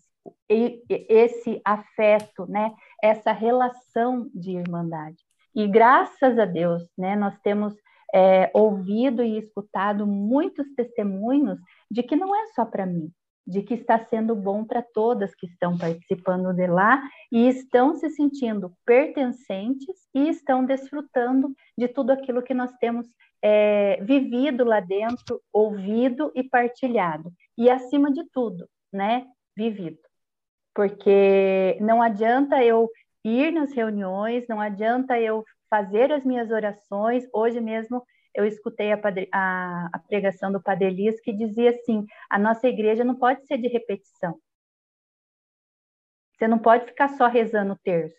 esse 0.47 1.61
afeto, 1.65 2.47
né? 2.47 2.73
Essa 3.03 3.31
relação 3.31 4.29
de 4.33 4.57
irmandade. 4.57 5.17
E 5.53 5.67
graças 5.67 6.39
a 6.39 6.45
Deus, 6.45 6.83
né? 6.97 7.15
Nós 7.15 7.37
temos 7.41 7.75
é, 8.13 8.49
ouvido 8.53 9.21
e 9.21 9.37
escutado 9.37 10.07
muitos 10.07 10.73
testemunhos 10.75 11.59
de 11.91 12.01
que 12.01 12.15
não 12.15 12.35
é 12.35 12.47
só 12.47 12.65
para 12.65 12.85
mim, 12.85 13.11
de 13.45 13.61
que 13.63 13.73
está 13.73 13.97
sendo 14.05 14.35
bom 14.35 14.63
para 14.63 14.81
todas 14.81 15.33
que 15.33 15.47
estão 15.47 15.77
participando 15.77 16.53
de 16.53 16.67
lá 16.67 17.01
e 17.31 17.47
estão 17.47 17.95
se 17.95 18.09
sentindo 18.09 18.71
pertencentes 18.85 20.07
e 20.13 20.29
estão 20.29 20.63
desfrutando 20.63 21.53
de 21.77 21.87
tudo 21.87 22.11
aquilo 22.11 22.43
que 22.43 22.53
nós 22.53 22.71
temos 22.79 23.07
é, 23.41 23.99
vivido 24.03 24.63
lá 24.63 24.79
dentro, 24.79 25.41
ouvido 25.51 26.31
e 26.35 26.43
partilhado. 26.43 27.31
E 27.57 27.69
acima 27.69 28.11
de 28.11 28.23
tudo, 28.31 28.69
né, 28.91 29.25
vivido. 29.55 29.99
Porque 30.73 31.77
não 31.81 32.01
adianta 32.01 32.63
eu 32.63 32.89
ir 33.23 33.51
nas 33.51 33.73
reuniões, 33.73 34.45
não 34.47 34.61
adianta 34.61 35.19
eu 35.19 35.43
fazer 35.69 36.11
as 36.11 36.23
minhas 36.23 36.51
orações. 36.51 37.27
Hoje 37.33 37.59
mesmo 37.59 38.03
eu 38.33 38.45
escutei 38.45 38.91
a, 38.91 38.97
padre, 38.97 39.29
a, 39.33 39.89
a 39.93 39.99
pregação 39.99 40.51
do 40.51 40.61
Padre 40.61 40.87
Elias 40.87 41.19
que 41.19 41.33
dizia 41.33 41.71
assim: 41.71 42.05
a 42.29 42.37
nossa 42.37 42.67
igreja 42.67 43.03
não 43.03 43.15
pode 43.15 43.45
ser 43.45 43.57
de 43.57 43.67
repetição. 43.67 44.39
Você 46.33 46.47
não 46.47 46.59
pode 46.59 46.85
ficar 46.85 47.09
só 47.09 47.27
rezando 47.27 47.73
o 47.73 47.77
terço. 47.77 48.17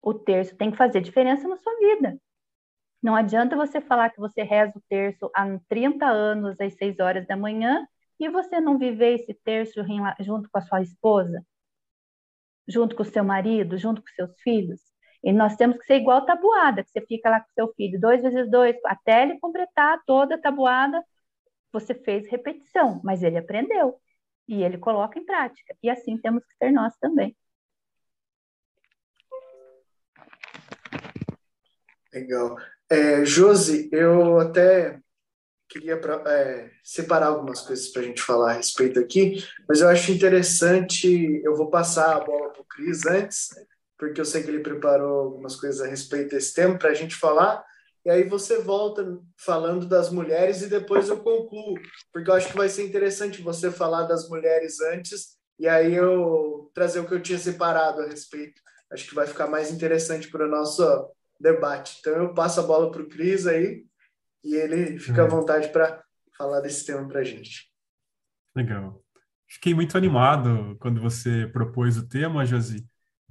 O 0.00 0.14
terço 0.14 0.56
tem 0.56 0.70
que 0.70 0.76
fazer 0.76 1.00
diferença 1.00 1.48
na 1.48 1.56
sua 1.56 1.76
vida. 1.78 2.18
Não 3.02 3.14
adianta 3.14 3.56
você 3.56 3.80
falar 3.80 4.10
que 4.10 4.20
você 4.20 4.42
reza 4.42 4.72
o 4.76 4.82
terço 4.88 5.30
há 5.34 5.44
30 5.68 6.06
anos, 6.06 6.60
às 6.60 6.74
6 6.74 6.98
horas 7.00 7.26
da 7.26 7.36
manhã, 7.36 7.86
e 8.20 8.28
você 8.28 8.60
não 8.60 8.78
viver 8.78 9.14
esse 9.14 9.34
terço 9.34 9.80
junto 10.20 10.48
com 10.50 10.58
a 10.58 10.62
sua 10.62 10.82
esposa, 10.82 11.44
junto 12.66 12.96
com 12.96 13.02
o 13.02 13.06
seu 13.06 13.24
marido, 13.24 13.78
junto 13.78 14.02
com 14.02 14.08
seus 14.08 14.40
filhos. 14.40 14.80
E 15.22 15.32
nós 15.32 15.56
temos 15.56 15.78
que 15.78 15.84
ser 15.84 15.96
igual 15.96 16.24
tabuada, 16.24 16.84
que 16.84 16.90
você 16.90 17.00
fica 17.00 17.28
lá 17.28 17.40
com 17.40 17.50
seu 17.54 17.72
filho, 17.74 18.00
dois 18.00 18.22
vezes 18.22 18.50
dois, 18.50 18.76
até 18.84 19.22
ele 19.22 19.38
completar 19.38 20.00
toda 20.06 20.36
a 20.36 20.40
tabuada, 20.40 21.02
você 21.72 21.94
fez 21.94 22.26
repetição, 22.28 23.00
mas 23.04 23.22
ele 23.22 23.36
aprendeu 23.36 24.00
e 24.46 24.62
ele 24.62 24.78
coloca 24.78 25.18
em 25.18 25.24
prática. 25.24 25.76
E 25.82 25.90
assim 25.90 26.16
temos 26.18 26.44
que 26.44 26.54
ser 26.56 26.70
nós 26.70 26.96
também. 26.98 27.36
Legal. 32.12 32.56
É, 32.90 33.24
Josi, 33.24 33.90
eu 33.92 34.40
até 34.40 34.98
queria 35.68 36.00
pra, 36.00 36.22
é, 36.26 36.70
separar 36.82 37.26
algumas 37.26 37.60
coisas 37.60 37.88
para 37.88 38.00
a 38.00 38.04
gente 38.04 38.22
falar 38.22 38.52
a 38.52 38.54
respeito 38.54 38.98
aqui, 38.98 39.44
mas 39.68 39.80
eu 39.80 39.88
acho 39.88 40.10
interessante, 40.10 41.42
eu 41.44 41.54
vou 41.54 41.68
passar 41.68 42.16
a 42.16 42.24
bola 42.24 42.50
para 42.50 42.62
o 42.62 42.64
Cris 42.64 43.04
antes, 43.06 43.50
porque 43.98 44.20
eu 44.20 44.24
sei 44.24 44.42
que 44.42 44.48
ele 44.48 44.60
preparou 44.60 45.20
algumas 45.20 45.56
coisas 45.56 45.80
a 45.80 45.86
respeito 45.86 46.30
desse 46.30 46.54
tema 46.54 46.78
para 46.78 46.90
a 46.90 46.94
gente 46.94 47.16
falar, 47.16 47.64
e 48.04 48.10
aí 48.10 48.24
você 48.24 48.58
volta 48.58 49.18
falando 49.36 49.86
das 49.86 50.10
mulheres 50.10 50.62
e 50.62 50.68
depois 50.68 51.08
eu 51.08 51.18
concluo, 51.18 51.74
porque 52.12 52.30
eu 52.30 52.34
acho 52.34 52.48
que 52.48 52.56
vai 52.56 52.68
ser 52.68 52.86
interessante 52.86 53.42
você 53.42 53.70
falar 53.70 54.04
das 54.04 54.28
mulheres 54.28 54.80
antes 54.80 55.36
e 55.58 55.66
aí 55.66 55.94
eu 55.94 56.70
trazer 56.72 57.00
o 57.00 57.06
que 57.06 57.12
eu 57.12 57.20
tinha 57.20 57.38
separado 57.38 58.00
a 58.00 58.06
respeito. 58.06 58.62
Acho 58.90 59.06
que 59.08 59.14
vai 59.14 59.26
ficar 59.26 59.48
mais 59.48 59.70
interessante 59.70 60.30
para 60.30 60.46
o 60.46 60.50
nosso 60.50 60.82
debate. 61.38 61.98
Então 62.00 62.14
eu 62.14 62.32
passo 62.32 62.60
a 62.60 62.62
bola 62.62 62.90
para 62.90 63.02
o 63.02 63.08
Cris 63.08 63.46
aí 63.46 63.84
e 64.42 64.54
ele 64.54 64.98
fica 64.98 65.22
à 65.22 65.24
uhum. 65.24 65.30
vontade 65.30 65.68
para 65.68 66.02
falar 66.36 66.60
desse 66.60 66.86
tema 66.86 67.06
para 67.06 67.20
a 67.20 67.24
gente. 67.24 67.70
Legal. 68.56 69.02
Fiquei 69.46 69.74
muito 69.74 69.98
animado 69.98 70.76
quando 70.80 71.00
você 71.00 71.46
propôs 71.48 71.98
o 71.98 72.08
tema, 72.08 72.46
Josi, 72.46 72.87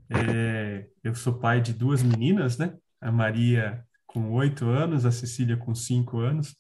é, 0.09 0.88
eu 1.03 1.15
sou 1.15 1.39
pai 1.39 1.61
de 1.61 1.73
duas 1.73 2.03
meninas, 2.03 2.57
né? 2.57 2.75
A 3.01 3.11
Maria 3.11 3.85
com 4.05 4.31
oito 4.34 4.65
anos, 4.65 5.05
a 5.05 5.11
Cecília 5.11 5.57
com 5.57 5.75
cinco 5.75 6.19
anos. 6.19 6.55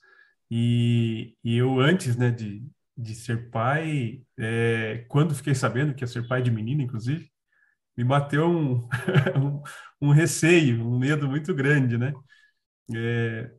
E, 0.51 1.35
e 1.43 1.57
eu, 1.57 1.79
antes 1.79 2.15
né, 2.15 2.31
de, 2.31 2.63
de 2.97 3.15
ser 3.15 3.49
pai, 3.49 4.21
é, 4.37 5.05
quando 5.09 5.35
fiquei 5.35 5.55
sabendo 5.55 5.93
que 5.93 6.03
ia 6.03 6.07
ser 6.07 6.27
pai 6.27 6.41
de 6.41 6.51
menina, 6.51 6.83
inclusive, 6.83 7.29
me 7.97 8.03
bateu 8.03 8.49
um, 8.49 8.87
um, 10.01 10.11
receio, 10.11 10.85
um 10.87 10.99
medo 10.99 11.27
muito 11.27 11.53
grande, 11.53 11.97
né? 11.97 12.13
É, 12.95 13.51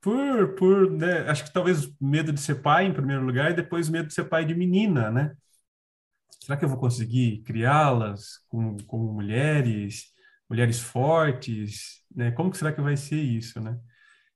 por, 0.00 0.54
por 0.56 0.90
né, 0.90 1.28
acho 1.28 1.44
que 1.44 1.52
talvez 1.52 1.90
medo 2.00 2.32
de 2.32 2.40
ser 2.40 2.56
pai 2.62 2.86
em 2.86 2.92
primeiro 2.92 3.24
lugar 3.24 3.50
e 3.50 3.54
depois 3.54 3.88
medo 3.88 4.08
de 4.08 4.14
ser 4.14 4.24
pai 4.26 4.44
de 4.44 4.54
menina, 4.54 5.10
né? 5.10 5.34
Será 6.40 6.56
que 6.56 6.64
eu 6.64 6.68
vou 6.68 6.78
conseguir 6.78 7.42
criá-las 7.42 8.40
como, 8.48 8.76
como 8.84 9.12
mulheres, 9.12 10.06
mulheres 10.48 10.80
fortes, 10.80 12.02
né? 12.14 12.30
Como 12.32 12.50
que 12.50 12.58
será 12.58 12.72
que 12.72 12.80
vai 12.80 12.96
ser 12.96 13.20
isso, 13.20 13.60
né? 13.60 13.78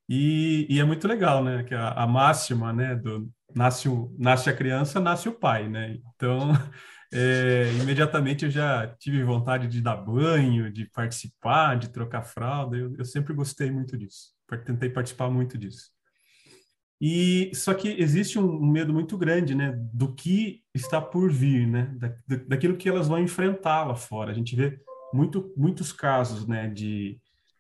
E, 0.09 0.67
e 0.69 0.81
é 0.81 0.85
muito 0.85 1.07
legal, 1.07 1.43
né? 1.45 1.63
Que 1.65 1.75
a, 1.75 1.91
a 1.93 2.07
máxima, 2.07 2.73
né? 2.73 2.97
Do 2.97 3.31
nasce, 3.55 3.89
o, 3.89 4.15
nasce 4.19 4.51
a 4.51 4.57
criança, 4.57 5.01
nasce 5.01 5.29
o 5.29 5.39
pai, 5.39 5.69
né? 5.69 5.99
Então, 6.15 6.53
é, 7.13 7.73
imediatamente 7.81 8.45
eu 8.45 8.51
já 8.51 8.89
tive 8.99 9.23
vontade 9.25 9.69
de 9.69 9.81
dar 9.81 9.97
banho, 9.97 10.73
de 10.73 10.87
participar, 10.91 11.79
de 11.79 11.91
trocar 11.91 12.23
fralda. 12.23 12.77
Eu, 12.77 12.95
eu 12.99 13.05
sempre 13.05 13.35
gostei 13.35 13.71
muito 13.71 13.97
disso. 13.97 14.33
Tentei 14.67 14.91
participar 14.91 15.31
muito 15.31 15.57
disso. 15.57 15.91
E 17.01 17.51
só 17.55 17.73
que 17.73 17.89
existe 17.89 18.39
um, 18.39 18.61
medo 18.61 18.93
muito 18.93 19.17
grande, 19.17 19.55
né, 19.55 19.73
do 19.93 20.15
que 20.15 20.63
está 20.75 21.01
por 21.01 21.33
vir, 21.33 21.67
né, 21.67 21.95
da, 21.97 22.13
daquilo 22.47 22.77
que 22.77 22.89
elas 22.89 23.09
vão 23.09 23.19
enfrentar 23.19 23.85
lá 23.85 23.95
fora. 23.95 24.31
A 24.31 24.35
gente 24.35 24.55
vê 24.55 24.79
muito, 25.13 25.53
muitos 25.57 25.93
casos, 25.93 26.47
né, 26.47 26.69
de 26.69 27.19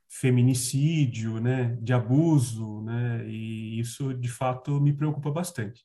feminicídio, 0.09 1.41
né, 1.41 1.79
de 1.81 1.93
abuso, 1.93 2.83
né, 2.83 3.25
e 3.27 3.81
isso 3.81 4.13
de 4.13 4.29
fato 4.29 4.79
me 4.81 4.93
preocupa 4.93 5.31
bastante. 5.31 5.83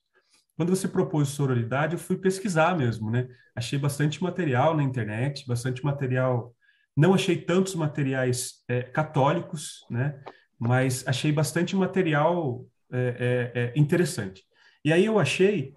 Quando 0.56 0.70
você 0.74 0.88
propôs 0.88 1.28
sororidade, 1.28 1.94
eu 1.94 1.98
fui 1.98 2.16
pesquisar 2.16 2.76
mesmo, 2.76 3.10
né? 3.10 3.28
Achei 3.54 3.78
bastante 3.78 4.22
material 4.22 4.74
na 4.74 4.82
internet, 4.82 5.46
bastante 5.46 5.84
material. 5.84 6.54
Não 6.96 7.12
achei 7.12 7.36
tantos 7.36 7.74
materiais 7.74 8.64
é, 8.66 8.82
católicos, 8.82 9.84
né? 9.90 10.18
Mas 10.58 11.06
achei 11.06 11.30
bastante 11.30 11.76
material 11.76 12.64
é, 12.92 13.52
é, 13.54 13.60
é 13.60 13.72
interessante. 13.76 14.44
E 14.84 14.92
aí 14.92 15.04
eu 15.04 15.18
achei, 15.18 15.74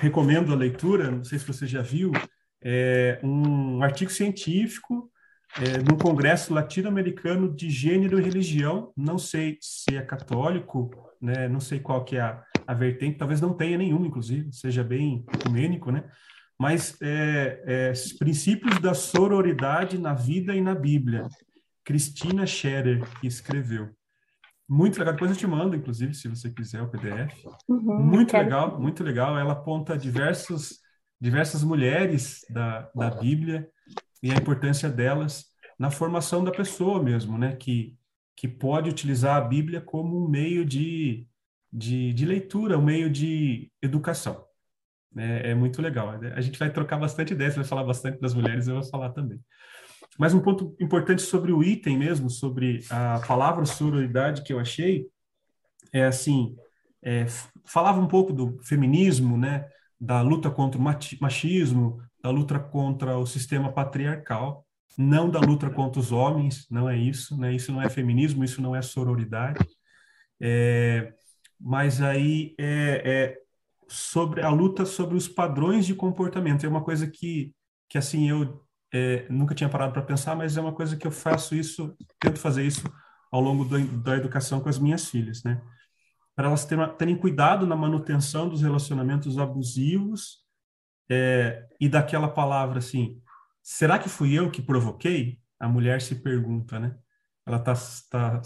recomendo 0.00 0.52
a 0.52 0.56
leitura, 0.56 1.10
não 1.10 1.24
sei 1.24 1.38
se 1.38 1.46
você 1.46 1.66
já 1.66 1.82
viu, 1.82 2.12
é, 2.62 3.18
um 3.22 3.82
artigo 3.82 4.10
científico 4.10 5.10
é, 5.56 6.02
congresso 6.02 6.54
latino-americano 6.54 7.52
de 7.52 7.68
gênero 7.70 8.20
e 8.20 8.22
religião, 8.22 8.92
não 8.96 9.18
sei 9.18 9.58
se 9.60 9.96
é 9.96 10.02
católico, 10.02 10.90
né, 11.20 11.48
não 11.48 11.60
sei 11.60 11.80
qual 11.80 12.04
que 12.04 12.16
é 12.16 12.20
a, 12.20 12.44
a 12.66 12.74
vertente, 12.74 13.18
talvez 13.18 13.40
não 13.40 13.54
tenha 13.54 13.76
nenhuma, 13.76 14.06
inclusive, 14.06 14.52
seja 14.52 14.84
bem 14.84 15.24
ecumênico, 15.34 15.90
né? 15.90 16.04
Mas 16.58 16.96
é, 17.00 17.62
é, 17.66 17.92
princípios 18.18 18.78
da 18.80 18.92
sororidade 18.92 19.98
na 19.98 20.12
vida 20.12 20.54
e 20.54 20.60
na 20.60 20.74
Bíblia. 20.74 21.26
Cristina 21.82 22.46
Scherer 22.46 23.02
que 23.18 23.26
escreveu. 23.26 23.88
Muito 24.70 25.00
legal. 25.00 25.14
Depois 25.14 25.32
eu 25.32 25.36
te 25.36 25.46
mando, 25.48 25.74
inclusive, 25.74 26.14
se 26.14 26.28
você 26.28 26.48
quiser, 26.48 26.80
o 26.80 26.88
PDF. 26.88 27.44
Uhum, 27.68 27.98
muito 28.04 28.36
legal, 28.36 28.80
muito 28.80 29.02
legal. 29.02 29.36
Ela 29.36 29.54
aponta 29.54 29.98
diversos, 29.98 30.78
diversas 31.20 31.64
mulheres 31.64 32.46
da, 32.48 32.88
da 32.94 33.10
Bíblia 33.10 33.68
e 34.22 34.30
a 34.30 34.36
importância 34.36 34.88
delas 34.88 35.46
na 35.76 35.90
formação 35.90 36.44
da 36.44 36.52
pessoa 36.52 37.02
mesmo, 37.02 37.36
né? 37.36 37.56
Que, 37.56 37.98
que 38.36 38.46
pode 38.46 38.88
utilizar 38.88 39.36
a 39.36 39.40
Bíblia 39.40 39.80
como 39.80 40.24
um 40.24 40.28
meio 40.28 40.64
de, 40.64 41.26
de, 41.72 42.12
de 42.12 42.24
leitura, 42.24 42.78
um 42.78 42.84
meio 42.84 43.10
de 43.10 43.72
educação. 43.82 44.44
É, 45.16 45.50
é 45.50 45.54
muito 45.54 45.82
legal. 45.82 46.10
A 46.10 46.40
gente 46.40 46.56
vai 46.56 46.70
trocar 46.70 46.96
bastante 46.96 47.32
ideias, 47.32 47.56
vai 47.56 47.64
falar 47.64 47.82
bastante 47.82 48.20
das 48.20 48.34
mulheres, 48.34 48.68
eu 48.68 48.74
vou 48.74 48.84
falar 48.84 49.10
também. 49.10 49.40
Mas 50.18 50.34
um 50.34 50.40
ponto 50.40 50.76
importante 50.80 51.22
sobre 51.22 51.52
o 51.52 51.62
item 51.62 51.96
mesmo, 51.96 52.28
sobre 52.28 52.84
a 52.90 53.20
palavra 53.26 53.64
sororidade 53.64 54.42
que 54.42 54.52
eu 54.52 54.60
achei, 54.60 55.06
é 55.92 56.04
assim, 56.04 56.56
é, 57.02 57.26
falava 57.64 58.00
um 58.00 58.06
pouco 58.06 58.32
do 58.32 58.58
feminismo, 58.62 59.36
né, 59.36 59.66
da 60.00 60.20
luta 60.20 60.50
contra 60.50 60.80
o 60.80 60.82
machismo, 60.82 62.02
da 62.22 62.30
luta 62.30 62.58
contra 62.58 63.16
o 63.18 63.26
sistema 63.26 63.72
patriarcal, 63.72 64.66
não 64.96 65.30
da 65.30 65.40
luta 65.40 65.70
contra 65.70 66.00
os 66.00 66.12
homens, 66.12 66.66
não 66.70 66.88
é 66.88 66.96
isso, 66.96 67.38
né? 67.38 67.54
Isso 67.54 67.72
não 67.72 67.80
é 67.80 67.88
feminismo, 67.88 68.44
isso 68.44 68.60
não 68.60 68.74
é 68.76 68.82
sororidade. 68.82 69.66
É, 70.40 71.14
mas 71.58 72.00
aí 72.02 72.54
é, 72.58 73.02
é, 73.04 73.38
sobre 73.88 74.42
a 74.42 74.50
luta 74.50 74.84
sobre 74.86 75.16
os 75.16 75.28
padrões 75.28 75.86
de 75.86 75.94
comportamento 75.94 76.64
é 76.64 76.68
uma 76.68 76.82
coisa 76.82 77.06
que 77.06 77.54
que 77.88 77.98
assim 77.98 78.30
eu 78.30 78.64
é, 78.92 79.26
nunca 79.30 79.54
tinha 79.54 79.68
parado 79.68 79.92
para 79.92 80.02
pensar, 80.02 80.34
mas 80.34 80.56
é 80.56 80.60
uma 80.60 80.72
coisa 80.72 80.96
que 80.96 81.06
eu 81.06 81.10
faço 81.10 81.54
isso, 81.54 81.96
tento 82.18 82.38
fazer 82.38 82.64
isso 82.64 82.82
ao 83.30 83.40
longo 83.40 83.64
do, 83.64 83.78
da 83.98 84.16
educação 84.16 84.60
com 84.60 84.68
as 84.68 84.78
minhas 84.78 85.08
filhas, 85.08 85.42
né? 85.44 85.60
Para 86.34 86.48
elas 86.48 86.64
terem, 86.64 86.88
terem 86.96 87.16
cuidado 87.16 87.66
na 87.66 87.76
manutenção 87.76 88.48
dos 88.48 88.62
relacionamentos 88.62 89.38
abusivos 89.38 90.38
é, 91.08 91.66
e 91.80 91.88
daquela 91.88 92.28
palavra 92.28 92.78
assim, 92.78 93.20
será 93.62 93.98
que 93.98 94.08
fui 94.08 94.32
eu 94.32 94.50
que 94.50 94.62
provoquei? 94.62 95.38
A 95.58 95.68
mulher 95.68 96.00
se 96.00 96.16
pergunta, 96.16 96.80
né? 96.80 96.96
Ela 97.46 97.58
está 97.58 97.74
tá 98.10 98.42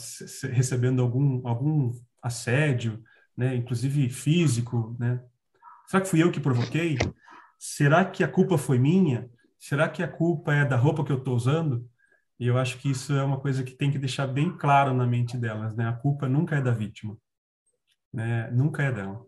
recebendo 0.50 1.02
algum 1.02 1.46
algum 1.46 1.92
assédio, 2.22 3.02
né? 3.36 3.54
Inclusive 3.54 4.08
físico, 4.10 4.96
né? 4.98 5.22
Será 5.86 6.02
que 6.02 6.08
fui 6.08 6.22
eu 6.22 6.30
que 6.30 6.40
provoquei? 6.40 6.98
Será 7.58 8.04
que 8.04 8.22
a 8.24 8.28
culpa 8.28 8.58
foi 8.58 8.78
minha? 8.78 9.30
Será 9.65 9.89
que 9.89 10.03
a 10.03 10.09
culpa 10.09 10.53
é 10.53 10.62
da 10.62 10.77
roupa 10.77 11.03
que 11.03 11.11
eu 11.11 11.16
estou 11.16 11.35
usando? 11.35 11.89
E 12.39 12.47
eu 12.47 12.59
acho 12.59 12.77
que 12.77 12.91
isso 12.91 13.15
é 13.15 13.24
uma 13.24 13.41
coisa 13.41 13.65
que 13.65 13.73
tem 13.73 13.91
que 13.91 13.99
deixar 13.99 14.27
bem 14.27 14.55
claro 14.55 14.93
na 14.93 15.07
mente 15.07 15.39
delas, 15.39 15.74
né? 15.74 15.89
A 15.89 15.93
culpa 15.95 16.28
nunca 16.28 16.57
é 16.57 16.61
da 16.61 16.70
vítima, 16.70 17.16
né? 18.12 18.51
Nunca 18.51 18.82
é 18.82 18.93
dela. 18.93 19.24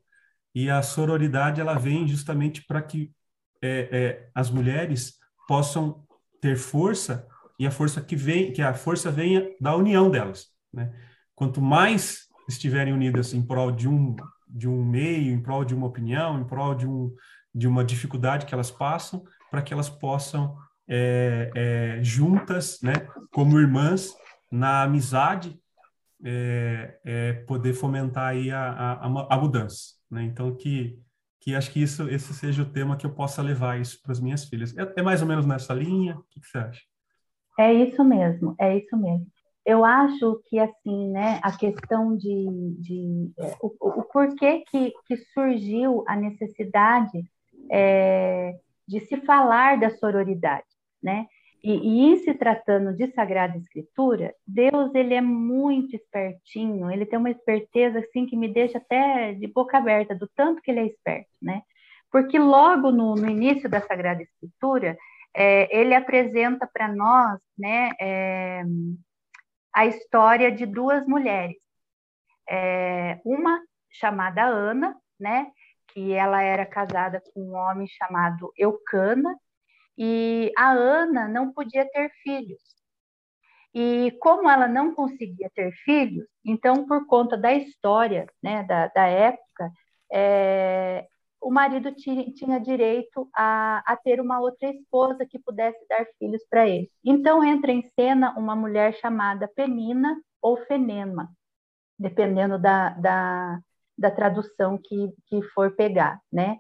E 0.55 0.69
a 0.69 0.83
sororidade 0.83 1.59
ela 1.59 1.79
vem 1.79 2.07
justamente 2.07 2.63
para 2.67 2.83
que 2.83 3.11
é, 3.63 3.89
é, 3.91 4.31
as 4.35 4.51
mulheres 4.51 5.15
possam 5.49 6.07
ter 6.39 6.59
força 6.59 7.27
e 7.59 7.67
a 7.67 7.71
força 7.71 8.03
que 8.03 8.15
vem, 8.15 8.53
que 8.53 8.61
a 8.61 8.75
força 8.75 9.11
venha 9.11 9.51
da 9.59 9.75
união 9.75 10.11
delas, 10.11 10.49
né? 10.71 10.93
Quanto 11.35 11.63
mais 11.63 12.27
estiverem 12.47 12.93
unidas 12.93 13.33
em 13.33 13.41
prol 13.41 13.73
de 13.73 13.89
um 13.89 14.15
de 14.47 14.69
um 14.69 14.85
meio, 14.85 15.33
em 15.33 15.41
prol 15.41 15.65
de 15.65 15.75
uma 15.75 15.87
opinião, 15.87 16.39
em 16.39 16.45
prol 16.45 16.75
de 16.75 16.87
um 16.87 17.11
de 17.55 17.67
uma 17.67 17.83
dificuldade 17.83 18.45
que 18.45 18.53
elas 18.53 18.71
passam, 18.71 19.25
para 19.51 19.63
que 19.63 19.73
elas 19.73 19.89
possam 19.89 20.57
é, 20.89 21.51
é, 21.55 21.99
juntas, 22.03 22.79
né, 22.83 22.95
como 23.33 23.59
irmãs, 23.59 24.15
na 24.51 24.83
amizade, 24.83 25.59
é, 26.25 26.99
é 27.05 27.33
poder 27.33 27.75
fomentar 27.75 28.29
aí 28.29 28.51
a, 28.51 28.71
a, 28.71 29.35
a 29.35 29.39
mudança. 29.39 29.95
Né? 30.11 30.25
Então, 30.25 30.55
que, 30.55 30.99
que 31.41 31.55
acho 31.55 31.71
que 31.71 31.83
isso, 31.83 32.09
esse 32.09 32.33
seja 32.35 32.63
o 32.63 32.71
tema 32.71 32.97
que 32.97 33.07
eu 33.07 33.13
possa 33.13 33.43
levar 33.43 33.81
isso 33.81 34.01
para 34.03 34.13
as 34.13 34.21
minhas 34.21 34.45
filhas. 34.45 34.77
É, 34.77 34.93
é, 34.97 35.03
mais 35.03 35.21
ou 35.21 35.29
menos 35.29 35.47
nessa 35.47 35.75
linha? 35.75 36.17
O 36.17 36.23
que, 36.31 36.41
que 36.41 36.47
você 36.47 36.59
acha? 36.59 36.83
É 37.59 37.73
isso 37.73 38.05
mesmo, 38.05 38.55
é 38.59 38.77
isso 38.79 38.97
mesmo. 38.97 39.27
Eu 39.65 39.85
acho 39.85 40.41
que, 40.45 40.61
assim, 40.61 41.11
né, 41.11 41.41
a 41.43 41.57
questão 41.57 42.17
de... 42.17 42.77
de 42.79 43.33
o, 43.61 44.01
o 44.01 44.05
porquê 44.05 44.63
que, 44.71 44.93
que 45.07 45.17
surgiu 45.35 46.05
a 46.07 46.15
necessidade 46.15 47.25
é, 47.71 48.57
de 48.87 49.01
se 49.01 49.17
falar 49.19 49.79
da 49.79 49.91
sororidade 49.91 50.77
né? 51.03 51.27
E, 51.63 51.73
e 51.73 52.01
em 52.13 52.17
se 52.19 52.35
tratando 52.35 52.93
de 52.93 53.13
Sagrada 53.13 53.57
Escritura, 53.57 54.35
Deus 54.47 54.95
ele 54.95 55.15
é 55.15 55.21
muito 55.21 55.97
espertinho, 55.97 56.91
ele 56.91 57.07
tem 57.07 57.19
uma 57.19 57.31
esperteza 57.31 58.01
assim 58.01 58.27
que 58.27 58.37
me 58.37 58.49
deixa 58.49 58.79
até 58.79 59.33
de 59.33 59.47
boca 59.47 59.79
aberta 59.79 60.15
do 60.15 60.29
tanto 60.35 60.61
que 60.61 60.71
ele 60.71 60.81
é 60.81 60.87
esperto, 60.87 61.31
né? 61.41 61.63
Porque 62.11 62.39
logo 62.39 62.91
no, 62.91 63.15
no 63.15 63.29
início 63.29 63.69
da 63.69 63.81
Sagrada 63.81 64.23
Escritura, 64.23 64.97
é, 65.35 65.77
ele 65.77 65.95
apresenta 65.95 66.67
para 66.67 66.89
nós, 66.89 67.39
né, 67.59 67.91
é, 68.01 68.63
a 69.75 69.87
história 69.87 70.51
de 70.51 70.65
duas 70.65 71.07
mulheres, 71.07 71.57
é, 72.49 73.21
uma 73.25 73.61
chamada 73.91 74.45
Ana, 74.45 74.97
né, 75.19 75.51
que 75.97 76.13
ela 76.13 76.43
era 76.43 76.67
casada 76.67 77.23
com 77.33 77.41
um 77.41 77.55
homem 77.55 77.87
chamado 77.89 78.53
Eucana, 78.55 79.35
e 79.97 80.53
a 80.55 80.71
Ana 80.73 81.27
não 81.27 81.55
podia 81.55 81.89
ter 81.91 82.11
filhos. 82.23 82.61
E 83.75 84.11
como 84.21 84.51
ela 84.51 84.69
não 84.69 84.95
conseguia 84.95 85.51
ter 85.55 85.73
filhos, 85.85 86.27
então, 86.45 86.87
por 86.87 87.07
conta 87.07 87.35
da 87.35 87.55
história 87.55 88.27
né, 88.43 88.63
da, 88.65 88.89
da 88.89 89.07
época, 89.07 89.73
é, 90.13 91.07
o 91.41 91.51
marido 91.51 91.91
tinha, 91.95 92.31
tinha 92.31 92.61
direito 92.61 93.27
a, 93.35 93.83
a, 93.91 93.97
ter 93.97 94.21
uma 94.21 94.39
outra 94.39 94.69
esposa 94.69 95.25
que 95.25 95.39
pudesse 95.39 95.79
dar 95.89 96.05
filhos 96.19 96.43
para 96.51 96.69
ele. 96.69 96.91
Então, 97.03 97.43
entra 97.43 97.73
em 97.73 97.83
cena 97.99 98.35
uma 98.39 98.55
mulher 98.55 98.95
chamada 98.97 99.49
Penina 99.49 100.15
ou 100.43 100.59
Fenema, 100.67 101.31
dependendo 101.99 102.59
da, 102.59 102.91
da, 102.91 103.61
da 103.97 104.11
tradução 104.11 104.79
que, 104.79 105.13
que 105.27 105.43
for 105.55 105.75
pegar, 105.75 106.21
né? 106.33 106.59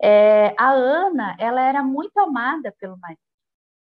É, 0.00 0.54
a 0.58 0.70
Ana, 0.72 1.36
ela 1.38 1.62
era 1.62 1.82
muito 1.82 2.18
amada 2.18 2.74
pelo 2.80 2.98
marido, 2.98 3.20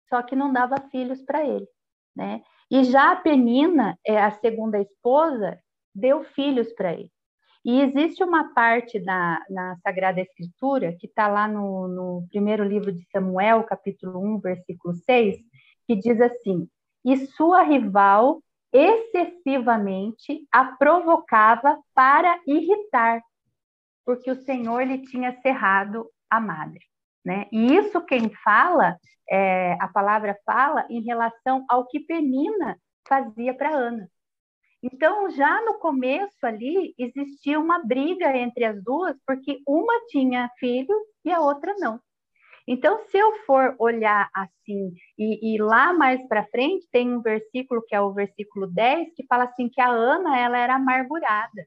só 0.09 0.23
que 0.23 0.37
não 0.37 0.53
dava 0.53 0.77
filhos 0.91 1.23
para 1.23 1.45
ele, 1.47 1.67
né? 2.15 2.43
E 2.71 2.85
já 2.85 3.13
a 3.13 3.17
Penina, 3.17 3.99
é, 4.07 4.21
a 4.21 4.31
segunda 4.31 4.79
esposa, 4.79 5.59
deu 5.95 6.23
filhos 6.23 6.73
para 6.75 6.93
ele. 6.93 7.11
E 7.65 7.81
existe 7.83 8.25
uma 8.25 8.55
parte 8.55 8.99
na, 9.01 9.43
na 9.51 9.77
Sagrada 9.83 10.21
Escritura, 10.21 10.97
que 10.99 11.07
está 11.07 11.29
lá 11.29 11.47
no, 11.47 11.89
no, 11.89 12.27
primeiro 12.31 12.65
livro 12.65 12.91
de 12.91 13.05
Samuel, 13.11 13.65
capítulo 13.65 14.19
1, 14.37 14.41
versículo 14.41 14.95
6, 14.95 15.37
que 15.87 15.97
diz 15.97 16.21
assim: 16.21 16.69
E 17.05 17.17
sua 17.27 17.63
rival 17.63 18.43
excessivamente 18.73 20.47
a 20.53 20.65
provocava 20.77 21.79
para 21.95 22.41
irritar, 22.47 23.23
porque 24.05 24.31
o 24.31 24.43
Senhor 24.43 24.83
lhe 24.83 24.99
tinha 24.99 25.39
cerrado 25.41 26.09
a 26.29 26.41
madre. 26.41 26.85
Né? 27.25 27.47
E 27.53 27.75
isso 27.75 28.01
quem 28.01 28.31
fala, 28.43 28.97
é, 29.29 29.77
a 29.81 29.89
palavra 29.89 30.39
fala 30.45 30.87
em 30.89 31.03
relação 31.03 31.65
ao 31.69 31.87
que 31.87 32.01
Penina 32.01 32.79
fazia 33.07 33.53
para 33.53 33.75
Ana. 33.75 34.09
Então, 34.83 35.29
já 35.31 35.61
no 35.63 35.75
começo 35.75 36.47
ali, 36.47 36.95
existia 36.97 37.61
uma 37.61 37.85
briga 37.85 38.35
entre 38.35 38.65
as 38.65 38.83
duas, 38.83 39.15
porque 39.27 39.61
uma 39.67 39.93
tinha 40.07 40.51
filho 40.59 40.95
e 41.23 41.31
a 41.31 41.41
outra 41.41 41.75
não. 41.79 42.01
Então, 42.73 43.01
se 43.11 43.19
eu 43.19 43.33
for 43.47 43.75
olhar 43.79 44.31
assim, 44.33 44.95
e, 45.19 45.55
e 45.55 45.59
lá 45.61 45.93
mais 45.93 46.23
para 46.29 46.47
frente, 46.47 46.87
tem 46.93 47.13
um 47.13 47.21
versículo 47.21 47.83
que 47.87 47.95
é 47.95 48.01
o 48.01 48.13
versículo 48.13 48.67
10, 48.69 49.13
que 49.15 49.27
fala 49.27 49.45
assim 49.45 49.69
que 49.69 49.81
a 49.81 49.89
Ana 49.89 50.39
ela 50.39 50.57
era 50.59 50.77
amargurada 50.77 51.67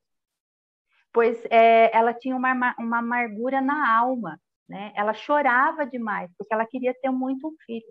pois 1.13 1.45
é, 1.49 1.95
ela 1.95 2.13
tinha 2.13 2.35
uma, 2.35 2.75
uma 2.80 2.97
amargura 2.97 3.61
na 3.61 3.95
alma, 3.95 4.39
né? 4.67 4.91
Ela 4.95 5.13
chorava 5.13 5.85
demais, 5.85 6.31
porque 6.38 6.53
ela 6.53 6.65
queria 6.65 6.93
ter 6.93 7.11
muito 7.11 7.47
um 7.47 7.55
filho. 7.65 7.85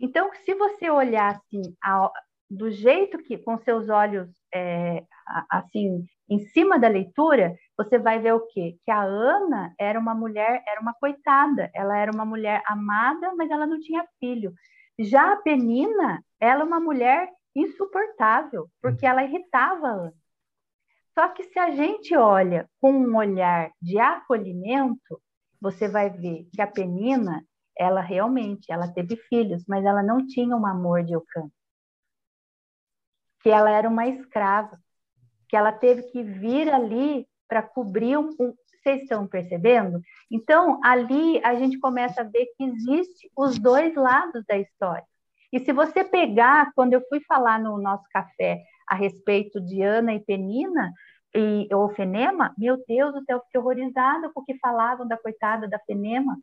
Então, 0.00 0.30
se 0.44 0.54
você 0.54 0.90
olhar 0.90 1.36
assim, 1.36 1.62
a, 1.82 2.10
do 2.48 2.70
jeito 2.70 3.18
que, 3.18 3.36
com 3.38 3.58
seus 3.58 3.88
olhos 3.88 4.28
é, 4.54 5.04
assim, 5.50 6.04
em 6.28 6.38
cima 6.38 6.78
da 6.78 6.88
leitura, 6.88 7.56
você 7.76 7.98
vai 7.98 8.18
ver 8.18 8.34
o 8.34 8.46
quê? 8.48 8.78
Que 8.84 8.90
a 8.90 9.02
Ana 9.02 9.74
era 9.78 9.98
uma 9.98 10.14
mulher, 10.14 10.62
era 10.66 10.80
uma 10.80 10.94
coitada, 10.94 11.70
ela 11.74 11.96
era 11.96 12.12
uma 12.12 12.24
mulher 12.24 12.62
amada, 12.66 13.34
mas 13.36 13.50
ela 13.50 13.66
não 13.66 13.80
tinha 13.80 14.06
filho. 14.20 14.52
Já 14.98 15.32
a 15.32 15.36
Penina, 15.36 16.22
ela 16.40 16.62
é 16.62 16.64
uma 16.64 16.80
mulher 16.80 17.28
insuportável, 17.54 18.68
porque 18.80 19.06
ela 19.06 19.24
irritava 19.24 19.88
a 19.88 19.92
Ana. 19.92 20.14
Só 21.14 21.28
que 21.28 21.44
se 21.44 21.58
a 21.58 21.70
gente 21.70 22.14
olha 22.14 22.68
com 22.80 22.92
um 22.92 23.16
olhar 23.16 23.70
de 23.80 23.98
acolhimento, 23.98 25.20
você 25.60 25.88
vai 25.88 26.10
ver 26.10 26.46
que 26.52 26.60
a 26.60 26.66
Penina, 26.66 27.42
ela 27.78 28.00
realmente, 28.00 28.70
ela 28.70 28.92
teve 28.92 29.16
filhos, 29.16 29.64
mas 29.66 29.84
ela 29.84 30.02
não 30.02 30.26
tinha 30.26 30.54
um 30.54 30.66
amor 30.66 31.02
de 31.02 31.14
Eucana. 31.14 31.50
Que 33.46 33.50
ela 33.50 33.70
era 33.70 33.88
uma 33.88 34.08
escrava, 34.08 34.76
que 35.48 35.56
ela 35.56 35.70
teve 35.70 36.02
que 36.10 36.20
vir 36.20 36.68
ali 36.68 37.24
para 37.46 37.62
cobrir 37.62 38.16
um, 38.16 38.34
vocês 38.36 39.02
estão 39.02 39.24
percebendo? 39.24 40.00
Então, 40.28 40.80
ali 40.82 41.40
a 41.44 41.54
gente 41.54 41.78
começa 41.78 42.22
a 42.22 42.24
ver 42.24 42.46
que 42.56 42.64
existe 42.64 43.30
os 43.36 43.56
dois 43.56 43.94
lados 43.94 44.44
da 44.48 44.58
história. 44.58 45.04
E 45.52 45.60
se 45.60 45.72
você 45.72 46.02
pegar, 46.02 46.72
quando 46.74 46.94
eu 46.94 47.02
fui 47.08 47.20
falar 47.20 47.60
no 47.60 47.78
nosso 47.78 48.02
café 48.10 48.64
a 48.88 48.96
respeito 48.96 49.60
de 49.60 49.80
Ana 49.80 50.12
e 50.12 50.18
Penina 50.18 50.92
e, 51.32 51.68
ou 51.72 51.88
Fenema, 51.90 52.52
meu 52.58 52.84
Deus 52.84 53.14
do 53.14 53.22
céu, 53.22 53.40
fiquei 53.44 53.60
horrorizada 53.60 54.28
com 54.30 54.40
o 54.40 54.44
que 54.44 54.58
falavam 54.58 55.06
da 55.06 55.16
coitada 55.16 55.68
da 55.68 55.78
Fenema, 55.86 56.36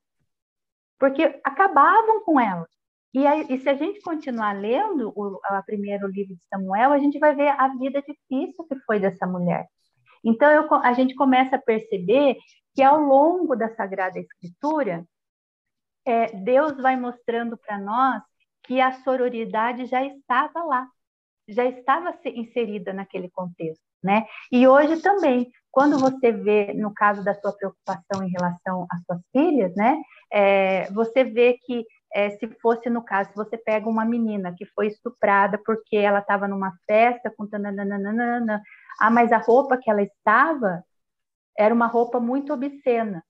porque 0.97 1.37
acabavam 1.43 2.23
com 2.23 2.39
ela. 2.39 2.65
E, 3.13 3.25
e 3.25 3.59
se 3.59 3.69
a 3.69 3.75
gente 3.75 4.01
continuar 4.01 4.53
lendo 4.53 5.13
o 5.15 5.39
primeiro 5.65 6.07
livro 6.07 6.35
de 6.35 6.43
Samuel, 6.45 6.91
a 6.91 6.97
gente 6.97 7.19
vai 7.19 7.35
ver 7.35 7.49
a 7.49 7.67
vida 7.77 8.01
difícil 8.01 8.65
que 8.65 8.75
foi 8.85 8.99
dessa 8.99 9.27
mulher. 9.27 9.67
Então 10.23 10.49
eu, 10.49 10.73
a 10.75 10.93
gente 10.93 11.13
começa 11.13 11.57
a 11.57 11.61
perceber 11.61 12.37
que 12.73 12.81
ao 12.81 12.99
longo 12.99 13.55
da 13.55 13.69
Sagrada 13.75 14.19
Escritura, 14.19 15.05
é, 16.05 16.35
Deus 16.35 16.75
vai 16.77 16.95
mostrando 16.95 17.57
para 17.57 17.77
nós 17.77 18.21
que 18.63 18.81
a 18.81 18.93
sororidade 19.03 19.85
já 19.85 20.03
estava 20.03 20.63
lá, 20.63 20.87
já 21.47 21.65
estava 21.65 22.17
inserida 22.25 22.93
naquele 22.93 23.29
contexto, 23.29 23.83
né? 24.01 24.25
E 24.51 24.67
hoje 24.67 25.01
também, 25.01 25.51
quando 25.69 25.99
você 25.99 26.31
vê, 26.31 26.73
no 26.73 26.93
caso 26.93 27.23
da 27.23 27.33
sua 27.35 27.53
preocupação 27.53 28.23
em 28.23 28.31
relação 28.31 28.87
às 28.89 29.03
suas 29.05 29.21
filhas, 29.31 29.75
né? 29.75 30.01
É, 30.31 30.89
você 30.91 31.23
vê 31.23 31.57
que 31.65 31.85
é, 32.13 32.29
se 32.31 32.47
fosse 32.61 32.89
no 32.89 33.03
caso, 33.03 33.31
se 33.31 33.35
você 33.35 33.57
pega 33.57 33.89
uma 33.89 34.05
menina 34.05 34.53
que 34.55 34.65
foi 34.67 34.87
estuprada 34.87 35.59
porque 35.65 35.97
ela 35.97 36.19
estava 36.19 36.47
numa 36.47 36.71
festa 36.85 37.33
com 37.35 37.47
tananana, 37.47 38.61
ah, 38.99 39.09
mas 39.09 39.31
a 39.31 39.37
roupa 39.37 39.77
que 39.77 39.89
ela 39.89 40.01
estava 40.01 40.83
era 41.57 41.73
uma 41.73 41.87
roupa 41.87 42.19
muito 42.19 42.53
obscena. 42.53 43.23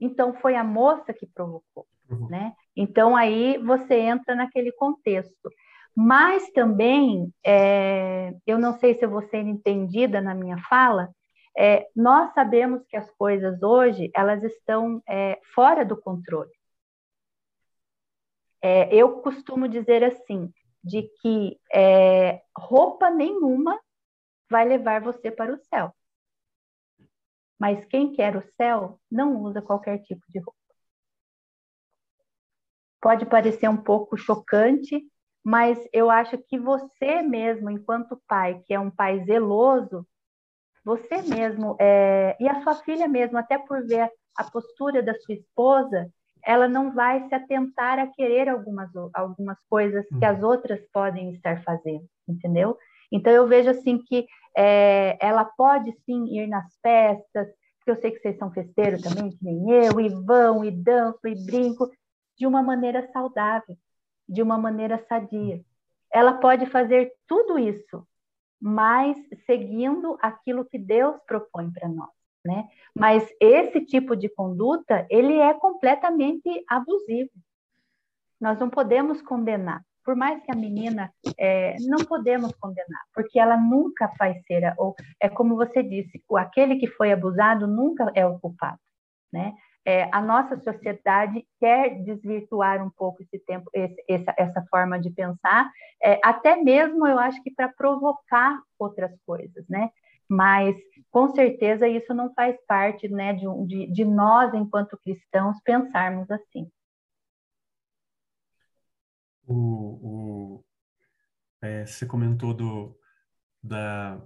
Então 0.00 0.34
foi 0.34 0.54
a 0.56 0.64
moça 0.64 1.12
que 1.12 1.26
provocou, 1.26 1.86
uhum. 2.10 2.28
né? 2.28 2.52
Então 2.76 3.16
aí 3.16 3.58
você 3.58 3.94
entra 3.94 4.34
naquele 4.34 4.70
contexto. 4.72 5.50
Mas 5.96 6.50
também, 6.50 7.32
é, 7.44 8.34
eu 8.46 8.58
não 8.58 8.74
sei 8.74 8.94
se 8.94 9.04
eu 9.04 9.08
vou 9.08 9.22
ser 9.22 9.38
entendida 9.38 10.20
na 10.20 10.34
minha 10.34 10.58
fala, 10.68 11.08
é, 11.56 11.86
nós 11.96 12.34
sabemos 12.34 12.84
que 12.86 12.98
as 12.98 13.10
coisas 13.12 13.62
hoje 13.62 14.10
elas 14.14 14.42
estão 14.44 15.02
é, 15.08 15.38
fora 15.54 15.86
do 15.86 15.96
controle. 15.96 16.50
É, 18.62 18.94
eu 18.94 19.20
costumo 19.20 19.68
dizer 19.68 20.02
assim, 20.02 20.52
de 20.82 21.02
que 21.20 21.58
é, 21.72 22.42
roupa 22.56 23.10
nenhuma 23.10 23.78
vai 24.50 24.64
levar 24.64 25.00
você 25.00 25.30
para 25.30 25.52
o 25.52 25.58
céu. 25.58 25.92
Mas 27.58 27.84
quem 27.86 28.12
quer 28.12 28.36
o 28.36 28.42
céu 28.56 29.00
não 29.10 29.40
usa 29.42 29.62
qualquer 29.62 29.98
tipo 30.02 30.22
de 30.28 30.38
roupa. 30.38 30.56
Pode 33.00 33.26
parecer 33.26 33.68
um 33.68 33.76
pouco 33.76 34.16
chocante, 34.16 35.02
mas 35.42 35.78
eu 35.92 36.10
acho 36.10 36.36
que 36.38 36.58
você 36.58 37.22
mesmo, 37.22 37.70
enquanto 37.70 38.20
pai, 38.26 38.62
que 38.66 38.74
é 38.74 38.80
um 38.80 38.90
pai 38.90 39.24
zeloso, 39.24 40.06
você 40.84 41.22
mesmo 41.22 41.76
é, 41.80 42.36
e 42.38 42.48
a 42.48 42.62
sua 42.62 42.76
filha 42.76 43.08
mesmo, 43.08 43.38
até 43.38 43.58
por 43.58 43.84
ver 43.86 44.10
a 44.36 44.44
postura 44.44 45.02
da 45.02 45.14
sua 45.14 45.34
esposa, 45.34 46.10
ela 46.46 46.68
não 46.68 46.94
vai 46.94 47.26
se 47.28 47.34
atentar 47.34 47.98
a 47.98 48.06
querer 48.06 48.48
algumas, 48.48 48.88
algumas 49.12 49.58
coisas 49.68 50.06
que 50.08 50.24
as 50.24 50.38
uhum. 50.40 50.48
outras 50.48 50.80
podem 50.92 51.32
estar 51.32 51.62
fazendo, 51.64 52.06
entendeu? 52.28 52.78
Então 53.10 53.32
eu 53.32 53.48
vejo 53.48 53.68
assim 53.70 53.98
que 53.98 54.26
é, 54.56 55.18
ela 55.20 55.44
pode 55.44 55.92
sim 56.04 56.24
ir 56.26 56.46
nas 56.46 56.64
festas, 56.80 57.48
porque 57.78 57.90
eu 57.90 57.96
sei 57.96 58.10
que 58.12 58.20
vocês 58.20 58.38
são 58.38 58.52
festeiros 58.52 59.02
também, 59.02 59.30
que 59.30 59.44
nem 59.44 59.70
eu, 59.70 60.00
e 60.00 60.08
vão, 60.08 60.64
e 60.64 60.70
dançam, 60.70 61.30
e 61.30 61.44
brinco, 61.44 61.90
de 62.38 62.46
uma 62.46 62.62
maneira 62.62 63.10
saudável, 63.12 63.76
de 64.28 64.40
uma 64.40 64.56
maneira 64.56 65.04
sadia. 65.08 65.60
Ela 66.12 66.34
pode 66.34 66.66
fazer 66.66 67.12
tudo 67.26 67.58
isso, 67.58 68.06
mas 68.60 69.16
seguindo 69.46 70.16
aquilo 70.22 70.64
que 70.64 70.78
Deus 70.78 71.16
propõe 71.26 71.70
para 71.72 71.88
nós, 71.88 72.10
né? 72.46 72.68
Mas 72.94 73.28
esse 73.40 73.84
tipo 73.84 74.16
de 74.16 74.28
conduta, 74.28 75.06
ele 75.10 75.38
é 75.38 75.52
completamente 75.52 76.48
abusivo. 76.68 77.30
Nós 78.40 78.58
não 78.58 78.70
podemos 78.70 79.20
condenar, 79.20 79.82
por 80.04 80.14
mais 80.14 80.40
que 80.42 80.52
a 80.52 80.56
menina 80.56 81.12
é, 81.38 81.76
não 81.80 82.04
podemos 82.04 82.52
condenar, 82.54 83.02
porque 83.12 83.40
ela 83.40 83.56
nunca 83.56 84.10
vai 84.18 84.34
ser, 84.46 84.72
ou 84.78 84.94
é 85.20 85.28
como 85.28 85.56
você 85.56 85.82
disse, 85.82 86.22
aquele 86.36 86.76
que 86.76 86.86
foi 86.86 87.12
abusado 87.12 87.66
nunca 87.66 88.10
é 88.14 88.24
o 88.24 88.38
culpado, 88.38 88.78
né? 89.32 89.54
É, 89.88 90.08
a 90.10 90.20
nossa 90.20 90.58
sociedade 90.58 91.46
quer 91.60 92.02
desvirtuar 92.02 92.84
um 92.84 92.90
pouco 92.90 93.22
esse 93.22 93.38
tempo, 93.38 93.70
esse, 93.72 94.02
essa, 94.08 94.34
essa, 94.36 94.66
forma 94.68 94.98
de 94.98 95.10
pensar, 95.10 95.70
é, 96.02 96.18
até 96.24 96.56
mesmo 96.56 97.06
eu 97.06 97.20
acho 97.20 97.40
que 97.40 97.52
para 97.52 97.68
provocar 97.68 98.60
outras 98.78 99.12
coisas, 99.24 99.64
né? 99.68 99.90
Mas 100.28 100.76
com 101.10 101.28
certeza 101.34 101.88
isso 101.88 102.12
não 102.12 102.32
faz 102.34 102.56
parte, 102.66 103.08
né, 103.08 103.32
de, 103.32 103.46
de, 103.66 103.86
de 103.92 104.04
nós 104.04 104.52
enquanto 104.54 104.98
cristãos 104.98 105.56
pensarmos 105.64 106.30
assim 106.30 106.70
o, 109.46 110.58
o 110.58 110.64
é, 111.62 111.86
você 111.86 112.04
comentou 112.04 112.52
do, 112.52 112.98
da, 113.62 114.20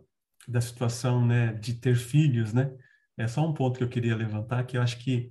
da 0.49 0.61
situação 0.61 1.25
né, 1.25 1.53
de 1.53 1.75
ter 1.75 1.97
filhos, 1.97 2.53
né? 2.53 2.77
É 3.17 3.29
só 3.29 3.47
um 3.47 3.55
ponto 3.55 3.79
que 3.79 3.85
eu 3.85 3.89
queria 3.89 4.17
levantar, 4.17 4.65
que 4.65 4.77
eu 4.77 4.83
acho 4.83 4.99
que 4.99 5.31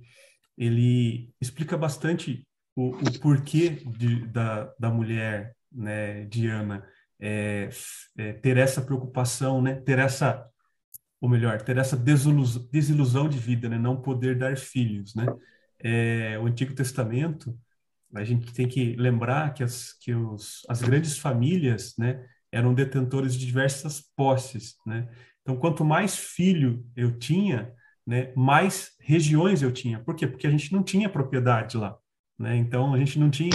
ele 0.56 1.32
explica 1.40 1.76
bastante 1.76 2.46
o, 2.76 2.90
o 2.90 3.20
porquê 3.20 3.70
de, 3.70 4.26
da, 4.28 4.72
da 4.78 4.90
mulher, 4.90 5.56
né, 5.70 6.24
Diana, 6.26 6.86
é, 7.18 7.68
é, 8.16 8.32
ter 8.34 8.56
essa 8.56 8.80
preocupação, 8.80 9.60
né, 9.60 9.74
ter 9.80 9.98
essa, 9.98 10.48
ou 11.20 11.28
melhor, 11.28 11.60
ter 11.62 11.76
essa 11.76 11.96
desilusão, 11.96 13.28
de 13.28 13.38
vida, 13.38 13.68
né, 13.68 13.78
não 13.78 14.00
poder 14.00 14.38
dar 14.38 14.56
filhos, 14.56 15.14
né? 15.14 15.26
É, 15.78 16.38
o 16.38 16.46
Antigo 16.46 16.74
Testamento 16.74 17.56
a 18.14 18.24
gente 18.24 18.52
tem 18.52 18.66
que 18.66 18.96
lembrar 18.96 19.54
que 19.54 19.62
as, 19.62 19.92
que 19.92 20.12
os, 20.12 20.66
as 20.68 20.82
grandes 20.82 21.16
famílias, 21.18 21.94
né, 21.96 22.24
eram 22.50 22.74
detentores 22.74 23.34
de 23.34 23.46
diversas 23.46 24.00
posses, 24.16 24.76
né? 24.84 25.08
Então, 25.42 25.56
quanto 25.56 25.84
mais 25.84 26.16
filho 26.16 26.84
eu 26.96 27.16
tinha, 27.16 27.72
né, 28.06 28.32
mais 28.36 28.90
regiões 29.00 29.62
eu 29.62 29.72
tinha. 29.72 30.00
Por 30.00 30.14
quê? 30.14 30.26
Porque 30.26 30.46
a 30.46 30.50
gente 30.50 30.72
não 30.72 30.82
tinha 30.82 31.08
propriedade 31.08 31.76
lá, 31.76 31.96
né? 32.38 32.56
Então, 32.56 32.92
a 32.94 32.98
gente 32.98 33.18
não 33.18 33.30
tinha... 33.30 33.50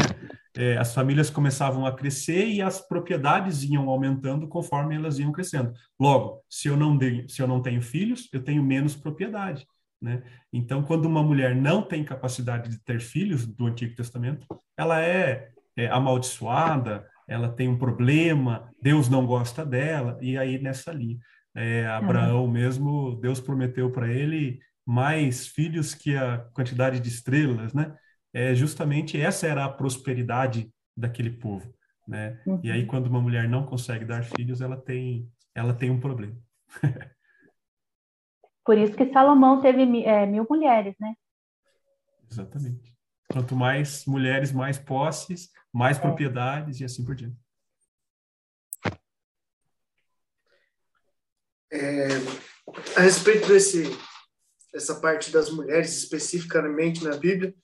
É, 0.57 0.77
as 0.77 0.93
famílias 0.93 1.29
começavam 1.29 1.85
a 1.85 1.91
crescer 1.91 2.47
e 2.47 2.61
as 2.61 2.79
propriedades 2.79 3.63
iam 3.63 3.89
aumentando 3.89 4.47
conforme 4.47 4.95
elas 4.95 5.19
iam 5.19 5.31
crescendo. 5.31 5.73
Logo, 5.99 6.41
se 6.49 6.67
eu 6.67 6.77
não, 6.77 6.97
de, 6.97 7.25
se 7.27 7.41
eu 7.41 7.47
não 7.47 7.61
tenho 7.61 7.81
filhos, 7.81 8.29
eu 8.31 8.41
tenho 8.41 8.63
menos 8.63 8.95
propriedade. 8.95 9.67
Né? 10.01 10.23
Então, 10.53 10.83
quando 10.83 11.05
uma 11.05 11.23
mulher 11.23 11.55
não 11.55 11.81
tem 11.81 12.03
capacidade 12.03 12.69
de 12.69 12.79
ter 12.83 13.01
filhos 13.01 13.45
do 13.45 13.65
Antigo 13.65 13.95
Testamento, 13.95 14.47
ela 14.77 15.01
é, 15.01 15.49
é 15.75 15.87
amaldiçoada, 15.87 17.05
ela 17.27 17.49
tem 17.49 17.67
um 17.67 17.77
problema, 17.77 18.69
Deus 18.81 19.09
não 19.09 19.25
gosta 19.25 19.65
dela, 19.65 20.17
e 20.21 20.37
aí 20.37 20.59
nessa 20.61 20.91
linha. 20.91 21.17
É, 21.55 21.87
Abraão 21.87 22.47
mesmo, 22.47 23.15
Deus 23.21 23.39
prometeu 23.39 23.89
para 23.89 24.11
ele 24.11 24.59
mais 24.85 25.47
filhos 25.47 25.95
que 25.95 26.15
a 26.15 26.37
quantidade 26.53 26.99
de 26.99 27.09
estrelas, 27.09 27.73
né? 27.73 27.95
É, 28.35 28.53
justamente 28.53 29.17
essa 29.19 29.47
era 29.47 29.63
a 29.63 29.71
prosperidade 29.71 30.69
daquele 30.95 31.29
povo, 31.29 31.73
né? 32.05 32.37
Uhum. 32.45 32.59
E 32.61 32.69
aí 32.69 32.81
uhum. 32.81 32.87
quando 32.87 33.07
uma 33.07 33.21
mulher 33.21 33.47
não 33.47 33.65
consegue 33.65 34.03
dar 34.03 34.25
filhos, 34.25 34.59
ela 34.59 34.75
tem, 34.75 35.31
ela 35.55 35.73
tem 35.73 35.89
um 35.89 36.01
problema. 36.01 36.37
Por 38.65 38.77
isso 38.77 38.93
que 38.93 39.09
Salomão 39.13 39.61
teve 39.61 39.83
é, 40.03 40.25
mil 40.25 40.45
mulheres, 40.49 40.93
né? 40.99 41.15
Exatamente. 42.29 42.93
Quanto 43.31 43.55
mais 43.55 44.05
mulheres, 44.05 44.51
mais 44.51 44.77
posses, 44.77 45.49
mais 45.71 45.97
é. 45.97 46.01
propriedades 46.01 46.81
e 46.81 46.83
assim 46.83 47.05
por 47.05 47.15
diante. 47.15 47.37
É, 51.71 52.07
a 52.97 53.01
respeito 53.01 53.47
desse, 53.47 53.83
dessa 54.73 54.99
parte 54.99 55.31
das 55.31 55.49
mulheres, 55.49 55.95
especificamente 55.95 57.01
na 57.01 57.15
Bíblia, 57.15 57.55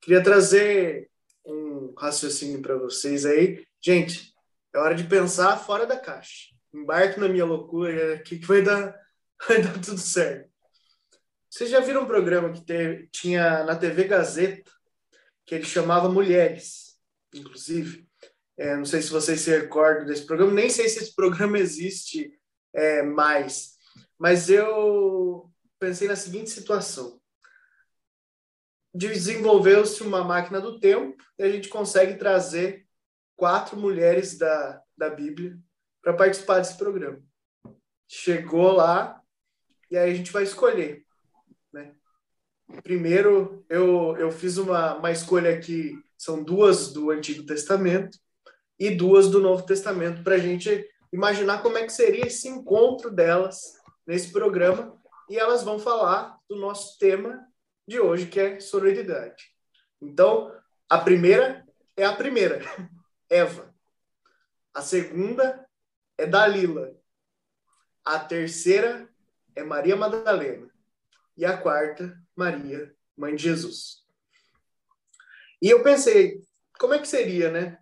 queria 0.00 0.22
trazer 0.22 1.10
um 1.44 1.94
raciocínio 1.96 2.60
para 2.62 2.76
vocês 2.76 3.24
aí. 3.26 3.64
Gente, 3.80 4.32
é 4.74 4.78
hora 4.78 4.94
de 4.94 5.04
pensar 5.04 5.56
fora 5.56 5.86
da 5.86 5.98
caixa. 5.98 6.48
Embarque 6.72 7.18
na 7.18 7.28
minha 7.28 7.44
loucura 7.44 8.14
aqui 8.14 8.38
que 8.38 8.46
vai 8.46 8.62
dar, 8.62 8.94
vai 9.48 9.62
dar 9.62 9.80
tudo 9.80 9.98
certo. 9.98 10.48
Vocês 11.50 11.68
já 11.68 11.80
viram 11.80 12.02
um 12.02 12.06
programa 12.06 12.52
que 12.52 12.64
teve, 12.64 13.08
tinha 13.08 13.64
na 13.64 13.74
TV 13.74 14.04
Gazeta, 14.04 14.70
que 15.44 15.56
ele 15.56 15.64
chamava 15.64 16.08
Mulheres, 16.08 16.96
inclusive? 17.34 18.08
É, 18.56 18.76
não 18.76 18.84
sei 18.84 19.02
se 19.02 19.10
vocês 19.10 19.40
se 19.40 19.50
recordam 19.50 20.06
desse 20.06 20.24
programa, 20.24 20.52
nem 20.52 20.70
sei 20.70 20.88
se 20.88 21.00
esse 21.00 21.14
programa 21.14 21.58
existe 21.58 22.30
é, 22.72 23.02
mais, 23.02 23.72
mas 24.18 24.48
eu 24.48 25.50
pensei 25.78 26.06
na 26.06 26.14
seguinte 26.14 26.50
situação. 26.50 27.19
Desenvolveu-se 28.94 30.02
uma 30.02 30.24
máquina 30.24 30.60
do 30.60 30.80
tempo 30.80 31.22
e 31.38 31.42
a 31.42 31.50
gente 31.50 31.68
consegue 31.68 32.16
trazer 32.16 32.86
quatro 33.36 33.76
mulheres 33.76 34.36
da, 34.36 34.82
da 34.96 35.10
Bíblia 35.10 35.56
para 36.02 36.12
participar 36.12 36.58
desse 36.58 36.76
programa. 36.76 37.22
Chegou 38.08 38.72
lá 38.72 39.20
e 39.90 39.96
aí 39.96 40.10
a 40.10 40.14
gente 40.14 40.32
vai 40.32 40.42
escolher 40.42 41.04
Primeiro, 42.82 43.64
eu, 43.68 44.16
eu 44.16 44.30
fiz 44.30 44.56
uma, 44.56 44.94
uma 44.94 45.10
escolha 45.10 45.52
aqui, 45.52 45.98
são 46.16 46.42
duas 46.42 46.92
do 46.92 47.10
Antigo 47.10 47.44
Testamento 47.44 48.16
e 48.78 48.90
duas 48.90 49.28
do 49.28 49.40
Novo 49.40 49.64
Testamento, 49.64 50.22
para 50.22 50.36
a 50.36 50.38
gente 50.38 50.88
imaginar 51.12 51.62
como 51.62 51.76
é 51.76 51.84
que 51.84 51.92
seria 51.92 52.26
esse 52.26 52.48
encontro 52.48 53.10
delas 53.10 53.74
nesse 54.06 54.30
programa. 54.30 54.96
E 55.28 55.36
elas 55.36 55.62
vão 55.62 55.78
falar 55.78 56.38
do 56.48 56.56
nosso 56.56 56.98
tema 56.98 57.44
de 57.90 57.98
hoje, 57.98 58.26
que 58.26 58.38
é 58.38 58.60
sororidade. 58.60 59.52
Então, 60.00 60.56
a 60.88 60.96
primeira 60.96 61.66
é 61.96 62.04
a 62.04 62.14
primeira, 62.14 62.60
Eva. 63.28 63.74
A 64.72 64.80
segunda 64.80 65.68
é 66.16 66.24
Dalila. 66.24 66.96
A 68.04 68.20
terceira 68.20 69.12
é 69.56 69.64
Maria 69.64 69.96
Madalena. 69.96 70.70
E 71.36 71.44
a 71.44 71.56
quarta 71.56 72.16
Maria, 72.36 72.94
mãe 73.16 73.34
de 73.34 73.42
Jesus. 73.42 74.04
E 75.60 75.68
eu 75.68 75.82
pensei, 75.82 76.40
como 76.78 76.94
é 76.94 76.98
que 77.00 77.08
seria, 77.08 77.50
né? 77.50 77.76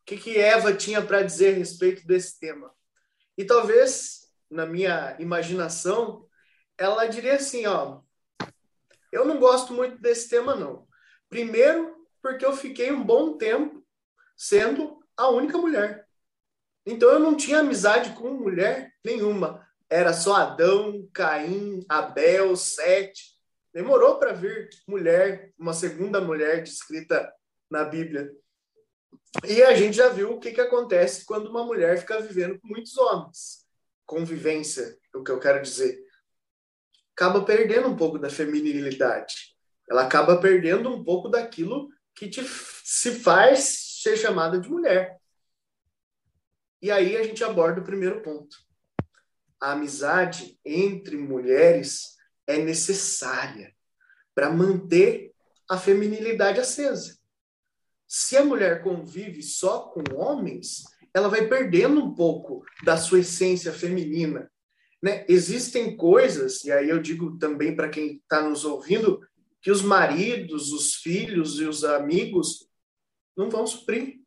O 0.00 0.04
que, 0.04 0.16
que 0.16 0.36
Eva 0.36 0.74
tinha 0.74 1.00
para 1.00 1.22
dizer 1.22 1.54
a 1.54 1.58
respeito 1.58 2.04
desse 2.04 2.40
tema? 2.40 2.74
E 3.38 3.44
talvez, 3.44 4.28
na 4.50 4.66
minha 4.66 5.16
imaginação, 5.20 6.28
ela 6.76 7.06
diria 7.06 7.36
assim, 7.36 7.64
ó, 7.66 8.02
eu 9.14 9.24
não 9.24 9.38
gosto 9.38 9.72
muito 9.72 10.00
desse 10.00 10.28
tema, 10.28 10.56
não. 10.56 10.88
Primeiro, 11.28 11.94
porque 12.20 12.44
eu 12.44 12.56
fiquei 12.56 12.90
um 12.90 13.04
bom 13.04 13.38
tempo 13.38 13.80
sendo 14.36 14.98
a 15.16 15.28
única 15.28 15.56
mulher. 15.56 16.04
Então 16.84 17.08
eu 17.10 17.20
não 17.20 17.36
tinha 17.36 17.60
amizade 17.60 18.10
com 18.14 18.30
mulher 18.30 18.92
nenhuma. 19.04 19.64
era 19.88 20.12
só 20.12 20.34
Adão, 20.34 21.08
Caim, 21.12 21.84
Abel, 21.88 22.56
Sete. 22.56 23.38
Demorou 23.72 24.18
para 24.18 24.32
vir 24.32 24.68
mulher, 24.88 25.52
uma 25.56 25.72
segunda 25.72 26.20
mulher 26.20 26.64
descrita 26.64 27.32
na 27.70 27.84
Bíblia. 27.84 28.32
E 29.46 29.62
a 29.62 29.74
gente 29.76 29.96
já 29.96 30.08
viu 30.08 30.32
o 30.32 30.40
que, 30.40 30.50
que 30.50 30.60
acontece 30.60 31.24
quando 31.24 31.48
uma 31.48 31.64
mulher 31.64 31.98
fica 31.98 32.20
vivendo 32.20 32.58
com 32.58 32.66
muitos 32.66 32.98
homens. 32.98 33.64
Convivência, 34.04 34.98
é 35.14 35.18
o 35.18 35.22
que 35.22 35.30
eu 35.30 35.38
quero 35.38 35.62
dizer. 35.62 36.03
Acaba 37.14 37.44
perdendo 37.44 37.88
um 37.88 37.96
pouco 37.96 38.18
da 38.18 38.28
feminilidade. 38.28 39.54
Ela 39.88 40.04
acaba 40.04 40.40
perdendo 40.40 40.90
um 40.90 41.02
pouco 41.02 41.28
daquilo 41.28 41.88
que 42.14 42.28
te, 42.28 42.42
se 42.84 43.12
faz 43.12 44.00
ser 44.02 44.16
chamada 44.16 44.58
de 44.58 44.68
mulher. 44.68 45.18
E 46.82 46.90
aí 46.90 47.16
a 47.16 47.22
gente 47.22 47.42
aborda 47.42 47.80
o 47.80 47.84
primeiro 47.84 48.20
ponto. 48.20 48.56
A 49.60 49.72
amizade 49.72 50.58
entre 50.64 51.16
mulheres 51.16 52.16
é 52.46 52.58
necessária 52.58 53.74
para 54.34 54.50
manter 54.50 55.32
a 55.68 55.78
feminilidade 55.78 56.60
acesa. 56.60 57.16
Se 58.06 58.36
a 58.36 58.44
mulher 58.44 58.82
convive 58.82 59.42
só 59.42 59.88
com 59.88 60.02
homens, 60.14 60.84
ela 61.14 61.28
vai 61.28 61.46
perdendo 61.46 62.04
um 62.04 62.14
pouco 62.14 62.64
da 62.84 62.96
sua 62.96 63.20
essência 63.20 63.72
feminina. 63.72 64.50
Né? 65.04 65.22
Existem 65.28 65.94
coisas, 65.98 66.64
e 66.64 66.72
aí 66.72 66.88
eu 66.88 66.98
digo 66.98 67.36
também 67.36 67.76
para 67.76 67.90
quem 67.90 68.16
está 68.16 68.40
nos 68.40 68.64
ouvindo, 68.64 69.20
que 69.60 69.70
os 69.70 69.82
maridos, 69.82 70.72
os 70.72 70.94
filhos 70.94 71.60
e 71.60 71.66
os 71.66 71.84
amigos 71.84 72.66
não 73.36 73.50
vão 73.50 73.66
suprir. 73.66 74.22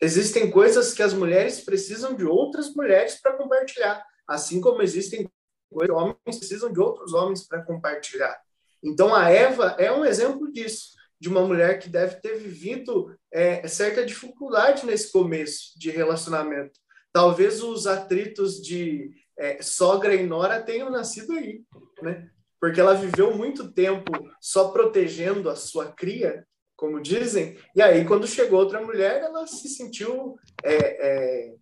Existem 0.00 0.48
coisas 0.52 0.94
que 0.94 1.02
as 1.02 1.12
mulheres 1.12 1.62
precisam 1.62 2.14
de 2.14 2.24
outras 2.24 2.72
mulheres 2.76 3.20
para 3.20 3.36
compartilhar, 3.36 4.06
assim 4.24 4.60
como 4.60 4.82
existem 4.82 5.28
coisas 5.68 5.88
que 5.88 6.00
homens 6.00 6.38
precisam 6.38 6.72
de 6.72 6.78
outros 6.78 7.12
homens 7.12 7.42
para 7.44 7.64
compartilhar. 7.64 8.40
Então 8.80 9.12
a 9.12 9.28
Eva 9.28 9.74
é 9.80 9.90
um 9.90 10.04
exemplo 10.04 10.52
disso 10.52 10.92
de 11.18 11.28
uma 11.28 11.44
mulher 11.44 11.80
que 11.80 11.88
deve 11.88 12.20
ter 12.20 12.38
vivido 12.38 13.18
é, 13.32 13.66
certa 13.66 14.06
dificuldade 14.06 14.86
nesse 14.86 15.10
começo 15.10 15.76
de 15.76 15.90
relacionamento. 15.90 16.78
Talvez 17.12 17.62
os 17.62 17.86
atritos 17.86 18.60
de 18.62 19.10
é, 19.38 19.60
sogra 19.62 20.14
e 20.14 20.26
nora 20.26 20.62
tenham 20.62 20.90
nascido 20.90 21.32
aí, 21.32 21.62
né? 22.02 22.28
Porque 22.60 22.80
ela 22.80 22.94
viveu 22.94 23.36
muito 23.36 23.72
tempo 23.72 24.12
só 24.40 24.68
protegendo 24.68 25.50
a 25.50 25.56
sua 25.56 25.92
cria, 25.92 26.46
como 26.76 27.02
dizem, 27.02 27.58
e 27.74 27.82
aí 27.82 28.04
quando 28.04 28.26
chegou 28.26 28.58
outra 28.58 28.80
mulher, 28.80 29.20
ela 29.22 29.46
se 29.46 29.68
sentiu 29.68 30.36
é, 30.62 30.74
é 30.74 31.54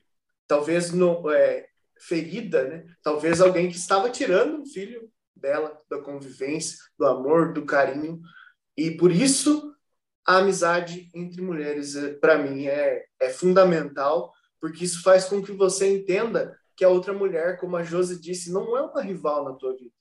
talvez 0.46 0.92
no, 0.92 1.30
é, 1.30 1.66
ferida, 2.00 2.64
né? 2.66 2.86
Talvez 3.02 3.40
alguém 3.40 3.68
que 3.68 3.76
estava 3.76 4.10
tirando 4.10 4.60
um 4.60 4.66
filho 4.66 5.10
dela, 5.36 5.78
da 5.88 6.00
convivência, 6.00 6.78
do 6.98 7.06
amor, 7.06 7.52
do 7.52 7.64
carinho. 7.64 8.20
E 8.76 8.90
por 8.90 9.12
isso 9.12 9.74
a 10.26 10.38
amizade 10.38 11.10
entre 11.14 11.42
mulheres, 11.42 11.96
eh, 11.96 12.14
para 12.14 12.38
mim, 12.38 12.66
é, 12.66 13.04
é 13.20 13.28
fundamental, 13.30 14.32
porque 14.60 14.84
isso 14.84 15.02
faz 15.02 15.24
com 15.24 15.42
que 15.42 15.52
você 15.52 15.92
entenda 15.92 16.58
que 16.76 16.84
a 16.84 16.88
outra 16.88 17.12
mulher, 17.12 17.58
como 17.58 17.76
a 17.76 17.82
Josi 17.82 18.20
disse, 18.20 18.52
não 18.52 18.76
é 18.76 18.82
uma 18.82 19.02
rival 19.02 19.44
na 19.44 19.52
tua 19.54 19.76
vida, 19.76 19.94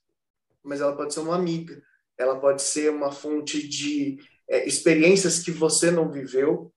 mas 0.62 0.80
ela 0.80 0.96
pode 0.96 1.14
ser 1.14 1.20
uma 1.20 1.34
amiga, 1.34 1.82
ela 2.16 2.38
pode 2.38 2.62
ser 2.62 2.90
uma 2.90 3.10
fonte 3.10 3.66
de 3.66 4.18
é, 4.48 4.66
experiências 4.66 5.38
que 5.38 5.50
você 5.50 5.90
não 5.90 6.10
viveu. 6.10 6.72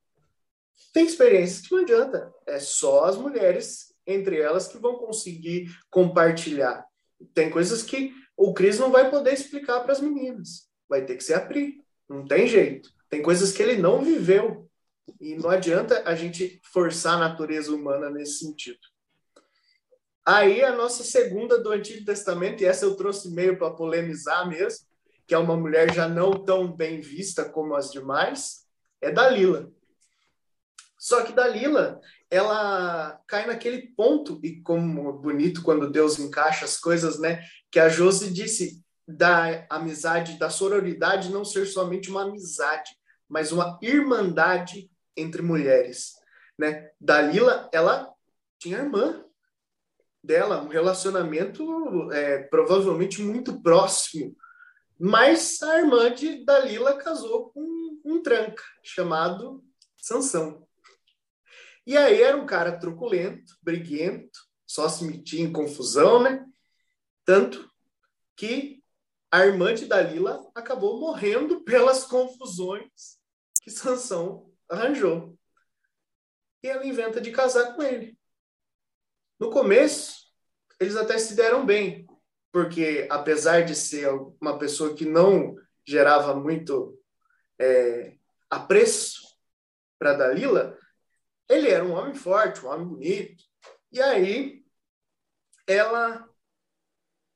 Tem 0.94 1.06
experiências 1.06 1.68
que 1.68 1.74
não 1.74 1.82
adianta, 1.82 2.34
é 2.46 2.60
só 2.60 3.06
as 3.06 3.18
mulheres, 3.18 3.94
entre 4.06 4.40
elas, 4.40 4.68
que 4.68 4.78
vão 4.78 4.96
conseguir 4.96 5.70
compartilhar. 5.90 6.86
Tem 7.34 7.50
coisas 7.50 7.84
que 7.84 8.14
o 8.36 8.54
Cris 8.54 8.80
não 8.80 8.92
vai 8.92 9.10
poder 9.10 9.34
explicar 9.34 9.82
para 9.82 9.94
as 9.94 10.02
meninas, 10.02 10.70
vai 10.90 11.06
ter 11.06 11.16
que 11.16 11.24
ser 11.24 11.36
a 11.36 11.42
Pri. 11.42 11.84
Não 12.10 12.26
tem 12.26 12.48
jeito. 12.48 12.90
Tem 13.10 13.22
coisas 13.22 13.52
que 13.52 13.62
ele 13.62 13.78
não 13.78 14.04
viveu. 14.04 14.70
E 15.20 15.36
não 15.36 15.50
adianta 15.50 16.04
a 16.06 16.16
gente 16.16 16.62
forçar 16.72 17.16
a 17.16 17.30
natureza 17.30 17.74
humana 17.74 18.10
nesse 18.10 18.40
sentido. 18.40 18.80
Aí 20.26 20.64
a 20.64 20.76
nossa 20.76 21.04
segunda 21.04 21.62
do 21.62 21.72
Antigo 21.72 22.06
Testamento, 22.06 22.62
e 22.62 22.66
essa 22.66 22.86
eu 22.86 22.96
trouxe 22.96 23.30
meio 23.30 23.58
para 23.58 23.72
polemizar 23.72 24.48
mesmo, 24.48 24.86
que 25.28 25.34
é 25.34 25.38
uma 25.38 25.58
mulher 25.58 25.94
já 25.94 26.08
não 26.08 26.32
tão 26.32 26.72
bem 26.72 27.02
vista 27.02 27.44
como 27.44 27.76
as 27.76 27.92
demais, 27.92 28.66
é 29.02 29.12
Dalila. 29.12 29.72
Só 30.98 31.24
que 31.24 31.34
Dalila, 31.34 32.00
ela 32.32 33.20
cai 33.28 33.46
naquele 33.46 33.94
ponto, 33.94 34.40
e 34.42 34.62
como 34.62 35.12
bonito 35.12 35.62
quando 35.62 35.92
Deus 35.92 36.18
encaixa 36.18 36.64
as 36.64 36.78
coisas, 36.78 37.20
né? 37.20 37.44
Que 37.70 37.80
a 37.80 37.90
Josi 37.90 38.32
disse, 38.32 38.82
da 39.06 39.66
amizade, 39.70 40.40
da 40.40 40.50
sororidade 40.50 41.30
não 41.30 41.44
ser 41.44 41.66
somente 41.66 42.10
uma 42.10 42.24
amizade, 42.24 42.92
mas 43.28 43.52
uma 43.52 43.78
irmandade 43.82 44.90
entre 45.16 45.42
mulheres, 45.42 46.14
né? 46.58 46.92
Dalila, 47.00 47.70
ela 47.74 48.14
tinha 48.60 48.80
irmã 48.80 49.24
dela, 50.24 50.62
um 50.62 50.70
relacionamento 50.70 52.12
é, 52.12 52.44
provavelmente 52.44 53.22
muito 53.22 53.62
próximo, 53.62 54.36
mas 54.98 55.62
a 55.62 55.80
irmã 55.80 56.14
de 56.14 56.46
Dalila 56.46 56.96
casou 56.98 57.50
com 57.50 58.00
um 58.06 58.22
tranca 58.22 58.64
chamado 58.82 59.64
Sansão. 59.98 60.66
E 61.86 61.98
aí 61.98 62.22
era 62.22 62.38
um 62.38 62.46
cara 62.46 62.80
truculento, 62.80 63.58
briguento, 63.62 64.40
só 64.66 64.88
se 64.88 65.04
metia 65.04 65.44
em 65.44 65.52
confusão, 65.52 66.24
né? 66.24 66.46
Tanto 67.26 67.70
que 68.38 68.82
a 69.30 69.46
irmã 69.46 69.74
de 69.74 69.86
Dalila 69.86 70.50
acabou 70.56 71.00
morrendo 71.00 71.62
pelas 71.62 72.06
confusões 72.06 73.18
que 73.62 73.70
Sansão 73.72 74.53
arranjou. 74.74 75.38
E 76.62 76.68
ela 76.68 76.86
inventa 76.86 77.20
de 77.20 77.32
casar 77.32 77.76
com 77.76 77.84
ele. 77.84 78.18
No 79.40 79.50
começo, 79.50 80.24
eles 80.80 80.96
até 80.96 81.18
se 81.18 81.36
deram 81.36 81.66
bem, 81.66 82.08
porque 82.52 83.08
apesar 83.10 83.62
de 83.62 83.76
ser 83.76 84.10
uma 84.40 84.58
pessoa 84.58 84.96
que 84.96 85.06
não 85.06 85.56
gerava 85.86 86.36
muito 86.36 86.98
é, 87.60 88.18
apreço 88.50 89.22
para 90.00 90.14
Dalila, 90.14 90.78
ele 91.50 91.70
era 91.70 91.84
um 91.84 91.94
homem 91.94 92.14
forte, 92.14 92.66
um 92.66 92.70
homem 92.70 92.88
bonito. 92.88 93.44
E 93.92 94.02
aí 94.02 94.64
ela 95.68 96.28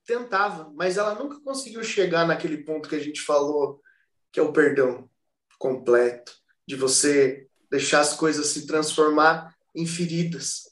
tentava, 0.06 0.72
mas 0.74 0.98
ela 0.98 1.16
nunca 1.16 1.40
conseguiu 1.42 1.84
chegar 1.84 2.26
naquele 2.26 2.64
ponto 2.64 2.88
que 2.88 2.96
a 2.96 3.00
gente 3.00 3.22
falou, 3.22 3.82
que 4.32 4.40
é 4.40 4.44
o 4.44 4.54
perdão 4.54 5.10
completo, 5.60 6.34
de 6.68 6.76
você 6.76 7.48
deixar 7.72 8.02
as 8.02 8.14
coisas 8.14 8.48
se 8.48 8.68
transformar 8.68 9.56
em 9.76 9.86
feridas. 9.86 10.64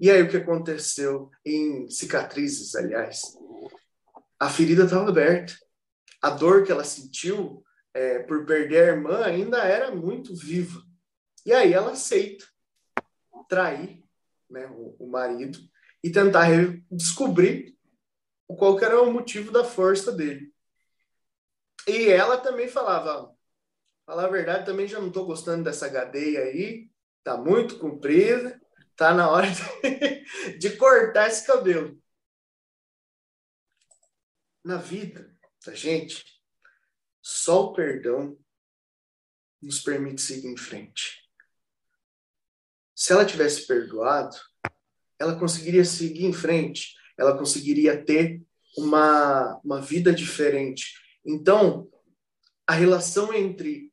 E 0.00 0.10
aí 0.10 0.22
o 0.22 0.28
que 0.28 0.36
aconteceu 0.36 1.30
em 1.44 1.88
cicatrizes, 1.88 2.74
aliás? 2.74 3.22
A 4.38 4.50
ferida 4.50 4.84
estava 4.84 5.08
aberta. 5.08 5.54
A 6.20 6.30
dor 6.30 6.64
que 6.64 6.72
ela 6.72 6.84
sentiu 6.84 7.62
é, 7.92 8.18
por 8.20 8.44
perder 8.44 8.82
a 8.82 8.92
irmã 8.94 9.24
ainda 9.24 9.58
era 9.58 9.94
muito 9.94 10.34
viva. 10.34 10.82
E 11.46 11.52
aí 11.52 11.72
ela 11.72 11.92
aceita 11.92 12.44
trair 13.48 14.02
né, 14.50 14.66
o, 14.66 14.96
o 14.98 15.06
marido 15.06 15.58
e 16.02 16.10
tentar 16.10 16.48
descobrir 16.90 17.76
qual 18.46 18.78
era 18.80 19.00
o 19.00 19.12
motivo 19.12 19.52
da 19.52 19.64
força 19.64 20.12
dele. 20.12 20.52
E 21.86 22.08
ela 22.08 22.38
também 22.38 22.68
falava, 22.68 23.34
falar 24.06 24.26
a 24.26 24.30
verdade, 24.30 24.66
também 24.66 24.86
já 24.86 25.00
não 25.00 25.08
estou 25.08 25.26
gostando 25.26 25.64
dessa 25.64 25.88
gadeia 25.88 26.40
aí, 26.40 26.90
tá 27.22 27.36
muito 27.36 27.78
comprida, 27.78 28.60
tá 28.96 29.14
na 29.14 29.30
hora 29.30 29.46
de, 29.50 30.58
de 30.58 30.76
cortar 30.76 31.28
esse 31.28 31.46
cabelo. 31.46 32.00
Na 34.62 34.76
vida 34.76 35.34
da 35.64 35.74
gente, 35.74 36.24
só 37.22 37.66
o 37.66 37.72
perdão 37.72 38.38
nos 39.60 39.80
permite 39.80 40.20
seguir 40.20 40.48
em 40.48 40.56
frente. 40.56 41.22
Se 42.94 43.12
ela 43.12 43.24
tivesse 43.24 43.66
perdoado, 43.66 44.36
ela 45.18 45.38
conseguiria 45.38 45.84
seguir 45.84 46.26
em 46.26 46.32
frente 46.32 46.94
ela 47.16 47.36
conseguiria 47.36 48.02
ter 48.02 48.42
uma, 48.76 49.60
uma 49.64 49.80
vida 49.80 50.12
diferente. 50.12 50.94
Então, 51.24 51.88
a 52.66 52.72
relação 52.72 53.32
entre 53.32 53.92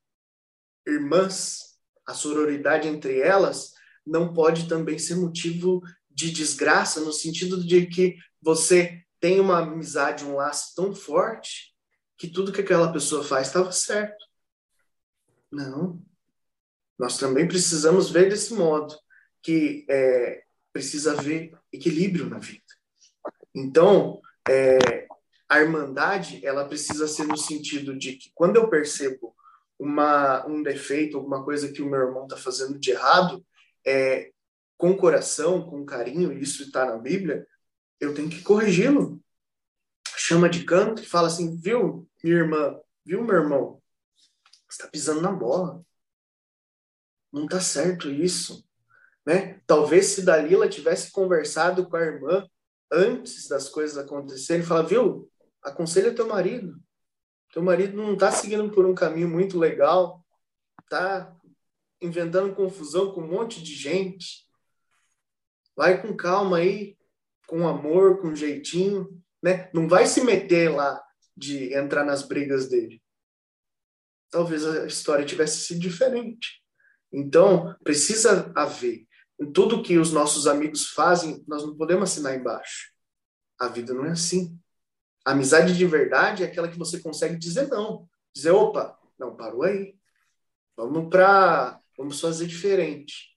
irmãs, 0.86 1.78
a 2.08 2.14
sororidade 2.14 2.88
entre 2.88 3.20
elas, 3.20 3.74
não 4.06 4.34
pode 4.34 4.68
também 4.68 4.98
ser 4.98 5.16
motivo 5.16 5.82
de 6.10 6.32
desgraça, 6.32 7.00
no 7.02 7.14
sentido 7.14 7.64
de 7.64 7.86
que 7.86 8.18
você 8.42 9.04
tem 9.20 9.40
uma 9.40 9.60
amizade, 9.60 10.26
um 10.26 10.36
laço 10.36 10.74
tão 10.76 10.94
forte, 10.94 11.76
que 12.18 12.28
tudo 12.28 12.52
que 12.52 12.62
aquela 12.62 12.92
pessoa 12.92 13.24
faz 13.24 13.48
estava 13.48 13.72
certo. 13.72 14.26
Não. 15.52 16.02
Nós 16.98 17.18
também 17.18 17.48
precisamos 17.48 18.10
ver 18.10 18.30
desse 18.30 18.54
modo, 18.54 18.96
que 19.42 19.86
é, 19.90 20.44
precisa 20.72 21.14
haver 21.14 21.58
equilíbrio 21.72 22.30
na 22.30 22.40
vida. 22.40 22.64
Então, 23.54 24.22
é, 24.48 25.08
a 25.50 25.60
irmandade, 25.60 26.46
ela 26.46 26.68
precisa 26.68 27.08
ser 27.08 27.26
no 27.26 27.38
sentido 27.38 27.98
de 27.98 28.14
que 28.14 28.32
quando 28.34 28.56
eu 28.56 28.70
percebo 28.70 29.36
uma, 29.82 30.46
um 30.46 30.62
defeito, 30.62 31.18
alguma 31.18 31.44
coisa 31.44 31.72
que 31.72 31.82
o 31.82 31.90
meu 31.90 32.02
irmão 32.02 32.26
está 32.26 32.38
fazendo 32.38 32.78
de 32.78 32.92
errado, 32.92 33.44
é, 33.86 34.32
com 34.78 34.96
coração, 34.96 35.68
com 35.68 35.84
carinho, 35.84 36.32
isso 36.32 36.62
está 36.62 36.86
na 36.86 37.00
Bíblia, 37.00 37.48
eu 38.00 38.14
tenho 38.14 38.30
que 38.30 38.44
corrigi-lo. 38.44 39.20
Chama 40.16 40.48
de 40.48 40.64
canto 40.66 41.02
e 41.02 41.06
fala 41.06 41.28
assim, 41.28 41.60
viu, 41.60 42.08
minha 42.24 42.36
irmã, 42.36 42.80
viu, 43.04 43.24
meu 43.24 43.36
irmão, 43.38 43.82
está 44.70 44.88
pisando 44.88 45.20
na 45.20 45.32
bola. 45.32 45.84
Não 47.34 47.46
está 47.46 47.60
certo 47.60 48.08
isso. 48.08 48.64
Né? 49.26 49.60
Talvez 49.66 50.08
se 50.08 50.22
Dalila 50.22 50.70
tivesse 50.70 51.12
conversado 51.12 51.90
com 51.90 51.98
a 51.98 52.02
irmã 52.02 52.48
antes 52.92 53.48
das 53.48 53.68
coisas 53.68 53.98
acontecerem, 53.98 54.64
fala, 54.64 54.84
viu, 54.84 55.28
aconselha 55.64 56.14
teu 56.14 56.28
marido. 56.28 56.80
Teu 57.52 57.62
marido 57.62 57.98
não 57.98 58.14
está 58.14 58.32
seguindo 58.32 58.70
por 58.72 58.86
um 58.86 58.96
caminho 58.96 59.28
muito 59.28 59.60
legal, 59.60 60.26
tá 60.90 61.36
inventando 62.02 62.56
confusão 62.56 63.12
com 63.12 63.22
um 63.22 63.28
monte 63.28 63.62
de 63.62 63.74
gente. 63.74 64.48
Vai 65.76 66.02
com 66.02 66.16
calma 66.16 66.58
aí, 66.58 66.98
com 67.48 67.68
amor, 67.68 68.22
com 68.22 68.36
jeitinho, 68.36 69.22
né? 69.44 69.70
Não 69.74 69.88
vai 69.88 70.06
se 70.06 70.24
meter 70.24 70.70
lá 70.70 71.02
de 71.36 71.74
entrar 71.74 72.06
nas 72.06 72.24
brigas 72.24 72.70
dele. 72.70 73.02
Talvez 74.30 74.66
a 74.66 74.86
história 74.86 75.26
tivesse 75.26 75.60
sido 75.66 75.80
diferente. 75.80 76.62
Então, 77.12 77.76
precisa 77.84 78.52
haver. 78.56 79.06
Em 79.40 79.52
tudo 79.52 79.84
que 79.84 79.98
os 79.98 80.14
nossos 80.14 80.48
amigos 80.48 80.88
fazem, 80.92 81.44
nós 81.48 81.66
não 81.66 81.76
podemos 81.76 82.10
assinar 82.10 82.36
embaixo. 82.36 82.92
A 83.60 83.68
vida 83.68 83.94
não 83.94 84.06
é 84.06 84.12
assim. 84.12 84.58
Amizade 85.24 85.78
de 85.78 85.86
verdade 85.86 86.44
é 86.44 86.48
aquela 86.48 86.68
que 86.68 86.78
você 86.78 87.00
consegue 87.00 87.38
dizer 87.38 87.68
não. 87.68 88.08
Dizer, 88.34 88.52
opa, 88.52 88.98
não, 89.20 89.36
parou 89.36 89.64
aí. 89.64 89.96
Vamos 90.76 91.10
para. 91.10 91.80
Vamos 91.98 92.20
fazer 92.20 92.48
diferente. 92.48 93.32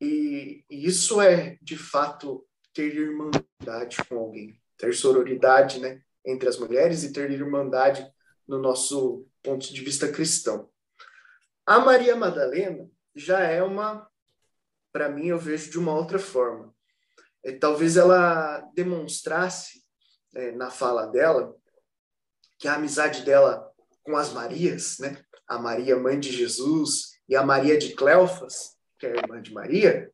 E, 0.00 0.64
e 0.70 0.86
isso 0.86 1.20
é, 1.20 1.58
de 1.60 1.76
fato, 1.76 2.46
ter 2.72 2.94
irmandade 2.94 3.96
com 4.08 4.18
alguém. 4.18 4.60
Ter 4.76 4.94
sororidade 4.94 5.80
né, 5.80 6.00
entre 6.24 6.48
as 6.48 6.58
mulheres 6.58 7.02
e 7.02 7.12
ter 7.12 7.30
irmandade 7.30 8.08
no 8.46 8.58
nosso 8.58 9.26
ponto 9.42 9.72
de 9.72 9.80
vista 9.82 10.10
cristão. 10.12 10.70
A 11.66 11.80
Maria 11.80 12.14
Madalena 12.14 12.88
já 13.14 13.40
é 13.40 13.62
uma, 13.62 14.08
para 14.92 15.08
mim, 15.08 15.26
eu 15.26 15.38
vejo 15.38 15.70
de 15.70 15.78
uma 15.78 15.92
outra 15.92 16.18
forma. 16.18 16.72
É, 17.44 17.52
talvez 17.52 17.96
ela 17.96 18.60
demonstrasse 18.74 19.84
é, 20.34 20.52
na 20.52 20.70
fala 20.70 21.06
dela 21.06 21.54
que 22.58 22.68
a 22.68 22.74
amizade 22.74 23.22
dela 23.22 23.70
com 24.02 24.16
as 24.16 24.32
Marias, 24.32 24.98
né? 24.98 25.22
A 25.46 25.58
Maria, 25.58 25.96
mãe 25.96 26.18
de 26.18 26.30
Jesus, 26.32 27.12
e 27.28 27.36
a 27.36 27.42
Maria 27.42 27.78
de 27.78 27.94
Cleofas, 27.94 28.76
que 28.98 29.06
é 29.06 29.12
a 29.12 29.16
irmã 29.16 29.40
de 29.40 29.52
Maria, 29.52 30.10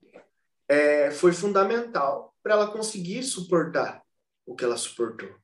é, 0.69 1.11
foi 1.11 1.33
fundamental 1.33 2.35
para 2.43 2.55
ela 2.55 2.71
conseguir 2.71 3.23
suportar 3.23 4.03
o 4.47 4.55
que 4.55 4.65
ela 4.65 4.77
suportou. 4.77 5.35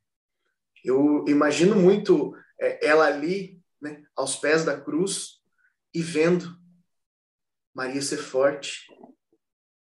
Eu 0.84 1.24
imagino 1.28 1.76
muito 1.76 2.34
é, 2.60 2.86
ela 2.86 3.06
ali, 3.06 3.60
né, 3.80 4.02
aos 4.14 4.36
pés 4.36 4.64
da 4.64 4.78
cruz, 4.78 5.40
e 5.94 6.02
vendo 6.02 6.58
Maria 7.74 8.02
ser 8.02 8.18
forte, 8.18 8.86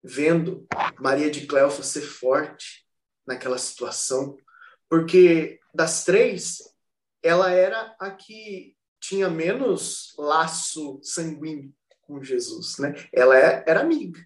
vendo 0.02 0.66
Maria 0.98 1.30
de 1.30 1.46
Cleofas 1.46 1.86
ser 1.86 2.02
forte 2.02 2.86
naquela 3.26 3.58
situação, 3.58 4.36
porque 4.88 5.60
das 5.74 6.04
três, 6.04 6.58
ela 7.22 7.50
era 7.50 7.94
a 7.98 8.10
que 8.10 8.76
tinha 9.00 9.28
menos 9.28 10.14
laço 10.18 11.00
sanguíneo 11.02 11.72
com 12.02 12.22
Jesus, 12.22 12.78
né? 12.78 12.94
Ela 13.12 13.38
é, 13.38 13.64
era 13.66 13.80
amiga, 13.80 14.20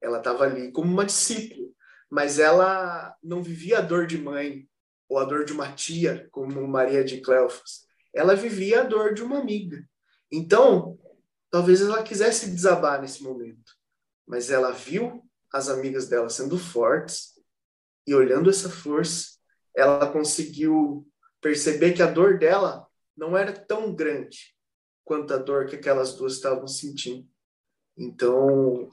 ela 0.00 0.18
estava 0.18 0.44
ali 0.44 0.72
como 0.72 0.90
uma 0.90 1.04
discípula, 1.04 1.68
mas 2.10 2.38
ela 2.38 3.14
não 3.22 3.42
vivia 3.42 3.78
a 3.78 3.82
dor 3.82 4.06
de 4.06 4.18
mãe 4.18 4.68
ou 5.08 5.18
a 5.18 5.24
dor 5.24 5.44
de 5.44 5.52
uma 5.52 5.72
tia, 5.72 6.28
como 6.30 6.66
Maria 6.66 7.04
de 7.04 7.20
Cleofas. 7.20 7.86
Ela 8.12 8.34
vivia 8.34 8.80
a 8.80 8.84
dor 8.84 9.14
de 9.14 9.22
uma 9.22 9.38
amiga. 9.38 9.86
Então, 10.30 10.98
talvez 11.50 11.80
ela 11.80 12.02
quisesse 12.02 12.50
desabar 12.50 13.00
nesse 13.00 13.22
momento, 13.22 13.72
mas 14.26 14.50
ela 14.50 14.72
viu 14.72 15.22
as 15.52 15.68
amigas 15.68 16.08
dela 16.08 16.28
sendo 16.28 16.58
fortes 16.58 17.34
e 18.06 18.14
olhando 18.14 18.50
essa 18.50 18.68
força, 18.68 19.33
ela 19.76 20.10
conseguiu 20.10 21.06
perceber 21.40 21.92
que 21.92 22.02
a 22.02 22.10
dor 22.10 22.38
dela 22.38 22.86
não 23.16 23.36
era 23.36 23.52
tão 23.52 23.94
grande 23.94 24.54
quanto 25.04 25.34
a 25.34 25.36
dor 25.36 25.66
que 25.66 25.76
aquelas 25.76 26.14
duas 26.14 26.34
estavam 26.34 26.66
sentindo. 26.66 27.28
Então, 27.96 28.90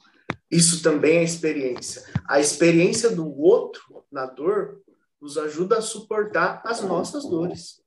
isso 0.49 0.84
também 0.84 1.20
é 1.20 1.24
experiência. 1.24 2.03
A 2.28 2.40
experiência 2.40 3.10
do 3.10 3.28
outro 3.40 4.06
na 4.12 4.26
dor 4.26 4.82
nos 5.20 5.38
ajuda 5.38 5.78
a 5.78 5.82
suportar 5.82 6.62
as 6.66 6.82
nossas 6.82 7.24
dores. 7.24 7.82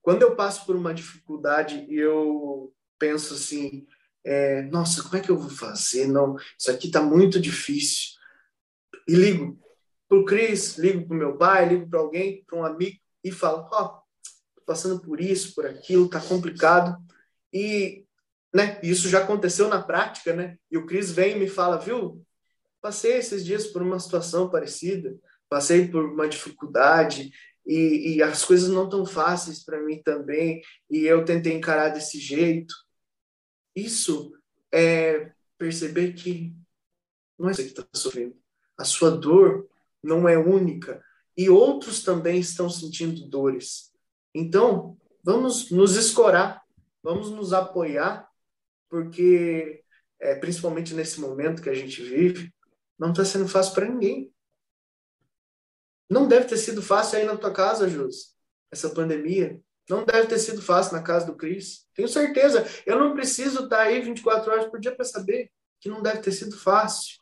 Quando 0.00 0.22
eu 0.22 0.34
passo 0.34 0.64
por 0.64 0.74
uma 0.74 0.94
dificuldade 0.94 1.86
e 1.88 1.96
eu 1.96 2.72
penso 2.98 3.34
assim, 3.34 3.86
é, 4.24 4.62
nossa, 4.62 5.02
como 5.02 5.16
é 5.16 5.20
que 5.20 5.30
eu 5.30 5.38
vou 5.38 5.50
fazer? 5.50 6.06
Não, 6.06 6.36
isso 6.58 6.70
aqui 6.70 6.86
está 6.86 7.02
muito 7.02 7.40
difícil. 7.40 8.12
E 9.06 9.14
ligo 9.14 9.61
para 10.12 10.18
o 10.18 10.24
Cris, 10.26 10.76
ligo 10.76 11.06
para 11.06 11.14
o 11.14 11.18
meu 11.18 11.38
pai, 11.38 11.66
ligo 11.66 11.88
para 11.88 11.98
alguém, 11.98 12.44
para 12.44 12.58
um 12.58 12.64
amigo 12.66 12.98
e 13.24 13.32
falo, 13.32 13.66
ó, 13.72 13.86
oh, 13.86 14.60
passando 14.66 15.00
por 15.00 15.18
isso, 15.18 15.54
por 15.54 15.64
aquilo, 15.64 16.06
tá 16.06 16.20
complicado. 16.20 17.02
E, 17.50 18.04
né, 18.52 18.78
isso 18.82 19.08
já 19.08 19.20
aconteceu 19.20 19.68
na 19.70 19.80
prática, 19.82 20.34
né? 20.34 20.58
E 20.70 20.76
o 20.76 20.84
Cris 20.84 21.10
vem 21.10 21.34
e 21.34 21.38
me 21.38 21.48
fala, 21.48 21.78
viu? 21.78 22.22
Passei 22.82 23.14
esses 23.14 23.42
dias 23.42 23.68
por 23.68 23.80
uma 23.80 23.98
situação 23.98 24.50
parecida, 24.50 25.18
passei 25.48 25.88
por 25.88 26.04
uma 26.04 26.28
dificuldade 26.28 27.32
e, 27.64 28.16
e 28.16 28.22
as 28.22 28.44
coisas 28.44 28.68
não 28.68 28.90
tão 28.90 29.06
fáceis 29.06 29.64
para 29.64 29.80
mim 29.80 30.02
também, 30.02 30.60
e 30.90 31.06
eu 31.06 31.24
tentei 31.24 31.54
encarar 31.54 31.88
desse 31.88 32.18
jeito. 32.18 32.74
Isso 33.74 34.30
é 34.70 35.32
perceber 35.56 36.12
que 36.12 36.54
não 37.38 37.48
é 37.48 37.54
você 37.54 37.62
que 37.62 37.70
está 37.70 37.86
sofrendo. 37.94 38.36
A 38.76 38.84
sua 38.84 39.10
dor 39.10 39.71
não 40.02 40.28
é 40.28 40.36
única 40.36 41.02
e 41.36 41.48
outros 41.48 42.02
também 42.02 42.40
estão 42.40 42.68
sentindo 42.68 43.26
dores. 43.28 43.90
Então, 44.34 44.98
vamos 45.22 45.70
nos 45.70 45.96
escorar, 45.96 46.62
vamos 47.02 47.30
nos 47.30 47.52
apoiar, 47.52 48.28
porque, 48.88 49.82
é, 50.20 50.34
principalmente 50.34 50.94
nesse 50.94 51.20
momento 51.20 51.62
que 51.62 51.70
a 51.70 51.74
gente 51.74 52.02
vive, 52.02 52.52
não 52.98 53.10
está 53.10 53.24
sendo 53.24 53.48
fácil 53.48 53.74
para 53.74 53.88
ninguém. 53.88 54.32
Não 56.08 56.28
deve 56.28 56.46
ter 56.46 56.58
sido 56.58 56.82
fácil 56.82 57.18
aí 57.18 57.24
na 57.24 57.36
tua 57.36 57.52
casa, 57.52 57.88
Jus, 57.88 58.36
essa 58.70 58.90
pandemia. 58.90 59.60
Não 59.88 60.04
deve 60.04 60.28
ter 60.28 60.38
sido 60.38 60.62
fácil 60.62 60.92
na 60.92 61.02
casa 61.02 61.26
do 61.26 61.36
Cris. 61.36 61.86
Tenho 61.94 62.08
certeza. 62.08 62.64
Eu 62.86 62.98
não 62.98 63.14
preciso 63.14 63.64
estar 63.64 63.80
aí 63.80 64.00
24 64.00 64.52
horas 64.52 64.66
por 64.66 64.78
dia 64.78 64.94
para 64.94 65.04
saber 65.04 65.50
que 65.80 65.88
não 65.88 66.02
deve 66.02 66.20
ter 66.20 66.32
sido 66.32 66.56
fácil. 66.56 67.16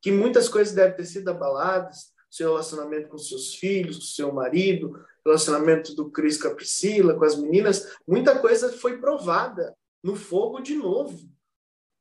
Que 0.00 0.10
muitas 0.10 0.48
coisas 0.48 0.74
devem 0.74 0.96
ter 0.96 1.04
sido 1.04 1.28
abaladas, 1.28 2.12
seu 2.36 2.50
relacionamento 2.50 3.08
com 3.08 3.16
seus 3.16 3.54
filhos, 3.54 3.96
com 3.96 4.04
seu 4.04 4.32
marido, 4.32 5.02
relacionamento 5.24 5.94
do 5.94 6.10
Cris 6.10 6.40
com 6.40 6.48
a 6.48 6.54
Priscila, 6.54 7.14
com 7.14 7.24
as 7.24 7.36
meninas, 7.36 7.96
muita 8.06 8.38
coisa 8.38 8.70
foi 8.72 8.98
provada 8.98 9.74
no 10.02 10.14
fogo 10.14 10.60
de 10.60 10.74
novo. 10.74 11.28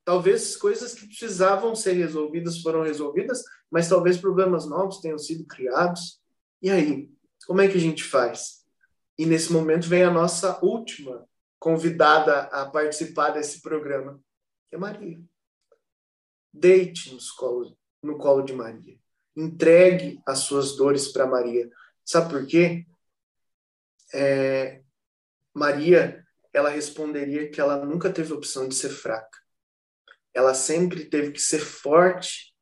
Talvez 0.04 0.58
coisas 0.58 0.94
que 0.94 1.08
precisavam 1.08 1.74
ser 1.74 1.94
resolvidas 1.94 2.62
foram 2.62 2.84
resolvidas, 2.84 3.44
mas 3.72 3.88
talvez 3.88 4.18
problemas 4.18 4.68
novos 4.68 5.00
tenham 5.00 5.18
sido 5.18 5.46
criados. 5.46 6.22
E 6.62 6.70
aí, 6.70 7.10
como 7.48 7.62
é 7.62 7.68
que 7.68 7.78
a 7.78 7.82
gente 7.82 8.04
faz? 8.04 8.66
E 9.18 9.26
nesse 9.26 9.54
momento 9.54 9.88
vem 9.88 10.04
a 10.04 10.12
nossa 10.12 10.60
última 10.64 11.26
convidada 11.58 12.42
a 12.52 12.66
participar 12.66 13.30
desse 13.30 13.62
programa, 13.62 14.20
que 14.68 14.76
é 14.76 14.78
Maria. 14.78 15.20
Deite 16.54 17.14
no 17.14 17.20
colo, 17.38 17.78
no 18.04 18.18
colo 18.18 18.44
de 18.44 18.54
Maria 18.54 19.00
entregue 19.36 20.22
as 20.26 20.40
suas 20.40 20.76
dores 20.76 21.10
para 21.10 21.28
Maria. 21.28 21.70
Sabe 22.04 22.30
por 22.30 22.46
quê? 22.46 22.86
É, 24.14 24.82
Maria, 25.54 26.26
ela 26.54 26.70
responderia 26.70 27.50
que 27.50 27.60
ela 27.60 27.84
nunca 27.84 28.12
teve 28.12 28.34
opção 28.34 28.68
de 28.68 28.76
ser 28.76 28.90
fraca. 28.90 29.38
Ela 30.34 30.54
sempre 30.54 31.06
teve 31.06 31.32
que 31.32 31.42
ser 31.42 31.60
forte, 31.60 32.54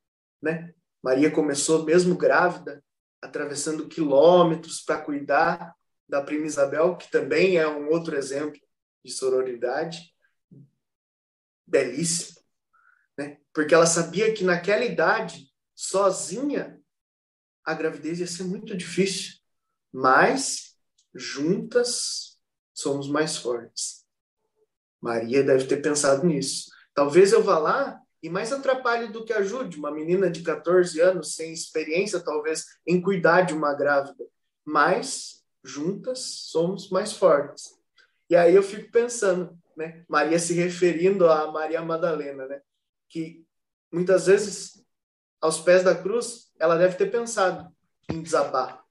né? 0.42 0.72
Maria 1.02 1.30
começou 1.30 1.84
mesmo 1.84 2.16
grávida, 2.16 2.82
atravessando 3.20 3.88
quilômetros 3.88 4.80
para 4.80 5.00
cuidar 5.00 5.74
da 6.08 6.22
prima 6.22 6.46
Isabel, 6.46 6.96
que 6.96 7.10
também 7.10 7.56
é 7.56 7.66
um 7.66 7.88
outro 7.88 8.16
exemplo 8.16 8.60
de 9.04 9.12
sororidade 9.12 10.14
belíssimo, 11.66 12.40
né? 13.18 13.38
Porque 13.52 13.74
ela 13.74 13.86
sabia 13.86 14.32
que 14.32 14.44
naquela 14.44 14.84
idade 14.84 15.50
sozinha, 15.74 16.80
a 17.64 17.74
gravidez 17.74 18.20
ia 18.20 18.26
ser 18.26 18.44
muito 18.44 18.76
difícil, 18.76 19.34
mas 19.92 20.76
juntas 21.14 22.38
somos 22.72 23.08
mais 23.08 23.36
fortes. 23.36 24.04
Maria 25.00 25.42
deve 25.42 25.66
ter 25.66 25.78
pensado 25.78 26.26
nisso. 26.26 26.70
Talvez 26.94 27.32
eu 27.32 27.42
vá 27.42 27.58
lá 27.58 28.00
e 28.22 28.28
mais 28.30 28.52
atrapalhe 28.52 29.08
do 29.08 29.24
que 29.24 29.32
ajude 29.32 29.78
uma 29.78 29.90
menina 29.90 30.30
de 30.30 30.42
14 30.42 30.98
anos 31.00 31.34
sem 31.34 31.52
experiência, 31.52 32.20
talvez, 32.20 32.64
em 32.86 33.00
cuidar 33.00 33.42
de 33.42 33.52
uma 33.52 33.74
grávida. 33.74 34.24
Mas 34.64 35.44
juntas 35.62 36.20
somos 36.20 36.90
mais 36.90 37.12
fortes. 37.12 37.74
E 38.28 38.36
aí 38.36 38.54
eu 38.54 38.62
fico 38.62 38.90
pensando, 38.90 39.58
né? 39.76 40.04
Maria 40.08 40.38
se 40.38 40.54
referindo 40.54 41.28
a 41.28 41.50
Maria 41.52 41.82
Madalena, 41.82 42.46
né? 42.46 42.62
Que 43.08 43.44
muitas 43.92 44.26
vezes 44.26 44.83
aos 45.44 45.60
pés 45.60 45.84
da 45.84 45.94
cruz 45.94 46.50
ela 46.58 46.74
deve 46.74 46.96
ter 46.96 47.10
pensado 47.10 47.70
em 48.10 48.22
desabar, 48.22 48.82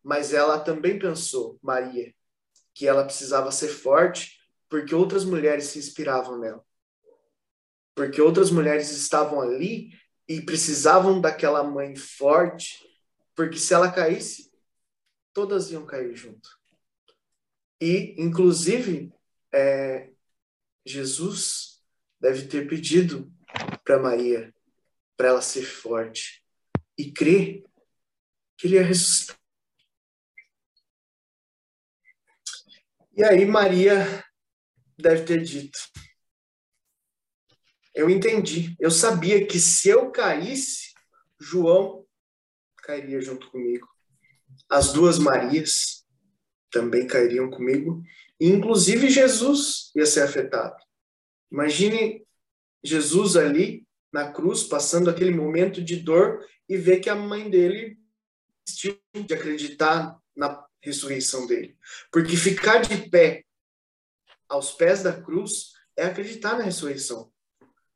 mas 0.00 0.32
ela 0.32 0.60
também 0.60 0.96
pensou, 0.96 1.58
Maria, 1.60 2.14
que 2.72 2.86
ela 2.86 3.04
precisava 3.04 3.50
ser 3.50 3.66
forte 3.66 4.40
porque 4.68 4.94
outras 4.94 5.24
mulheres 5.24 5.64
se 5.64 5.78
inspiravam 5.80 6.38
nela. 6.38 6.64
Porque 7.96 8.20
outras 8.20 8.48
mulheres 8.52 8.92
estavam 8.92 9.40
ali 9.40 9.90
e 10.28 10.40
precisavam 10.40 11.20
daquela 11.20 11.64
mãe 11.64 11.96
forte, 11.96 12.78
porque 13.34 13.58
se 13.58 13.74
ela 13.74 13.90
caísse, 13.90 14.52
todas 15.32 15.72
iam 15.72 15.84
cair 15.84 16.14
junto. 16.14 16.48
E, 17.80 18.14
inclusive, 18.22 19.12
é, 19.52 20.12
Jesus 20.86 21.82
deve 22.20 22.46
ter 22.46 22.68
pedido 22.68 23.32
para 23.84 23.98
Maria, 23.98 24.54
para 25.18 25.28
ela 25.30 25.42
ser 25.42 25.64
forte 25.64 26.44
e 26.96 27.10
crer 27.10 27.64
que 28.56 28.68
ele 28.68 28.76
ia 28.76 28.84
ressuscitar. 28.84 29.36
E 33.12 33.24
aí 33.24 33.44
Maria 33.44 34.24
deve 34.96 35.24
ter 35.24 35.42
dito: 35.42 35.76
Eu 37.92 38.08
entendi, 38.08 38.76
eu 38.78 38.92
sabia 38.92 39.44
que 39.44 39.58
se 39.58 39.88
eu 39.88 40.12
caísse, 40.12 40.94
João 41.40 42.06
cairia 42.76 43.20
junto 43.20 43.50
comigo. 43.50 43.88
As 44.70 44.92
duas 44.92 45.18
Marias 45.18 46.06
também 46.70 47.08
cairiam 47.08 47.50
comigo, 47.50 48.02
e 48.38 48.46
inclusive 48.46 49.10
Jesus 49.10 49.90
ia 49.96 50.06
ser 50.06 50.22
afetado. 50.22 50.76
Imagine 51.50 52.24
Jesus 52.84 53.36
ali 53.36 53.87
na 54.12 54.32
cruz, 54.32 54.62
passando 54.62 55.10
aquele 55.10 55.30
momento 55.30 55.82
de 55.82 55.96
dor 55.96 56.44
e 56.68 56.76
ver 56.76 57.00
que 57.00 57.10
a 57.10 57.14
mãe 57.14 57.48
dele 57.48 57.98
desistiu 58.66 58.98
de 59.14 59.34
acreditar 59.34 60.18
na 60.36 60.66
ressurreição 60.82 61.46
dele. 61.46 61.76
Porque 62.10 62.36
ficar 62.36 62.78
de 62.78 63.08
pé 63.08 63.44
aos 64.48 64.72
pés 64.72 65.02
da 65.02 65.20
cruz 65.20 65.72
é 65.96 66.04
acreditar 66.04 66.56
na 66.56 66.64
ressurreição. 66.64 67.32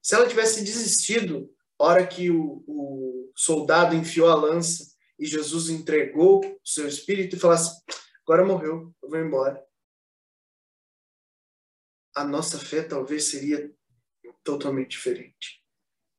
Se 0.02 0.14
ela 0.14 0.28
tivesse 0.28 0.64
desistido, 0.64 1.55
hora 1.78 2.06
que 2.06 2.30
o, 2.30 2.64
o 2.66 3.32
soldado 3.36 3.94
enfiou 3.94 4.28
a 4.28 4.34
lança 4.34 4.93
e 5.18 5.26
Jesus 5.26 5.68
entregou 5.68 6.44
o 6.44 6.60
seu 6.64 6.89
espírito 6.89 7.36
e 7.36 7.39
falasse: 7.39 7.80
agora 8.22 8.44
morreu, 8.44 8.93
eu 9.02 9.09
vou 9.09 9.18
embora. 9.18 9.64
A 12.14 12.24
nossa 12.24 12.59
fé 12.59 12.82
talvez 12.82 13.24
seria 13.24 13.72
totalmente 14.44 14.90
diferente. 14.90 15.61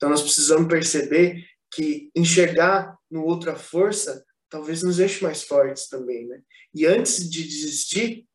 Então 0.03 0.11
nós 0.11 0.21
precisamos 0.21 0.67
perceber 0.67 1.47
que 1.71 2.11
enxergar 2.13 2.99
no 3.09 3.23
outro 3.23 3.49
a 3.51 3.55
força 3.55 4.21
talvez 4.49 4.83
nos 4.83 4.97
deixe 4.97 5.23
mais 5.23 5.43
fortes 5.43 5.87
também, 5.87 6.27
né? 6.27 6.41
E 6.73 6.85
antes 6.85 7.29
de 7.29 7.41
desistir, 7.41 8.27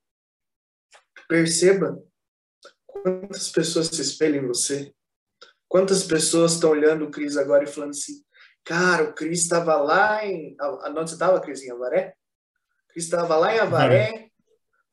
perceba 1.29 2.03
quantas 2.87 3.51
pessoas 3.51 3.89
se 3.89 4.01
espelham 4.01 4.45
em 4.45 4.47
você. 4.47 4.95
Quantas 5.69 6.03
pessoas 6.05 6.55
estão 6.55 6.71
olhando 6.71 7.05
o 7.05 7.11
Cris 7.11 7.37
agora 7.37 7.65
e 7.65 7.67
falando 7.67 7.91
assim, 7.91 8.25
cara, 8.65 9.05
o 9.05 9.13
Cris 9.13 9.43
estava 9.43 9.77
lá 9.77 10.25
em... 10.25 10.57
Onde 10.87 11.11
você 11.11 11.17
estava, 11.17 11.39
Cris? 11.39 11.63
Em 11.63 11.71
Avaré? 11.71 12.15
O 12.89 12.93
Cris 12.95 13.05
estava 13.05 13.37
lá 13.37 13.55
em 13.55 13.59
Avaré, 13.59 14.31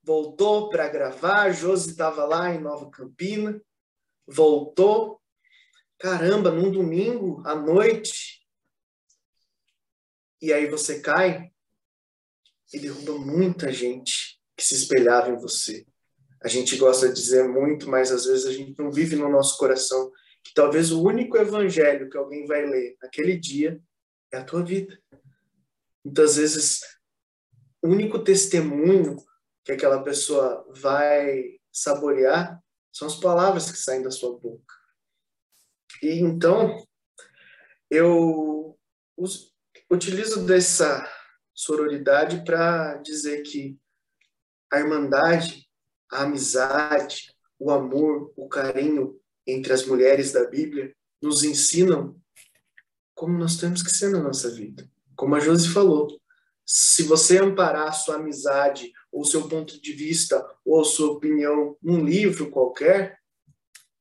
voltou 0.04 0.68
para 0.68 0.90
gravar, 0.90 1.54
Josi 1.54 1.92
estava 1.92 2.26
lá 2.26 2.54
em 2.54 2.60
Nova 2.60 2.92
Campina, 2.92 3.62
voltou. 4.28 5.22
Caramba, 6.00 6.52
num 6.52 6.72
domingo 6.72 7.42
à 7.46 7.56
noite, 7.56 8.46
e 10.42 10.52
aí 10.52 10.68
você 10.70 11.00
cai 11.00 11.52
e 12.74 12.80
derruba 12.80 13.18
muita 13.18 13.72
gente 13.72 14.40
que 14.56 14.64
se 14.64 14.76
espelhava 14.76 15.30
em 15.30 15.38
você. 15.38 15.86
A 16.44 16.48
gente 16.48 16.78
gosta 16.78 17.08
de 17.08 17.16
dizer 17.16 17.48
muito, 17.48 17.90
mas 17.90 18.12
às 18.12 18.26
vezes 18.26 18.46
a 18.46 18.52
gente 18.52 18.78
não 18.78 18.92
vive 18.92 19.16
no 19.16 19.30
nosso 19.30 19.58
coração 19.58 20.12
que 20.44 20.54
talvez 20.54 20.92
o 20.92 21.02
único 21.02 21.38
evangelho 21.38 22.10
que 22.10 22.18
alguém 22.18 22.46
vai 22.46 22.66
ler 22.66 22.96
naquele 23.02 23.36
dia 23.38 23.82
é 24.32 24.38
a 24.38 24.44
tua 24.44 24.64
vida. 24.64 24.96
Muitas 26.04 26.36
vezes, 26.36 26.82
o 27.82 27.88
único 27.88 28.24
testemunho 28.24 29.18
que 29.64 29.72
aquela 29.72 30.04
pessoa 30.04 30.64
vai 30.76 31.60
saborear 31.72 32.62
são 32.92 33.08
as 33.08 33.16
palavras 33.16 33.72
que 33.72 33.78
saem 33.78 34.04
da 34.04 34.12
sua 34.12 34.38
boca. 34.38 34.75
E 36.02 36.20
então, 36.20 36.86
eu 37.90 38.78
utilizo 39.90 40.46
dessa 40.46 41.10
sororidade 41.54 42.44
para 42.44 42.96
dizer 42.98 43.42
que 43.44 43.78
a 44.72 44.80
irmandade, 44.80 45.68
a 46.12 46.24
amizade, 46.24 47.34
o 47.58 47.72
amor, 47.72 48.34
o 48.36 48.48
carinho 48.48 49.20
entre 49.48 49.74
as 49.74 49.86
mulheres 49.86 50.32
da 50.32 50.46
Bíblia 50.46 50.94
nos 51.22 51.44
ensinam 51.44 52.20
como 53.14 53.38
nós 53.38 53.58
temos 53.58 53.82
que 53.82 53.90
ser 53.90 54.10
na 54.10 54.20
nossa 54.20 54.50
vida. 54.50 54.90
Como 55.16 55.36
a 55.36 55.40
Josi 55.40 55.70
falou, 55.70 56.20
se 56.66 57.04
você 57.04 57.38
amparar 57.38 57.94
sua 57.94 58.16
amizade 58.16 58.92
ou 59.12 59.24
seu 59.24 59.48
ponto 59.48 59.80
de 59.82 59.94
vista 59.94 60.46
ou 60.66 60.84
sua 60.84 61.12
opinião 61.12 61.78
num 61.82 62.04
livro 62.04 62.50
qualquer, 62.50 63.20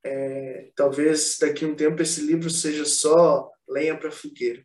é, 0.05 0.71
talvez 0.77 1.39
daqui 1.41 1.65
a 1.65 1.69
um 1.69 1.75
tempo 1.75 2.03
esse 2.03 2.21
livro 2.21 2.51
seja 2.51 2.85
só 2.85 3.51
lenha 3.67 3.99
para 3.99 4.11
fogueira. 4.11 4.65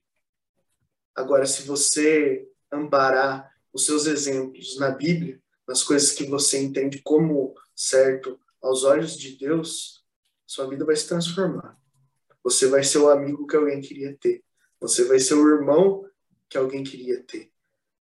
Agora, 1.16 1.46
se 1.46 1.64
você 1.64 2.48
amparar 2.72 3.50
os 3.74 3.86
seus 3.86 4.06
exemplos 4.06 4.78
na 4.78 4.92
Bíblia, 4.92 5.42
nas 5.68 5.84
coisas 5.84 6.12
que 6.12 6.26
você 6.26 6.60
entende 6.60 7.02
como 7.02 7.56
certo 7.76 8.40
aos 8.62 8.84
olhos 8.84 9.18
de 9.18 9.38
Deus, 9.38 10.04
sua 10.46 10.68
vida 10.68 10.84
vai 10.84 10.96
se 10.96 11.08
transformar. 11.08 11.80
Você 12.44 12.68
vai 12.68 12.84
ser 12.84 12.98
o 12.98 13.10
amigo 13.10 13.48
que 13.48 13.56
alguém 13.56 13.80
queria 13.80 14.18
ter. 14.18 14.44
Você 14.80 15.06
vai 15.06 15.20
ser 15.20 15.36
o 15.36 15.48
irmão 15.48 16.06
que 16.50 16.58
alguém 16.58 16.84
queria 16.84 17.24
ter. 17.24 17.52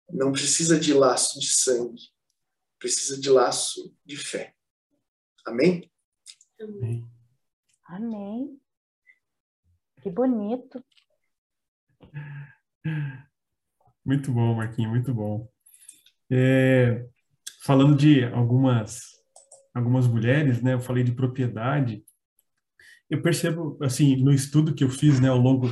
Não 0.10 0.32
precisa 0.32 0.80
de 0.80 0.94
laço 0.94 1.40
de 1.40 1.50
sangue. 1.50 2.10
Precisa 2.80 3.20
de 3.20 3.30
laço 3.30 3.94
de 4.06 4.16
fé. 4.16 4.56
Amém? 5.46 5.92
Amém. 6.60 7.17
Amém. 7.88 8.60
Que 10.02 10.10
bonito. 10.10 10.84
Muito 14.06 14.32
bom, 14.32 14.56
Marquinhos, 14.56 14.92
muito 14.92 15.14
bom. 15.14 15.50
É, 16.30 17.06
falando 17.62 17.96
de 17.96 18.24
algumas 18.26 19.18
algumas 19.74 20.08
mulheres, 20.08 20.62
né? 20.62 20.74
Eu 20.74 20.80
falei 20.82 21.04
de 21.04 21.12
propriedade. 21.12 22.04
Eu 23.10 23.22
percebo, 23.22 23.78
assim, 23.82 24.18
no 24.18 24.34
estudo 24.34 24.74
que 24.74 24.84
eu 24.84 24.90
fiz, 24.90 25.20
né, 25.20 25.30
ao 25.30 25.38
longo 25.38 25.68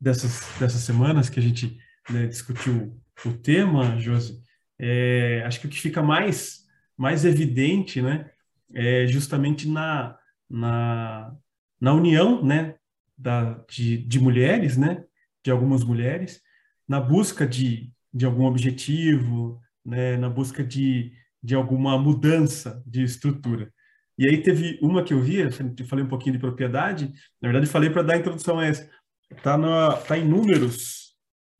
dessas 0.00 0.58
dessas 0.58 0.80
semanas 0.82 1.28
que 1.28 1.38
a 1.38 1.42
gente 1.42 1.78
né, 2.08 2.26
discutiu 2.26 3.00
o 3.24 3.32
tema, 3.38 3.98
Josi, 4.00 4.42
é, 4.78 5.42
acho 5.46 5.60
que 5.60 5.66
o 5.66 5.70
que 5.70 5.80
fica 5.80 6.02
mais 6.02 6.66
mais 6.96 7.24
evidente, 7.24 8.02
né, 8.02 8.30
é 8.74 9.06
justamente 9.06 9.68
na 9.68 10.18
na, 10.48 11.36
na 11.80 11.94
união, 11.94 12.44
né, 12.44 12.74
da, 13.16 13.54
de, 13.68 13.98
de 13.98 14.20
mulheres, 14.20 14.76
né, 14.76 15.04
de 15.42 15.50
algumas 15.50 15.82
mulheres, 15.82 16.40
na 16.86 17.00
busca 17.00 17.46
de, 17.46 17.92
de 18.12 18.26
algum 18.26 18.44
objetivo, 18.44 19.60
né, 19.84 20.16
na 20.16 20.28
busca 20.28 20.62
de, 20.62 21.12
de 21.42 21.54
alguma 21.54 21.98
mudança 21.98 22.82
de 22.86 23.02
estrutura. 23.02 23.72
E 24.18 24.28
aí 24.28 24.42
teve 24.42 24.78
uma 24.82 25.02
que 25.02 25.14
eu 25.14 25.20
vi, 25.22 25.38
eu 25.38 25.86
falei 25.86 26.04
um 26.04 26.08
pouquinho 26.08 26.34
de 26.34 26.38
propriedade, 26.38 27.06
na 27.40 27.48
verdade 27.48 27.66
falei 27.66 27.88
para 27.88 28.02
dar 28.02 28.14
a 28.14 28.18
introdução 28.18 28.58
a 28.58 28.66
essa. 28.66 28.90
Está 29.30 29.96
tá 29.96 30.18
em 30.18 30.28
números, 30.28 31.16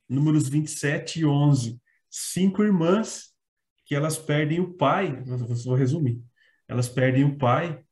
números 0.08 0.48
27 0.48 1.20
e 1.20 1.24
11. 1.24 1.80
Cinco 2.10 2.62
irmãs 2.62 3.30
que 3.86 3.94
elas 3.94 4.18
perdem 4.18 4.60
o 4.60 4.74
pai, 4.74 5.22
vou 5.64 5.74
resumir, 5.74 6.22
elas 6.68 6.88
perdem 6.88 7.24
o 7.24 7.38
pai 7.38 7.82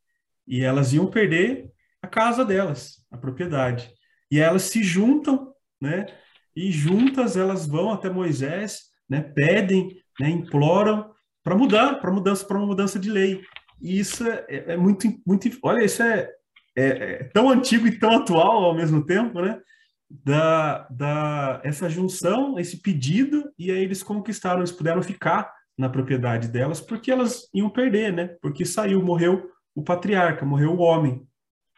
e 0.46 0.60
elas 0.62 0.92
iam 0.92 1.06
perder 1.06 1.72
a 2.09 2.10
casa 2.10 2.44
delas, 2.44 3.05
a 3.10 3.16
propriedade. 3.16 3.93
E 4.30 4.39
elas 4.40 4.62
se 4.62 4.82
juntam, 4.82 5.52
né? 5.80 6.06
e 6.59 6.72
juntas 6.72 7.36
elas 7.36 7.66
vão 7.66 7.93
até 7.93 8.10
Moisés, 8.10 8.89
né, 9.09 9.20
pedem, 9.20 9.97
né, 10.18 10.28
imploram 10.28 11.09
para 11.44 11.56
mudar, 11.56 12.01
para 12.01 12.10
mudança, 12.10 12.44
para 12.44 12.59
uma 12.59 12.66
mudança 12.66 12.98
de 12.98 13.09
lei. 13.09 13.43
E 13.80 13.98
isso 14.01 14.26
é, 14.26 14.44
é, 14.48 14.72
é 14.72 14.76
muito, 14.76 15.06
muito, 15.24 15.48
olha, 15.62 15.85
isso 15.85 16.02
é, 16.02 16.28
é, 16.76 16.86
é, 16.86 17.24
tão 17.32 17.48
antigo 17.48 17.86
e 17.86 17.97
tão 17.97 18.10
atual 18.10 18.64
ao 18.64 18.74
mesmo 18.74 19.06
tempo, 19.06 19.40
né? 19.40 19.60
Da, 20.10 20.89
da 20.90 21.60
essa 21.62 21.89
junção, 21.89 22.59
esse 22.59 22.82
pedido, 22.82 23.52
e 23.59 23.70
aí 23.70 23.85
eles 23.85 24.02
conquistaram, 24.02 24.60
eles 24.60 24.72
puderam 24.72 25.02
ficar 25.02 25.52
na 25.76 25.89
propriedade 25.89 26.48
delas, 26.48 26.80
porque 26.80 27.10
elas 27.10 27.48
iam 27.55 27.70
perder, 27.70 28.12
né? 28.12 28.36
Porque 28.43 28.64
saiu, 28.64 29.01
morreu 29.02 29.48
o 29.74 29.82
patriarca, 29.82 30.44
morreu 30.44 30.72
o 30.72 30.80
homem. 30.80 31.27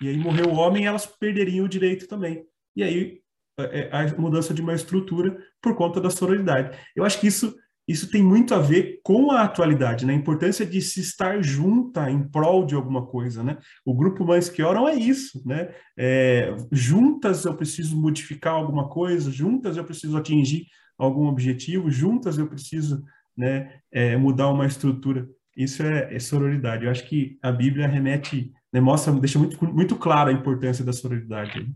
E 0.01 0.09
aí 0.09 0.17
morreu 0.17 0.49
o 0.49 0.55
homem, 0.55 0.87
elas 0.87 1.07
perderiam 1.07 1.67
o 1.67 1.69
direito 1.69 2.07
também. 2.07 2.45
E 2.77 2.83
aí 2.83 3.21
é, 3.59 3.81
é, 3.81 3.91
a 3.93 4.21
mudança 4.21 4.55
de 4.55 4.63
uma 4.63 4.75
estrutura 4.75 5.37
por 5.61 5.75
conta 5.75 6.01
da 6.01 6.11
sororidade. 6.11 6.77
Eu 6.95 7.05
acho 7.05 7.21
que 7.21 7.27
isso 7.27 7.55
isso 7.89 8.09
tem 8.09 8.23
muito 8.23 8.55
a 8.55 8.59
ver 8.61 9.01
com 9.03 9.33
a 9.33 9.43
atualidade, 9.43 10.07
né? 10.07 10.13
A 10.13 10.17
importância 10.17 10.65
de 10.65 10.81
se 10.81 11.01
estar 11.01 11.43
junta 11.43 12.09
em 12.09 12.23
prol 12.23 12.65
de 12.65 12.77
alguma 12.77 13.05
coisa, 13.05 13.43
né? 13.43 13.59
O 13.85 13.93
grupo 13.93 14.25
Mães 14.25 14.49
que 14.49 14.63
Oram 14.63 14.89
é 14.89 14.95
isso, 14.95 15.43
né? 15.45 15.75
É, 15.99 16.55
juntas 16.71 17.45
eu 17.45 17.55
preciso 17.55 18.01
modificar 18.01 18.55
alguma 18.55 18.89
coisa, 18.89 19.29
juntas 19.29 19.77
eu 19.77 19.85
preciso 19.85 20.17
atingir 20.17 20.67
algum 20.97 21.27
objetivo, 21.27 21.91
juntas 21.91 22.39
eu 22.39 22.47
preciso 22.47 23.03
né, 23.37 23.81
é, 23.91 24.17
mudar 24.17 24.51
uma 24.51 24.67
estrutura. 24.67 25.27
Isso 25.57 25.83
é, 25.83 26.15
é, 26.15 26.19
sororidade. 26.19 26.85
Eu 26.85 26.91
acho 26.91 27.09
que 27.09 27.39
a 27.43 27.51
Bíblia 27.51 27.89
remete, 27.89 28.53
né, 28.73 28.81
mostra, 28.81 29.13
deixa 29.13 29.39
muito, 29.39 29.65
muito 29.65 29.97
clara 29.97 30.31
a 30.31 30.33
importância 30.33 30.85
da 30.85 30.93
sororidade. 30.93 31.67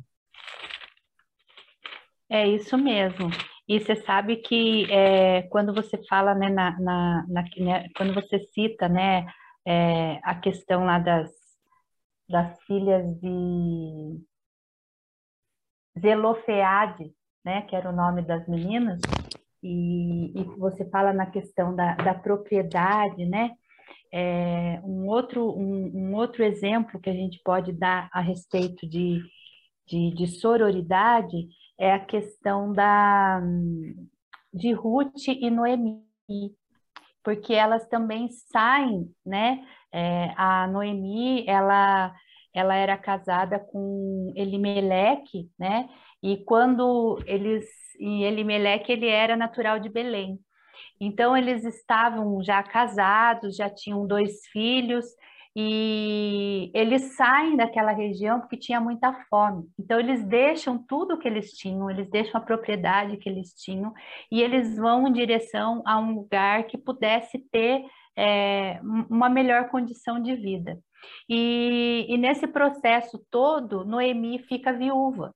É 2.29 2.47
isso 2.47 2.77
mesmo. 2.77 3.31
E 3.69 3.81
você 3.81 3.97
sabe 3.97 4.37
que 4.37 4.91
é, 4.91 5.43
quando 5.43 5.73
você 5.73 5.99
fala, 6.07 6.35
né, 6.35 6.49
na, 6.51 6.79
na, 6.79 7.27
na 7.29 7.43
né, 7.57 7.89
quando 7.97 8.13
você 8.13 8.39
cita, 8.53 8.89
né, 8.89 9.27
é, 9.67 10.21
a 10.23 10.35
questão 10.35 10.85
lá 10.85 10.99
das, 10.99 11.31
das 12.29 12.61
filhas 12.65 13.05
de 13.21 14.21
Zelofeade, 15.99 17.13
né, 17.45 17.63
que 17.63 17.75
era 17.75 17.89
o 17.89 17.97
nome 17.97 18.23
das 18.23 18.47
meninas, 18.47 19.01
e, 19.63 20.39
e 20.39 20.45
você 20.59 20.85
fala 20.91 21.13
na 21.13 21.27
questão 21.27 21.75
da, 21.75 21.95
da 21.95 22.15
propriedade, 22.15 23.25
né? 23.25 23.53
É, 24.13 24.81
um, 24.85 25.07
outro, 25.09 25.51
um, 25.51 25.91
um, 25.93 26.15
outro 26.15 26.45
exemplo 26.45 27.01
que 27.01 27.11
a 27.11 27.15
gente 27.15 27.41
pode 27.45 27.73
dar 27.73 28.09
a 28.13 28.21
respeito 28.21 28.89
de, 28.89 29.21
de, 29.87 30.15
de 30.15 30.27
sororidade 30.27 31.49
é 31.79 31.93
a 31.93 32.05
questão 32.05 32.73
da, 32.73 33.41
de 34.53 34.73
Ruth 34.73 35.29
e 35.29 35.51
Noemi, 35.51 36.03
porque 37.23 37.55
elas 37.55 37.89
também 37.89 38.29
saem, 38.53 39.11
né? 39.27 39.67
É, 39.93 40.33
a 40.37 40.67
Noemi, 40.69 41.45
ela, 41.49 42.15
ela 42.53 42.75
era 42.77 42.97
casada 42.97 43.59
com 43.59 44.33
Elimeleque, 44.37 45.51
né? 45.59 45.89
E 46.23 46.37
quando 46.45 47.19
eles 47.27 47.67
e 47.99 48.25
Elimeleque 48.25 48.93
ele 48.93 49.09
era 49.09 49.37
natural 49.37 49.79
de 49.79 49.89
Belém. 49.89 50.39
Então 51.01 51.37
eles 51.37 51.65
estavam 51.65 52.43
já 52.43 52.63
casados, 52.63 53.57
já 53.57 53.69
tinham 53.69 54.07
dois 54.07 54.47
filhos 54.53 55.05
e 55.57 56.71
eles 56.75 57.17
saem 57.17 57.57
daquela 57.57 57.93
região 57.93 58.41
porque 58.41 58.57
tinha 58.57 58.81
muita 58.81 59.13
fome. 59.29 59.65
Então 59.79 60.01
eles 60.01 60.25
deixam 60.25 60.79
tudo 60.79 61.19
que 61.19 61.29
eles 61.29 61.53
tinham, 61.53 61.91
eles 61.91 62.11
deixam 62.11 62.41
a 62.41 62.45
propriedade 62.45 63.17
que 63.19 63.29
eles 63.29 63.55
tinham 63.55 63.93
e 64.31 64.43
eles 64.43 64.77
vão 64.77 65.07
em 65.07 65.13
direção 65.13 65.83
a 65.87 65.99
um 65.99 66.15
lugar 66.15 66.65
que 66.65 66.77
pudesse 66.77 67.39
ter 67.53 67.85
é, 68.17 68.81
uma 69.09 69.29
melhor 69.29 69.69
condição 69.69 70.21
de 70.21 70.35
vida. 70.35 70.79
E, 71.29 72.07
e 72.09 72.17
nesse 72.17 72.47
processo 72.47 73.25
todo, 73.31 73.85
Noemi 73.85 74.39
fica 74.41 74.73
viúva. 74.73 75.33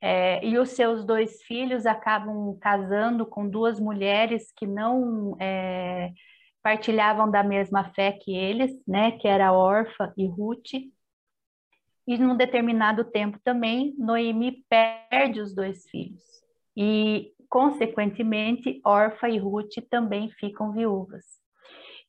É, 0.00 0.44
e 0.46 0.56
os 0.58 0.70
seus 0.70 1.04
dois 1.04 1.42
filhos 1.42 1.84
acabam 1.84 2.56
casando 2.60 3.26
com 3.26 3.48
duas 3.48 3.80
mulheres 3.80 4.52
que 4.56 4.66
não 4.66 5.36
é, 5.40 6.12
partilhavam 6.62 7.30
da 7.30 7.42
mesma 7.42 7.92
fé 7.94 8.12
que 8.12 8.34
eles, 8.34 8.70
né, 8.86 9.12
que 9.12 9.26
era 9.26 9.52
Orfa 9.52 10.12
e 10.16 10.26
Ruth. 10.26 10.74
E 12.06 12.16
num 12.16 12.36
determinado 12.36 13.04
tempo 13.04 13.38
também, 13.42 13.94
Noemi 13.98 14.64
perde 14.68 15.40
os 15.40 15.54
dois 15.54 15.88
filhos. 15.90 16.22
E, 16.76 17.32
consequentemente, 17.48 18.80
Orfa 18.84 19.28
e 19.28 19.38
Ruth 19.38 19.74
também 19.90 20.30
ficam 20.30 20.72
viúvas. 20.72 21.24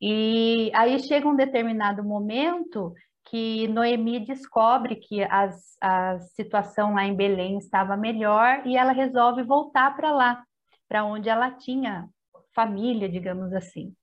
E 0.02 0.72
aí 0.74 1.00
chega 1.00 1.28
um 1.28 1.36
determinado 1.36 2.04
momento 2.04 2.94
que 3.30 3.68
Noemi 3.68 4.26
descobre 4.26 4.96
que 4.96 5.24
as, 5.24 5.78
a 5.82 6.20
situação 6.20 6.96
lá 6.96 7.06
em 7.06 7.16
Belém 7.16 7.58
estava 7.58 7.96
melhor 7.96 8.66
e 8.66 8.76
ela 8.76 8.92
resolve 8.92 9.44
voltar 9.44 9.96
para 9.96 10.12
lá, 10.12 10.44
para 10.88 11.06
onde 11.06 11.30
ela 11.30 11.52
tinha 11.52 12.08
família, 12.56 13.08
digamos 13.08 13.54
assim. 13.54 13.94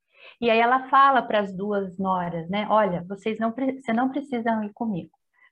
E 0.41 0.51
aí 0.51 0.59
ela 0.59 0.89
fala 0.89 1.23
para 1.23 1.41
as 1.41 1.53
duas 1.57 1.99
noras, 1.99 2.49
né? 2.49 2.67
Olha, 2.71 3.05
vocês 3.09 3.39
não, 3.39 3.53
você 3.53 3.93
não 3.93 4.11
precisam 4.11 4.63
ir 4.63 4.73
comigo. 4.73 5.11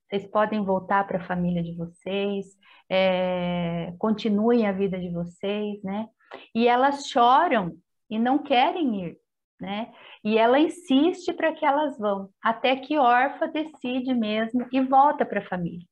Vocês 0.09 0.27
podem 0.27 0.65
voltar 0.65 1.07
para 1.07 1.19
a 1.19 1.27
família 1.27 1.63
de 1.63 1.75
vocês, 1.75 2.47
é, 2.89 3.93
continuem 3.99 4.67
a 4.67 4.73
vida 4.73 4.99
de 4.99 5.11
vocês, 5.11 5.83
né? 5.83 6.09
E 6.55 6.69
elas 6.69 7.09
choram 7.09 7.73
e 8.09 8.19
não 8.19 8.39
querem 8.39 9.07
ir, 9.07 9.19
né? 9.61 9.91
E 10.23 10.39
ela 10.39 10.59
insiste 10.59 11.33
para 11.33 11.53
que 11.53 11.65
elas 11.65 11.99
vão, 11.99 12.29
até 12.43 12.77
que 12.77 12.99
Orfa 12.99 13.49
decide 13.49 14.15
mesmo 14.15 14.67
e 14.73 14.81
volta 14.81 15.25
para 15.25 15.41
a 15.41 15.49
família. 15.49 15.87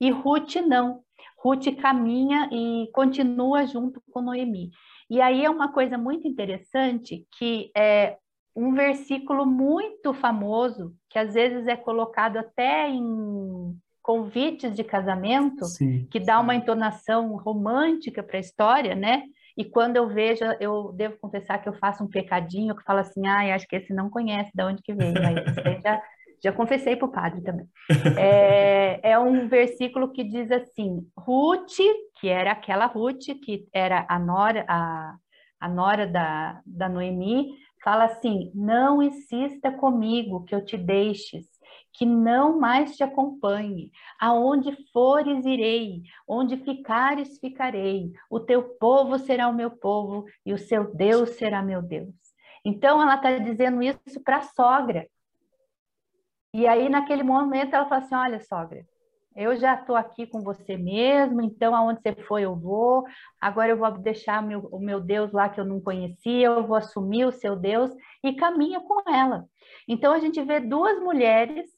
E 0.00 0.10
Ruth 0.10 0.56
não. 0.56 1.00
Ruth 1.38 1.76
caminha 1.80 2.48
e 2.52 2.88
continua 2.92 3.66
junto 3.66 4.02
com 4.10 4.20
Noemi. 4.20 4.70
E 5.08 5.20
aí 5.20 5.44
é 5.44 5.50
uma 5.50 5.72
coisa 5.72 5.96
muito 5.96 6.26
interessante 6.26 7.26
que 7.38 7.70
é 7.76 8.16
um 8.54 8.72
versículo 8.72 9.44
muito 9.44 10.14
famoso, 10.14 10.94
que 11.10 11.18
às 11.18 11.34
vezes 11.34 11.66
é 11.66 11.76
colocado 11.76 12.38
até 12.38 12.88
em 12.88 13.76
convites 14.02 14.74
de 14.74 14.82
casamento, 14.82 15.64
sim, 15.64 16.06
que 16.10 16.18
dá 16.18 16.38
sim. 16.38 16.42
uma 16.42 16.54
entonação 16.54 17.36
romântica 17.36 18.22
para 18.22 18.38
a 18.38 18.40
história, 18.40 18.94
né? 18.94 19.24
E 19.56 19.64
quando 19.64 19.96
eu 19.96 20.08
vejo, 20.08 20.44
eu 20.60 20.92
devo 20.92 21.16
confessar 21.18 21.58
que 21.58 21.68
eu 21.68 21.72
faço 21.72 22.04
um 22.04 22.08
pecadinho, 22.08 22.76
que 22.76 22.84
falo 22.84 22.98
assim, 22.98 23.26
ah, 23.26 23.54
acho 23.54 23.66
que 23.66 23.76
esse 23.76 23.94
não 23.94 24.10
conhece 24.10 24.50
de 24.54 24.62
onde 24.62 24.82
que 24.82 24.92
veio, 24.92 25.14
já, 25.82 26.02
já 26.42 26.52
confessei 26.52 26.94
para 26.94 27.06
o 27.06 27.12
padre 27.12 27.40
também. 27.40 27.66
É, 28.18 29.12
é 29.12 29.18
um 29.18 29.48
versículo 29.48 30.12
que 30.12 30.22
diz 30.22 30.50
assim, 30.50 31.06
Ruth, 31.16 31.78
que 32.20 32.28
era 32.28 32.52
aquela 32.52 32.86
Ruth, 32.86 33.24
que 33.42 33.66
era 33.72 34.04
a 34.08 34.18
nora, 34.18 34.64
a, 34.68 35.14
a 35.58 35.68
nora 35.68 36.06
da, 36.06 36.60
da 36.66 36.88
Noemi, 36.88 37.48
fala 37.82 38.04
assim, 38.04 38.50
não 38.54 39.02
insista 39.02 39.70
comigo 39.70 40.44
que 40.44 40.54
eu 40.54 40.64
te 40.64 40.76
deixes, 40.76 41.46
que 41.96 42.04
não 42.04 42.58
mais 42.58 42.94
te 42.94 43.02
acompanhe. 43.02 43.90
Aonde 44.20 44.76
fores, 44.92 45.46
irei, 45.46 46.02
onde 46.28 46.58
ficares, 46.58 47.38
ficarei. 47.38 48.12
O 48.30 48.38
teu 48.38 48.62
povo 48.78 49.18
será 49.18 49.48
o 49.48 49.54
meu 49.54 49.70
povo 49.70 50.26
e 50.44 50.52
o 50.52 50.58
seu 50.58 50.94
Deus 50.94 51.30
será 51.30 51.62
meu 51.62 51.80
Deus. 51.80 52.14
Então, 52.64 53.00
ela 53.00 53.14
está 53.14 53.38
dizendo 53.38 53.82
isso 53.82 54.22
para 54.22 54.38
a 54.38 54.42
sogra. 54.42 55.08
E 56.52 56.66
aí, 56.66 56.88
naquele 56.88 57.22
momento, 57.22 57.74
ela 57.74 57.88
fala 57.88 58.02
assim: 58.02 58.14
Olha, 58.14 58.40
sogra, 58.40 58.84
eu 59.34 59.54
já 59.54 59.74
estou 59.74 59.94
aqui 59.94 60.26
com 60.26 60.40
você 60.40 60.78
mesmo, 60.78 61.42
então 61.42 61.74
aonde 61.74 62.00
você 62.00 62.14
foi 62.22 62.42
eu 62.42 62.56
vou. 62.56 63.04
Agora 63.38 63.70
eu 63.70 63.76
vou 63.76 63.90
deixar 63.98 64.42
meu, 64.42 64.60
o 64.72 64.78
meu 64.78 64.98
Deus 64.98 65.30
lá 65.32 65.48
que 65.48 65.60
eu 65.60 65.64
não 65.64 65.78
conhecia, 65.78 66.46
eu 66.46 66.66
vou 66.66 66.76
assumir 66.76 67.26
o 67.26 67.32
seu 67.32 67.54
Deus 67.54 67.90
e 68.24 68.34
caminha 68.34 68.80
com 68.80 69.02
ela. 69.10 69.44
Então 69.86 70.14
a 70.14 70.18
gente 70.18 70.42
vê 70.42 70.58
duas 70.58 70.98
mulheres 71.00 71.75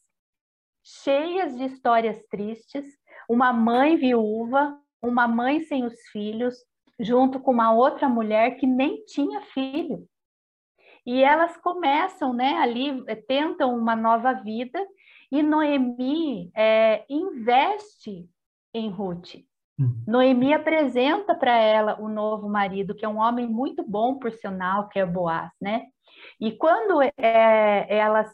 cheias 1.02 1.56
de 1.56 1.64
histórias 1.64 2.22
tristes, 2.30 2.84
uma 3.28 3.52
mãe 3.52 3.96
viúva, 3.96 4.78
uma 5.02 5.28
mãe 5.28 5.60
sem 5.60 5.84
os 5.84 5.94
filhos, 6.10 6.54
junto 6.98 7.38
com 7.40 7.52
uma 7.52 7.72
outra 7.72 8.08
mulher 8.08 8.56
que 8.56 8.66
nem 8.66 9.04
tinha 9.04 9.40
filho. 9.42 10.06
E 11.06 11.22
elas 11.22 11.56
começam, 11.58 12.32
né, 12.32 12.54
ali, 12.54 13.02
eh, 13.06 13.14
tentam 13.14 13.76
uma 13.76 13.94
nova 13.94 14.32
vida, 14.32 14.84
e 15.30 15.42
Noemi 15.42 16.50
é, 16.54 17.04
investe 17.08 18.28
em 18.74 18.90
Ruth. 18.90 19.34
Uhum. 19.78 20.02
Noemi 20.06 20.52
apresenta 20.52 21.34
para 21.34 21.56
ela 21.56 22.00
o 22.00 22.08
novo 22.08 22.48
marido, 22.48 22.94
que 22.94 23.04
é 23.04 23.08
um 23.08 23.18
homem 23.18 23.46
muito 23.46 23.84
bom, 23.86 24.18
por 24.18 24.32
sinal, 24.32 24.88
que 24.88 24.98
é 24.98 25.06
Boaz, 25.06 25.50
né? 25.60 25.84
E 26.40 26.52
quando 26.52 27.00
é, 27.02 27.86
ela 27.88 28.24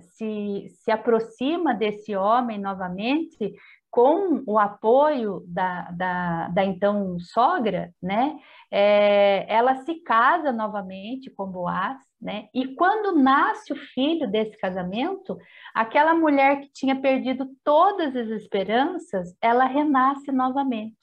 se, 0.00 0.66
se 0.68 0.90
aproxima 0.90 1.74
desse 1.74 2.14
homem 2.16 2.58
novamente, 2.58 3.54
com 3.92 4.42
o 4.46 4.58
apoio 4.58 5.44
da, 5.46 5.90
da, 5.90 6.48
da 6.48 6.64
então 6.64 7.18
sogra, 7.20 7.92
né, 8.02 8.38
é, 8.70 9.44
ela 9.52 9.76
se 9.84 9.96
casa 9.96 10.50
novamente 10.50 11.30
com 11.30 11.46
Boaz, 11.46 11.98
né, 12.18 12.48
e 12.54 12.74
quando 12.74 13.14
nasce 13.18 13.70
o 13.70 13.76
filho 13.76 14.30
desse 14.30 14.56
casamento, 14.56 15.36
aquela 15.74 16.14
mulher 16.14 16.60
que 16.60 16.72
tinha 16.72 16.98
perdido 16.98 17.46
todas 17.62 18.16
as 18.16 18.28
esperanças, 18.28 19.36
ela 19.42 19.66
renasce 19.66 20.32
novamente. 20.32 20.96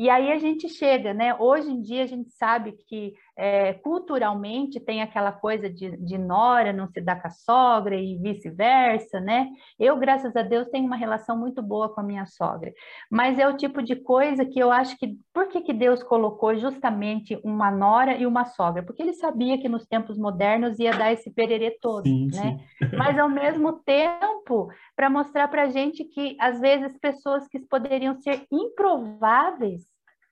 E 0.00 0.08
aí 0.08 0.32
a 0.32 0.38
gente 0.38 0.66
chega, 0.66 1.12
né? 1.12 1.34
Hoje 1.38 1.70
em 1.70 1.82
dia 1.82 2.04
a 2.04 2.06
gente 2.06 2.30
sabe 2.30 2.72
que 2.72 3.12
é, 3.40 3.72
culturalmente 3.72 4.78
tem 4.78 5.00
aquela 5.00 5.32
coisa 5.32 5.70
de, 5.70 5.96
de 5.96 6.18
nora 6.18 6.74
não 6.74 6.86
se 6.86 7.00
dá 7.00 7.16
com 7.16 7.26
a 7.26 7.30
sogra 7.30 7.96
e 7.96 8.18
vice-versa, 8.18 9.18
né? 9.18 9.48
Eu, 9.78 9.96
graças 9.96 10.36
a 10.36 10.42
Deus, 10.42 10.68
tenho 10.68 10.86
uma 10.86 10.96
relação 10.96 11.38
muito 11.38 11.62
boa 11.62 11.88
com 11.88 12.02
a 12.02 12.04
minha 12.04 12.26
sogra. 12.26 12.70
Mas 13.10 13.38
é 13.38 13.48
o 13.48 13.56
tipo 13.56 13.82
de 13.82 13.96
coisa 13.96 14.44
que 14.44 14.58
eu 14.58 14.70
acho 14.70 14.94
que. 14.98 15.16
Por 15.32 15.48
que, 15.48 15.62
que 15.62 15.72
Deus 15.72 16.02
colocou 16.02 16.54
justamente 16.54 17.40
uma 17.42 17.70
nora 17.70 18.14
e 18.18 18.26
uma 18.26 18.44
sogra? 18.44 18.82
Porque 18.82 19.02
ele 19.02 19.14
sabia 19.14 19.56
que 19.56 19.70
nos 19.70 19.86
tempos 19.86 20.18
modernos 20.18 20.78
ia 20.78 20.92
dar 20.92 21.10
esse 21.10 21.30
pererê 21.30 21.70
todo, 21.80 22.04
sim, 22.04 22.26
né? 22.26 22.60
Sim. 22.78 22.90
Mas 22.94 23.18
ao 23.18 23.28
mesmo 23.30 23.72
tempo, 23.72 24.68
para 24.94 25.08
mostrar 25.08 25.48
para 25.48 25.62
a 25.62 25.70
gente 25.70 26.04
que 26.04 26.36
às 26.38 26.60
vezes 26.60 26.98
pessoas 26.98 27.48
que 27.48 27.58
poderiam 27.58 28.14
ser 28.16 28.44
improváveis 28.52 29.89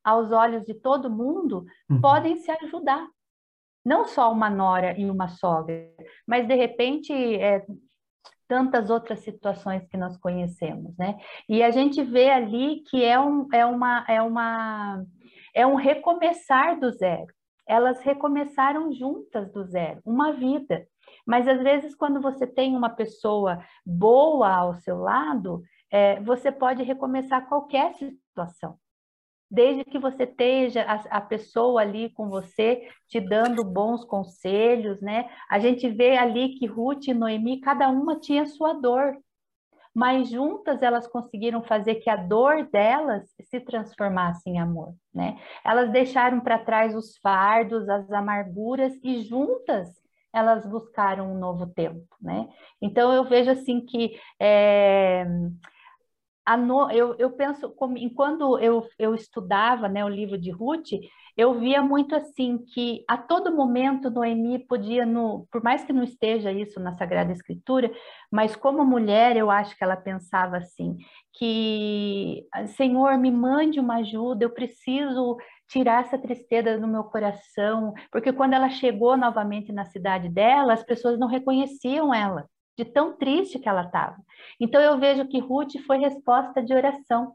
aos 0.08 0.30
olhos 0.32 0.64
de 0.64 0.74
todo 0.74 1.10
mundo, 1.10 1.64
uhum. 1.90 2.00
podem 2.00 2.36
se 2.36 2.50
ajudar. 2.50 3.06
Não 3.84 4.06
só 4.06 4.32
uma 4.32 4.50
nora 4.50 4.98
e 4.98 5.08
uma 5.08 5.28
sogra, 5.28 5.90
mas 6.26 6.46
de 6.46 6.54
repente 6.54 7.12
é, 7.12 7.64
tantas 8.46 8.90
outras 8.90 9.20
situações 9.20 9.86
que 9.86 9.96
nós 9.96 10.16
conhecemos, 10.16 10.96
né? 10.96 11.18
E 11.48 11.62
a 11.62 11.70
gente 11.70 12.02
vê 12.02 12.30
ali 12.30 12.82
que 12.88 13.04
é 13.04 13.18
um, 13.20 13.46
é 13.52 13.64
uma, 13.64 14.04
é 14.08 14.22
uma, 14.22 15.04
é 15.54 15.66
um 15.66 15.74
recomeçar 15.74 16.78
do 16.78 16.90
zero. 16.90 17.32
Elas 17.66 18.00
recomeçaram 18.00 18.90
juntas 18.92 19.52
do 19.52 19.62
zero, 19.64 20.00
uma 20.04 20.32
vida. 20.32 20.86
Mas 21.26 21.46
às 21.46 21.62
vezes, 21.62 21.94
quando 21.94 22.20
você 22.20 22.46
tem 22.46 22.74
uma 22.74 22.88
pessoa 22.88 23.62
boa 23.84 24.50
ao 24.50 24.74
seu 24.74 24.98
lado, 24.98 25.62
é, 25.90 26.18
você 26.20 26.50
pode 26.50 26.82
recomeçar 26.82 27.46
qualquer 27.46 27.92
situação 27.94 28.78
desde 29.50 29.84
que 29.84 29.98
você 29.98 30.24
esteja 30.24 30.82
a, 30.82 31.18
a, 31.18 31.20
pessoa 31.20 31.80
ali 31.80 32.10
com 32.10 32.28
você, 32.28 32.88
te 33.08 33.18
dando 33.18 33.64
bons 33.64 34.04
conselhos, 34.04 35.00
né? 35.00 35.28
A 35.50 35.58
gente 35.58 35.88
vê 35.88 36.16
ali 36.16 36.58
que 36.58 36.66
Ruth 36.66 37.08
e 37.08 37.14
Noemi, 37.14 37.60
cada 37.60 37.88
uma 37.88 38.18
tinha 38.18 38.46
sua 38.46 38.74
dor, 38.74 39.16
mas 39.94 40.28
juntas 40.28 40.82
elas 40.82 41.06
conseguiram 41.06 41.62
fazer 41.62 41.96
que 41.96 42.10
a 42.10 42.16
dor 42.16 42.68
delas 42.70 43.24
se 43.42 43.58
transformasse 43.60 44.48
em 44.48 44.60
amor, 44.60 44.94
né? 45.14 45.38
Elas 45.64 45.90
deixaram 45.90 46.40
para 46.40 46.58
trás 46.58 46.94
os 46.94 47.16
fardos, 47.18 47.88
as 47.88 48.10
amarguras 48.12 48.92
e 49.02 49.22
juntas 49.22 49.88
elas 50.32 50.66
buscaram 50.66 51.32
um 51.32 51.38
novo 51.38 51.66
tempo, 51.66 52.06
né? 52.20 52.48
Então 52.80 53.12
eu 53.12 53.24
vejo 53.24 53.50
assim 53.50 53.80
que 53.84 54.20
é, 54.38 55.26
no, 56.56 56.90
eu, 56.90 57.14
eu 57.18 57.30
penso, 57.30 57.70
como, 57.70 57.96
quando 58.14 58.58
eu, 58.58 58.86
eu 58.98 59.14
estudava 59.14 59.88
né, 59.88 60.04
o 60.04 60.08
livro 60.08 60.38
de 60.38 60.50
Ruth, 60.50 60.88
eu 61.36 61.58
via 61.58 61.82
muito 61.82 62.16
assim 62.16 62.58
que 62.58 63.04
a 63.08 63.16
todo 63.16 63.54
momento 63.54 64.10
Noemi 64.10 64.58
podia, 64.58 65.06
no, 65.06 65.46
por 65.52 65.62
mais 65.62 65.84
que 65.84 65.92
não 65.92 66.02
esteja 66.02 66.50
isso 66.50 66.80
na 66.80 66.94
Sagrada 66.94 67.32
Escritura, 67.32 67.92
mas 68.30 68.56
como 68.56 68.84
mulher 68.84 69.36
eu 69.36 69.50
acho 69.50 69.76
que 69.76 69.84
ela 69.84 69.96
pensava 69.96 70.56
assim, 70.56 70.96
que 71.32 72.44
Senhor 72.76 73.16
me 73.18 73.30
mande 73.30 73.78
uma 73.78 73.98
ajuda, 73.98 74.44
eu 74.44 74.50
preciso 74.50 75.36
tirar 75.68 76.02
essa 76.02 76.18
tristeza 76.18 76.78
do 76.78 76.88
meu 76.88 77.04
coração, 77.04 77.92
porque 78.10 78.32
quando 78.32 78.54
ela 78.54 78.70
chegou 78.70 79.16
novamente 79.16 79.72
na 79.72 79.84
cidade 79.84 80.28
dela, 80.28 80.72
as 80.72 80.82
pessoas 80.82 81.18
não 81.18 81.28
reconheciam 81.28 82.12
ela 82.12 82.46
de 82.78 82.84
tão 82.84 83.16
triste 83.16 83.58
que 83.58 83.68
ela 83.68 83.82
estava. 83.82 84.16
Então 84.60 84.80
eu 84.80 84.98
vejo 85.00 85.26
que 85.26 85.40
Ruth 85.40 85.76
foi 85.84 85.98
resposta 85.98 86.62
de 86.62 86.72
oração. 86.72 87.34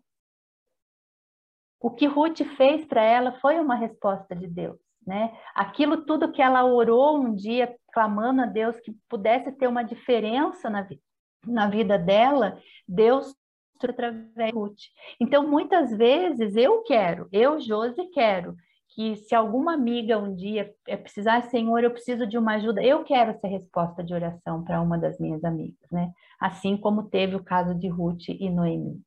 O 1.81 1.91
que 1.91 2.05
Ruth 2.05 2.39
fez 2.55 2.85
para 2.85 3.03
ela 3.03 3.33
foi 3.41 3.59
uma 3.59 3.75
resposta 3.75 4.33
de 4.33 4.47
Deus, 4.47 4.79
né? 5.05 5.37
Aquilo 5.53 6.05
tudo 6.05 6.31
que 6.31 6.41
ela 6.41 6.63
orou 6.63 7.17
um 7.17 7.35
dia 7.35 7.75
clamando 7.91 8.41
a 8.41 8.45
Deus 8.45 8.79
que 8.79 8.95
pudesse 9.09 9.51
ter 9.51 9.67
uma 9.67 9.83
diferença 9.83 10.69
na, 10.69 10.81
vi 10.81 11.01
na 11.45 11.67
vida 11.67 11.99
dela, 11.99 12.57
Deus 12.87 13.35
através 13.83 14.33
de 14.33 14.49
Ruth. 14.51 14.79
Então 15.19 15.45
muitas 15.45 15.91
vezes 15.91 16.55
eu 16.55 16.83
quero, 16.83 17.27
eu 17.33 17.59
Josi 17.59 18.05
quero 18.13 18.55
que 18.93 19.15
se 19.15 19.33
alguma 19.33 19.73
amiga 19.73 20.19
um 20.19 20.35
dia 20.35 20.73
é 20.87 20.95
precisar, 20.95 21.41
Senhor, 21.49 21.83
eu 21.83 21.91
preciso 21.91 22.27
de 22.27 22.37
uma 22.37 22.55
ajuda, 22.55 22.83
eu 22.83 23.03
quero 23.03 23.37
ser 23.39 23.47
resposta 23.47 24.03
de 24.03 24.13
oração 24.13 24.63
para 24.63 24.81
uma 24.81 24.97
das 24.97 25.19
minhas 25.19 25.43
amigas, 25.43 25.89
né? 25.91 26.11
Assim 26.39 26.77
como 26.77 27.09
teve 27.09 27.35
o 27.35 27.43
caso 27.43 27.73
de 27.73 27.87
Ruth 27.87 28.29
e 28.29 28.49
Noemi. 28.49 29.01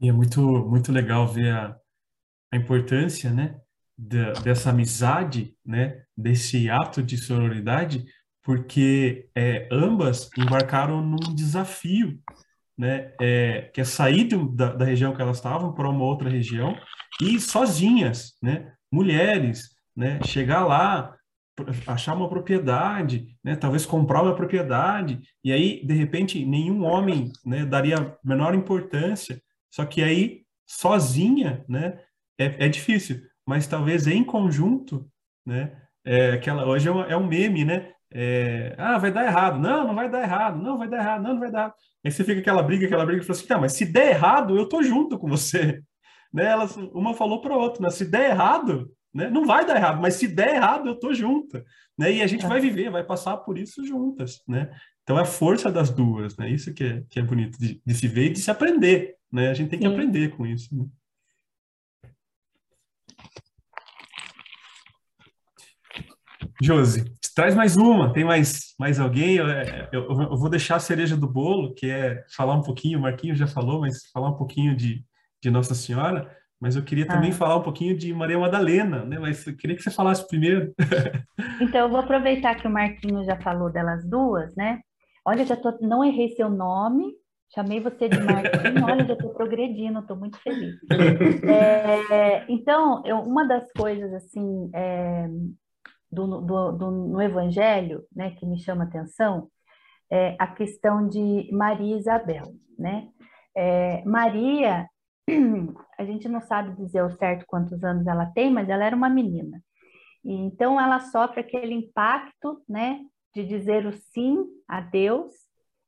E 0.00 0.08
é 0.08 0.12
muito, 0.12 0.40
muito 0.42 0.92
legal 0.92 1.26
ver 1.26 1.50
a, 1.50 1.76
a 2.52 2.56
importância, 2.56 3.30
né, 3.30 3.58
de, 3.96 4.32
dessa 4.42 4.70
amizade, 4.70 5.56
né, 5.64 6.04
desse 6.16 6.68
ato 6.68 7.02
de 7.02 7.16
sororidade, 7.16 8.04
porque 8.42 9.30
é, 9.34 9.66
ambas 9.72 10.28
embarcaram 10.36 11.00
num 11.00 11.34
desafio, 11.34 12.20
né, 12.76 13.12
é, 13.20 13.70
que 13.72 13.80
é 13.80 13.84
sair 13.84 14.24
da, 14.24 14.74
da 14.74 14.84
região 14.84 15.14
que 15.14 15.22
elas 15.22 15.36
estavam 15.36 15.72
para 15.72 15.88
uma 15.88 16.04
outra 16.04 16.28
região 16.28 16.76
e 17.22 17.40
sozinhas, 17.40 18.34
né? 18.42 18.72
Mulheres, 18.90 19.70
né? 19.96 20.20
Chegar 20.24 20.64
lá, 20.66 21.16
achar 21.86 22.14
uma 22.14 22.28
propriedade, 22.28 23.36
né? 23.42 23.54
Talvez 23.56 23.86
comprar 23.86 24.22
uma 24.22 24.34
propriedade 24.34 25.20
e 25.42 25.52
aí 25.52 25.84
de 25.84 25.94
repente 25.94 26.44
nenhum 26.44 26.84
homem, 26.84 27.30
né? 27.44 27.64
Daria 27.64 28.16
menor 28.24 28.54
importância. 28.54 29.40
Só 29.70 29.84
que 29.84 30.02
aí 30.02 30.42
sozinha, 30.66 31.64
né? 31.68 32.00
É, 32.38 32.66
é 32.66 32.68
difícil, 32.68 33.20
mas 33.46 33.66
talvez 33.66 34.06
em 34.06 34.24
conjunto, 34.24 35.08
né? 35.46 35.80
É, 36.04 36.32
aquela 36.32 36.66
hoje 36.66 36.88
é, 36.88 36.90
uma, 36.90 37.06
é 37.06 37.16
um 37.16 37.26
meme, 37.26 37.64
né? 37.64 37.92
É, 38.14 38.74
ah, 38.78 38.96
vai 38.96 39.10
dar 39.10 39.24
errado. 39.24 39.58
Não, 39.58 39.88
não 39.88 39.94
vai 39.94 40.08
dar 40.08 40.22
errado. 40.22 40.62
Não, 40.62 40.78
vai 40.78 40.88
dar 40.88 40.98
errado. 40.98 41.22
Não, 41.22 41.32
não 41.32 41.40
vai 41.40 41.50
dar 41.50 41.58
errado. 41.58 41.74
Aí 42.04 42.12
você 42.12 42.22
fica 42.22 42.40
aquela 42.40 42.62
briga, 42.62 42.86
aquela 42.86 43.04
briga, 43.04 43.22
e 43.22 43.26
fala 43.26 43.38
assim, 43.38 43.46
tá, 43.48 43.58
mas 43.58 43.72
se 43.72 43.84
der 43.84 44.10
errado, 44.10 44.56
eu 44.56 44.68
tô 44.68 44.82
junto 44.82 45.18
com 45.18 45.28
você 45.28 45.82
né? 46.34 46.46
Elas, 46.46 46.76
uma 46.76 47.14
falou 47.14 47.40
para 47.40 47.56
outra, 47.56 47.80
né? 47.80 47.90
se 47.90 48.04
der 48.04 48.30
errado, 48.30 48.90
né? 49.14 49.30
Não 49.30 49.46
vai 49.46 49.64
dar 49.64 49.76
errado, 49.76 50.02
mas 50.02 50.14
se 50.14 50.26
der 50.26 50.56
errado, 50.56 50.88
eu 50.88 50.98
tô 50.98 51.14
junta, 51.14 51.64
né? 51.96 52.12
E 52.12 52.20
a 52.20 52.26
gente 52.26 52.44
vai 52.44 52.60
viver, 52.60 52.90
vai 52.90 53.04
passar 53.04 53.36
por 53.36 53.56
isso 53.56 53.86
juntas, 53.86 54.42
né? 54.48 54.68
Então 55.04 55.16
é 55.16 55.22
a 55.22 55.26
força 55.26 55.70
das 55.70 55.90
duas, 55.90 56.36
né? 56.36 56.50
Isso 56.50 56.74
que 56.74 56.82
é, 56.82 57.04
que 57.08 57.20
é 57.20 57.22
bonito 57.22 57.56
de, 57.56 57.80
de 57.86 57.94
se 57.94 58.08
ver 58.08 58.26
e 58.26 58.30
de 58.30 58.40
se 58.40 58.50
aprender, 58.50 59.14
né? 59.30 59.50
A 59.50 59.54
gente 59.54 59.70
tem 59.70 59.78
que 59.78 59.86
Sim. 59.86 59.92
aprender 59.92 60.36
com 60.36 60.44
isso. 60.44 60.76
Né? 60.76 60.84
Josi, 66.62 67.04
traz 67.34 67.54
mais 67.54 67.76
uma. 67.76 68.12
Tem 68.12 68.24
mais, 68.24 68.74
mais 68.78 69.00
alguém? 69.00 69.36
Eu, 69.36 69.46
eu, 69.92 70.02
eu, 70.10 70.36
vou 70.36 70.48
deixar 70.48 70.76
a 70.76 70.80
cereja 70.80 71.16
do 71.16 71.28
bolo, 71.28 71.74
que 71.74 71.90
é 71.90 72.24
falar 72.34 72.54
um 72.54 72.62
pouquinho, 72.62 72.98
o 72.98 73.02
Marquinhos 73.02 73.38
já 73.38 73.46
falou, 73.46 73.80
mas 73.80 74.08
falar 74.12 74.30
um 74.30 74.36
pouquinho 74.36 74.76
de, 74.76 75.04
de 75.42 75.50
Nossa 75.50 75.74
Senhora, 75.74 76.30
mas 76.60 76.76
eu 76.76 76.82
queria 76.82 77.06
também 77.06 77.30
ah. 77.30 77.34
falar 77.34 77.56
um 77.56 77.62
pouquinho 77.62 77.96
de 77.96 78.12
Maria 78.14 78.38
Madalena, 78.38 79.04
né? 79.04 79.18
Mas 79.18 79.46
eu 79.46 79.56
queria 79.56 79.76
que 79.76 79.82
você 79.82 79.90
falasse 79.90 80.26
primeiro. 80.26 80.72
então, 81.60 81.82
eu 81.82 81.88
vou 81.88 81.98
aproveitar 81.98 82.54
que 82.54 82.66
o 82.66 82.70
Marquinho 82.70 83.24
já 83.24 83.36
falou 83.36 83.70
delas 83.70 84.08
duas, 84.08 84.54
né? 84.56 84.80
Olha, 85.26 85.44
já 85.44 85.56
tô, 85.56 85.76
não 85.80 86.04
errei 86.04 86.30
seu 86.30 86.48
nome, 86.48 87.12
chamei 87.54 87.80
você 87.80 88.08
de 88.08 88.18
Marquinho, 88.18 88.84
olha, 88.86 89.04
já 89.04 89.14
estou 89.14 89.34
progredindo, 89.34 89.98
estou 89.98 90.16
muito 90.16 90.38
feliz. 90.38 90.74
É, 92.10 92.44
então, 92.48 93.02
eu, 93.04 93.18
uma 93.18 93.46
das 93.46 93.70
coisas, 93.72 94.12
assim, 94.14 94.70
é, 94.74 95.28
do, 96.14 96.40
do, 96.40 96.72
do, 96.72 96.90
no 96.90 97.20
Evangelho, 97.20 98.04
né, 98.14 98.30
que 98.32 98.46
me 98.46 98.58
chama 98.58 98.84
atenção, 98.84 99.48
é 100.10 100.36
a 100.38 100.46
questão 100.46 101.08
de 101.08 101.48
Maria 101.52 101.96
e 101.96 101.98
Isabel, 101.98 102.54
né? 102.78 103.08
É, 103.56 104.04
Maria, 104.04 104.88
a 105.98 106.04
gente 106.04 106.28
não 106.28 106.40
sabe 106.40 106.76
dizer 106.76 107.00
ao 107.00 107.10
certo 107.10 107.44
quantos 107.46 107.82
anos 107.82 108.06
ela 108.06 108.26
tem, 108.26 108.52
mas 108.52 108.68
ela 108.68 108.84
era 108.84 108.96
uma 108.96 109.08
menina. 109.08 109.62
E, 110.24 110.32
então 110.32 110.80
ela 110.80 111.00
sofre 111.00 111.40
aquele 111.40 111.74
impacto, 111.74 112.62
né, 112.68 113.00
de 113.34 113.44
dizer 113.44 113.86
o 113.86 113.92
sim 113.92 114.44
a 114.68 114.80
Deus. 114.80 115.32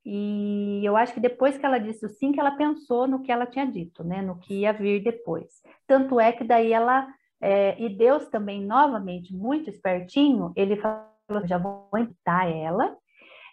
E 0.05 0.83
eu 0.85 0.97
acho 0.97 1.15
que 1.15 1.21
depois 1.21 1.59
que 1.59 1.67
ela 1.67 1.79
disse 1.79 2.07
o 2.07 2.09
sim, 2.09 2.33
que 2.33 2.41
ela 2.41 2.53
pensou 2.57 3.07
no 3.09 3.23
que 3.23 3.33
ela 3.33 3.47
tinha 3.47 3.67
dito, 3.67 4.05
né, 4.05 4.23
no 4.23 4.39
que 4.39 4.61
ia 4.61 4.73
vir 4.73 5.03
depois. 5.03 5.63
Tanto 5.87 6.21
é 6.21 6.33
que 6.33 6.45
daí 6.45 6.73
ela 6.73 7.09
é, 7.41 7.81
e 7.81 7.89
Deus 7.89 8.29
também 8.29 8.65
novamente 8.65 9.35
muito 9.35 9.69
espertinho, 9.71 10.53
ele 10.57 10.77
falou: 10.77 11.47
já 11.47 11.59
vou 11.59 11.89
invitar 11.97 12.49
ela 12.51 12.97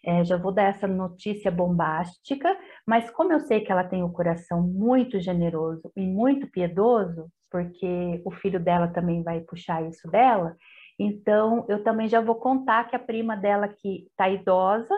É, 0.05 0.23
já 0.25 0.37
vou 0.37 0.51
dar 0.51 0.63
essa 0.63 0.87
notícia 0.87 1.49
bombástica, 1.49 2.49
mas 2.85 3.09
como 3.11 3.31
eu 3.31 3.39
sei 3.39 3.61
que 3.61 3.71
ela 3.71 3.85
tem 3.85 4.03
o 4.03 4.11
coração 4.11 4.61
muito 4.61 5.19
generoso 5.19 5.89
e 5.95 6.01
muito 6.05 6.47
piedoso, 6.51 7.29
porque 7.49 8.21
o 8.25 8.31
filho 8.31 8.59
dela 8.59 8.87
também 8.89 9.23
vai 9.23 9.39
puxar 9.41 9.81
isso 9.87 10.09
dela, 10.09 10.57
então 10.99 11.65
eu 11.69 11.83
também 11.83 12.07
já 12.09 12.19
vou 12.21 12.35
contar 12.35 12.89
que 12.89 12.95
a 12.95 12.99
prima 12.99 13.37
dela 13.37 13.67
que 13.67 14.07
está 14.09 14.29
idosa, 14.29 14.93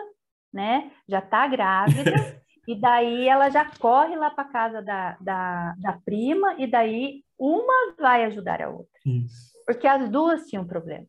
né, 0.52 0.90
já 1.08 1.20
está 1.20 1.46
grávida, 1.46 2.12
e 2.66 2.74
daí 2.80 3.28
ela 3.28 3.48
já 3.48 3.64
corre 3.78 4.16
lá 4.16 4.30
para 4.30 4.44
casa 4.44 4.82
da, 4.82 5.16
da, 5.20 5.74
da 5.78 5.92
prima, 6.04 6.54
e 6.58 6.66
daí 6.66 7.22
uma 7.38 7.94
vai 7.98 8.24
ajudar 8.24 8.62
a 8.62 8.68
outra. 8.68 9.00
Isso. 9.04 9.52
Porque 9.66 9.86
as 9.86 10.08
duas 10.10 10.46
tinham 10.46 10.66
problema. 10.66 11.06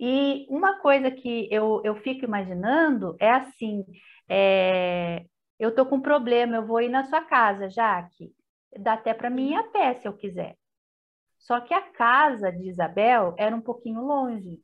E 0.00 0.46
uma 0.48 0.78
coisa 0.80 1.10
que 1.10 1.48
eu, 1.50 1.80
eu 1.84 1.94
fico 1.96 2.24
imaginando 2.24 3.16
é 3.20 3.30
assim: 3.30 3.84
é, 4.28 5.24
eu 5.58 5.74
tô 5.74 5.86
com 5.86 5.96
um 5.96 6.02
problema, 6.02 6.56
eu 6.56 6.66
vou 6.66 6.80
ir 6.80 6.88
na 6.88 7.04
sua 7.04 7.22
casa, 7.22 7.68
Jaque. 7.68 8.32
Dá 8.78 8.94
até 8.94 9.14
para 9.14 9.30
mim 9.30 9.52
ir 9.52 9.56
a 9.56 9.64
pé 9.64 9.94
se 9.94 10.08
eu 10.08 10.12
quiser. 10.12 10.56
Só 11.38 11.60
que 11.60 11.72
a 11.72 11.80
casa 11.80 12.50
de 12.50 12.68
Isabel 12.68 13.34
era 13.38 13.54
um 13.54 13.60
pouquinho 13.60 14.00
longe. 14.02 14.60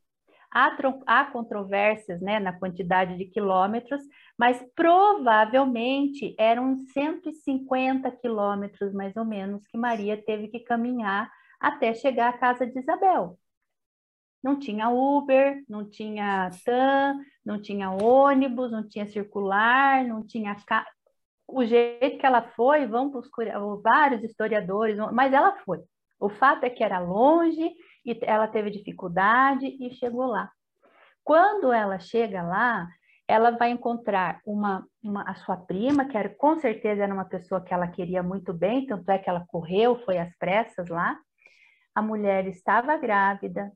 Há, 0.54 0.76
há 1.06 1.24
controvérsias 1.24 2.20
né, 2.20 2.38
na 2.38 2.52
quantidade 2.52 3.16
de 3.16 3.24
quilômetros, 3.24 4.02
mas 4.38 4.62
provavelmente 4.74 6.34
eram 6.38 6.76
150 6.92 8.10
quilômetros, 8.12 8.92
mais 8.92 9.16
ou 9.16 9.24
menos, 9.24 9.66
que 9.66 9.78
Maria 9.78 10.22
teve 10.22 10.48
que 10.48 10.60
caminhar 10.60 11.30
até 11.58 11.94
chegar 11.94 12.28
à 12.28 12.36
casa 12.36 12.66
de 12.66 12.78
Isabel. 12.78 13.38
Não 14.42 14.58
tinha 14.58 14.90
Uber, 14.90 15.62
não 15.68 15.88
tinha 15.88 16.50
TAM, 16.64 17.20
não 17.44 17.62
tinha 17.62 17.90
ônibus, 17.90 18.72
não 18.72 18.86
tinha 18.86 19.06
circular, 19.06 20.04
não 20.04 20.26
tinha. 20.26 20.56
Ca... 20.66 20.84
O 21.46 21.64
jeito 21.64 22.18
que 22.18 22.26
ela 22.26 22.42
foi, 22.42 22.86
vão 22.86 23.08
buscar 23.08 23.46
vários 23.82 24.24
historiadores, 24.24 24.96
mas 25.12 25.32
ela 25.32 25.56
foi. 25.64 25.78
O 26.18 26.28
fato 26.28 26.64
é 26.64 26.70
que 26.70 26.82
era 26.82 26.98
longe 26.98 27.70
e 28.04 28.18
ela 28.22 28.48
teve 28.48 28.70
dificuldade 28.70 29.66
e 29.66 29.92
chegou 29.94 30.26
lá. 30.26 30.50
Quando 31.24 31.72
ela 31.72 31.98
chega 31.98 32.42
lá, 32.42 32.88
ela 33.28 33.52
vai 33.52 33.70
encontrar 33.70 34.40
uma, 34.44 34.86
uma, 35.02 35.22
a 35.22 35.34
sua 35.34 35.56
prima, 35.56 36.06
que 36.06 36.16
era, 36.16 36.28
com 36.28 36.58
certeza 36.58 37.04
era 37.04 37.14
uma 37.14 37.24
pessoa 37.24 37.60
que 37.60 37.72
ela 37.72 37.88
queria 37.88 38.22
muito 38.22 38.52
bem, 38.52 38.86
tanto 38.86 39.08
é 39.10 39.18
que 39.18 39.30
ela 39.30 39.46
correu, 39.46 39.98
foi 40.04 40.18
às 40.18 40.36
pressas 40.36 40.88
lá. 40.88 41.18
A 41.94 42.02
mulher 42.02 42.46
estava 42.46 42.96
grávida, 42.96 43.72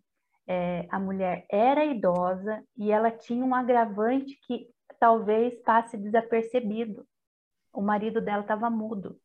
é, 0.47 0.87
a 0.91 0.99
mulher 0.99 1.47
era 1.51 1.85
idosa 1.85 2.63
e 2.77 2.91
ela 2.91 3.11
tinha 3.11 3.45
um 3.45 3.55
agravante 3.55 4.39
que 4.47 4.69
talvez 4.99 5.57
passe 5.63 5.97
desapercebido. 5.97 7.07
O 7.73 7.83
marido 7.83 8.21
dela 8.21 8.43
estava 8.43 8.71
mudo. 8.71 9.21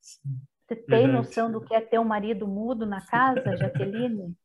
Sim, 0.00 0.40
Você 0.70 0.76
tem 0.76 1.06
verdade. 1.06 1.12
noção 1.12 1.50
do 1.50 1.60
que 1.60 1.74
é 1.74 1.80
ter 1.80 1.98
um 1.98 2.04
marido 2.04 2.46
mudo 2.46 2.86
na 2.86 3.04
casa, 3.04 3.56
Jaqueline? 3.56 4.36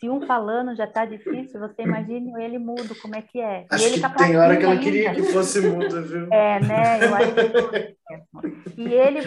Se 0.00 0.08
um 0.08 0.22
falando 0.22 0.74
já 0.74 0.86
tá 0.86 1.04
difícil, 1.04 1.60
você 1.60 1.82
imagine 1.82 2.32
ele 2.42 2.58
mudo, 2.58 2.94
como 3.02 3.14
é 3.14 3.20
que 3.20 3.38
é. 3.38 3.66
Acho 3.70 3.92
que 3.92 4.00
tem 4.16 4.36
hora 4.38 4.56
que 4.56 4.62
ela 4.62 4.72
ainda. 4.72 4.82
queria 4.82 5.14
que 5.14 5.22
fosse 5.24 5.60
mudo, 5.60 6.02
viu? 6.02 6.32
É, 6.32 6.60
né? 6.60 7.04
Eu 7.04 7.14
acho 7.14 7.34
que... 7.34 8.80
E 8.80 8.94
ele 8.94 9.18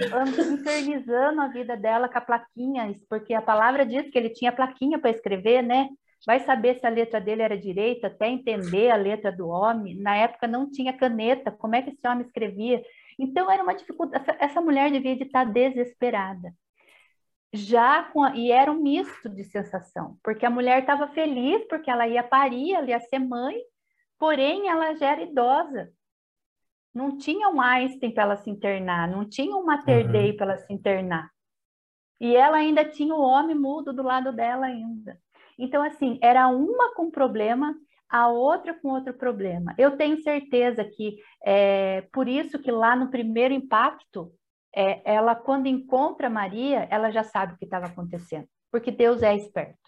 infernizando 0.53 1.41
a 1.41 1.49
vida 1.49 1.78
dela 1.78 2.10
com 2.10 2.18
a 2.18 2.22
plaquinha, 2.22 2.95
porque 3.07 3.36
a 3.36 3.41
palavra 3.41 3.86
diz 3.86 4.10
que 4.10 4.18
ele 4.18 4.30
tinha 4.30 4.52
plaquinha 4.52 4.98
para 4.98 5.11
escrever, 5.11 5.61
né? 5.61 5.88
Vai 6.26 6.40
saber 6.40 6.80
se 6.80 6.88
a 6.88 6.90
letra 6.90 7.22
dele 7.22 7.44
era 7.44 7.57
direita, 7.57 8.07
até 8.07 8.28
entender 8.28 8.90
a 8.90 8.95
letra 8.95 9.32
do 9.32 9.49
homem. 9.49 9.98
Na 9.99 10.15
época 10.15 10.48
não 10.48 10.72
tinha 10.72 10.94
caneta, 10.94 11.52
como 11.52 11.76
é 11.76 11.82
que 11.84 11.91
esse 11.91 12.07
homem 12.07 12.26
escrevia? 12.26 12.82
Então 13.19 13.49
era 13.51 13.63
uma 13.63 13.75
dificuldade. 13.75 14.25
Essa 14.39 14.61
mulher 14.61 14.91
devia 14.91 15.15
de 15.15 15.23
estar 15.23 15.45
desesperada 15.45 16.53
já 17.53 18.03
com 18.03 18.23
a, 18.23 18.35
e 18.35 18.51
era 18.51 18.71
um 18.71 18.81
misto 18.81 19.27
de 19.29 19.43
sensação, 19.43 20.17
porque 20.23 20.45
a 20.45 20.49
mulher 20.49 20.79
estava 20.79 21.07
feliz 21.09 21.65
porque 21.67 21.91
ela 21.91 22.07
ia 22.07 22.23
parir, 22.23 22.73
ela 22.73 22.89
ia 22.89 22.99
ser 22.99 23.19
mãe, 23.19 23.55
porém 24.17 24.69
ela 24.69 24.95
já 24.95 25.11
era 25.11 25.23
idosa. 25.23 25.91
Não 26.93 27.17
tinha 27.17 27.49
um 27.49 27.61
Einstein 27.61 28.13
para 28.13 28.23
ela 28.23 28.35
se 28.38 28.49
internar, 28.49 29.07
não 29.07 29.27
tinha 29.27 29.55
um 29.55 29.65
Mater 29.65 30.05
uhum. 30.05 30.11
Dei 30.11 30.33
para 30.33 30.53
ela 30.53 30.57
se 30.57 30.73
internar. 30.73 31.29
E 32.19 32.35
ela 32.35 32.57
ainda 32.57 32.85
tinha 32.85 33.15
o 33.15 33.21
homem 33.21 33.55
mudo 33.55 33.91
do 33.93 34.03
lado 34.03 34.31
dela 34.31 34.67
ainda. 34.67 35.19
Então, 35.57 35.81
assim, 35.81 36.19
era 36.21 36.47
uma 36.47 36.93
com 36.93 37.09
problema, 37.09 37.75
a 38.11 38.27
outra 38.27 38.73
com 38.73 38.89
outro 38.89 39.13
problema. 39.13 39.73
Eu 39.77 39.95
tenho 39.95 40.21
certeza 40.21 40.83
que 40.83 41.17
é 41.43 42.01
por 42.11 42.27
isso 42.27 42.59
que 42.59 42.69
lá 42.69 42.93
no 42.93 43.09
primeiro 43.09 43.53
impacto 43.53 44.33
é, 44.75 45.01
ela, 45.05 45.33
quando 45.33 45.67
encontra 45.67 46.29
Maria, 46.29 46.88
ela 46.91 47.09
já 47.09 47.23
sabe 47.23 47.53
o 47.53 47.57
que 47.57 47.65
estava 47.65 47.85
acontecendo, 47.85 48.47
porque 48.69 48.91
Deus 48.91 49.23
é 49.23 49.33
esperto. 49.35 49.79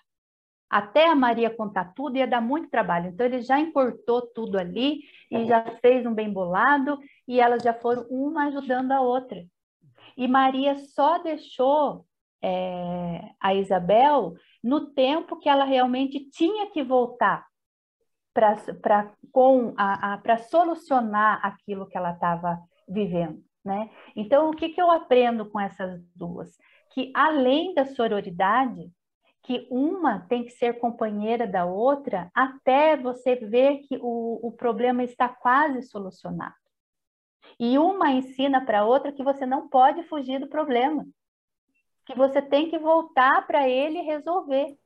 Até 0.70 1.08
a 1.08 1.16
Maria 1.16 1.56
contar 1.56 1.94
tudo 1.94 2.18
ia 2.18 2.26
dar 2.26 2.42
muito 2.42 2.70
trabalho. 2.70 3.10
Então, 3.10 3.26
ele 3.26 3.42
já 3.42 3.60
importou 3.60 4.22
tudo 4.34 4.58
ali 4.58 5.02
e 5.30 5.46
já 5.46 5.64
fez 5.82 6.06
um 6.06 6.14
bem 6.14 6.32
bolado, 6.32 6.98
e 7.28 7.40
elas 7.40 7.62
já 7.62 7.74
foram 7.74 8.08
uma 8.10 8.46
ajudando 8.48 8.92
a 8.92 9.02
outra. 9.02 9.46
E 10.18 10.28
Maria 10.28 10.76
só 10.76 11.20
deixou 11.20 12.06
é, 12.42 13.22
a 13.40 13.54
Isabel 13.54 14.34
no 14.64 14.92
tempo 14.94 15.40
que 15.40 15.48
ela 15.48 15.66
realmente 15.66 16.30
tinha 16.32 16.72
que 16.72 16.84
voltar 16.84 17.46
para 18.34 20.38
solucionar 20.50 21.40
aquilo 21.46 21.88
que 21.88 21.98
ela 21.98 22.12
estava 22.12 22.60
vivendo. 22.88 23.44
Né? 23.64 23.90
Então, 24.16 24.50
o 24.50 24.56
que, 24.56 24.70
que 24.70 24.82
eu 24.82 24.92
aprendo 24.92 25.50
com 25.50 25.60
essas 25.60 26.02
duas? 26.16 26.58
Que 26.92 27.12
além 27.16 27.74
da 27.74 27.86
sororidade, 27.86 28.92
que 29.44 29.68
uma 29.70 30.22
tem 30.28 30.44
que 30.44 30.52
ser 30.52 30.80
companheira 30.80 31.46
da 31.46 31.66
outra 31.66 32.32
até 32.34 32.98
você 32.98 33.36
ver 33.36 33.80
que 33.80 33.98
o, 34.02 34.48
o 34.48 34.52
problema 34.52 35.04
está 35.04 35.30
quase 35.30 35.84
solucionado. 35.84 36.56
E 37.60 37.78
uma 37.78 38.12
ensina 38.12 38.66
para 38.66 38.80
a 38.80 38.86
outra 38.86 39.12
que 39.12 39.24
você 39.24 39.46
não 39.46 39.68
pode 39.68 40.04
fugir 40.04 40.40
do 40.40 40.48
problema, 40.48 41.06
que 42.06 42.16
você 42.16 42.42
tem 42.42 42.70
que 42.70 42.80
voltar 42.80 43.46
para 43.46 43.68
ele 43.68 44.00
e 44.00 44.04
resolver. 44.04 44.78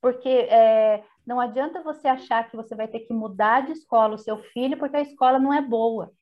Porque 0.00 0.28
é, 0.28 1.04
não 1.26 1.40
adianta 1.40 1.82
você 1.82 2.08
achar 2.08 2.48
que 2.50 2.56
você 2.56 2.74
vai 2.74 2.88
ter 2.88 3.00
que 3.00 3.14
mudar 3.14 3.66
de 3.66 3.72
escola 3.72 4.14
o 4.14 4.18
seu 4.18 4.38
filho 4.38 4.78
porque 4.78 4.96
a 4.96 5.02
escola 5.02 5.38
não 5.38 5.52
é 5.52 5.60
boa. 5.60 6.12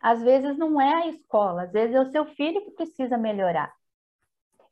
Às 0.00 0.22
vezes 0.22 0.58
não 0.58 0.80
é 0.80 1.04
a 1.04 1.08
escola, 1.08 1.62
às 1.62 1.72
vezes 1.72 1.94
é 1.94 2.00
o 2.00 2.10
seu 2.10 2.26
filho 2.26 2.64
que 2.64 2.72
precisa 2.72 3.16
melhorar. 3.16 3.72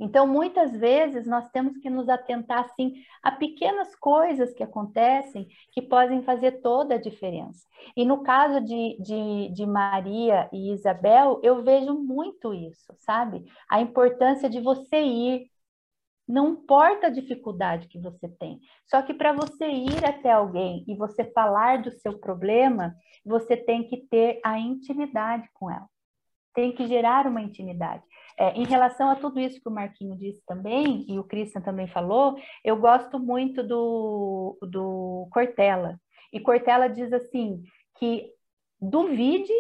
Então, 0.01 0.27
muitas 0.27 0.73
vezes, 0.73 1.27
nós 1.27 1.51
temos 1.51 1.77
que 1.77 1.91
nos 1.91 2.09
atentar, 2.09 2.65
assim, 2.65 2.95
a 3.23 3.31
pequenas 3.31 3.95
coisas 3.95 4.55
que 4.55 4.63
acontecem 4.63 5.47
que 5.73 5.83
podem 5.83 6.23
fazer 6.23 6.63
toda 6.63 6.95
a 6.95 7.01
diferença. 7.01 7.67
E 7.95 8.07
no 8.07 8.23
caso 8.23 8.63
de, 8.63 8.97
de, 8.99 9.53
de 9.53 9.67
Maria 9.67 10.49
e 10.55 10.73
Isabel, 10.73 11.39
eu 11.43 11.63
vejo 11.63 11.93
muito 11.93 12.55
isso, 12.55 12.95
sabe? 12.97 13.45
A 13.71 13.83
importância 13.83 14.49
de 14.49 14.59
você 14.59 15.03
ir, 15.03 15.50
não 16.31 16.51
importa 16.51 17.09
a 17.09 17.11
dificuldade 17.11 17.89
que 17.89 17.99
você 17.99 18.29
tem. 18.29 18.61
Só 18.87 19.03
que 19.03 19.13
para 19.13 19.33
você 19.33 19.67
ir 19.67 20.05
até 20.05 20.31
alguém 20.31 20.85
e 20.87 20.95
você 20.95 21.25
falar 21.33 21.83
do 21.83 21.91
seu 21.91 22.19
problema, 22.19 22.95
você 23.25 23.57
tem 23.57 23.89
que 23.89 23.97
ter 24.09 24.41
a 24.45 24.59
intimidade 24.59 25.49
com 25.55 25.71
ela. 25.71 25.89
Tem 26.55 26.73
que 26.73 26.87
gerar 26.87 27.27
uma 27.27 27.43
intimidade. 27.43 28.03
É, 28.39 28.53
em 28.53 28.65
relação 28.65 29.11
a 29.11 29.17
tudo 29.17 29.41
isso 29.41 29.61
que 29.61 29.69
o 29.69 29.73
Marquinho 29.73 30.17
disse 30.17 30.43
também, 30.47 31.05
e 31.09 31.19
o 31.19 31.25
Christian 31.25 31.61
também 31.61 31.87
falou, 31.87 32.37
eu 32.65 32.77
gosto 32.77 33.19
muito 33.19 33.63
do, 33.63 34.57
do 34.63 35.29
Cortella. 35.33 36.01
E 36.33 36.41
Cortella 36.41 36.89
diz 36.89 37.13
assim, 37.13 37.63
que 37.99 38.33
duvide 38.81 39.53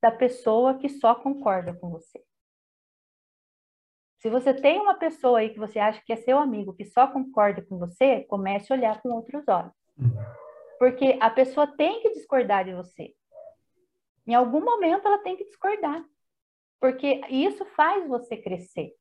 da 0.00 0.10
pessoa 0.10 0.78
que 0.78 0.88
só 0.88 1.14
concorda 1.14 1.74
com 1.74 1.90
você. 1.90 2.22
Se 4.22 4.30
você 4.30 4.54
tem 4.54 4.80
uma 4.80 4.94
pessoa 4.94 5.40
aí 5.40 5.50
que 5.50 5.58
você 5.58 5.80
acha 5.80 6.00
que 6.06 6.12
é 6.12 6.16
seu 6.16 6.38
amigo, 6.38 6.72
que 6.72 6.84
só 6.84 7.08
concorda 7.08 7.60
com 7.60 7.76
você, 7.76 8.20
comece 8.28 8.72
a 8.72 8.76
olhar 8.76 9.02
com 9.02 9.08
outros 9.08 9.42
olhos. 9.48 9.72
Porque 10.78 11.18
a 11.20 11.28
pessoa 11.28 11.66
tem 11.66 12.00
que 12.00 12.10
discordar 12.10 12.64
de 12.64 12.72
você. 12.72 13.16
Em 14.24 14.32
algum 14.32 14.64
momento 14.64 15.08
ela 15.08 15.18
tem 15.18 15.36
que 15.36 15.44
discordar. 15.44 16.04
Porque 16.80 17.20
isso 17.30 17.64
faz 17.74 18.06
você 18.06 18.36
crescer. 18.36 18.92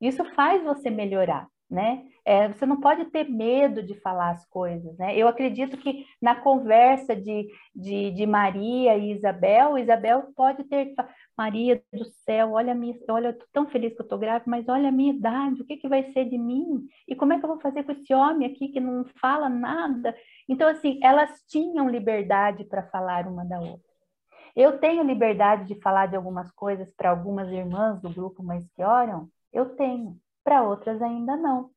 Isso 0.00 0.24
faz 0.34 0.60
você 0.64 0.90
melhorar. 0.90 1.46
Né? 1.70 2.04
É, 2.24 2.48
você 2.48 2.66
não 2.66 2.80
pode 2.80 3.04
ter 3.06 3.28
medo 3.30 3.82
de 3.82 3.94
falar 4.00 4.30
as 4.30 4.44
coisas, 4.46 4.96
né? 4.98 5.16
Eu 5.16 5.28
acredito 5.28 5.76
que 5.76 6.04
na 6.20 6.34
conversa 6.34 7.14
de, 7.14 7.48
de, 7.74 8.10
de 8.10 8.26
Maria 8.26 8.96
e 8.96 9.12
Isabel, 9.12 9.78
Isabel 9.78 10.32
pode 10.34 10.64
ter 10.64 10.94
Maria 11.36 11.82
do 11.92 12.04
céu, 12.24 12.52
olha 12.52 12.72
a 12.72 12.74
minha, 12.74 12.94
olha, 13.08 13.28
eu 13.28 13.38
tô 13.38 13.46
tão 13.52 13.68
feliz 13.68 13.94
que 13.94 14.02
eu 14.02 14.08
tô 14.08 14.18
grávida, 14.18 14.50
mas 14.50 14.68
olha 14.68 14.88
a 14.88 14.92
minha 14.92 15.12
idade, 15.12 15.62
o 15.62 15.64
que 15.64 15.76
que 15.76 15.88
vai 15.88 16.12
ser 16.12 16.24
de 16.26 16.36
mim? 16.36 16.86
E 17.06 17.14
como 17.14 17.32
é 17.32 17.38
que 17.38 17.44
eu 17.44 17.48
vou 17.48 17.60
fazer 17.60 17.84
com 17.84 17.92
esse 17.92 18.12
homem 18.12 18.50
aqui 18.50 18.68
que 18.68 18.80
não 18.80 19.04
fala 19.20 19.48
nada? 19.48 20.14
Então 20.48 20.68
assim, 20.68 20.98
elas 21.02 21.30
tinham 21.48 21.88
liberdade 21.88 22.64
para 22.64 22.82
falar 22.90 23.26
uma 23.28 23.44
da 23.44 23.60
outra. 23.60 23.90
Eu 24.56 24.78
tenho 24.78 25.04
liberdade 25.04 25.66
de 25.66 25.80
falar 25.80 26.06
de 26.06 26.16
algumas 26.16 26.50
coisas 26.50 26.92
para 26.94 27.10
algumas 27.10 27.48
irmãs 27.50 28.00
do 28.00 28.10
grupo 28.10 28.42
Mães 28.42 28.68
que 28.74 28.82
Oram? 28.82 29.28
Eu 29.52 29.76
tenho 29.76 30.18
para 30.44 30.62
outras 30.62 31.00
ainda 31.02 31.36
não. 31.36 31.70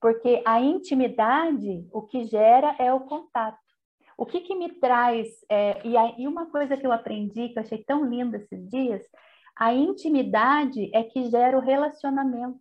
Porque 0.00 0.42
a 0.44 0.60
intimidade, 0.60 1.88
o 1.92 2.02
que 2.02 2.24
gera 2.24 2.74
é 2.78 2.92
o 2.92 3.00
contato. 3.00 3.58
O 4.16 4.26
que, 4.26 4.40
que 4.40 4.54
me 4.54 4.68
traz, 4.80 5.28
é, 5.48 5.86
e, 5.86 5.96
a, 5.96 6.14
e 6.18 6.26
uma 6.26 6.46
coisa 6.50 6.76
que 6.76 6.86
eu 6.86 6.92
aprendi, 6.92 7.48
que 7.48 7.58
eu 7.58 7.62
achei 7.62 7.82
tão 7.84 8.04
linda 8.04 8.36
esses 8.36 8.68
dias, 8.68 9.02
a 9.56 9.72
intimidade 9.72 10.90
é 10.94 11.02
que 11.04 11.30
gera 11.30 11.56
o 11.56 11.60
relacionamento. 11.60 12.60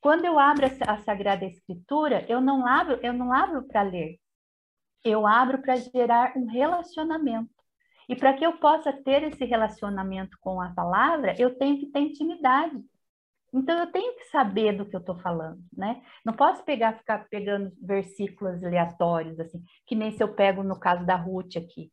Quando 0.00 0.24
eu 0.24 0.38
abro 0.38 0.66
a, 0.86 0.98
Sagrada 0.98 1.44
Escritura, 1.44 2.24
eu 2.28 2.40
não 2.40 2.66
abro, 2.66 2.98
eu 3.02 3.12
não 3.12 3.32
abro 3.32 3.66
para 3.66 3.82
ler. 3.82 4.18
Eu 5.04 5.26
abro 5.26 5.60
para 5.60 5.76
gerar 5.76 6.36
um 6.36 6.46
relacionamento. 6.46 7.50
E 8.08 8.16
para 8.16 8.32
que 8.34 8.44
eu 8.44 8.58
possa 8.58 8.92
ter 8.92 9.22
esse 9.24 9.44
relacionamento 9.44 10.36
com 10.40 10.60
a 10.60 10.72
palavra, 10.72 11.34
eu 11.38 11.56
tenho 11.58 11.78
que 11.78 11.86
ter 11.86 12.00
intimidade. 12.00 12.82
Então 13.52 13.78
eu 13.78 13.90
tenho 13.90 14.14
que 14.16 14.24
saber 14.24 14.76
do 14.76 14.84
que 14.84 14.94
eu 14.94 15.00
estou 15.00 15.18
falando, 15.18 15.60
né? 15.72 16.02
Não 16.24 16.34
posso 16.34 16.62
pegar 16.64 16.98
ficar 16.98 17.26
pegando 17.30 17.72
versículos 17.80 18.62
aleatórios 18.62 19.40
assim, 19.40 19.62
que 19.86 19.94
nem 19.94 20.10
se 20.10 20.22
eu 20.22 20.34
pego 20.34 20.62
no 20.62 20.78
caso 20.78 21.04
da 21.06 21.16
Ruth 21.16 21.56
aqui. 21.56 21.90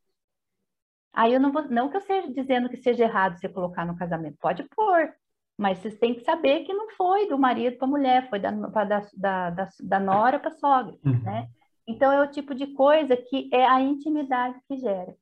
Aí 1.14 1.32
eu 1.32 1.40
não 1.40 1.50
vou, 1.50 1.66
não 1.68 1.88
que 1.88 1.96
eu 1.96 2.02
seja 2.02 2.30
dizendo 2.30 2.68
que 2.68 2.76
seja 2.76 3.04
errado 3.04 3.38
você 3.38 3.48
colocar 3.48 3.86
no 3.86 3.96
casamento, 3.96 4.36
pode 4.38 4.62
pôr, 4.64 5.14
mas 5.56 5.78
vocês 5.78 5.98
têm 5.98 6.14
que 6.14 6.20
saber 6.20 6.64
que 6.64 6.74
não 6.74 6.90
foi 6.90 7.26
do 7.26 7.38
marido 7.38 7.78
para 7.78 7.86
a 7.86 7.90
mulher, 7.90 8.28
foi 8.28 8.38
da, 8.38 8.50
da, 8.50 9.00
da, 9.16 9.50
da, 9.50 9.68
da 9.82 10.00
nora 10.00 10.38
para 10.38 10.50
a 10.50 10.58
sogra, 10.58 10.94
uhum. 11.02 11.22
né? 11.22 11.48
Então 11.88 12.12
é 12.12 12.20
o 12.20 12.30
tipo 12.30 12.54
de 12.54 12.66
coisa 12.74 13.16
que 13.16 13.48
é 13.52 13.64
a 13.64 13.80
intimidade 13.80 14.60
que 14.68 14.76
gera. 14.76 15.16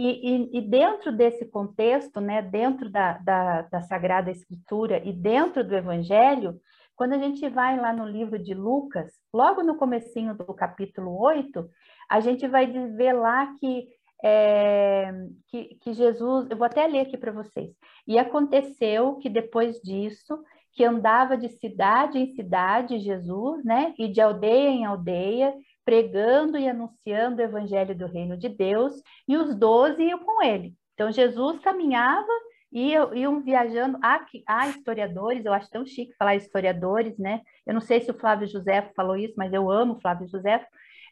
E, 0.00 0.10
e, 0.10 0.58
e, 0.58 0.60
dentro 0.60 1.10
desse 1.10 1.44
contexto, 1.44 2.20
né, 2.20 2.40
dentro 2.40 2.88
da, 2.88 3.14
da, 3.14 3.62
da, 3.62 3.82
Sagrada 3.82 4.30
Escritura 4.30 5.02
e 5.04 5.12
dentro 5.12 5.66
do 5.66 5.74
Evangelho, 5.74 6.60
quando 6.94 7.14
a 7.14 7.18
gente 7.18 7.48
vai 7.48 7.76
lá 7.76 7.92
no 7.92 8.06
livro 8.06 8.38
de 8.38 8.54
Lucas, 8.54 9.12
logo 9.34 9.60
no 9.64 9.76
comecinho 9.76 10.36
do 10.36 10.54
capítulo 10.54 11.20
8, 11.20 11.68
a 12.08 12.20
gente 12.20 12.46
vai 12.46 12.66
ver 12.68 13.12
lá 13.12 13.52
que, 13.58 13.88
é, 14.22 15.12
que, 15.48 15.76
que 15.80 15.92
Jesus, 15.92 16.46
eu 16.48 16.56
vou 16.56 16.66
até 16.66 16.86
ler 16.86 17.00
aqui 17.00 17.16
para 17.16 17.32
vocês, 17.32 17.74
e 18.06 18.20
aconteceu 18.20 19.16
que 19.16 19.28
depois 19.28 19.80
disso, 19.80 20.38
que 20.74 20.84
andava 20.84 21.36
de 21.36 21.48
cidade 21.48 22.20
em 22.20 22.36
cidade, 22.36 23.00
Jesus, 23.00 23.64
né, 23.64 23.92
e 23.98 24.06
de 24.06 24.20
aldeia 24.20 24.68
em 24.68 24.84
aldeia, 24.84 25.52
pregando 25.88 26.58
e 26.58 26.68
anunciando 26.68 27.40
o 27.40 27.44
evangelho 27.46 27.96
do 27.96 28.06
reino 28.06 28.36
de 28.36 28.46
Deus, 28.46 29.02
e 29.26 29.38
os 29.38 29.54
doze 29.54 30.02
iam 30.02 30.18
com 30.18 30.42
ele. 30.42 30.74
Então, 30.92 31.10
Jesus 31.10 31.58
caminhava 31.60 32.28
e 32.70 32.92
iam 32.92 33.40
viajando. 33.40 33.98
Há, 34.02 34.22
há 34.46 34.68
historiadores, 34.68 35.46
eu 35.46 35.52
acho 35.54 35.70
tão 35.70 35.86
chique 35.86 36.14
falar 36.18 36.36
historiadores, 36.36 37.16
né? 37.16 37.40
Eu 37.66 37.72
não 37.72 37.80
sei 37.80 38.02
se 38.02 38.10
o 38.10 38.18
Flávio 38.18 38.46
José 38.46 38.82
falou 38.94 39.16
isso, 39.16 39.32
mas 39.38 39.50
eu 39.50 39.70
amo 39.70 39.98
Flávio 39.98 40.28
José, 40.28 40.62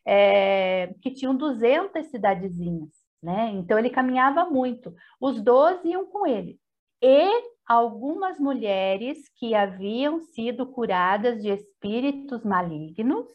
é, 0.06 0.92
que 1.00 1.10
tinham 1.10 1.34
200 1.34 2.08
cidadezinhas, 2.08 2.90
né? 3.22 3.52
Então, 3.54 3.78
ele 3.78 3.88
caminhava 3.88 4.44
muito. 4.44 4.94
Os 5.18 5.40
doze 5.40 5.88
iam 5.88 6.04
com 6.04 6.26
ele. 6.26 6.60
E 7.00 7.26
algumas 7.66 8.38
mulheres 8.38 9.20
que 9.36 9.54
haviam 9.54 10.20
sido 10.20 10.66
curadas 10.66 11.40
de 11.40 11.48
espíritos 11.48 12.44
malignos 12.44 13.26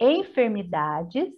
enfermidades, 0.00 1.28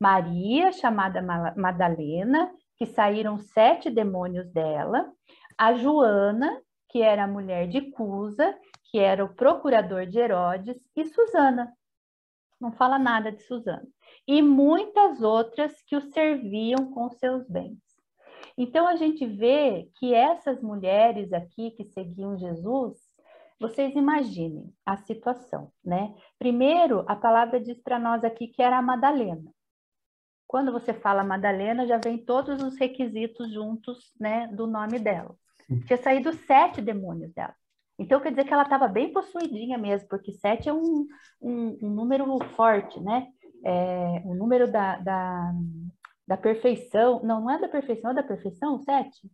Maria, 0.00 0.70
chamada 0.72 1.20
Madalena, 1.56 2.52
que 2.76 2.86
saíram 2.86 3.38
sete 3.38 3.90
demônios 3.90 4.48
dela, 4.52 5.12
a 5.56 5.74
Joana, 5.74 6.62
que 6.88 7.02
era 7.02 7.24
a 7.24 7.28
mulher 7.28 7.66
de 7.66 7.90
Cusa, 7.90 8.56
que 8.84 8.98
era 8.98 9.24
o 9.24 9.34
procurador 9.34 10.06
de 10.06 10.18
Herodes, 10.18 10.76
e 10.96 11.04
Susana. 11.04 11.72
Não 12.60 12.72
fala 12.72 12.98
nada 12.98 13.32
de 13.32 13.42
Susana. 13.42 13.86
E 14.26 14.40
muitas 14.40 15.22
outras 15.22 15.82
que 15.82 15.96
o 15.96 16.00
serviam 16.00 16.92
com 16.92 17.10
seus 17.10 17.46
bens. 17.48 17.78
Então 18.56 18.86
a 18.86 18.96
gente 18.96 19.26
vê 19.26 19.88
que 19.98 20.14
essas 20.14 20.60
mulheres 20.62 21.32
aqui 21.32 21.70
que 21.72 21.84
seguiam 21.84 22.38
Jesus, 22.38 22.98
vocês 23.60 23.94
imaginem 23.94 24.72
a 24.86 24.96
situação, 24.96 25.72
né? 25.84 26.14
Primeiro, 26.38 27.04
a 27.08 27.16
palavra 27.16 27.60
diz 27.60 27.80
para 27.80 27.98
nós 27.98 28.24
aqui 28.24 28.48
que 28.48 28.62
era 28.62 28.78
a 28.78 28.82
Madalena. 28.82 29.50
Quando 30.46 30.72
você 30.72 30.94
fala 30.94 31.24
Madalena, 31.24 31.86
já 31.86 31.98
vem 31.98 32.16
todos 32.24 32.62
os 32.62 32.78
requisitos 32.78 33.52
juntos, 33.52 34.12
né, 34.18 34.46
do 34.48 34.66
nome 34.66 34.98
dela. 34.98 35.36
Tinha 35.86 35.98
saído 35.98 36.32
sete 36.32 36.80
demônios 36.80 37.32
dela. 37.34 37.54
Então, 37.98 38.20
quer 38.20 38.30
dizer 38.30 38.44
que 38.44 38.52
ela 38.54 38.62
estava 38.62 38.86
bem 38.86 39.12
possuidinha 39.12 39.76
mesmo, 39.76 40.08
porque 40.08 40.32
sete 40.32 40.68
é 40.68 40.72
um, 40.72 41.06
um, 41.42 41.78
um 41.82 41.90
número 41.90 42.38
forte, 42.54 42.98
né? 43.00 43.26
É, 43.64 44.22
o 44.24 44.34
número 44.34 44.70
da, 44.70 44.96
da, 44.98 45.52
da 46.26 46.36
perfeição. 46.36 47.20
Não, 47.24 47.40
não 47.40 47.50
é 47.50 47.58
da 47.58 47.68
perfeição, 47.68 48.12
é 48.12 48.14
da 48.14 48.22
perfeição, 48.22 48.78
sete? 48.78 49.28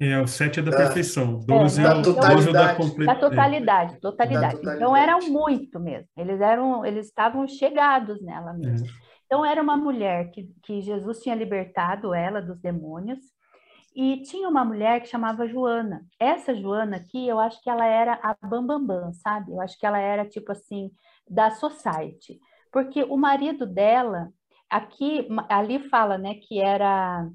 É, 0.00 0.18
o 0.18 0.26
7 0.26 0.60
é 0.60 0.62
da, 0.62 0.74
perfeição, 0.74 1.38
12 1.46 1.78
é, 1.78 1.84
é, 1.84 1.88
da 1.88 2.02
totalidade. 2.02 2.52
Da, 2.52 2.74
complet... 2.74 3.06
da 3.06 3.14
totalidade, 3.14 4.00
totalidade. 4.00 4.54
totalidade. 4.56 4.76
Então 4.76 4.96
eram 4.96 5.18
muito 5.28 5.78
mesmo. 5.78 6.08
Eles 6.16 6.40
eram, 6.40 6.86
eles 6.86 7.06
estavam 7.06 7.46
chegados 7.46 8.22
nela 8.22 8.54
mesmo. 8.54 8.86
É. 8.86 8.90
Então 9.26 9.44
era 9.44 9.60
uma 9.62 9.76
mulher 9.76 10.30
que, 10.30 10.48
que 10.62 10.80
Jesus 10.80 11.20
tinha 11.20 11.34
libertado 11.34 12.14
ela 12.14 12.40
dos 12.40 12.58
demônios 12.60 13.18
e 13.94 14.22
tinha 14.22 14.48
uma 14.48 14.64
mulher 14.64 15.00
que 15.00 15.08
chamava 15.08 15.46
Joana. 15.46 16.02
Essa 16.18 16.54
Joana 16.54 16.96
aqui, 16.96 17.28
eu 17.28 17.38
acho 17.38 17.62
que 17.62 17.68
ela 17.68 17.84
era 17.84 18.18
a 18.22 18.34
bambambam, 18.42 18.86
bam, 18.86 19.02
bam, 19.02 19.12
sabe? 19.12 19.52
Eu 19.52 19.60
acho 19.60 19.78
que 19.78 19.84
ela 19.84 19.98
era 19.98 20.24
tipo 20.24 20.50
assim 20.50 20.90
da 21.28 21.50
society, 21.50 22.40
porque 22.72 23.04
o 23.04 23.16
marido 23.16 23.66
dela 23.66 24.30
aqui 24.68 25.28
ali 25.48 25.88
fala, 25.88 26.16
né, 26.16 26.34
que 26.34 26.60
era 26.60 27.28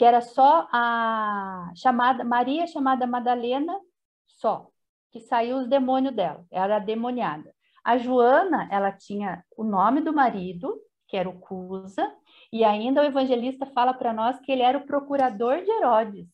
que 0.00 0.04
era 0.06 0.22
só 0.22 0.66
a 0.72 1.70
chamada 1.76 2.24
Maria 2.24 2.66
chamada 2.66 3.06
Madalena 3.06 3.78
só, 4.26 4.70
que 5.10 5.20
saiu 5.20 5.58
os 5.58 5.68
demônios 5.68 6.14
dela, 6.14 6.42
era 6.50 6.78
demoniada. 6.78 7.54
A 7.84 7.98
Joana, 7.98 8.66
ela 8.72 8.90
tinha 8.92 9.44
o 9.54 9.62
nome 9.62 10.00
do 10.00 10.10
marido, 10.10 10.74
que 11.06 11.18
era 11.18 11.28
o 11.28 11.38
Cusa, 11.38 12.10
e 12.50 12.64
ainda 12.64 13.02
o 13.02 13.04
evangelista 13.04 13.66
fala 13.66 13.92
para 13.92 14.14
nós 14.14 14.40
que 14.40 14.50
ele 14.50 14.62
era 14.62 14.78
o 14.78 14.86
procurador 14.86 15.62
de 15.62 15.70
Herodes. 15.70 16.26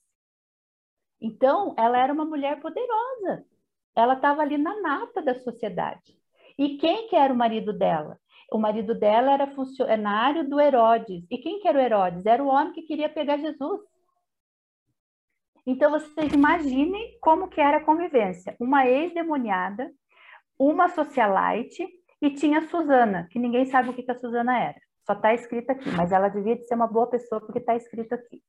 Então, 1.20 1.74
ela 1.76 1.98
era 1.98 2.12
uma 2.12 2.24
mulher 2.24 2.60
poderosa. 2.60 3.44
Ela 3.96 4.14
estava 4.14 4.42
ali 4.42 4.58
na 4.58 4.80
nata 4.80 5.20
da 5.20 5.34
sociedade. 5.34 6.16
E 6.56 6.76
quem 6.76 7.08
que 7.08 7.16
era 7.16 7.34
o 7.34 7.36
marido 7.36 7.72
dela? 7.72 8.16
O 8.50 8.58
marido 8.58 8.94
dela 8.94 9.32
era 9.32 9.54
funcionário 9.54 10.48
do 10.48 10.60
Herodes. 10.60 11.26
E 11.30 11.38
quem 11.38 11.60
que 11.60 11.68
era 11.68 11.78
o 11.78 11.80
Herodes? 11.80 12.26
Era 12.26 12.42
o 12.42 12.48
homem 12.48 12.72
que 12.72 12.82
queria 12.82 13.08
pegar 13.08 13.36
Jesus. 13.38 13.80
Então 15.66 15.90
vocês 15.90 16.32
imaginem 16.32 17.18
como 17.20 17.48
que 17.48 17.60
era 17.60 17.78
a 17.78 17.84
convivência. 17.84 18.54
Uma 18.60 18.86
ex-demoniada, 18.86 19.90
uma 20.58 20.88
socialite 20.88 21.84
e 22.22 22.30
tinha 22.30 22.60
a 22.60 22.68
Susana, 22.68 23.26
que 23.30 23.38
ninguém 23.38 23.66
sabe 23.66 23.90
o 23.90 23.92
que, 23.92 24.02
que 24.02 24.12
a 24.12 24.18
Susana 24.18 24.58
era. 24.58 24.80
Só 25.04 25.12
está 25.12 25.34
escrito 25.34 25.70
aqui, 25.70 25.90
mas 25.90 26.12
ela 26.12 26.28
devia 26.28 26.56
de 26.56 26.66
ser 26.66 26.74
uma 26.74 26.86
boa 26.86 27.08
pessoa 27.08 27.40
porque 27.40 27.58
está 27.58 27.74
escrito 27.74 28.12
aqui. 28.12 28.42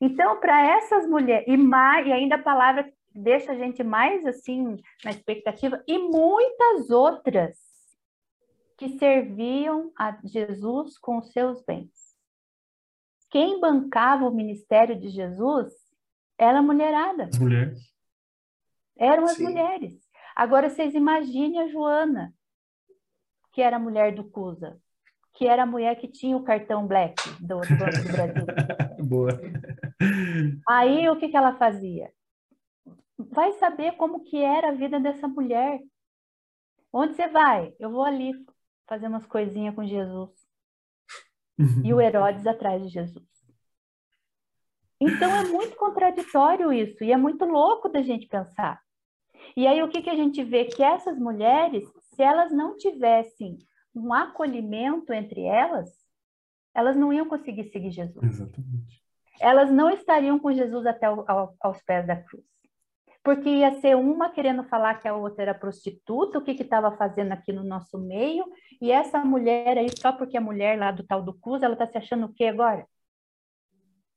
Então, 0.00 0.40
para 0.40 0.76
essas 0.76 1.06
mulheres, 1.06 1.46
e, 1.46 1.56
mais, 1.56 2.06
e 2.06 2.12
ainda 2.12 2.34
a 2.36 2.42
palavra 2.42 2.90
deixa 3.14 3.52
a 3.52 3.54
gente 3.54 3.82
mais 3.84 4.26
assim 4.26 4.76
na 5.04 5.10
expectativa, 5.10 5.82
e 5.86 5.98
muitas 5.98 6.90
outras 6.90 7.73
que 8.76 8.98
serviam 8.98 9.92
a 9.98 10.18
Jesus 10.24 10.98
com 10.98 11.18
os 11.18 11.32
seus 11.32 11.62
bens. 11.64 11.92
Quem 13.30 13.60
bancava 13.60 14.24
o 14.24 14.34
ministério 14.34 14.98
de 14.98 15.08
Jesus 15.08 15.72
era 16.38 16.58
a 16.58 16.62
mulherada. 16.62 17.24
As 17.24 17.38
mulheres. 17.38 17.80
Eram 18.96 19.24
as 19.24 19.32
Sim. 19.32 19.44
mulheres. 19.44 19.94
Agora 20.36 20.68
vocês 20.68 20.94
imaginem 20.94 21.60
a 21.60 21.68
Joana, 21.68 22.34
que 23.52 23.62
era 23.62 23.76
a 23.76 23.80
mulher 23.80 24.14
do 24.14 24.24
Cusa, 24.24 24.80
que 25.32 25.46
era 25.46 25.62
a 25.62 25.66
mulher 25.66 25.96
que 25.96 26.08
tinha 26.08 26.36
o 26.36 26.44
cartão 26.44 26.86
black 26.86 27.14
do, 27.40 27.60
do 27.60 27.76
Banco 27.76 28.02
do 28.02 28.12
Brasil. 28.12 28.46
Boa. 29.08 29.40
Aí 30.68 31.08
o 31.08 31.16
que, 31.16 31.28
que 31.28 31.36
ela 31.36 31.56
fazia? 31.56 32.12
Vai 33.16 33.52
saber 33.54 33.92
como 33.92 34.24
que 34.24 34.42
era 34.42 34.68
a 34.68 34.74
vida 34.74 34.98
dessa 34.98 35.28
mulher 35.28 35.80
Onde 36.96 37.16
você 37.16 37.26
vai? 37.26 37.74
Eu 37.80 37.90
vou 37.90 38.04
ali 38.04 38.32
fazer 38.86 39.06
umas 39.06 39.26
coisinhas 39.26 39.74
com 39.74 39.86
Jesus. 39.86 40.30
E 41.82 41.92
o 41.92 42.00
Herodes 42.02 42.46
atrás 42.46 42.82
de 42.82 42.88
Jesus. 42.88 43.24
Então 45.00 45.30
é 45.34 45.44
muito 45.44 45.76
contraditório 45.76 46.72
isso, 46.72 47.04
e 47.04 47.12
é 47.12 47.16
muito 47.16 47.44
louco 47.44 47.88
da 47.88 48.00
gente 48.00 48.26
pensar. 48.26 48.80
E 49.56 49.66
aí 49.66 49.82
o 49.82 49.88
que, 49.88 50.02
que 50.02 50.10
a 50.10 50.14
gente 50.14 50.42
vê? 50.42 50.64
Que 50.64 50.82
essas 50.82 51.18
mulheres, 51.18 51.86
se 52.14 52.22
elas 52.22 52.50
não 52.52 52.76
tivessem 52.76 53.58
um 53.94 54.12
acolhimento 54.12 55.12
entre 55.12 55.42
elas, 55.42 55.90
elas 56.74 56.96
não 56.96 57.12
iam 57.12 57.28
conseguir 57.28 57.64
seguir 57.64 57.90
Jesus. 57.90 58.24
Exatamente. 58.24 59.02
Elas 59.40 59.70
não 59.70 59.90
estariam 59.90 60.38
com 60.38 60.52
Jesus 60.52 60.86
até 60.86 61.10
o, 61.10 61.24
ao, 61.28 61.54
aos 61.60 61.82
pés 61.82 62.06
da 62.06 62.16
cruz. 62.16 62.44
Porque 63.22 63.48
ia 63.48 63.80
ser 63.80 63.96
uma 63.96 64.30
querendo 64.30 64.64
falar 64.64 65.00
que 65.00 65.08
a 65.08 65.14
outra 65.16 65.42
era 65.42 65.54
prostituta, 65.54 66.38
o 66.38 66.42
que 66.42 66.50
estava 66.52 66.94
fazendo 66.96 67.32
aqui 67.32 67.52
no 67.52 67.64
nosso 67.64 67.98
meio, 67.98 68.44
e 68.80 68.90
essa 68.90 69.24
mulher 69.24 69.78
aí, 69.78 69.88
só 69.98 70.12
porque 70.12 70.36
é 70.36 70.40
mulher 70.40 70.78
lá 70.78 70.90
do 70.90 71.04
tal 71.04 71.22
do 71.22 71.34
cruz, 71.34 71.62
ela 71.62 71.74
está 71.74 71.86
se 71.86 71.98
achando 71.98 72.26
o 72.26 72.32
quê 72.32 72.44
agora? 72.44 72.86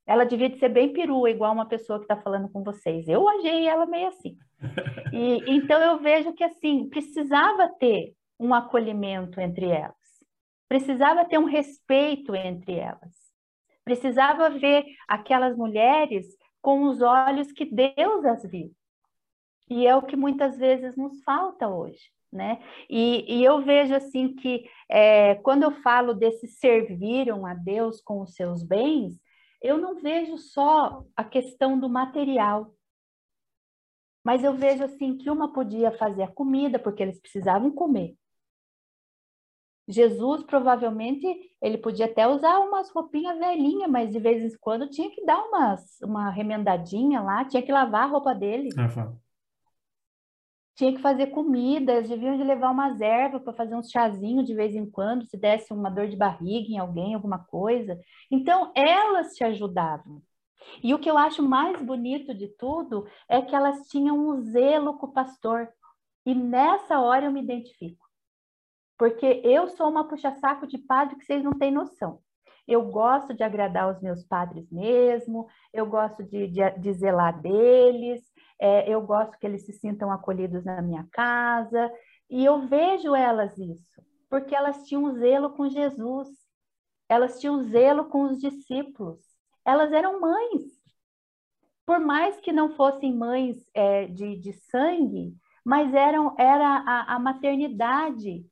Ela 0.06 0.24
devia 0.24 0.50
de 0.50 0.58
ser 0.58 0.70
bem 0.70 0.94
perua, 0.94 1.30
igual 1.30 1.54
uma 1.54 1.68
pessoa 1.68 2.00
que 2.00 2.06
está 2.06 2.16
falando 2.16 2.50
com 2.50 2.64
vocês. 2.64 3.08
Eu 3.08 3.28
achei 3.28 3.68
ela 3.68 3.86
meio 3.86 4.08
assim. 4.08 4.38
E, 5.12 5.44
então 5.52 5.82
eu 5.82 6.00
vejo 6.00 6.34
que 6.34 6.44
assim 6.44 6.88
precisava 6.88 7.68
ter 7.78 8.14
um 8.40 8.54
acolhimento 8.54 9.42
entre 9.42 9.68
elas, 9.68 9.96
precisava 10.68 11.26
ter 11.26 11.38
um 11.38 11.46
respeito 11.46 12.36
entre 12.36 12.76
elas, 12.76 13.16
precisava 13.84 14.50
ver 14.50 14.86
aquelas 15.08 15.58
mulheres 15.58 16.26
com 16.62 16.84
os 16.84 17.02
olhos 17.02 17.52
que 17.52 17.66
Deus 17.66 18.26
as 18.26 18.44
viu. 18.44 18.72
E 19.70 19.86
é 19.86 19.96
o 19.96 20.02
que 20.02 20.16
muitas 20.16 20.58
vezes 20.58 20.96
nos 20.96 21.22
falta 21.24 21.68
hoje. 21.68 22.12
Né? 22.32 22.62
E, 22.90 23.40
e 23.40 23.44
eu 23.44 23.64
vejo 23.64 23.96
assim 23.96 24.36
que 24.36 24.70
é, 24.90 25.36
quando 25.36 25.64
eu 25.64 25.72
falo 25.82 26.14
desses 26.14 26.60
serviram 26.60 27.46
a 27.46 27.54
Deus 27.54 28.02
com 28.02 28.22
os 28.22 28.36
seus 28.36 28.64
bens, 28.64 29.18
eu 29.62 29.78
não 29.78 29.96
vejo 29.96 30.38
só 30.38 31.06
a 31.16 31.24
questão 31.24 31.80
do 31.80 31.90
material, 31.90 32.74
mas 34.24 34.44
eu 34.44 34.54
vejo 34.54 34.84
assim 34.84 35.18
que 35.18 35.30
uma 35.30 35.54
podia 35.54 35.92
fazer 35.98 36.24
a 36.24 36.32
comida 36.32 36.78
porque 36.78 37.02
eles 37.02 37.20
precisavam 37.20 37.72
comer. 37.72 38.14
Jesus 39.88 40.44
provavelmente 40.44 41.26
ele 41.62 41.78
podia 41.78 42.08
até 42.08 42.28
usar 42.28 42.60
umas 42.60 42.90
roupinhas 42.90 43.40
velhinhas, 43.40 43.90
mas 43.90 44.12
de 44.12 44.20
vez 44.20 44.54
em 44.54 44.58
quando 44.60 44.90
tinha 44.90 45.10
que 45.10 45.24
dar 45.26 45.42
umas, 45.46 45.98
uma 46.02 46.30
remendadinha 46.30 47.22
lá, 47.22 47.46
tinha 47.46 47.64
que 47.64 47.72
lavar 47.72 48.04
a 48.04 48.08
roupa 48.08 48.36
dele. 48.36 48.70
Tinha 50.78 50.94
que 50.94 51.02
fazer 51.02 51.28
comidas, 51.28 52.08
deviam 52.08 52.38
de 52.38 52.44
levar 52.44 52.70
umas 52.70 53.02
ervas 53.02 53.42
para 53.42 53.52
fazer 53.54 53.76
uns 53.76 53.90
chazinhos 53.90 54.46
de 54.46 54.54
vez 54.54 54.76
em 54.76 54.88
quando, 54.88 55.26
se 55.26 55.36
desse 55.36 55.74
uma 55.74 55.90
dor 55.90 56.08
de 56.08 56.16
barriga 56.16 56.72
em 56.72 56.78
alguém, 56.78 57.16
alguma 57.16 57.40
coisa. 57.40 58.00
Então, 58.30 58.72
elas 58.76 59.36
se 59.36 59.44
ajudavam. 59.44 60.22
E 60.84 60.94
o 60.94 61.00
que 61.00 61.10
eu 61.10 61.18
acho 61.18 61.42
mais 61.42 61.82
bonito 61.82 62.32
de 62.32 62.48
tudo 62.50 63.08
é 63.28 63.42
que 63.42 63.56
elas 63.56 63.88
tinham 63.88 64.20
um 64.20 64.40
zelo 64.40 65.00
com 65.00 65.08
o 65.08 65.12
pastor. 65.12 65.68
E 66.24 66.36
nessa 66.36 67.00
hora 67.00 67.26
eu 67.26 67.32
me 67.32 67.42
identifico. 67.42 68.06
Porque 69.00 69.42
eu 69.44 69.70
sou 69.70 69.90
uma 69.90 70.08
puxa-saco 70.08 70.68
de 70.68 70.78
padre 70.78 71.16
que 71.16 71.26
vocês 71.26 71.44
não 71.44 71.54
têm 71.54 71.72
noção. 71.72 72.20
Eu 72.68 72.84
gosto 72.92 73.34
de 73.34 73.42
agradar 73.42 73.90
os 73.90 74.00
meus 74.02 74.24
padres 74.24 74.70
mesmo, 74.70 75.48
eu 75.74 75.88
gosto 75.88 76.24
de, 76.24 76.48
de, 76.48 76.70
de 76.72 76.94
zelar 76.94 77.42
deles, 77.42 78.22
é, 78.60 78.90
eu 78.90 79.02
gosto 79.02 79.38
que 79.38 79.46
eles 79.46 79.66
se 79.66 79.74
sintam 79.74 80.12
acolhidos 80.12 80.64
na 80.66 80.82
minha 80.82 81.08
casa, 81.12 81.92
e 82.30 82.44
eu 82.44 82.68
vejo 82.68 83.16
elas 83.16 83.58
isso, 83.58 84.02
porque 84.30 84.56
elas 84.56 84.84
tinham 84.86 85.14
zelo 85.14 85.52
com 85.52 85.70
Jesus, 85.70 86.30
elas 87.10 87.40
tinham 87.40 87.64
zelo 87.64 88.06
com 88.06 88.24
os 88.24 88.38
discípulos, 88.40 89.20
elas 89.66 89.92
eram 89.92 90.20
mães. 90.20 90.78
Por 91.86 92.00
mais 92.00 92.40
que 92.42 92.52
não 92.52 92.76
fossem 92.76 93.16
mães 93.16 93.66
é, 93.74 94.08
de, 94.08 94.36
de 94.38 94.54
sangue, 94.54 95.34
mas 95.64 95.94
eram, 95.94 96.36
era 96.38 96.66
a, 96.66 97.16
a 97.16 97.20
maternidade 97.20 98.46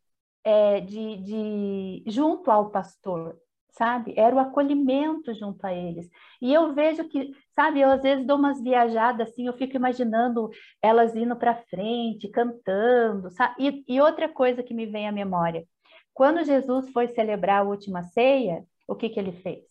é, 0.44 0.80
de, 0.80 1.18
de, 1.18 2.04
junto 2.08 2.50
ao 2.50 2.70
pastor 2.70 3.38
sabe? 3.78 4.14
Era 4.18 4.36
o 4.36 4.40
acolhimento 4.40 5.34
junto 5.34 5.66
a 5.66 5.74
eles. 5.74 6.10
E 6.42 6.54
eu 6.54 6.74
vejo 6.74 7.08
que, 7.10 7.32
sabe, 7.54 7.82
eu 7.82 7.90
às 7.92 8.02
vezes 8.02 8.26
dou 8.26 8.38
umas 8.38 8.62
viajadas 8.62 9.30
assim, 9.30 9.48
eu 9.48 9.54
fico 9.54 9.76
imaginando 9.76 10.50
elas 10.82 11.16
indo 11.16 11.36
para 11.36 11.56
frente, 11.70 12.30
cantando, 12.30 13.30
sabe? 13.32 13.56
E, 13.88 13.96
e, 13.96 14.02
outra 14.02 14.30
coisa 14.30 14.64
que 14.64 14.74
me 14.74 14.86
vem 14.86 15.08
à 15.08 15.12
memória, 15.12 15.66
quando 16.14 16.44
Jesus 16.44 16.90
foi 16.92 17.08
celebrar 17.10 17.62
a 17.62 17.68
última 17.68 18.04
ceia, 18.04 18.66
o 18.88 18.96
que 18.96 19.10
que 19.10 19.20
ele 19.20 19.34
fez? 19.42 19.66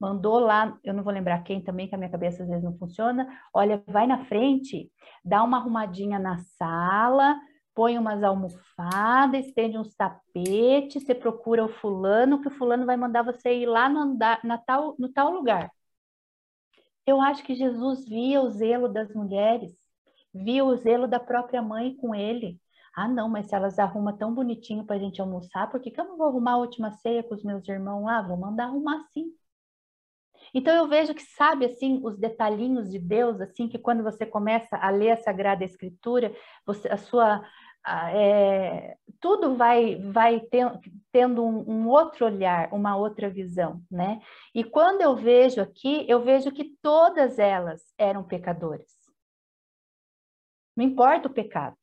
Mandou 0.00 0.38
lá, 0.38 0.78
eu 0.84 0.94
não 0.94 1.02
vou 1.02 1.12
lembrar 1.12 1.42
quem 1.42 1.60
também, 1.60 1.88
que 1.88 1.94
a 1.94 1.98
minha 1.98 2.10
cabeça 2.10 2.42
às 2.42 2.48
vezes 2.48 2.62
não 2.62 2.76
funciona. 2.78 3.26
Olha, 3.52 3.82
vai 3.88 4.06
na 4.06 4.24
frente, 4.26 4.90
dá 5.24 5.42
uma 5.42 5.56
arrumadinha 5.58 6.18
na 6.18 6.38
sala, 6.58 7.36
põe 7.76 7.98
umas 7.98 8.22
almofadas, 8.24 9.46
estende 9.46 9.78
uns 9.78 9.94
tapetes, 9.94 11.04
você 11.04 11.14
procura 11.14 11.62
o 11.64 11.68
fulano, 11.68 12.40
que 12.40 12.48
o 12.48 12.50
fulano 12.50 12.86
vai 12.86 12.96
mandar 12.96 13.22
você 13.22 13.54
ir 13.54 13.66
lá 13.66 13.86
no, 13.88 14.00
andar, 14.00 14.40
na 14.42 14.56
tal, 14.58 14.96
no 14.98 15.10
tal 15.12 15.30
lugar. 15.30 15.70
Eu 17.06 17.20
acho 17.20 17.44
que 17.44 17.54
Jesus 17.54 18.08
via 18.08 18.40
o 18.40 18.50
zelo 18.50 18.88
das 18.88 19.12
mulheres, 19.14 19.76
via 20.34 20.64
o 20.64 20.74
zelo 20.76 21.06
da 21.06 21.20
própria 21.20 21.62
mãe 21.62 21.94
com 21.96 22.14
ele. 22.14 22.58
Ah, 22.96 23.08
não, 23.08 23.28
mas 23.28 23.46
se 23.48 23.54
elas 23.54 23.78
arrumam 23.78 24.16
tão 24.16 24.34
bonitinho 24.34 24.84
para 24.86 24.96
a 24.96 24.98
gente 24.98 25.20
almoçar, 25.20 25.70
por 25.70 25.80
que, 25.80 25.90
que 25.90 26.00
eu 26.00 26.06
não 26.06 26.16
vou 26.16 26.28
arrumar 26.28 26.52
a 26.52 26.58
última 26.58 26.90
ceia 26.92 27.22
com 27.22 27.34
os 27.34 27.44
meus 27.44 27.68
irmãos 27.68 28.04
lá? 28.04 28.22
Vou 28.22 28.38
mandar 28.38 28.64
arrumar 28.64 29.04
sim. 29.12 29.32
Então 30.54 30.74
eu 30.74 30.88
vejo 30.88 31.14
que 31.14 31.22
sabe 31.22 31.66
assim 31.66 32.00
os 32.02 32.16
detalhinhos 32.18 32.90
de 32.90 32.98
Deus, 32.98 33.40
assim 33.40 33.68
que 33.68 33.78
quando 33.78 34.02
você 34.02 34.24
começa 34.24 34.76
a 34.76 34.90
ler 34.90 35.10
a 35.10 35.16
Sagrada 35.16 35.64
Escritura, 35.64 36.34
você, 36.64 36.88
a 36.88 36.96
sua 36.96 37.44
é, 37.86 38.96
tudo 39.20 39.56
vai, 39.56 39.96
vai 39.96 40.40
tendo 41.12 41.44
um, 41.44 41.70
um, 41.70 41.88
outro 41.88 42.26
olhar, 42.26 42.72
uma 42.72 42.96
outra 42.96 43.30
visão, 43.30 43.80
né? 43.90 44.20
E 44.54 44.64
quando 44.64 45.02
eu 45.02 45.14
vejo 45.14 45.60
aqui, 45.60 46.04
eu 46.08 46.22
vejo 46.22 46.50
que 46.50 46.76
todas 46.82 47.38
elas 47.38 47.82
eram 47.96 48.24
pecadoras. 48.24 48.90
Não 50.76 50.84
importa 50.84 51.28
o 51.28 51.32
pecado. 51.32 51.76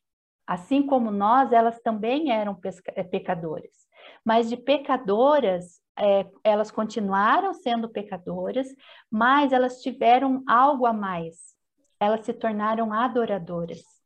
Assim 0.46 0.86
como 0.86 1.10
nós, 1.10 1.54
elas 1.54 1.80
também 1.80 2.32
eram 2.32 2.60
é, 2.96 3.04
pecadoras. 3.04 3.88
Mas 4.26 4.50
de 4.50 4.58
pecadoras, 4.58 5.82
é, 5.98 6.30
elas 6.44 6.70
continuaram 6.70 7.54
sendo 7.54 7.90
pecadoras, 7.90 8.68
mas 9.10 9.54
elas 9.54 9.82
tiveram 9.82 10.44
algo 10.46 10.86
a 10.86 10.92
mais. 10.92 11.56
Elas 11.98 12.26
se 12.26 12.34
tornaram 12.34 12.92
adoradoras 12.92 14.03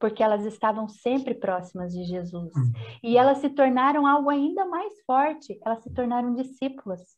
porque 0.00 0.22
elas 0.22 0.46
estavam 0.46 0.88
sempre 0.88 1.34
próximas 1.34 1.92
de 1.92 2.04
Jesus. 2.04 2.52
Uhum. 2.56 2.72
E 3.02 3.18
elas 3.18 3.38
se 3.38 3.50
tornaram 3.50 4.06
algo 4.06 4.30
ainda 4.30 4.64
mais 4.64 4.98
forte, 5.02 5.60
elas 5.64 5.82
se 5.82 5.92
tornaram 5.92 6.34
discípulas, 6.34 7.16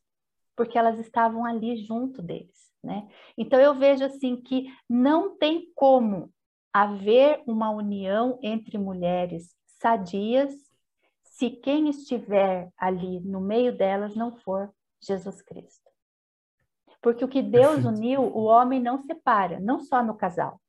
porque 0.56 0.76
elas 0.76 0.98
estavam 0.98 1.46
ali 1.46 1.76
junto 1.76 2.20
deles, 2.20 2.72
né? 2.82 3.08
Então 3.38 3.58
eu 3.60 3.72
vejo 3.72 4.04
assim 4.04 4.36
que 4.36 4.66
não 4.90 5.38
tem 5.38 5.72
como 5.76 6.30
haver 6.72 7.40
uma 7.46 7.70
união 7.70 8.38
entre 8.42 8.76
mulheres 8.76 9.54
sadias 9.80 10.52
se 11.22 11.50
quem 11.50 11.88
estiver 11.88 12.70
ali 12.76 13.20
no 13.20 13.40
meio 13.40 13.76
delas 13.76 14.16
não 14.16 14.32
for 14.32 14.72
Jesus 15.00 15.40
Cristo. 15.40 15.88
Porque 17.00 17.24
o 17.24 17.28
que 17.28 17.42
Deus 17.42 17.84
uniu, 17.84 18.22
o 18.22 18.44
homem 18.44 18.80
não 18.80 18.98
separa, 18.98 19.58
não 19.60 19.80
só 19.80 20.02
no 20.02 20.14
casal, 20.14 20.60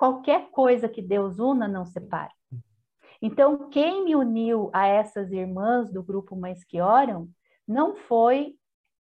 qualquer 0.00 0.50
coisa 0.50 0.88
que 0.88 1.02
Deus 1.02 1.38
una 1.38 1.68
não 1.68 1.84
separa. 1.84 2.32
Então, 3.20 3.68
quem 3.68 4.02
me 4.02 4.16
uniu 4.16 4.70
a 4.72 4.86
essas 4.86 5.30
irmãs 5.30 5.92
do 5.92 6.02
grupo 6.02 6.34
Mães 6.34 6.64
que 6.64 6.80
Oram 6.80 7.28
não 7.68 7.94
foi 7.94 8.54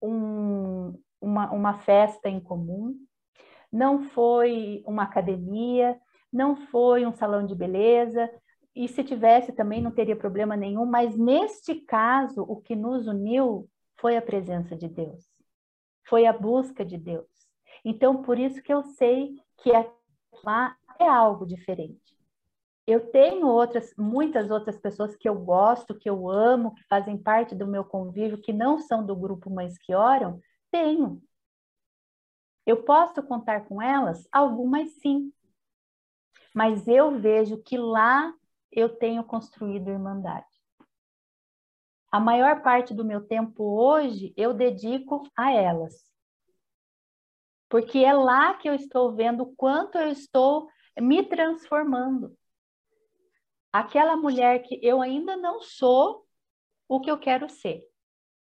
um, 0.02 1.00
uma, 1.20 1.52
uma 1.52 1.78
festa 1.78 2.28
em 2.28 2.40
comum, 2.40 2.96
não 3.70 4.09
foi 4.09 4.82
uma 4.84 5.04
academia, 5.04 5.96
não 6.32 6.56
foi 6.56 7.06
um 7.06 7.12
salão 7.12 7.46
de 7.46 7.54
beleza, 7.54 8.28
e 8.74 8.88
se 8.88 9.04
tivesse 9.04 9.52
também 9.52 9.80
não 9.80 9.92
teria 9.92 10.16
problema 10.16 10.56
nenhum, 10.56 10.84
mas 10.84 11.16
neste 11.16 11.76
caso, 11.76 12.42
o 12.42 12.56
que 12.56 12.74
nos 12.74 13.06
uniu 13.06 13.68
foi 14.00 14.16
a 14.16 14.22
presença 14.22 14.74
de 14.76 14.88
Deus, 14.88 15.30
foi 16.09 16.26
a 16.26 16.32
busca 16.32 16.84
de 16.84 16.98
Deus. 16.98 17.30
Então, 17.84 18.20
por 18.20 18.36
isso 18.36 18.60
que 18.60 18.74
eu 18.74 18.82
sei 18.82 19.36
que 19.59 19.72
a 19.72 19.88
lá 20.44 20.77
é 20.98 21.09
algo 21.09 21.47
diferente. 21.47 22.16
Eu 22.86 23.10
tenho 23.10 23.47
outras, 23.47 23.94
muitas 23.97 24.51
outras 24.51 24.78
pessoas 24.78 25.14
que 25.16 25.28
eu 25.28 25.36
gosto, 25.36 25.98
que 25.98 26.10
eu 26.10 26.28
amo, 26.28 26.74
que 26.74 26.82
fazem 26.89 27.16
parte 27.16 27.55
do 27.55 27.66
meu 27.66 27.85
convívio, 27.85 28.40
que 28.40 28.52
não 28.52 28.78
são 28.78 29.06
do 29.06 29.14
grupo 29.14 29.48
Mães 29.48 29.78
que 29.78 29.94
Oram, 29.94 30.40
tenho. 30.70 31.23
Eu 32.66 32.82
posso 32.82 33.23
contar 33.23 33.66
com 33.66 33.81
elas? 33.81 34.27
Algumas 34.32 34.90
sim. 35.01 35.32
Mas 36.55 36.86
eu 36.86 37.19
vejo 37.19 37.62
que 37.62 37.78
lá 37.78 38.35
eu 38.70 38.89
tenho 38.89 39.23
construído 39.24 39.90
irmandade. 39.90 40.47
A 42.10 42.20
maior 42.20 42.62
parte 42.62 42.93
do 42.93 43.05
meu 43.05 43.27
tempo 43.27 43.64
hoje 43.64 44.35
eu 44.36 44.52
dedico 44.52 45.23
a 45.36 45.52
elas. 45.52 46.11
Porque 47.73 48.01
é 48.01 48.12
lá 48.12 48.53
que 48.53 48.69
eu 48.69 48.74
estou 48.74 49.12
vendo 49.12 49.44
o 49.44 49.57
quanto 49.57 49.97
eu 49.97 50.11
estou 50.11 50.69
me 51.01 51.23
transformando. 51.23 52.36
Aquela 53.73 54.15
mulher 54.15 54.59
que 54.59 54.78
eu 54.82 55.01
ainda 55.01 55.39
não 55.39 55.62
sou 55.62 56.27
o 56.86 57.01
que 57.01 57.11
eu 57.11 57.19
quero 57.19 57.49
ser, 57.49 57.82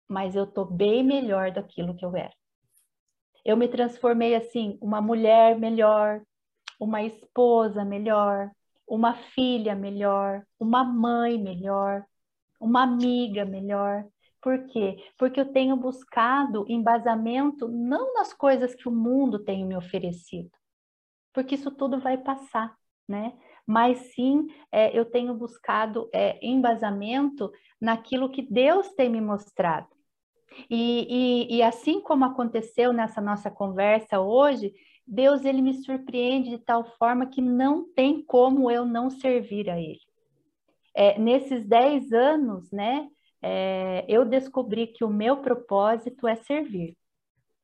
mas 0.09 0.35
eu 0.35 0.43
estou 0.43 0.65
bem 0.65 1.05
melhor 1.05 1.53
daquilo 1.53 1.95
que 1.95 2.05
eu 2.05 2.17
era. 2.17 2.35
Eu 3.45 3.57
me 3.57 3.69
transformei 3.69 4.35
assim, 4.35 4.77
uma 4.83 5.01
mulher 5.01 5.57
melhor, 5.57 6.23
uma 6.81 7.01
esposa 7.01 7.85
melhor, 7.85 8.51
uma 8.85 9.15
filha 9.15 9.77
melhor, 9.77 10.45
uma 10.59 10.83
mãe 10.83 11.39
melhor, 11.39 12.05
uma 12.61 12.83
amiga 12.83 13.45
melhor. 13.45 14.05
Por 14.43 14.67
quê? 14.67 14.97
Porque 15.19 15.39
eu 15.41 15.53
tenho 15.53 15.77
buscado 15.77 16.65
embasamento 16.69 17.69
não 17.69 18.15
nas 18.15 18.33
coisas 18.33 18.75
que 18.75 18.89
o 18.89 18.93
mundo 18.93 19.39
tem 19.39 19.65
me 19.65 19.77
oferecido, 19.77 20.51
porque 21.33 21.55
isso 21.55 21.71
tudo 21.71 22.01
vai 22.01 22.17
passar, 22.17 22.75
né? 23.07 23.35
Mas 23.67 23.99
sim, 24.15 24.49
é, 24.73 24.97
eu 24.99 25.05
tenho 25.05 25.35
buscado 25.35 26.09
é, 26.13 26.39
embasamento 26.45 27.53
naquilo 27.81 28.31
que 28.31 28.43
Deus 28.43 28.89
tem 28.95 29.09
me 29.11 29.21
mostrado. 29.21 29.89
E, 30.69 31.49
e, 31.49 31.57
e 31.57 31.63
assim 31.63 32.01
como 32.01 32.25
aconteceu 32.25 32.93
nessa 32.93 33.21
nossa 33.21 33.51
conversa 33.51 34.21
hoje, 34.21 34.73
Deus 35.07 35.45
ele 35.45 35.63
me 35.63 35.75
surpreende 35.75 36.51
de 36.51 36.59
tal 36.59 36.85
forma 36.97 37.27
que 37.27 37.41
não 37.43 37.93
tem 37.93 38.23
como 38.25 38.71
eu 38.71 38.85
não 38.85 39.11
servir 39.11 39.69
a 39.69 39.79
Ele. 39.79 40.01
É, 40.95 41.19
nesses 41.19 41.67
dez 41.67 42.13
anos, 42.13 42.71
né, 42.71 43.09
é, 43.43 44.05
eu 44.09 44.25
descobri 44.25 44.87
que 44.89 45.05
o 45.05 45.09
meu 45.09 45.39
propósito 45.39 46.27
é 46.27 46.37
servir, 46.37 46.97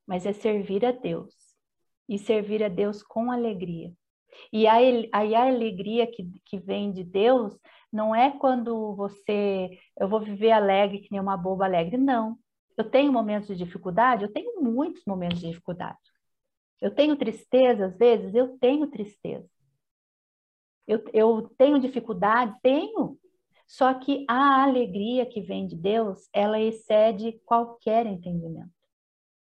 mas 0.06 0.24
é 0.26 0.32
servir 0.32 0.84
a 0.84 0.92
Deus 0.92 1.34
e 2.08 2.18
servir 2.18 2.62
a 2.62 2.68
Deus 2.68 3.02
com 3.02 3.30
alegria. 3.30 3.92
E 4.52 4.66
a, 4.66 4.74
a, 5.12 5.20
a 5.20 5.48
alegria 5.48 6.06
que, 6.06 6.24
que 6.44 6.58
vem 6.58 6.92
de 6.92 7.02
Deus 7.02 7.58
não 7.92 8.14
é 8.14 8.30
quando 8.38 8.94
você, 8.94 9.78
eu 9.98 10.08
vou 10.08 10.20
viver 10.20 10.52
alegre 10.52 11.00
que 11.00 11.10
nem 11.10 11.20
uma 11.20 11.36
boba 11.36 11.64
alegre, 11.64 11.96
não. 11.96 12.38
Eu 12.76 12.88
tenho 12.90 13.12
momentos 13.12 13.48
de 13.48 13.56
dificuldade, 13.56 14.24
eu 14.24 14.32
tenho 14.32 14.60
muitos 14.60 15.02
momentos 15.06 15.40
de 15.40 15.48
dificuldade. 15.48 15.98
Eu 16.80 16.94
tenho 16.94 17.16
tristeza, 17.16 17.86
às 17.86 17.96
vezes, 17.96 18.34
eu 18.34 18.58
tenho 18.58 18.86
tristeza. 18.88 19.48
Eu, 20.86 21.02
eu 21.12 21.50
tenho 21.56 21.80
dificuldade? 21.80 22.54
Tenho. 22.62 23.18
Só 23.66 23.92
que 23.94 24.24
a 24.28 24.62
alegria 24.62 25.26
que 25.26 25.40
vem 25.40 25.66
de 25.66 25.76
Deus, 25.76 26.28
ela 26.32 26.60
excede 26.60 27.40
qualquer 27.44 28.06
entendimento. 28.06 28.70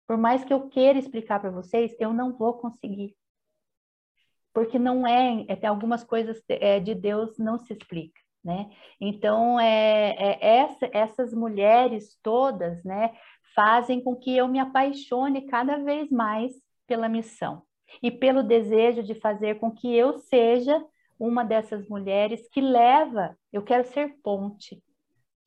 Por 0.07 0.17
mais 0.17 0.43
que 0.43 0.53
eu 0.53 0.69
queira 0.69 0.97
explicar 0.97 1.39
para 1.39 1.51
vocês, 1.51 1.95
eu 1.99 2.13
não 2.13 2.37
vou 2.37 2.53
conseguir. 2.53 3.15
Porque 4.53 4.79
não 4.79 5.05
é, 5.05 5.45
é 5.47 5.67
algumas 5.67 6.03
coisas 6.03 6.41
é, 6.47 6.79
de 6.79 6.93
Deus 6.93 7.37
não 7.37 7.57
se 7.57 7.73
explica, 7.73 8.19
né? 8.43 8.69
Então, 8.99 9.59
é, 9.59 10.11
é 10.11 10.57
essa, 10.59 10.89
essas 10.93 11.33
mulheres 11.33 12.17
todas, 12.21 12.83
né, 12.83 13.15
fazem 13.55 14.01
com 14.01 14.15
que 14.15 14.35
eu 14.35 14.47
me 14.47 14.59
apaixone 14.59 15.47
cada 15.47 15.77
vez 15.77 16.09
mais 16.11 16.53
pela 16.85 17.09
missão 17.09 17.63
e 18.01 18.11
pelo 18.11 18.43
desejo 18.43 19.03
de 19.03 19.15
fazer 19.15 19.59
com 19.59 19.71
que 19.71 19.93
eu 19.93 20.17
seja 20.17 20.83
uma 21.23 21.45
dessas 21.45 21.87
mulheres 21.87 22.49
que 22.49 22.59
leva, 22.59 23.37
eu 23.51 23.63
quero 23.63 23.85
ser 23.85 24.15
ponte. 24.21 24.83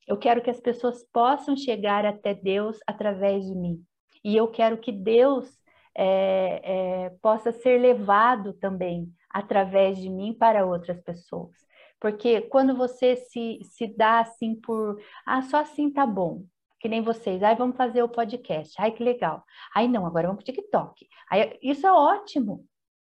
Eu 0.07 0.17
quero 0.17 0.41
que 0.41 0.49
as 0.49 0.59
pessoas 0.59 1.03
possam 1.13 1.55
chegar 1.55 2.03
até 2.03 2.33
Deus 2.33 2.79
através 2.87 3.45
de 3.45 3.53
mim. 3.53 3.83
E 4.23 4.35
eu 4.35 4.47
quero 4.47 4.79
que 4.79 4.91
Deus 4.91 5.47
é, 5.95 6.61
é, 6.63 7.09
possa 7.21 7.51
ser 7.51 7.79
levado 7.79 8.53
também 8.53 9.07
através 9.29 9.99
de 9.99 10.09
mim 10.09 10.33
para 10.33 10.65
outras 10.65 10.99
pessoas. 11.01 11.55
Porque 11.99 12.41
quando 12.41 12.75
você 12.75 13.15
se, 13.15 13.59
se 13.61 13.87
dá 13.87 14.21
assim 14.21 14.55
por, 14.55 14.99
ah, 15.25 15.43
só 15.43 15.57
assim 15.57 15.91
tá 15.91 16.07
bom, 16.07 16.43
que 16.79 16.89
nem 16.89 17.01
vocês, 17.01 17.43
aí 17.43 17.55
vamos 17.55 17.77
fazer 17.77 18.01
o 18.01 18.09
podcast, 18.09 18.73
ai 18.79 18.91
que 18.91 19.03
legal. 19.03 19.43
Aí 19.75 19.87
não, 19.87 20.05
agora 20.05 20.27
vamos 20.27 20.43
para 20.43 20.51
o 20.51 20.55
TikTok. 20.55 21.07
Aí, 21.29 21.57
isso 21.61 21.85
é 21.85 21.91
ótimo, 21.91 22.65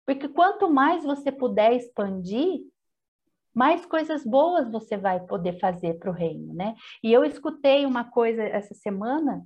porque 0.06 0.28
quanto 0.28 0.70
mais 0.70 1.04
você 1.04 1.32
puder 1.32 1.74
expandir, 1.74 2.62
mais 3.54 3.86
coisas 3.86 4.24
boas 4.24 4.72
você 4.72 4.98
vai 4.98 5.20
poder 5.26 5.60
fazer 5.60 6.00
para 6.00 6.10
o 6.10 6.14
reino, 6.14 6.54
né? 6.54 6.76
E 7.04 7.12
eu 7.12 7.24
escutei 7.24 7.86
uma 7.86 8.04
coisa 8.10 8.44
essa 8.44 8.74
semana, 8.74 9.46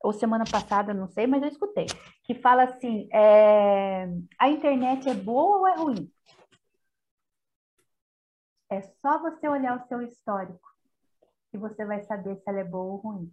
ou 0.00 0.12
semana 0.12 0.44
passada, 0.50 0.92
não 0.92 1.08
sei, 1.08 1.26
mas 1.26 1.42
eu 1.42 1.48
escutei, 1.48 1.86
que 2.24 2.34
fala 2.34 2.64
assim: 2.64 3.08
é, 3.12 4.08
a 4.38 4.48
internet 4.48 5.08
é 5.08 5.14
boa 5.14 5.58
ou 5.58 5.66
é 5.66 5.76
ruim? 5.76 6.12
É 8.68 8.80
só 8.82 9.18
você 9.20 9.48
olhar 9.48 9.76
o 9.80 9.86
seu 9.86 10.02
histórico 10.02 10.68
que 11.50 11.58
você 11.58 11.84
vai 11.84 12.02
saber 12.02 12.36
se 12.36 12.42
ela 12.48 12.60
é 12.60 12.64
boa 12.64 12.92
ou 12.92 12.96
ruim 12.96 13.32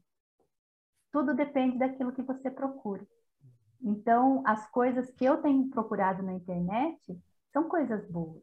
tudo 1.14 1.36
depende 1.36 1.78
daquilo 1.78 2.12
que 2.12 2.24
você 2.24 2.50
procura. 2.50 3.06
Então, 3.84 4.42
as 4.46 4.70
coisas 4.72 5.12
que 5.12 5.26
eu 5.26 5.42
tenho 5.42 5.70
procurado 5.70 6.24
na 6.24 6.34
internet 6.34 7.22
são 7.52 7.68
coisas 7.68 8.10
boas 8.10 8.42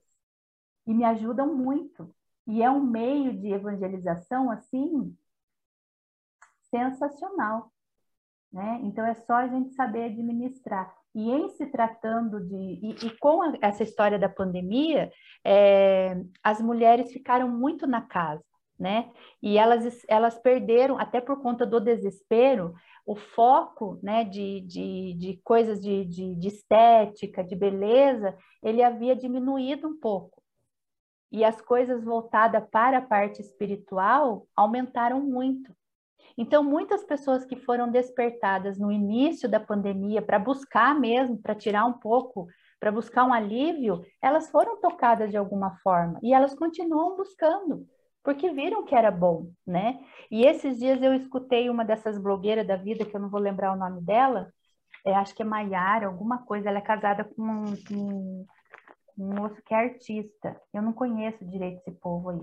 e 0.86 0.92
me 0.92 1.04
ajudam 1.04 1.54
muito. 1.54 2.14
E 2.46 2.62
é 2.62 2.70
um 2.70 2.82
meio 2.82 3.32
de 3.32 3.48
evangelização 3.48 4.50
assim 4.50 5.16
sensacional, 6.70 7.72
né? 8.52 8.80
Então 8.82 9.04
é 9.04 9.14
só 9.14 9.34
a 9.34 9.48
gente 9.48 9.70
saber 9.70 10.04
administrar. 10.04 10.94
E 11.14 11.30
em 11.30 11.48
se 11.50 11.66
tratando 11.66 12.40
de 12.40 12.54
e, 12.54 13.06
e 13.06 13.18
com 13.18 13.42
a, 13.42 13.52
essa 13.60 13.82
história 13.82 14.18
da 14.18 14.28
pandemia, 14.28 15.12
é, 15.44 16.22
as 16.42 16.60
mulheres 16.60 17.12
ficaram 17.12 17.48
muito 17.48 17.86
na 17.86 18.02
casa 18.02 18.44
né? 18.80 19.10
E 19.42 19.58
elas, 19.58 20.02
elas 20.08 20.38
perderam, 20.38 20.98
até 20.98 21.20
por 21.20 21.42
conta 21.42 21.66
do 21.66 21.78
desespero, 21.78 22.74
o 23.10 23.16
foco 23.16 23.98
né, 24.04 24.22
de, 24.22 24.60
de, 24.60 25.14
de 25.14 25.40
coisas 25.42 25.80
de, 25.80 26.04
de, 26.04 26.32
de 26.36 26.46
estética, 26.46 27.42
de 27.42 27.56
beleza, 27.56 28.36
ele 28.62 28.84
havia 28.84 29.16
diminuído 29.16 29.88
um 29.88 29.98
pouco. 29.98 30.40
E 31.32 31.44
as 31.44 31.60
coisas 31.60 32.04
voltadas 32.04 32.62
para 32.70 32.98
a 32.98 33.02
parte 33.02 33.40
espiritual 33.40 34.46
aumentaram 34.54 35.20
muito. 35.20 35.74
Então, 36.38 36.62
muitas 36.62 37.02
pessoas 37.02 37.44
que 37.44 37.56
foram 37.56 37.90
despertadas 37.90 38.78
no 38.78 38.92
início 38.92 39.48
da 39.48 39.58
pandemia 39.58 40.22
para 40.22 40.38
buscar 40.38 40.94
mesmo, 40.94 41.36
para 41.36 41.56
tirar 41.56 41.86
um 41.86 41.94
pouco, 41.94 42.46
para 42.78 42.92
buscar 42.92 43.24
um 43.24 43.32
alívio, 43.32 44.04
elas 44.22 44.48
foram 44.52 44.80
tocadas 44.80 45.32
de 45.32 45.36
alguma 45.36 45.74
forma 45.78 46.20
e 46.22 46.32
elas 46.32 46.54
continuam 46.54 47.16
buscando 47.16 47.88
porque 48.22 48.51
viram 48.51 48.84
que 48.84 48.94
era 48.94 49.10
bom, 49.10 49.51
né? 49.66 50.01
E 50.30 50.44
esses 50.44 50.78
dias 50.78 51.02
eu 51.02 51.14
escutei 51.14 51.70
uma 51.70 51.84
dessas 51.84 52.18
blogueiras 52.18 52.66
da 52.66 52.76
vida, 52.76 53.05
que 53.05 53.14
eu 53.14 53.20
não 53.20 53.30
vou 53.30 53.40
lembrar 53.40 53.72
o 53.72 53.78
nome 53.78 54.01
dela, 54.02 54.52
é, 55.05 55.14
acho 55.14 55.34
que 55.34 55.42
é 55.42 55.44
Maiara, 55.44 56.06
alguma 56.06 56.38
coisa, 56.44 56.68
ela 56.68 56.78
é 56.78 56.82
casada 56.82 57.24
com 57.24 57.42
um, 57.42 57.74
um, 57.90 58.47
um 59.18 59.34
moço 59.34 59.60
que 59.64 59.74
é 59.74 59.78
artista, 59.78 60.60
eu 60.72 60.82
não 60.82 60.92
conheço 60.92 61.44
direito 61.44 61.78
esse 61.78 61.92
povo 61.92 62.30
aí, 62.30 62.40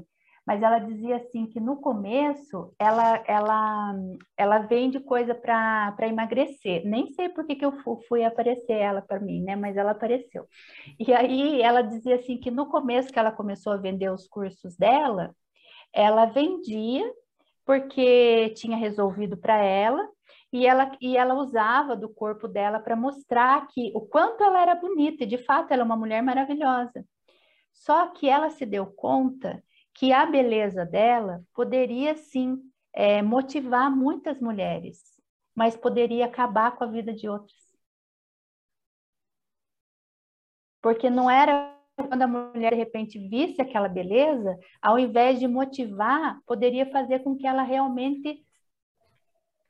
mas 0.47 0.63
ela 0.63 0.79
dizia 0.79 1.17
assim 1.17 1.45
que 1.45 1.59
no 1.59 1.75
começo 1.75 2.73
ela 2.79 3.21
ela 3.27 3.93
ela 4.37 4.59
vende 4.59 4.97
coisa 4.97 5.35
para 5.35 6.07
emagrecer. 6.07 6.85
Nem 6.85 7.11
sei 7.11 7.27
por 7.27 7.45
que, 7.45 7.53
que 7.53 7.65
eu 7.65 7.73
fui, 8.07 8.23
aparecer 8.23 8.71
ela 8.71 9.01
para 9.01 9.19
mim, 9.19 9.43
né? 9.43 9.57
Mas 9.57 9.75
ela 9.75 9.91
apareceu. 9.91 10.45
E 10.97 11.13
aí 11.13 11.61
ela 11.61 11.81
dizia 11.81 12.15
assim 12.15 12.37
que 12.37 12.49
no 12.49 12.67
começo 12.67 13.11
que 13.11 13.19
ela 13.19 13.31
começou 13.31 13.73
a 13.73 13.77
vender 13.77 14.09
os 14.09 14.25
cursos 14.25 14.77
dela, 14.77 15.35
ela 15.93 16.25
vendia 16.25 17.11
porque 17.65 18.49
tinha 18.55 18.77
resolvido 18.77 19.37
para 19.37 19.57
ela 19.57 20.07
e 20.51 20.65
ela, 20.65 20.91
e 21.01 21.17
ela 21.17 21.35
usava 21.35 21.95
do 21.95 22.07
corpo 22.07 22.47
dela 22.47 22.79
para 22.79 22.95
mostrar 22.95 23.67
que 23.67 23.91
o 23.93 24.01
quanto 24.01 24.43
ela 24.43 24.61
era 24.61 24.75
bonita, 24.75 25.23
e 25.23 25.27
de 25.27 25.37
fato 25.37 25.71
ela 25.71 25.81
é 25.81 25.85
uma 25.85 25.97
mulher 25.97 26.21
maravilhosa. 26.23 27.05
Só 27.73 28.07
que 28.07 28.29
ela 28.29 28.49
se 28.49 28.65
deu 28.65 28.85
conta 28.85 29.63
que 29.93 30.13
a 30.13 30.25
beleza 30.25 30.85
dela 30.85 31.43
poderia 31.53 32.15
sim 32.15 32.57
é, 32.93 33.21
motivar 33.21 33.91
muitas 33.95 34.39
mulheres, 34.39 35.01
mas 35.53 35.75
poderia 35.75 36.25
acabar 36.25 36.75
com 36.75 36.83
a 36.83 36.87
vida 36.87 37.13
de 37.13 37.27
outras. 37.27 37.67
Porque 40.81 41.09
não 41.09 41.29
era 41.29 41.76
quando 42.05 42.21
a 42.21 42.27
mulher 42.27 42.71
de 42.71 42.77
repente 42.77 43.17
visse 43.27 43.61
aquela 43.61 43.89
beleza, 43.89 44.57
ao 44.81 44.99
invés 44.99 45.39
de 45.39 45.47
motivar, 45.47 46.39
poderia 46.45 46.85
fazer 46.91 47.19
com 47.19 47.35
que 47.35 47.47
ela 47.47 47.63
realmente 47.63 48.43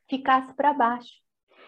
ficasse 0.08 0.54
para 0.54 0.72
baixo. 0.72 1.20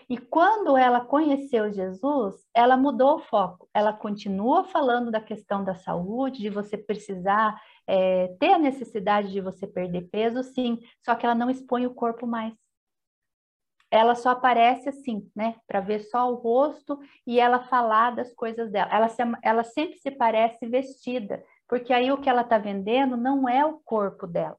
E 0.08 0.18
quando 0.18 0.76
ela 0.76 1.00
conheceu 1.04 1.72
Jesus, 1.72 2.34
ela 2.52 2.76
mudou 2.76 3.16
o 3.16 3.20
foco. 3.20 3.68
Ela 3.72 3.92
continua 3.92 4.64
falando 4.64 5.10
da 5.10 5.20
questão 5.20 5.62
da 5.62 5.74
saúde, 5.74 6.40
de 6.40 6.50
você 6.50 6.76
precisar 6.76 7.60
é, 7.86 8.28
ter 8.40 8.52
a 8.52 8.58
necessidade 8.58 9.30
de 9.30 9.40
você 9.40 9.66
perder 9.66 10.08
peso, 10.10 10.42
sim, 10.42 10.80
só 11.04 11.14
que 11.14 11.24
ela 11.24 11.34
não 11.34 11.48
expõe 11.48 11.86
o 11.86 11.94
corpo 11.94 12.26
mais. 12.26 12.52
Ela 13.90 14.14
só 14.14 14.30
aparece 14.30 14.88
assim, 14.88 15.28
né, 15.34 15.56
para 15.66 15.80
ver 15.80 16.00
só 16.00 16.30
o 16.30 16.36
rosto 16.36 16.98
e 17.26 17.40
ela 17.40 17.64
falar 17.64 18.12
das 18.12 18.32
coisas 18.32 18.70
dela. 18.70 18.90
Ela, 18.92 19.08
se, 19.08 19.22
ela 19.42 19.64
sempre 19.64 19.98
se 19.98 20.10
parece 20.10 20.66
vestida, 20.66 21.42
porque 21.68 21.92
aí 21.92 22.12
o 22.12 22.18
que 22.18 22.28
ela 22.28 22.42
está 22.42 22.56
vendendo 22.58 23.16
não 23.16 23.48
é 23.48 23.64
o 23.64 23.80
corpo 23.84 24.26
dela, 24.26 24.56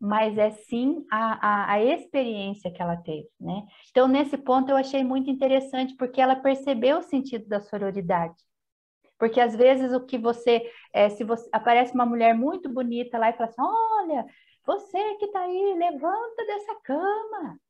mas 0.00 0.38
é 0.38 0.50
sim 0.50 1.04
a, 1.10 1.46
a, 1.46 1.72
a, 1.72 1.82
experiência 1.82 2.70
que 2.70 2.80
ela 2.80 2.96
teve, 2.96 3.28
né? 3.40 3.64
Então, 3.90 4.06
nesse 4.06 4.36
ponto, 4.36 4.70
eu 4.70 4.76
achei 4.76 5.02
muito 5.02 5.28
interessante, 5.30 5.96
porque 5.96 6.20
ela 6.20 6.36
percebeu 6.36 6.98
o 6.98 7.02
sentido 7.02 7.48
da 7.48 7.60
sororidade. 7.60 8.36
Porque 9.18 9.40
às 9.40 9.54
vezes 9.54 9.92
o 9.92 10.04
que 10.04 10.18
você, 10.18 10.70
é, 10.92 11.08
se 11.08 11.24
você 11.24 11.48
aparece 11.52 11.94
uma 11.94 12.06
mulher 12.06 12.34
muito 12.34 12.68
bonita 12.68 13.18
lá 13.18 13.30
e 13.30 13.32
fala 13.32 13.48
assim: 13.48 13.62
olha, 13.62 14.26
você 14.66 15.14
que 15.16 15.26
está 15.26 15.40
aí, 15.40 15.74
levanta 15.78 16.46
dessa 16.46 16.74
cama. 16.82 17.60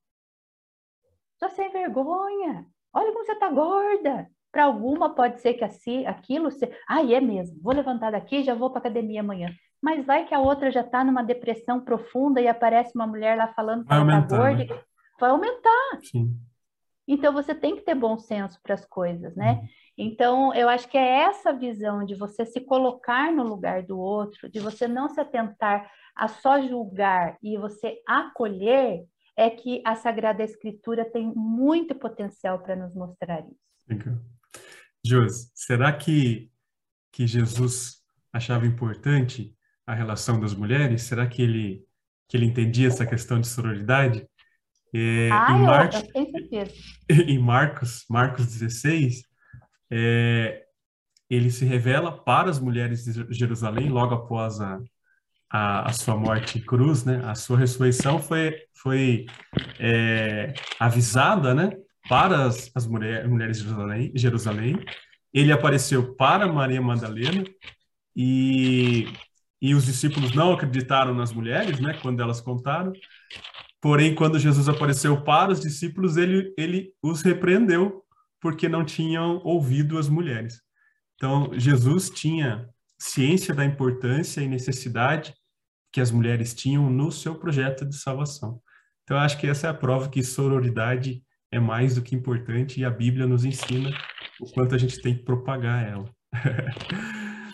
Só 1.45 1.51
sem 1.51 1.71
vergonha. 1.71 2.65
Olha 2.95 3.13
como 3.13 3.25
você 3.25 3.33
está 3.33 3.51
gorda. 3.51 4.27
Para 4.51 4.65
alguma 4.65 5.15
pode 5.15 5.41
ser 5.41 5.55
que 5.55 5.65
assim, 5.65 6.07
aquilo, 6.07 6.51
se... 6.51 6.71
ah, 6.89 7.03
é 7.03 7.21
mesmo, 7.21 7.61
vou 7.61 7.75
levantar 7.75 8.13
daqui 8.13 8.43
já 8.43 8.55
vou 8.55 8.71
para 8.71 8.79
academia 8.79 9.21
amanhã. 9.21 9.53
Mas 9.83 10.07
vai 10.07 10.25
que 10.25 10.35
a 10.35 10.41
outra 10.41 10.71
já 10.71 10.81
está 10.81 11.05
numa 11.05 11.23
depressão 11.23 11.81
profunda 11.81 12.41
e 12.41 12.49
aparece 12.49 12.93
uma 12.95 13.07
mulher 13.07 13.37
lá 13.37 13.49
falando 13.49 13.83
que 13.83 13.89
vai 13.89 14.21
está 14.21 14.37
gorda. 14.37 14.65
Né? 14.65 14.81
Vai 15.21 15.31
aumentar. 15.31 15.99
Sim. 16.03 16.35
Então 17.07 17.33
você 17.33 17.55
tem 17.55 17.77
que 17.77 17.83
ter 17.83 17.95
bom 17.95 18.17
senso 18.17 18.59
para 18.63 18.75
as 18.75 18.87
coisas, 18.87 19.37
né? 19.37 19.55
Uhum. 19.61 19.69
Então, 19.99 20.55
eu 20.55 20.69
acho 20.69 20.89
que 20.89 20.97
é 20.97 21.25
essa 21.25 21.53
visão 21.53 22.05
de 22.05 22.15
você 22.15 22.47
se 22.47 22.61
colocar 22.61 23.31
no 23.31 23.43
lugar 23.43 23.83
do 23.83 23.99
outro, 23.99 24.51
de 24.51 24.61
você 24.61 24.89
não 24.89 25.09
se 25.09 25.21
atentar 25.21 25.91
a 26.17 26.27
só 26.27 26.61
julgar 26.63 27.37
e 27.43 27.59
você 27.59 28.01
acolher, 28.07 29.05
é 29.37 29.51
que 29.51 29.83
a 29.85 29.97
Sagrada 29.97 30.43
Escritura 30.43 31.05
tem 31.05 31.33
muito 31.35 31.95
potencial 31.95 32.61
para 32.61 32.77
nos 32.77 32.95
mostrar 32.95 33.41
isso. 33.41 33.59
Legal. 33.89 34.19
Josi, 35.05 35.51
será 35.55 35.93
que, 35.93 36.51
que 37.13 37.27
Jesus 37.27 38.03
achava 38.33 38.67
importante 38.67 39.55
a 39.87 39.95
relação 39.95 40.41
das 40.41 40.55
mulheres? 40.55 41.03
Será 41.03 41.27
que 41.27 41.43
ele, 41.43 41.85
que 42.29 42.37
ele 42.37 42.47
entendia 42.47 42.89
essa 42.89 43.05
questão 43.05 43.41
de 43.41 43.47
sororidade? 43.47 44.27
É, 44.95 45.29
ah, 45.33 45.91
em, 46.15 46.31
certeza. 46.31 46.73
em 47.11 47.39
Marcos, 47.39 48.05
Marcos 48.09 48.47
16, 48.47 49.25
é, 49.91 50.65
ele 51.29 51.51
se 51.51 51.65
revela 51.65 52.17
para 52.17 52.49
as 52.49 52.61
mulheres 52.61 53.05
de 53.05 53.35
Jerusalém 53.35 53.89
logo 53.89 54.15
após 54.15 54.61
a, 54.61 54.81
a, 55.55 55.89
a 55.89 55.93
sua 55.93 56.17
morte 56.17 56.59
cruz, 56.59 57.05
né? 57.05 57.23
A 57.25 57.37
sua 57.37 57.57
ressurreição 57.57 58.19
foi, 58.19 58.57
foi 58.75 59.27
é, 59.79 60.53
avisada, 60.81 61.55
né? 61.55 61.71
Para 62.09 62.47
as, 62.47 62.73
as 62.75 62.89
mulher, 62.89 63.29
mulheres 63.29 63.59
de 63.59 63.63
Jerusalém, 63.63 64.13
Jerusalém. 64.17 64.85
Ele 65.33 65.53
apareceu 65.53 66.13
para 66.17 66.53
Maria 66.53 66.83
Madalena 66.83 67.45
e, 68.17 69.07
e 69.63 69.77
os 69.77 69.87
discípulos 69.87 70.35
não 70.35 70.53
acreditaram 70.53 71.15
nas 71.15 71.33
mulheres, 71.33 71.79
né? 71.79 71.97
Quando 72.03 72.21
elas 72.21 72.41
contaram. 72.41 72.93
Porém, 73.81 74.13
quando 74.13 74.41
Jesus 74.41 74.69
apareceu 74.69 75.23
para 75.23 75.53
os 75.53 75.61
discípulos, 75.61 76.17
ele, 76.17 76.53
ele 76.59 76.93
os 77.01 77.23
repreendeu 77.23 78.03
porque 78.41 78.69
não 78.69 78.85
tinham 78.85 79.41
ouvido 79.45 79.99
as 79.99 80.09
mulheres. 80.09 80.61
Então, 81.15 81.53
Jesus 81.55 82.11
tinha 82.11 82.69
ciência 82.99 83.55
da 83.55 83.65
importância 83.65 84.41
e 84.41 84.49
necessidade 84.49 85.33
que 85.95 86.01
as 86.01 86.11
mulheres 86.11 86.53
tinham 86.53 86.91
no 86.91 87.13
seu 87.13 87.37
projeto 87.37 87.87
de 87.87 87.97
salvação. 87.97 88.61
Então, 89.05 89.17
acho 89.17 89.39
que 89.39 89.47
essa 89.47 89.69
é 89.69 89.71
a 89.71 89.75
prova 89.75 90.09
que 90.09 90.25
sororidade 90.25 91.23
é 91.53 91.61
mais 91.61 91.95
do 91.95 92.03
que 92.03 92.17
importante 92.17 92.81
e 92.81 92.85
a 92.85 92.91
Bíblia 92.91 93.29
nos 93.29 93.45
ensina 93.45 93.97
o 94.41 94.51
quanto 94.51 94.75
a 94.75 94.79
gente 94.79 95.01
tem 95.01 95.17
que 95.17 95.23
propagar 95.23 95.89
ela. 95.89 96.11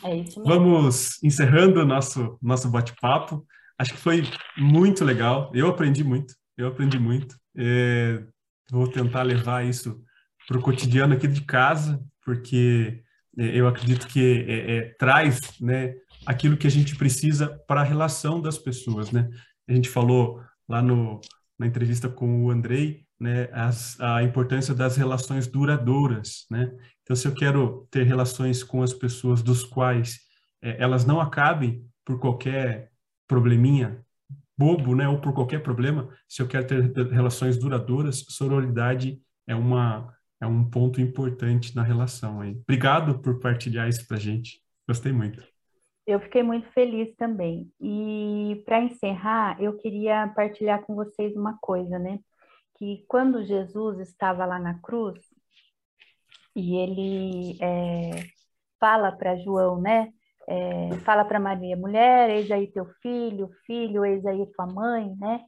É 0.02 0.16
isso 0.16 0.40
mesmo. 0.40 0.44
Vamos 0.46 1.22
encerrando 1.22 1.82
o 1.82 1.84
nosso, 1.84 2.38
nosso 2.40 2.70
bate-papo. 2.70 3.46
Acho 3.78 3.92
que 3.92 4.00
foi 4.00 4.22
muito 4.56 5.04
legal. 5.04 5.52
Eu 5.54 5.68
aprendi 5.68 6.02
muito. 6.02 6.32
Eu 6.56 6.68
aprendi 6.68 6.98
muito. 6.98 7.36
É, 7.54 8.24
vou 8.70 8.88
tentar 8.88 9.22
levar 9.22 9.66
isso 9.66 10.02
para 10.48 10.56
o 10.56 10.62
cotidiano 10.62 11.12
aqui 11.12 11.28
de 11.28 11.42
casa, 11.42 12.02
porque 12.24 13.02
é, 13.38 13.60
eu 13.60 13.68
acredito 13.68 14.08
que 14.08 14.46
é, 14.48 14.76
é, 14.76 14.94
traz 14.98 15.38
né, 15.60 15.94
aquilo 16.26 16.56
que 16.56 16.66
a 16.66 16.70
gente 16.70 16.96
precisa 16.96 17.48
para 17.66 17.80
a 17.80 17.84
relação 17.84 18.40
das 18.40 18.58
pessoas. 18.58 19.10
Né? 19.10 19.28
A 19.68 19.72
gente 19.72 19.88
falou 19.88 20.42
lá 20.68 20.82
no, 20.82 21.20
na 21.58 21.66
entrevista 21.66 22.08
com 22.08 22.44
o 22.44 22.50
Andrei 22.50 23.04
né, 23.20 23.48
as, 23.52 24.00
a 24.00 24.22
importância 24.22 24.74
das 24.74 24.96
relações 24.96 25.46
duradouras. 25.46 26.46
Né? 26.50 26.72
Então, 27.02 27.14
se 27.14 27.28
eu 27.28 27.34
quero 27.34 27.86
ter 27.90 28.04
relações 28.04 28.62
com 28.62 28.82
as 28.82 28.94
pessoas 28.94 29.42
dos 29.42 29.62
quais 29.62 30.20
é, 30.62 30.82
elas 30.82 31.04
não 31.04 31.20
acabem 31.20 31.84
por 32.04 32.18
qualquer 32.18 32.90
probleminha 33.28 34.04
bobo, 34.58 34.94
né, 34.94 35.08
ou 35.08 35.18
por 35.18 35.32
qualquer 35.32 35.62
problema, 35.62 36.08
se 36.28 36.42
eu 36.42 36.48
quero 36.48 36.66
ter 36.66 37.06
relações 37.10 37.56
duradouras, 37.56 38.26
sororidade 38.28 39.18
é 39.46 39.54
uma 39.54 40.14
é 40.42 40.46
um 40.46 40.64
ponto 40.64 41.00
importante 41.00 41.76
na 41.76 41.82
relação 41.82 42.40
aí. 42.40 42.52
Obrigado 42.62 43.18
por 43.18 43.38
partilhar 43.40 43.88
isso 43.88 44.06
para 44.06 44.16
gente. 44.16 44.62
Gostei 44.88 45.12
muito. 45.12 45.49
Eu 46.10 46.20
fiquei 46.20 46.42
muito 46.42 46.68
feliz 46.72 47.14
também. 47.16 47.70
E 47.80 48.62
para 48.64 48.80
encerrar, 48.80 49.60
eu 49.62 49.76
queria 49.76 50.32
partilhar 50.34 50.82
com 50.82 50.94
vocês 50.94 51.36
uma 51.36 51.56
coisa, 51.60 51.98
né? 51.98 52.18
Que 52.76 53.04
quando 53.06 53.44
Jesus 53.44 54.00
estava 54.00 54.44
lá 54.44 54.58
na 54.58 54.80
cruz 54.80 55.20
e 56.56 56.76
ele 56.76 57.58
é, 57.60 58.10
fala 58.80 59.12
para 59.12 59.36
João, 59.36 59.80
né? 59.80 60.12
É, 60.48 60.96
fala 61.04 61.24
para 61.24 61.38
Maria, 61.38 61.76
mulher, 61.76 62.28
eis 62.28 62.50
aí 62.50 62.66
teu 62.66 62.86
filho, 63.00 63.50
filho, 63.64 64.04
eis 64.04 64.26
aí 64.26 64.44
tua 64.46 64.66
mãe, 64.66 65.14
né? 65.16 65.44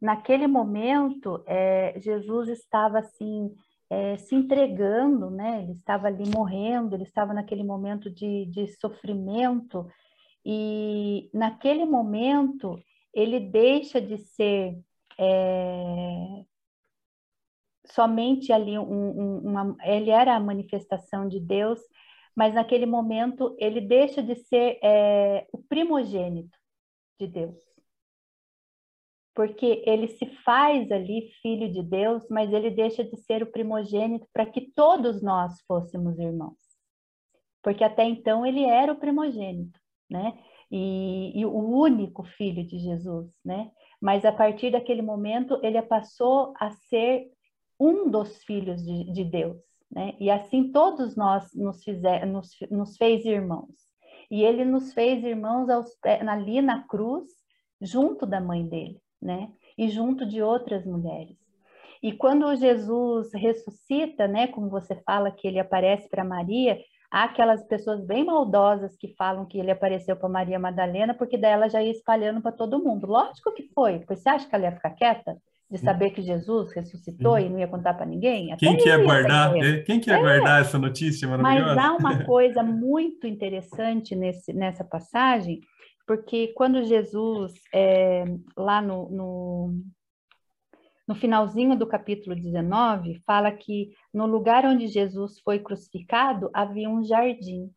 Naquele 0.00 0.46
momento, 0.46 1.42
é, 1.46 1.94
Jesus 2.00 2.48
estava 2.48 3.00
assim 3.00 3.54
é, 3.90 4.16
se 4.16 4.34
entregando, 4.34 5.30
né? 5.30 5.62
Ele 5.62 5.72
estava 5.72 6.06
ali 6.06 6.24
morrendo, 6.30 6.94
ele 6.94 7.04
estava 7.04 7.34
naquele 7.34 7.62
momento 7.62 8.10
de, 8.10 8.46
de 8.46 8.66
sofrimento, 8.80 9.86
e 10.46 11.28
naquele 11.34 11.84
momento 11.84 12.78
ele 13.12 13.40
deixa 13.40 14.00
de 14.00 14.18
ser 14.18 14.78
é, 15.18 16.44
somente 17.86 18.52
ali 18.52 18.78
um, 18.78 18.84
um, 18.84 19.38
uma, 19.38 19.76
ele 19.82 20.10
era 20.10 20.36
a 20.36 20.40
manifestação 20.40 21.28
de 21.28 21.40
Deus, 21.40 21.80
mas 22.36 22.54
naquele 22.54 22.86
momento 22.86 23.56
ele 23.58 23.80
deixa 23.80 24.22
de 24.22 24.36
ser 24.36 24.78
é, 24.82 25.46
o 25.52 25.58
primogênito 25.58 26.56
de 27.18 27.26
Deus 27.26 27.66
porque 29.36 29.84
ele 29.86 30.08
se 30.08 30.24
faz 30.42 30.90
ali 30.90 31.30
filho 31.42 31.70
de 31.70 31.82
Deus, 31.82 32.26
mas 32.30 32.50
ele 32.50 32.70
deixa 32.70 33.04
de 33.04 33.18
ser 33.18 33.42
o 33.42 33.52
primogênito 33.52 34.26
para 34.32 34.46
que 34.46 34.72
todos 34.74 35.22
nós 35.22 35.60
fôssemos 35.68 36.18
irmãos. 36.18 36.56
Porque 37.62 37.84
até 37.84 38.04
então 38.04 38.46
ele 38.46 38.64
era 38.64 38.90
o 38.90 38.96
primogênito, 38.98 39.78
né? 40.08 40.38
E, 40.70 41.38
e, 41.38 41.46
o 41.46 41.56
único 41.56 42.24
filho 42.24 42.66
de 42.66 42.78
Jesus, 42.78 43.30
né? 43.44 43.70
Mas 44.00 44.24
a 44.24 44.32
partir 44.32 44.70
daquele 44.70 45.02
momento 45.02 45.58
ele 45.62 45.80
passou 45.82 46.52
a 46.58 46.70
ser 46.70 47.28
um 47.78 48.10
dos 48.10 48.42
filhos 48.44 48.82
de, 48.84 49.12
de 49.12 49.24
Deus, 49.24 49.56
né? 49.90 50.14
E 50.18 50.30
assim 50.30 50.72
todos 50.72 51.16
nós 51.16 51.54
nos, 51.54 51.82
fizer, 51.84 52.26
nos, 52.26 52.50
nos 52.70 52.96
fez 52.96 53.24
irmãos. 53.24 53.74
E 54.30 54.42
ele 54.42 54.64
nos 54.64 54.92
fez 54.92 55.22
irmãos 55.24 55.68
aos, 55.68 55.90
ali 56.04 56.60
na 56.60 56.82
cruz, 56.86 57.24
junto 57.80 58.26
da 58.26 58.40
mãe 58.40 58.66
dele 58.66 59.00
né? 59.20 59.50
E 59.76 59.88
junto 59.88 60.26
de 60.26 60.42
outras 60.42 60.84
mulheres. 60.86 61.36
E 62.02 62.12
quando 62.12 62.54
Jesus 62.54 63.32
ressuscita, 63.34 64.28
né, 64.28 64.46
como 64.46 64.68
você 64.68 64.94
fala 65.02 65.30
que 65.30 65.48
ele 65.48 65.58
aparece 65.58 66.08
para 66.08 66.24
Maria, 66.24 66.78
há 67.10 67.24
aquelas 67.24 67.64
pessoas 67.64 68.04
bem 68.04 68.24
maldosas 68.24 68.96
que 68.96 69.14
falam 69.16 69.46
que 69.46 69.58
ele 69.58 69.70
apareceu 69.70 70.16
para 70.16 70.28
Maria 70.28 70.58
Madalena, 70.58 71.14
porque 71.14 71.38
daí 71.38 71.52
ela 71.52 71.68
já 71.68 71.82
ia 71.82 71.90
espalhando 71.90 72.40
para 72.40 72.52
todo 72.52 72.82
mundo. 72.82 73.06
Lógico 73.06 73.52
que 73.52 73.68
foi. 73.74 74.04
Você 74.08 74.28
acha 74.28 74.48
que 74.48 74.54
ela 74.54 74.64
ia 74.64 74.72
ficar 74.72 74.90
quieta? 74.90 75.36
De 75.68 75.78
saber 75.78 76.10
que 76.10 76.22
Jesus 76.22 76.72
ressuscitou 76.72 77.36
e 77.40 77.48
não 77.48 77.58
ia 77.58 77.66
contar 77.66 77.94
para 77.94 78.06
ninguém? 78.06 78.52
Até 78.52 78.66
quem 78.66 78.76
quer 78.76 79.02
guardar? 79.02 79.56
É, 79.56 79.82
quem 79.82 79.98
quer 79.98 80.16
é. 80.16 80.20
guardar 80.20 80.60
essa 80.60 80.78
notícia 80.78 81.26
maravilhosa? 81.26 81.74
Mas 81.74 81.84
há 81.84 81.92
uma 81.96 82.22
coisa 82.24 82.62
muito 82.62 83.26
interessante 83.26 84.14
nesse, 84.14 84.52
nessa 84.52 84.84
passagem, 84.84 85.60
porque 86.06 86.52
quando 86.54 86.84
Jesus, 86.84 87.52
é, 87.74 88.24
lá 88.56 88.80
no, 88.80 89.10
no, 89.10 89.82
no 91.06 91.14
finalzinho 91.14 91.76
do 91.76 91.86
capítulo 91.86 92.34
19, 92.34 93.22
fala 93.24 93.52
que 93.52 93.92
no 94.12 94.26
lugar 94.26 94.64
onde 94.64 94.88
Jesus 94.88 95.38
foi 95.40 95.60
crucificado 95.60 96.50
havia 96.52 96.88
um 96.90 97.04
jardim. 97.04 97.70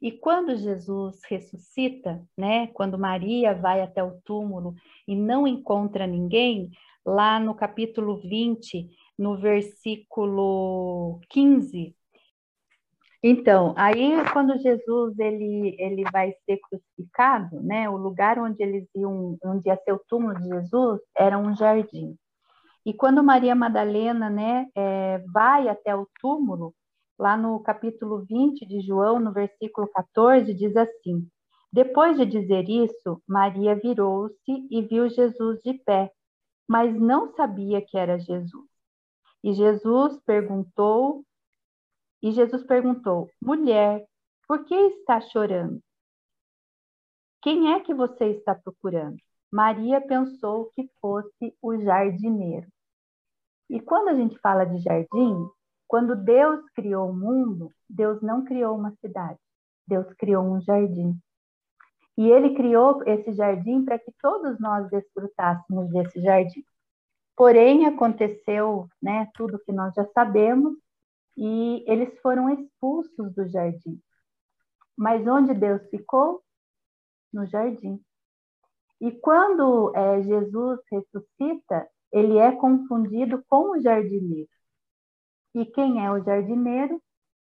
E 0.00 0.10
quando 0.10 0.56
Jesus 0.56 1.20
ressuscita, 1.28 2.20
né, 2.36 2.66
quando 2.68 2.98
Maria 2.98 3.54
vai 3.54 3.80
até 3.82 4.02
o 4.02 4.20
túmulo 4.24 4.74
e 5.06 5.14
não 5.14 5.46
encontra 5.46 6.06
ninguém, 6.06 6.70
lá 7.04 7.38
no 7.38 7.54
capítulo 7.54 8.16
20, 8.16 8.88
no 9.18 9.36
versículo 9.36 11.20
15, 11.28 11.94
então, 13.22 13.72
aí 13.76 14.12
quando 14.32 14.58
Jesus 14.58 15.16
ele, 15.18 15.76
ele 15.78 16.02
vai 16.10 16.34
ser 16.44 16.58
crucificado, 16.58 17.60
né, 17.62 17.88
o 17.88 17.96
lugar 17.96 18.38
onde 18.38 18.60
eles 18.62 18.88
iam, 18.96 19.38
onde 19.44 19.68
ia 19.68 19.76
ser 19.84 19.92
o 19.92 20.02
túmulo 20.08 20.34
de 20.40 20.48
Jesus, 20.48 21.00
era 21.16 21.38
um 21.38 21.54
jardim. 21.54 22.16
E 22.84 22.92
quando 22.92 23.22
Maria 23.22 23.54
Madalena, 23.54 24.28
né, 24.28 24.66
é, 24.74 25.18
vai 25.32 25.68
até 25.68 25.94
o 25.94 26.08
túmulo, 26.20 26.74
lá 27.16 27.36
no 27.36 27.60
capítulo 27.60 28.24
20 28.28 28.66
de 28.66 28.80
João, 28.80 29.20
no 29.20 29.32
versículo 29.32 29.86
14, 29.86 30.52
diz 30.52 30.76
assim: 30.76 31.24
Depois 31.72 32.16
de 32.16 32.26
dizer 32.26 32.68
isso, 32.68 33.22
Maria 33.28 33.76
virou-se 33.76 34.66
e 34.68 34.82
viu 34.82 35.08
Jesus 35.08 35.60
de 35.64 35.74
pé, 35.74 36.10
mas 36.68 36.92
não 37.00 37.32
sabia 37.36 37.80
que 37.80 37.96
era 37.96 38.18
Jesus. 38.18 38.66
E 39.44 39.52
Jesus 39.52 40.18
perguntou 40.26 41.24
e 42.22 42.30
Jesus 42.30 42.62
perguntou: 42.64 43.28
Mulher, 43.40 44.06
por 44.46 44.64
que 44.64 44.74
está 44.74 45.20
chorando? 45.20 45.80
Quem 47.42 47.72
é 47.72 47.80
que 47.80 47.92
você 47.92 48.26
está 48.26 48.54
procurando? 48.54 49.16
Maria 49.50 50.00
pensou 50.00 50.70
que 50.74 50.88
fosse 51.00 51.54
o 51.60 51.76
jardineiro. 51.78 52.66
E 53.68 53.80
quando 53.80 54.08
a 54.08 54.14
gente 54.14 54.38
fala 54.38 54.64
de 54.64 54.78
jardim, 54.78 55.48
quando 55.88 56.14
Deus 56.14 56.64
criou 56.70 57.10
o 57.10 57.14
mundo, 57.14 57.70
Deus 57.88 58.22
não 58.22 58.44
criou 58.44 58.76
uma 58.76 58.92
cidade, 59.00 59.38
Deus 59.86 60.06
criou 60.14 60.44
um 60.44 60.60
jardim. 60.60 61.18
E 62.16 62.28
ele 62.30 62.54
criou 62.54 63.02
esse 63.06 63.32
jardim 63.32 63.84
para 63.84 63.98
que 63.98 64.12
todos 64.20 64.58
nós 64.60 64.88
desfrutássemos 64.88 65.90
desse 65.90 66.20
jardim. 66.20 66.64
Porém, 67.36 67.86
aconteceu 67.86 68.86
né, 69.02 69.28
tudo 69.34 69.58
que 69.58 69.72
nós 69.72 69.92
já 69.94 70.06
sabemos, 70.12 70.74
e 71.36 71.84
eles 71.86 72.18
foram 72.20 72.50
expulsos 72.50 73.34
do 73.34 73.48
jardim. 73.48 74.00
Mas 74.96 75.26
onde 75.26 75.54
Deus 75.54 75.82
ficou? 75.88 76.42
No 77.32 77.46
jardim. 77.46 78.00
E 79.00 79.10
quando 79.10 79.92
é, 79.96 80.22
Jesus 80.22 80.80
ressuscita, 80.90 81.88
ele 82.12 82.38
é 82.38 82.52
confundido 82.52 83.42
com 83.48 83.70
o 83.70 83.80
jardineiro. 83.80 84.48
E 85.54 85.66
quem 85.66 86.04
é 86.04 86.10
o 86.10 86.22
jardineiro? 86.22 87.02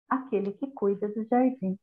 Aquele 0.08 0.52
que 0.52 0.66
cuida 0.68 1.08
do 1.08 1.24
jardim. 1.24 1.78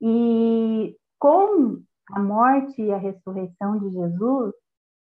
E 0.00 0.96
com 1.18 1.82
a 2.12 2.20
morte 2.20 2.80
e 2.80 2.90
a 2.90 2.96
ressurreição 2.96 3.78
de 3.78 3.90
Jesus, 3.90 4.54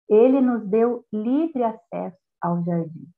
ele 0.09 0.41
nos 0.41 0.67
deu 0.69 1.05
livre 1.13 1.65
acesso 1.65 2.19
ao 2.41 2.63
jardim. 2.65 3.09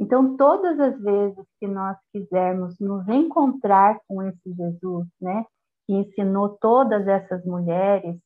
Então, 0.00 0.36
todas 0.36 0.80
as 0.80 1.00
vezes 1.00 1.44
que 1.60 1.66
nós 1.68 1.96
quisermos 2.12 2.74
nos 2.80 3.06
encontrar 3.08 4.00
com 4.08 4.22
esse 4.22 4.52
Jesus, 4.52 5.06
né, 5.20 5.44
que 5.86 5.94
ensinou 5.94 6.56
todas 6.60 7.06
essas 7.06 7.44
mulheres, 7.44 8.16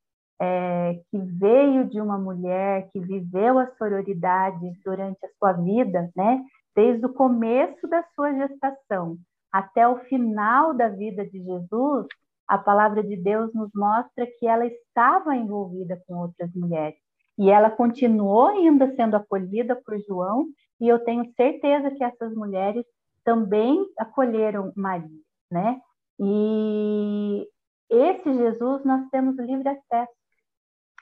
é, 0.41 0.95
que 1.11 1.19
veio 1.19 1.89
de 1.89 2.01
uma 2.01 2.17
mulher 2.17 2.89
que 2.93 3.01
viveu 3.01 3.59
a 3.59 3.67
sororidade 3.77 4.73
durante 4.85 5.19
a 5.27 5.29
sua 5.39 5.53
vida, 5.53 6.11
né, 6.17 6.43
desde 6.75 7.05
o 7.05 7.13
começo 7.13 7.89
da 7.89 8.05
sua 8.15 8.33
gestação 8.33 9.19
até 9.55 9.87
o 9.87 10.01
final 10.07 10.75
da 10.75 10.89
vida 10.89 11.25
de 11.25 11.41
Jesus, 11.41 12.09
a 12.49 12.59
palavra 12.59 13.05
de 13.05 13.17
Deus 13.17 13.55
nos 13.55 13.71
mostra 13.73 14.27
que 14.37 14.49
ela 14.49 14.67
estava 14.67 15.37
envolvida 15.37 16.03
com 16.09 16.17
outras 16.17 16.53
mulheres. 16.57 16.99
E 17.39 17.49
ela 17.51 17.71
continuou 17.71 18.49
ainda 18.49 18.93
sendo 18.97 19.15
acolhida 19.15 19.81
por 19.87 19.97
João 20.09 20.47
e 20.81 20.89
eu 20.89 21.03
tenho 21.05 21.33
certeza 21.35 21.91
que 21.91 22.03
essas 22.03 22.35
mulheres 22.35 22.85
também 23.25 23.85
acolheram 23.99 24.73
Maria, 24.77 25.09
né? 25.51 25.81
E 26.19 27.49
esse 27.91 28.35
Jesus 28.35 28.85
nós 28.85 29.09
temos 29.11 29.37
livre 29.39 29.69
acesso. 29.69 30.13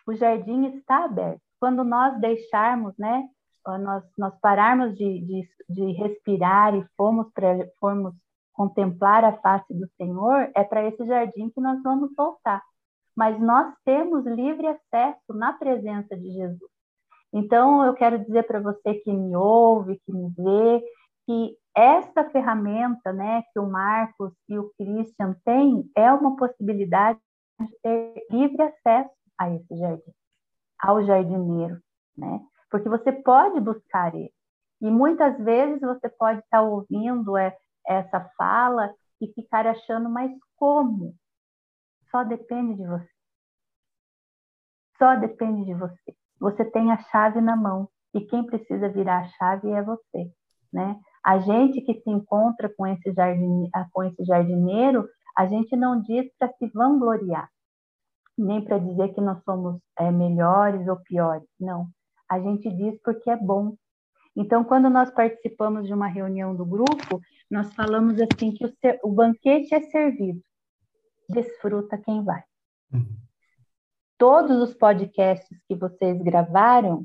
O 0.07 0.15
jardim 0.15 0.67
está 0.77 1.05
aberto. 1.05 1.41
Quando 1.61 1.85
nós 1.85 2.19
deixarmos, 2.21 2.95
né? 2.99 3.29
Nós, 3.65 4.05
nós 4.19 4.35
pararmos 4.41 4.97
de, 4.97 5.21
de, 5.21 5.49
de 5.69 5.93
respirar 5.93 6.75
e 6.75 6.85
formos, 6.97 7.33
pra, 7.33 7.57
formos 7.79 8.13
contemplar 8.53 9.25
a 9.25 9.39
face 9.39 9.73
do 9.73 9.89
Senhor, 9.97 10.51
é 10.57 10.65
para 10.65 10.85
esse 10.87 11.05
jardim 11.07 11.49
que 11.51 11.61
nós 11.61 11.81
vamos 11.83 12.11
voltar. 12.17 12.63
Mas 13.15 13.41
nós 13.41 13.73
temos 13.85 14.25
livre 14.27 14.67
acesso 14.67 15.33
na 15.35 15.53
presença 15.53 16.17
de 16.17 16.33
Jesus. 16.33 16.72
Então, 17.33 17.85
eu 17.85 17.95
quero 17.95 18.19
dizer 18.19 18.43
para 18.47 18.61
você 18.61 18.95
que 18.95 19.11
me 19.11 19.35
ouve, 19.35 19.99
que 20.05 20.13
me 20.13 20.29
vê, 20.37 20.85
que 21.25 21.57
esta 21.75 22.29
ferramenta 22.31 23.13
né, 23.13 23.43
que 23.53 23.59
o 23.59 23.71
Marcos 23.71 24.35
e 24.49 24.59
o 24.59 24.71
Christian 24.77 25.35
têm 25.45 25.91
é 25.97 26.13
uma 26.13 26.37
possibilidade 26.37 27.19
de 27.59 27.69
ter 27.83 28.27
livre 28.31 28.63
acesso 28.63 29.11
a 29.39 29.51
esse 29.51 29.79
jardim, 29.79 30.13
ao 30.79 31.03
jardineiro, 31.05 31.81
né? 32.17 32.41
Porque 32.71 32.89
você 32.89 33.13
pode 33.13 33.61
buscar 33.61 34.15
ele. 34.15 34.33
E 34.81 34.91
muitas 34.91 35.39
vezes 35.39 35.81
você 35.81 36.09
pode 36.11 36.41
estar 36.41 36.63
ouvindo 36.63 37.37
é, 37.39 37.57
essa 37.87 38.21
fala 38.37 38.93
e 39.21 39.29
ficar 39.33 39.67
achando, 39.67 40.11
mas 40.11 40.31
como? 40.57 41.15
Só 42.11 42.25
depende 42.25 42.75
de 42.75 42.87
você. 42.87 43.09
Só 44.99 45.17
depende 45.17 45.65
de 45.65 45.75
você 45.75 46.15
você 46.43 46.65
tem 46.65 46.91
a 46.91 46.99
chave 46.99 47.41
na 47.41 47.57
mão 47.57 47.89
e 48.13 48.21
quem 48.21 48.45
precisa 48.45 48.89
virar 48.89 49.21
a 49.21 49.29
chave 49.29 49.71
é 49.71 49.81
você, 49.81 50.29
né? 50.73 50.99
A 51.25 51.39
gente 51.39 51.81
que 51.83 51.95
se 52.01 52.11
encontra 52.11 52.69
com 52.77 52.85
esse, 52.85 53.13
jardim, 53.13 53.71
com 53.93 54.03
esse 54.03 54.25
jardineiro, 54.25 55.09
a 55.37 55.47
gente 55.47 55.77
não 55.77 56.01
diz 56.03 56.27
para 56.37 56.53
se 56.55 56.67
vangloriar, 56.75 57.49
nem 58.37 58.61
para 58.61 58.79
dizer 58.79 59.15
que 59.15 59.21
nós 59.21 59.41
somos 59.45 59.81
é, 59.97 60.11
melhores 60.11 60.89
ou 60.89 60.97
piores, 61.05 61.49
não. 61.61 61.87
A 62.29 62.41
gente 62.41 62.69
diz 62.75 63.01
porque 63.05 63.31
é 63.31 63.37
bom. 63.37 63.77
Então, 64.37 64.65
quando 64.65 64.91
nós 64.91 65.13
participamos 65.13 65.87
de 65.87 65.95
uma 65.95 66.09
reunião 66.09 66.57
do 66.57 66.67
grupo, 66.67 67.21
nós 67.49 67.73
falamos 67.73 68.17
assim 68.21 68.53
que 68.53 68.67
o, 68.67 68.73
ser, 68.81 68.99
o 69.05 69.13
banquete 69.13 69.73
é 69.77 69.81
servido, 69.81 70.41
desfruta 71.29 71.97
quem 71.99 72.25
vai. 72.25 72.43
Uhum 72.93 73.23
todos 74.23 74.57
os 74.61 74.73
podcasts 74.73 75.61
que 75.67 75.75
vocês 75.75 76.23
gravaram 76.23 77.05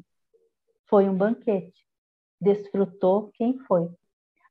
foi 0.87 1.09
um 1.09 1.17
banquete. 1.17 1.83
Desfrutou 2.39 3.31
quem 3.33 3.57
foi. 3.61 3.89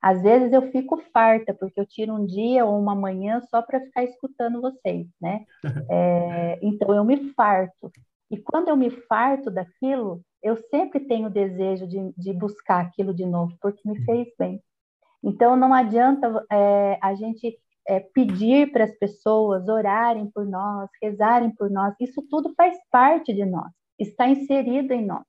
Às 0.03 0.20
vezes 0.20 0.53
eu 0.53 0.73
fico 0.73 0.97
farta, 1.12 1.55
porque 1.55 1.78
eu 1.78 1.86
tiro 1.86 2.12
um 2.12 2.27
dia 2.27 2.65
ou 2.65 2.77
uma 2.77 2.97
manhã 2.97 3.41
só 3.49 3.62
para 3.62 3.83
ficar 3.83 4.03
escutando 4.03 4.61
vocês, 4.61 5.07
né? 5.23 5.45
É, 5.89 6.59
então 6.61 6.93
eu 6.93 7.05
me 7.05 7.33
farto. 7.35 7.89
E 8.28 8.36
quando 8.36 8.67
eu 8.67 8.77
me 8.77 8.91
farto 8.91 9.49
daquilo, 9.49 10.20
eu 10.43 10.57
sempre 10.57 10.99
tenho 10.99 11.28
o 11.28 11.33
desejo 11.33 11.86
de, 11.86 12.12
de 12.19 12.33
buscar 12.33 12.81
aquilo 12.81 13.15
de 13.15 13.25
novo, 13.25 13.57
porque 13.61 13.89
me 13.89 14.05
fez 14.05 14.27
bem. 14.36 14.61
Então 15.23 15.55
não 15.55 15.73
adianta 15.73 16.45
é, 16.51 16.99
a 17.01 17.15
gente 17.15 17.57
é, 17.89 18.00
pedir 18.00 18.73
para 18.73 18.84
as 18.84 18.97
pessoas 18.98 19.68
orarem 19.68 20.31
por 20.31 20.44
nós, 20.44 20.90
rezarem 21.02 21.50
por 21.50 21.70
nós, 21.70 21.94
isso 22.00 22.23
tudo 22.28 22.52
faz 22.56 22.76
parte 22.90 23.32
de 23.32 23.44
nós, 23.44 23.70
está 23.98 24.28
inserido 24.28 24.92
em 24.92 25.05
nós. 25.05 25.24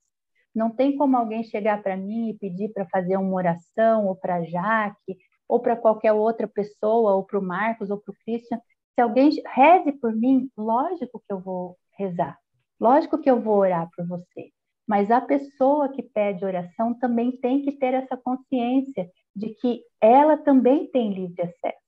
Não 0.54 0.72
tem 0.72 0.98
como 0.98 1.16
alguém 1.16 1.44
chegar 1.44 1.84
para 1.84 1.96
mim 1.96 2.30
e 2.30 2.38
pedir 2.38 2.74
para 2.74 2.88
fazer 2.90 3.16
uma 3.18 3.36
oração, 3.36 4.08
ou 4.08 4.16
para 4.16 4.44
Jaque, 4.44 5.18
ou 5.48 5.60
para 5.60 5.76
qualquer 5.76 6.14
outra 6.14 6.48
pessoa, 6.48 7.16
ou 7.16 7.24
para 7.24 7.40
o 7.40 7.44
Marcos, 7.44 7.92
ou 7.92 8.00
para 8.00 8.12
o 8.12 8.16
Christian. 8.26 8.60
Se 8.96 9.02
alguém 9.02 9.30
reze 9.54 9.92
por 9.92 10.16
mim, 10.16 10.50
lógico 10.58 11.22
que 11.26 11.32
eu 11.32 11.40
vou 11.40 11.78
rezar, 11.96 12.38
lógico 12.80 13.20
que 13.20 13.30
eu 13.30 13.40
vou 13.40 13.58
orar 13.58 13.88
por 13.96 14.08
você. 14.08 14.50
Mas 14.88 15.12
a 15.12 15.22
pessoa 15.22 15.90
que 15.90 16.02
pede 16.02 16.44
oração 16.44 16.98
também 16.98 17.32
tem 17.38 17.62
que 17.62 17.74
ter 17.74 17.94
essa 17.94 18.18
consciência 18.18 19.08
de 19.36 19.50
que 19.50 19.84
ela 20.02 20.38
também 20.38 20.90
tem 20.90 21.14
livre 21.14 21.44
acesso 21.44 21.87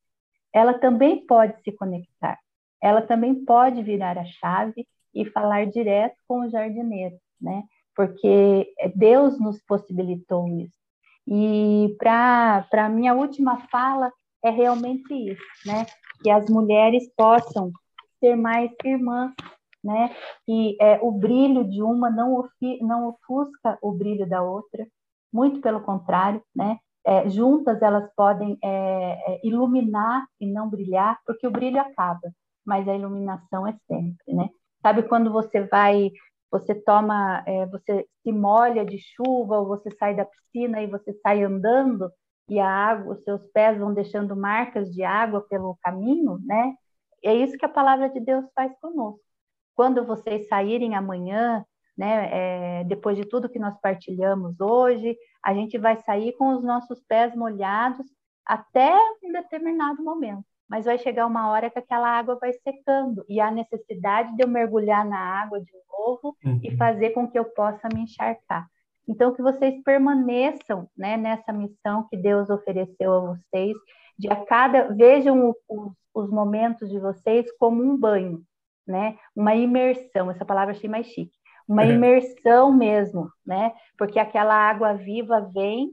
ela 0.54 0.74
também 0.74 1.26
pode 1.26 1.62
se 1.64 1.72
conectar. 1.72 2.40
Ela 2.82 3.02
também 3.02 3.36
pode 3.46 3.82
virar 3.84 4.18
a 4.18 4.26
chave 4.26 4.88
e 5.14 5.26
falar 5.26 5.66
direto 5.68 6.16
com 6.28 6.42
o 6.42 6.50
jardineiro, 6.50 7.18
né? 7.42 7.64
Porque 7.96 8.72
Deus 8.96 9.40
nos 9.40 9.62
possibilitou 9.64 10.48
isso. 10.48 10.78
E 11.28 11.96
para 12.00 12.66
a 12.72 12.90
minha 12.90 13.14
última 13.14 13.68
fala 13.68 14.12
é 14.44 14.50
realmente 14.50 15.14
isso, 15.14 15.44
né? 15.66 15.86
Que 16.24 16.30
as 16.30 16.50
mulheres 16.50 17.12
possam 17.16 17.72
ser 18.20 18.36
mais 18.36 18.72
irmãs, 18.84 19.34
né? 19.84 20.16
Que 20.46 20.78
é, 20.80 21.00
o 21.02 21.12
brilho 21.12 21.64
de 21.64 21.82
uma 21.82 22.10
não, 22.10 22.48
não 22.82 23.10
ofusca 23.10 23.78
o 23.82 23.92
brilho 23.92 24.28
da 24.28 24.42
outra, 24.42 24.88
muito 25.32 25.62
pelo 25.62 25.82
contrário, 25.82 26.42
né? 26.56 26.78
É, 27.10 27.28
juntas 27.28 27.82
elas 27.82 28.08
podem 28.16 28.56
é, 28.64 29.34
é, 29.34 29.42
iluminar 29.44 30.28
e 30.40 30.46
não 30.46 30.70
brilhar, 30.70 31.20
porque 31.26 31.48
o 31.48 31.52
brilho 31.52 31.82
acaba, 31.82 32.32
mas 32.64 32.88
a 32.88 32.94
iluminação 32.94 33.66
é 33.66 33.76
sempre, 33.88 34.32
né? 34.32 34.48
Sabe 34.80 35.02
quando 35.02 35.32
você 35.32 35.62
vai, 35.62 36.12
você 36.52 36.76
toma, 36.76 37.44
é, 37.48 37.66
você 37.66 38.06
se 38.22 38.32
molha 38.32 38.86
de 38.86 39.00
chuva 39.00 39.58
ou 39.58 39.66
você 39.66 39.90
sai 39.98 40.16
da 40.16 40.24
piscina 40.24 40.84
e 40.84 40.88
você 40.88 41.12
sai 41.24 41.44
andando 41.44 42.12
e 42.48 42.60
a 42.60 42.70
água, 42.70 43.14
os 43.16 43.24
seus 43.24 43.44
pés 43.48 43.80
vão 43.80 43.92
deixando 43.92 44.36
marcas 44.36 44.94
de 44.94 45.04
água 45.04 45.42
pelo 45.42 45.80
caminho, 45.82 46.38
né? 46.46 46.76
É 47.24 47.34
isso 47.34 47.58
que 47.58 47.66
a 47.66 47.70
palavra 47.70 48.08
de 48.10 48.20
Deus 48.20 48.46
faz 48.54 48.72
conosco. 48.80 49.20
Quando 49.76 50.06
vocês 50.06 50.48
saírem 50.48 50.94
amanhã, 50.96 51.66
né, 52.00 52.30
é, 52.32 52.84
depois 52.86 53.18
de 53.18 53.26
tudo 53.26 53.50
que 53.50 53.60
nós 53.60 53.78
partilhamos 53.82 54.58
hoje, 54.62 55.18
a 55.44 55.54
gente 55.54 55.78
vai 55.78 55.98
sair 55.98 56.32
com 56.38 56.56
os 56.56 56.64
nossos 56.64 57.02
pés 57.02 57.36
molhados 57.36 58.08
até 58.46 58.98
um 59.22 59.34
determinado 59.34 60.02
momento. 60.02 60.46
Mas 60.70 60.86
vai 60.86 60.98
chegar 60.98 61.28
uma 61.28 61.50
hora 61.50 61.70
que 61.70 61.78
aquela 61.78 62.08
água 62.08 62.38
vai 62.40 62.54
secando 62.54 63.26
e 63.28 63.42
há 63.42 63.52
necessidade 63.52 64.34
de 64.34 64.42
eu 64.42 64.48
mergulhar 64.48 65.06
na 65.06 65.20
água 65.20 65.60
de 65.60 65.74
novo 65.92 66.38
uhum. 66.46 66.62
e 66.64 66.78
fazer 66.78 67.10
com 67.10 67.30
que 67.30 67.38
eu 67.38 67.44
possa 67.44 67.90
me 67.94 68.04
encharcar. 68.04 68.66
Então, 69.06 69.34
que 69.34 69.42
vocês 69.42 69.84
permaneçam 69.84 70.88
né, 70.98 71.18
nessa 71.18 71.52
missão 71.52 72.08
que 72.10 72.16
Deus 72.16 72.50
ofereceu 72.50 73.12
a 73.12 73.20
vocês, 73.20 73.76
de 74.18 74.30
a 74.30 74.38
cada. 74.46 74.94
Vejam 74.94 75.54
os, 75.68 75.92
os 76.14 76.30
momentos 76.30 76.90
de 76.90 76.98
vocês 76.98 77.52
como 77.58 77.84
um 77.84 77.98
banho, 77.98 78.42
né? 78.88 79.18
Uma 79.36 79.54
imersão, 79.56 80.32
essa 80.32 80.46
palavra 80.46 80.74
achei 80.74 80.90
mais 80.90 81.08
chique. 81.08 81.39
Uma 81.70 81.84
é. 81.84 81.92
imersão 81.92 82.74
mesmo, 82.74 83.30
né? 83.46 83.72
Porque 83.98 84.18
aquela 84.18 84.56
água 84.56 84.94
viva 84.96 85.40
vem, 85.54 85.92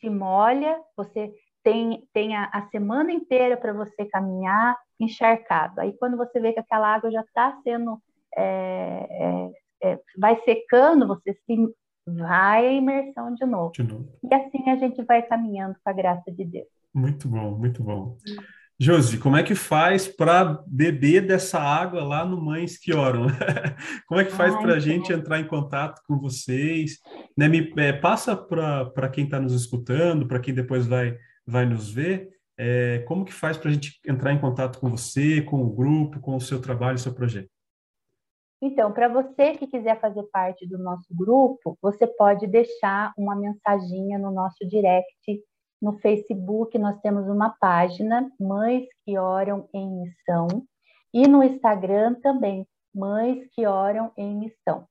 te 0.00 0.08
molha, 0.08 0.80
você 0.96 1.30
tem, 1.62 2.02
tem 2.14 2.34
a, 2.34 2.44
a 2.46 2.66
semana 2.70 3.12
inteira 3.12 3.56
para 3.56 3.74
você 3.74 4.06
caminhar 4.06 4.74
encharcado. 4.98 5.80
Aí, 5.80 5.92
quando 5.98 6.16
você 6.16 6.40
vê 6.40 6.54
que 6.54 6.60
aquela 6.60 6.94
água 6.94 7.10
já 7.10 7.20
está 7.20 7.60
sendo. 7.62 8.00
É, 8.36 9.06
é, 9.10 9.92
é, 9.92 10.00
vai 10.18 10.40
secando, 10.42 11.06
você 11.06 11.32
se 11.32 11.74
vai 12.06 12.66
a 12.66 12.72
imersão 12.72 13.34
de 13.34 13.44
novo. 13.44 13.72
de 13.72 13.82
novo. 13.82 14.08
E 14.22 14.34
assim 14.34 14.70
a 14.70 14.76
gente 14.76 15.02
vai 15.02 15.22
caminhando 15.22 15.76
com 15.82 15.90
a 15.90 15.92
graça 15.92 16.30
de 16.30 16.44
Deus. 16.44 16.68
Muito 16.94 17.28
bom, 17.28 17.52
muito 17.52 17.82
bom. 17.82 18.16
Josi, 18.80 19.18
como 19.18 19.36
é 19.36 19.42
que 19.42 19.56
faz 19.56 20.06
para 20.06 20.62
beber 20.64 21.26
dessa 21.26 21.58
água 21.58 22.04
lá 22.04 22.24
no 22.24 22.40
Mães 22.40 22.78
que 22.78 22.94
Oram? 22.94 23.26
como 24.06 24.20
é 24.20 24.24
que 24.24 24.30
faz 24.30 24.54
para 24.54 24.74
a 24.74 24.78
gente 24.78 25.12
entrar 25.12 25.40
em 25.40 25.48
contato 25.48 26.00
com 26.06 26.16
vocês? 26.16 26.98
Né, 27.36 27.48
me, 27.48 27.72
é, 27.76 27.92
passa 27.92 28.36
para 28.36 29.08
quem 29.08 29.24
está 29.24 29.40
nos 29.40 29.52
escutando, 29.52 30.28
para 30.28 30.38
quem 30.38 30.54
depois 30.54 30.86
vai, 30.86 31.18
vai 31.44 31.66
nos 31.66 31.90
ver, 31.90 32.28
é, 32.56 33.00
como 33.00 33.24
que 33.24 33.32
faz 33.32 33.56
para 33.56 33.70
a 33.70 33.72
gente 33.72 33.98
entrar 34.06 34.32
em 34.32 34.40
contato 34.40 34.78
com 34.78 34.88
você, 34.88 35.42
com 35.42 35.60
o 35.62 35.70
grupo, 35.74 36.20
com 36.20 36.36
o 36.36 36.40
seu 36.40 36.60
trabalho, 36.60 36.98
seu 36.98 37.12
projeto? 37.12 37.50
Então, 38.60 38.92
para 38.92 39.08
você 39.08 39.52
que 39.52 39.68
quiser 39.68 40.00
fazer 40.00 40.24
parte 40.32 40.66
do 40.66 40.78
nosso 40.78 41.06
grupo, 41.14 41.78
você 41.80 42.06
pode 42.06 42.46
deixar 42.48 43.12
uma 43.16 43.36
mensaginha 43.36 44.18
no 44.18 44.32
nosso 44.32 44.66
direct. 44.68 45.40
No 45.80 45.98
Facebook, 45.98 46.76
nós 46.78 47.00
temos 47.00 47.28
uma 47.28 47.50
página, 47.60 48.30
Mães 48.38 48.86
que 49.04 49.18
Oram 49.18 49.68
em 49.72 49.88
Missão, 50.02 50.48
e 51.12 51.26
no 51.26 51.42
Instagram 51.42 52.14
também, 52.22 52.66
Mães 52.94 53.46
que 53.52 53.66
Oram 53.66 54.12
em 54.16 54.36
Missão. 54.36 54.86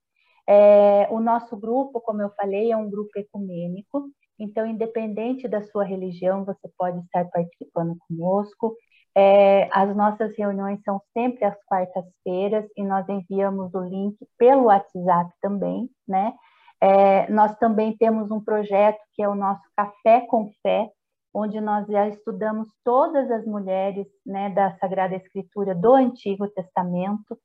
É, 0.48 1.08
o 1.12 1.20
nosso 1.20 1.58
grupo, 1.58 2.00
como 2.00 2.22
eu 2.22 2.30
falei, 2.32 2.72
é 2.72 2.78
um 2.78 2.90
grupo 2.90 3.12
ecumênico, 3.20 4.10
então, 4.40 4.66
independente 4.66 5.48
da 5.48 5.62
sua 5.64 5.84
religião, 5.84 6.46
você 6.46 6.70
pode 6.78 7.00
estar 7.00 7.26
participando 7.26 7.98
conosco. 8.08 8.76
É, 9.16 9.68
as 9.74 9.96
nossas 9.96 10.38
reuniões 10.38 10.80
são 10.84 11.02
sempre 11.12 11.44
às 11.44 11.58
quartas-feiras 11.66 12.66
e 12.78 12.84
nós 12.84 13.08
enviamos 13.10 13.74
o 13.74 13.82
link 13.82 14.16
pelo 14.38 14.66
WhatsApp 14.66 15.32
também, 15.42 15.90
né? 16.08 16.34
É, 16.82 17.30
nós 17.32 17.56
também 17.58 17.96
temos 17.98 18.30
um 18.32 18.44
projeto 18.44 19.00
que 19.14 19.24
é 19.24 19.28
o 19.28 19.36
nosso 19.36 19.64
Café 19.76 20.22
com 20.22 20.52
Fé, 20.62 20.90
onde 21.34 21.60
nós 21.60 21.88
já 21.88 22.08
estudamos 22.08 22.68
todas 22.84 23.30
as 23.32 23.46
mulheres 23.46 24.08
né, 24.26 24.50
da 24.50 24.76
Sagrada 24.78 25.16
Escritura 25.16 25.76
do 25.76 25.94
Antigo 25.94 26.48
Testamento, 26.50 27.38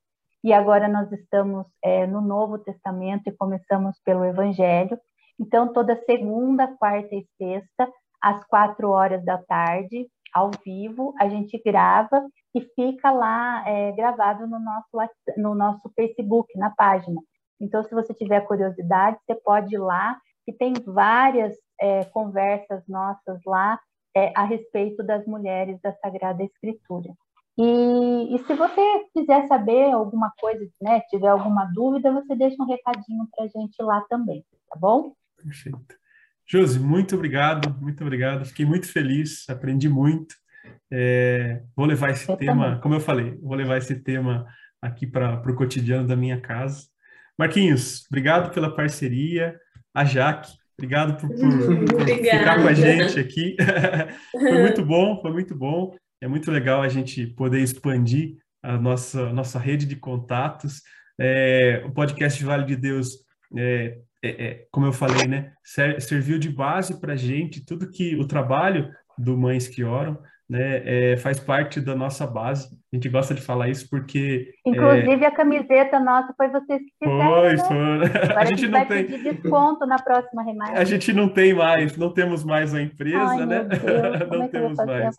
e 0.43 0.51
agora 0.51 0.87
nós 0.87 1.11
estamos 1.11 1.65
é, 1.81 2.05
no 2.05 2.21
Novo 2.21 2.57
Testamento 2.59 3.27
e 3.27 3.35
começamos 3.37 3.97
pelo 4.03 4.25
Evangelho. 4.25 4.99
Então, 5.39 5.71
toda 5.71 5.95
segunda, 6.05 6.67
quarta 6.77 7.15
e 7.15 7.25
sexta, 7.37 7.89
às 8.21 8.43
quatro 8.45 8.89
horas 8.89 9.23
da 9.23 9.37
tarde, 9.37 10.07
ao 10.33 10.51
vivo, 10.65 11.13
a 11.19 11.29
gente 11.29 11.61
grava 11.63 12.27
e 12.53 12.61
fica 12.75 13.11
lá 13.11 13.63
é, 13.67 13.91
gravado 13.93 14.47
no 14.47 14.59
nosso, 14.59 15.13
no 15.37 15.55
nosso 15.55 15.89
Facebook, 15.95 16.57
na 16.57 16.71
página. 16.71 17.21
Então, 17.59 17.83
se 17.83 17.93
você 17.93 18.13
tiver 18.13 18.41
curiosidade, 18.41 19.17
você 19.25 19.35
pode 19.35 19.73
ir 19.75 19.79
lá, 19.79 20.17
e 20.47 20.53
tem 20.53 20.73
várias 20.85 21.55
é, 21.79 22.03
conversas 22.05 22.83
nossas 22.87 23.39
lá 23.45 23.79
é, 24.15 24.31
a 24.35 24.43
respeito 24.43 25.03
das 25.03 25.25
mulheres 25.25 25.79
da 25.81 25.93
Sagrada 25.93 26.43
Escritura. 26.43 27.13
E, 27.57 28.35
e, 28.35 28.39
se 28.45 28.53
você 28.55 28.81
quiser 29.13 29.47
saber 29.47 29.91
alguma 29.91 30.31
coisa, 30.39 30.65
né, 30.81 31.01
tiver 31.01 31.27
alguma 31.27 31.65
dúvida, 31.65 32.11
você 32.11 32.35
deixa 32.35 32.61
um 32.61 32.65
recadinho 32.65 33.27
para 33.31 33.45
a 33.45 33.47
gente 33.47 33.81
lá 33.81 34.01
também, 34.09 34.43
tá 34.69 34.79
bom? 34.79 35.13
Perfeito. 35.37 35.95
Josi, 36.45 36.79
muito 36.79 37.15
obrigado, 37.15 37.73
muito 37.79 38.01
obrigado. 38.01 38.45
Fiquei 38.45 38.65
muito 38.65 38.91
feliz, 38.91 39.47
aprendi 39.49 39.87
muito. 39.87 40.35
É, 40.91 41.63
vou 41.75 41.85
levar 41.85 42.11
esse 42.11 42.29
eu 42.29 42.37
tema, 42.37 42.65
também. 42.65 42.81
como 42.81 42.95
eu 42.95 42.99
falei, 42.99 43.37
vou 43.37 43.55
levar 43.55 43.77
esse 43.77 43.95
tema 43.95 44.45
aqui 44.81 45.07
para 45.07 45.35
o 45.35 45.55
cotidiano 45.55 46.07
da 46.07 46.15
minha 46.15 46.41
casa. 46.41 46.87
Marquinhos, 47.37 48.05
obrigado 48.09 48.53
pela 48.53 48.73
parceria. 48.73 49.57
A 49.93 50.05
Jaque, 50.05 50.51
obrigado 50.77 51.19
por, 51.19 51.29
por 51.29 52.05
ficar 52.05 52.61
com 52.61 52.67
a 52.67 52.73
gente 52.73 53.19
aqui. 53.19 53.55
foi 54.31 54.61
muito 54.61 54.85
bom, 54.85 55.21
foi 55.21 55.31
muito 55.31 55.55
bom. 55.55 55.95
É 56.21 56.27
muito 56.27 56.49
legal 56.51 56.81
a 56.81 56.87
gente 56.87 57.27
poder 57.27 57.59
expandir 57.59 58.37
a 58.61 58.77
nossa, 58.77 59.31
nossa 59.33 59.59
rede 59.59 59.85
de 59.85 59.95
contatos. 59.95 60.81
É, 61.19 61.83
o 61.85 61.91
podcast 61.91 62.43
Vale 62.43 62.65
de 62.65 62.75
Deus 62.75 63.17
é, 63.55 63.97
é, 64.23 64.45
é, 64.45 64.67
como 64.71 64.85
eu 64.85 64.93
falei, 64.93 65.27
né, 65.27 65.51
serviu 65.99 66.39
de 66.39 66.49
base 66.49 66.99
para 66.99 67.13
a 67.13 67.17
gente, 67.17 67.65
tudo 67.65 67.91
que 67.91 68.15
o 68.15 68.25
trabalho 68.25 68.89
do 69.17 69.37
Mães 69.37 69.67
que 69.67 69.83
Oram, 69.83 70.17
né, 70.49 70.81
é, 71.13 71.17
faz 71.17 71.39
parte 71.39 71.79
da 71.79 71.95
nossa 71.95 72.27
base. 72.27 72.67
A 72.91 72.95
gente 72.95 73.09
gosta 73.09 73.33
de 73.33 73.41
falar 73.41 73.69
isso 73.69 73.87
porque... 73.89 74.51
Inclusive, 74.65 75.23
é... 75.23 75.27
a 75.27 75.31
camiseta 75.31 75.99
nossa 75.99 76.33
foi 76.35 76.49
vocês 76.49 76.79
que 76.79 76.93
fizeram, 77.03 77.33
Foi, 77.33 77.53
né? 77.53 77.57
foi. 77.57 78.21
Agora 78.21 78.39
a 78.41 78.45
gente, 78.45 78.67
não 78.67 78.85
tem... 78.85 79.05
desconto 79.05 79.85
na 79.85 79.97
próxima 79.97 80.43
remate. 80.43 80.77
A 80.77 80.83
gente 80.83 81.13
não 81.13 81.29
tem 81.29 81.53
mais, 81.53 81.97
não 81.97 82.13
temos 82.13 82.43
mais 82.43 82.73
a 82.73 82.81
empresa, 82.81 83.17
Ai, 83.17 83.45
né? 83.45 83.67
não 84.31 84.43
é 84.43 84.47
temos 84.47 84.77
mais. 84.77 85.15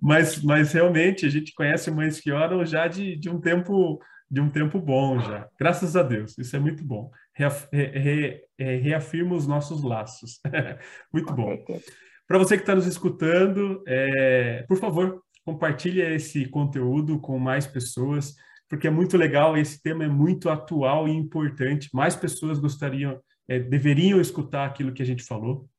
Mas, 0.00 0.42
mas 0.42 0.72
realmente, 0.72 1.26
a 1.26 1.30
gente 1.30 1.52
conhece 1.54 1.90
Mães 1.90 2.20
que 2.20 2.30
Oram 2.30 2.64
já 2.64 2.86
de, 2.86 3.16
de 3.16 3.28
um 3.28 3.40
tempo 3.40 4.00
de 4.30 4.40
um 4.40 4.50
tempo 4.50 4.78
bom 4.78 5.18
já. 5.20 5.48
Graças 5.58 5.96
a 5.96 6.02
Deus, 6.02 6.36
isso 6.36 6.54
é 6.54 6.58
muito 6.58 6.84
bom. 6.84 7.10
É, 7.38 8.76
reafirma 8.76 9.34
os 9.34 9.46
nossos 9.46 9.82
laços. 9.82 10.40
muito 11.12 11.32
bom. 11.32 11.56
Para 12.28 12.36
você 12.36 12.56
que 12.58 12.62
está 12.62 12.74
nos 12.74 12.86
escutando, 12.86 13.82
é, 13.86 14.62
por 14.68 14.76
favor, 14.76 15.22
compartilhe 15.46 16.02
esse 16.02 16.44
conteúdo 16.44 17.18
com 17.18 17.38
mais 17.38 17.66
pessoas, 17.66 18.34
porque 18.68 18.86
é 18.86 18.90
muito 18.90 19.16
legal, 19.16 19.56
esse 19.56 19.82
tema 19.82 20.04
é 20.04 20.08
muito 20.08 20.50
atual 20.50 21.08
e 21.08 21.10
importante. 21.10 21.88
Mais 21.90 22.14
pessoas 22.14 22.58
gostariam, 22.58 23.18
é, 23.48 23.58
deveriam 23.58 24.20
escutar 24.20 24.66
aquilo 24.66 24.92
que 24.92 25.00
a 25.02 25.06
gente 25.06 25.22
falou. 25.22 25.70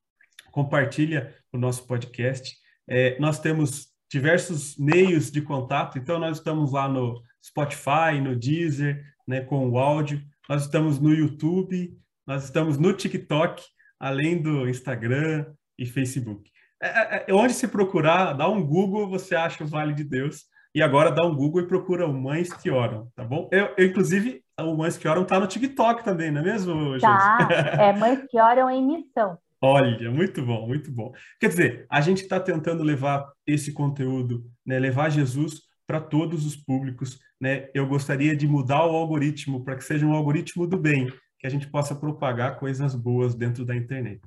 Compartilha 0.51 1.35
o 1.53 1.57
nosso 1.59 1.85
podcast. 1.85 2.57
É, 2.87 3.15
nós 3.19 3.39
temos 3.39 3.89
diversos 4.11 4.75
meios 4.75 5.29
de 5.29 5.43
contato, 5.43 5.99
então 5.99 6.17
nós 6.17 6.37
estamos 6.37 6.71
lá 6.71 6.89
no 6.89 7.21
Spotify, 7.45 8.19
no 8.19 8.35
Deezer, 8.35 9.05
né, 9.27 9.41
com 9.41 9.69
o 9.69 9.77
áudio. 9.77 10.19
Nós 10.49 10.63
estamos 10.63 10.99
no 10.99 11.13
YouTube, 11.13 11.95
nós 12.25 12.45
estamos 12.45 12.79
no 12.79 12.91
TikTok, 12.91 13.63
além 13.99 14.41
do 14.41 14.67
Instagram 14.67 15.45
e 15.79 15.85
Facebook. 15.85 16.49
É, 16.81 16.87
é, 16.87 17.25
é, 17.27 17.33
onde 17.33 17.53
se 17.53 17.67
procurar, 17.67 18.33
dá 18.33 18.47
um 18.47 18.65
Google, 18.65 19.09
você 19.09 19.35
acha 19.35 19.63
o 19.63 19.67
Vale 19.67 19.93
de 19.93 20.03
Deus. 20.03 20.43
E 20.73 20.83
agora 20.83 21.11
dá 21.11 21.25
um 21.25 21.35
Google 21.35 21.61
e 21.61 21.67
procura 21.67 22.05
o 22.05 22.13
Mães 22.13 22.53
que 22.53 22.69
Oram, 22.69 23.09
tá 23.15 23.23
bom? 23.23 23.49
Eu, 23.51 23.73
eu 23.75 23.87
inclusive, 23.87 24.43
o 24.59 24.75
Mães 24.75 24.97
que 24.97 25.07
Oram 25.07 25.25
tá 25.25 25.39
no 25.39 25.47
TikTok 25.47 26.03
também, 26.03 26.29
não 26.29 26.41
é 26.41 26.43
mesmo, 26.43 26.99
Tá, 26.99 27.47
é 27.81 27.91
Mães 27.93 28.23
que 28.29 28.39
Oram 28.39 28.69
em 28.69 28.85
Missão. 28.85 29.37
Olha, 29.61 30.11
muito 30.11 30.45
bom, 30.45 30.67
muito 30.67 30.91
bom. 30.91 31.11
Quer 31.39 31.49
dizer, 31.49 31.85
a 31.89 31.99
gente 32.01 32.21
está 32.21 32.39
tentando 32.39 32.83
levar 32.83 33.27
esse 33.47 33.73
conteúdo, 33.73 34.45
né, 34.65 34.77
levar 34.77 35.09
Jesus 35.09 35.63
para 35.87 35.99
todos 35.99 36.45
os 36.45 36.55
públicos, 36.55 37.19
né, 37.41 37.67
eu 37.73 37.87
gostaria 37.87 38.35
de 38.35 38.47
mudar 38.47 38.85
o 38.85 38.95
algoritmo 38.95 39.63
para 39.63 39.75
que 39.75 39.83
seja 39.83 40.05
um 40.05 40.13
algoritmo 40.13 40.67
do 40.67 40.77
bem, 40.77 41.11
que 41.39 41.47
a 41.47 41.49
gente 41.49 41.67
possa 41.67 41.95
propagar 41.95 42.57
coisas 42.57 42.93
boas 42.93 43.33
dentro 43.33 43.65
da 43.65 43.75
internet. 43.75 44.21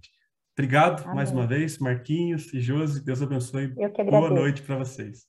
Obrigado 0.54 1.02
Amém. 1.04 1.14
mais 1.14 1.30
uma 1.30 1.46
vez, 1.46 1.78
Marquinhos 1.78 2.52
e 2.52 2.60
Josi. 2.60 3.02
Deus 3.02 3.22
abençoe. 3.22 3.72
Eu 3.78 3.90
que 3.90 4.04
Boa 4.04 4.28
noite 4.28 4.60
para 4.62 4.76
vocês. 4.76 5.26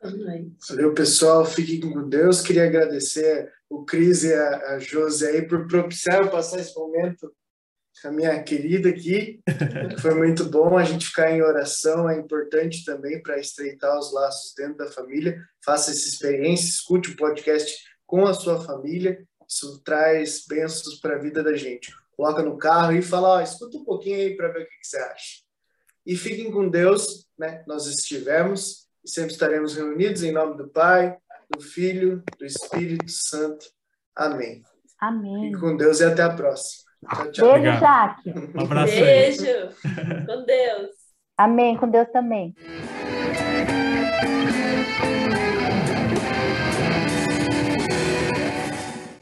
Boa 0.00 0.14
noite. 0.14 0.56
Valeu, 0.68 0.94
pessoal. 0.94 1.44
Fiquem 1.44 1.80
com 1.80 2.08
Deus. 2.08 2.40
Queria 2.40 2.64
agradecer 2.64 3.52
o 3.68 3.84
Cris 3.84 4.24
e 4.24 4.32
a, 4.32 4.74
a 4.74 4.78
Josi 4.78 5.26
aí 5.26 5.46
por 5.46 5.66
propiciar 5.66 6.30
passar 6.30 6.58
esse 6.58 6.74
momento 6.74 7.30
com 8.00 8.08
a 8.08 8.12
minha 8.12 8.42
querida 8.42 8.88
aqui. 8.88 9.40
Foi 10.00 10.14
muito 10.14 10.46
bom 10.46 10.78
a 10.78 10.84
gente 10.84 11.06
ficar 11.06 11.30
em 11.30 11.42
oração. 11.42 12.08
É 12.08 12.18
importante 12.18 12.82
também 12.82 13.22
para 13.22 13.38
estreitar 13.38 13.98
os 13.98 14.10
laços 14.10 14.54
dentro 14.56 14.78
da 14.78 14.86
família. 14.86 15.38
Faça 15.62 15.90
essa 15.90 16.08
experiência, 16.08 16.66
escute 16.66 17.10
o 17.10 17.16
podcast 17.16 17.78
com 18.06 18.24
a 18.24 18.32
sua 18.32 18.58
família. 18.58 19.22
Isso 19.46 19.82
traz 19.84 20.46
bênçãos 20.48 20.98
para 20.98 21.16
a 21.16 21.18
vida 21.18 21.42
da 21.42 21.54
gente 21.54 21.92
coloca 22.16 22.42
no 22.42 22.56
carro 22.56 22.92
e 22.92 23.02
fala, 23.02 23.36
ó, 23.36 23.40
escuta 23.40 23.76
um 23.76 23.84
pouquinho 23.84 24.16
aí 24.16 24.36
para 24.36 24.48
ver 24.48 24.62
o 24.62 24.66
que, 24.66 24.78
que, 24.78 24.86
você 24.86 24.98
acha. 24.98 25.42
E 26.06 26.16
fiquem 26.16 26.50
com 26.50 26.68
Deus, 26.68 27.26
né? 27.38 27.64
Nós 27.66 27.86
estivemos 27.86 28.88
e 29.04 29.10
sempre 29.10 29.32
estaremos 29.32 29.74
reunidos 29.74 30.22
em 30.22 30.32
nome 30.32 30.56
do 30.56 30.68
Pai, 30.68 31.16
do 31.50 31.60
Filho, 31.60 32.22
do 32.38 32.44
Espírito 32.44 33.10
Santo. 33.10 33.66
Amém. 34.16 34.62
Amém. 35.00 35.46
Fiquem 35.46 35.60
com 35.60 35.76
Deus 35.76 36.00
e 36.00 36.04
até 36.04 36.22
a 36.22 36.30
próxima. 36.30 36.84
Tchau, 37.08 37.32
tchau. 37.32 37.52
Beijo, 37.52 37.68
Obrigado. 37.68 37.80
Jaque. 37.80 38.30
Um 38.56 38.60
abraço 38.62 38.94
Beijo. 38.94 39.44
Aí. 39.44 40.26
com 40.26 40.44
Deus. 40.44 40.90
Amém. 41.36 41.76
Com 41.76 41.90
Deus 41.90 42.08
também. 42.10 42.54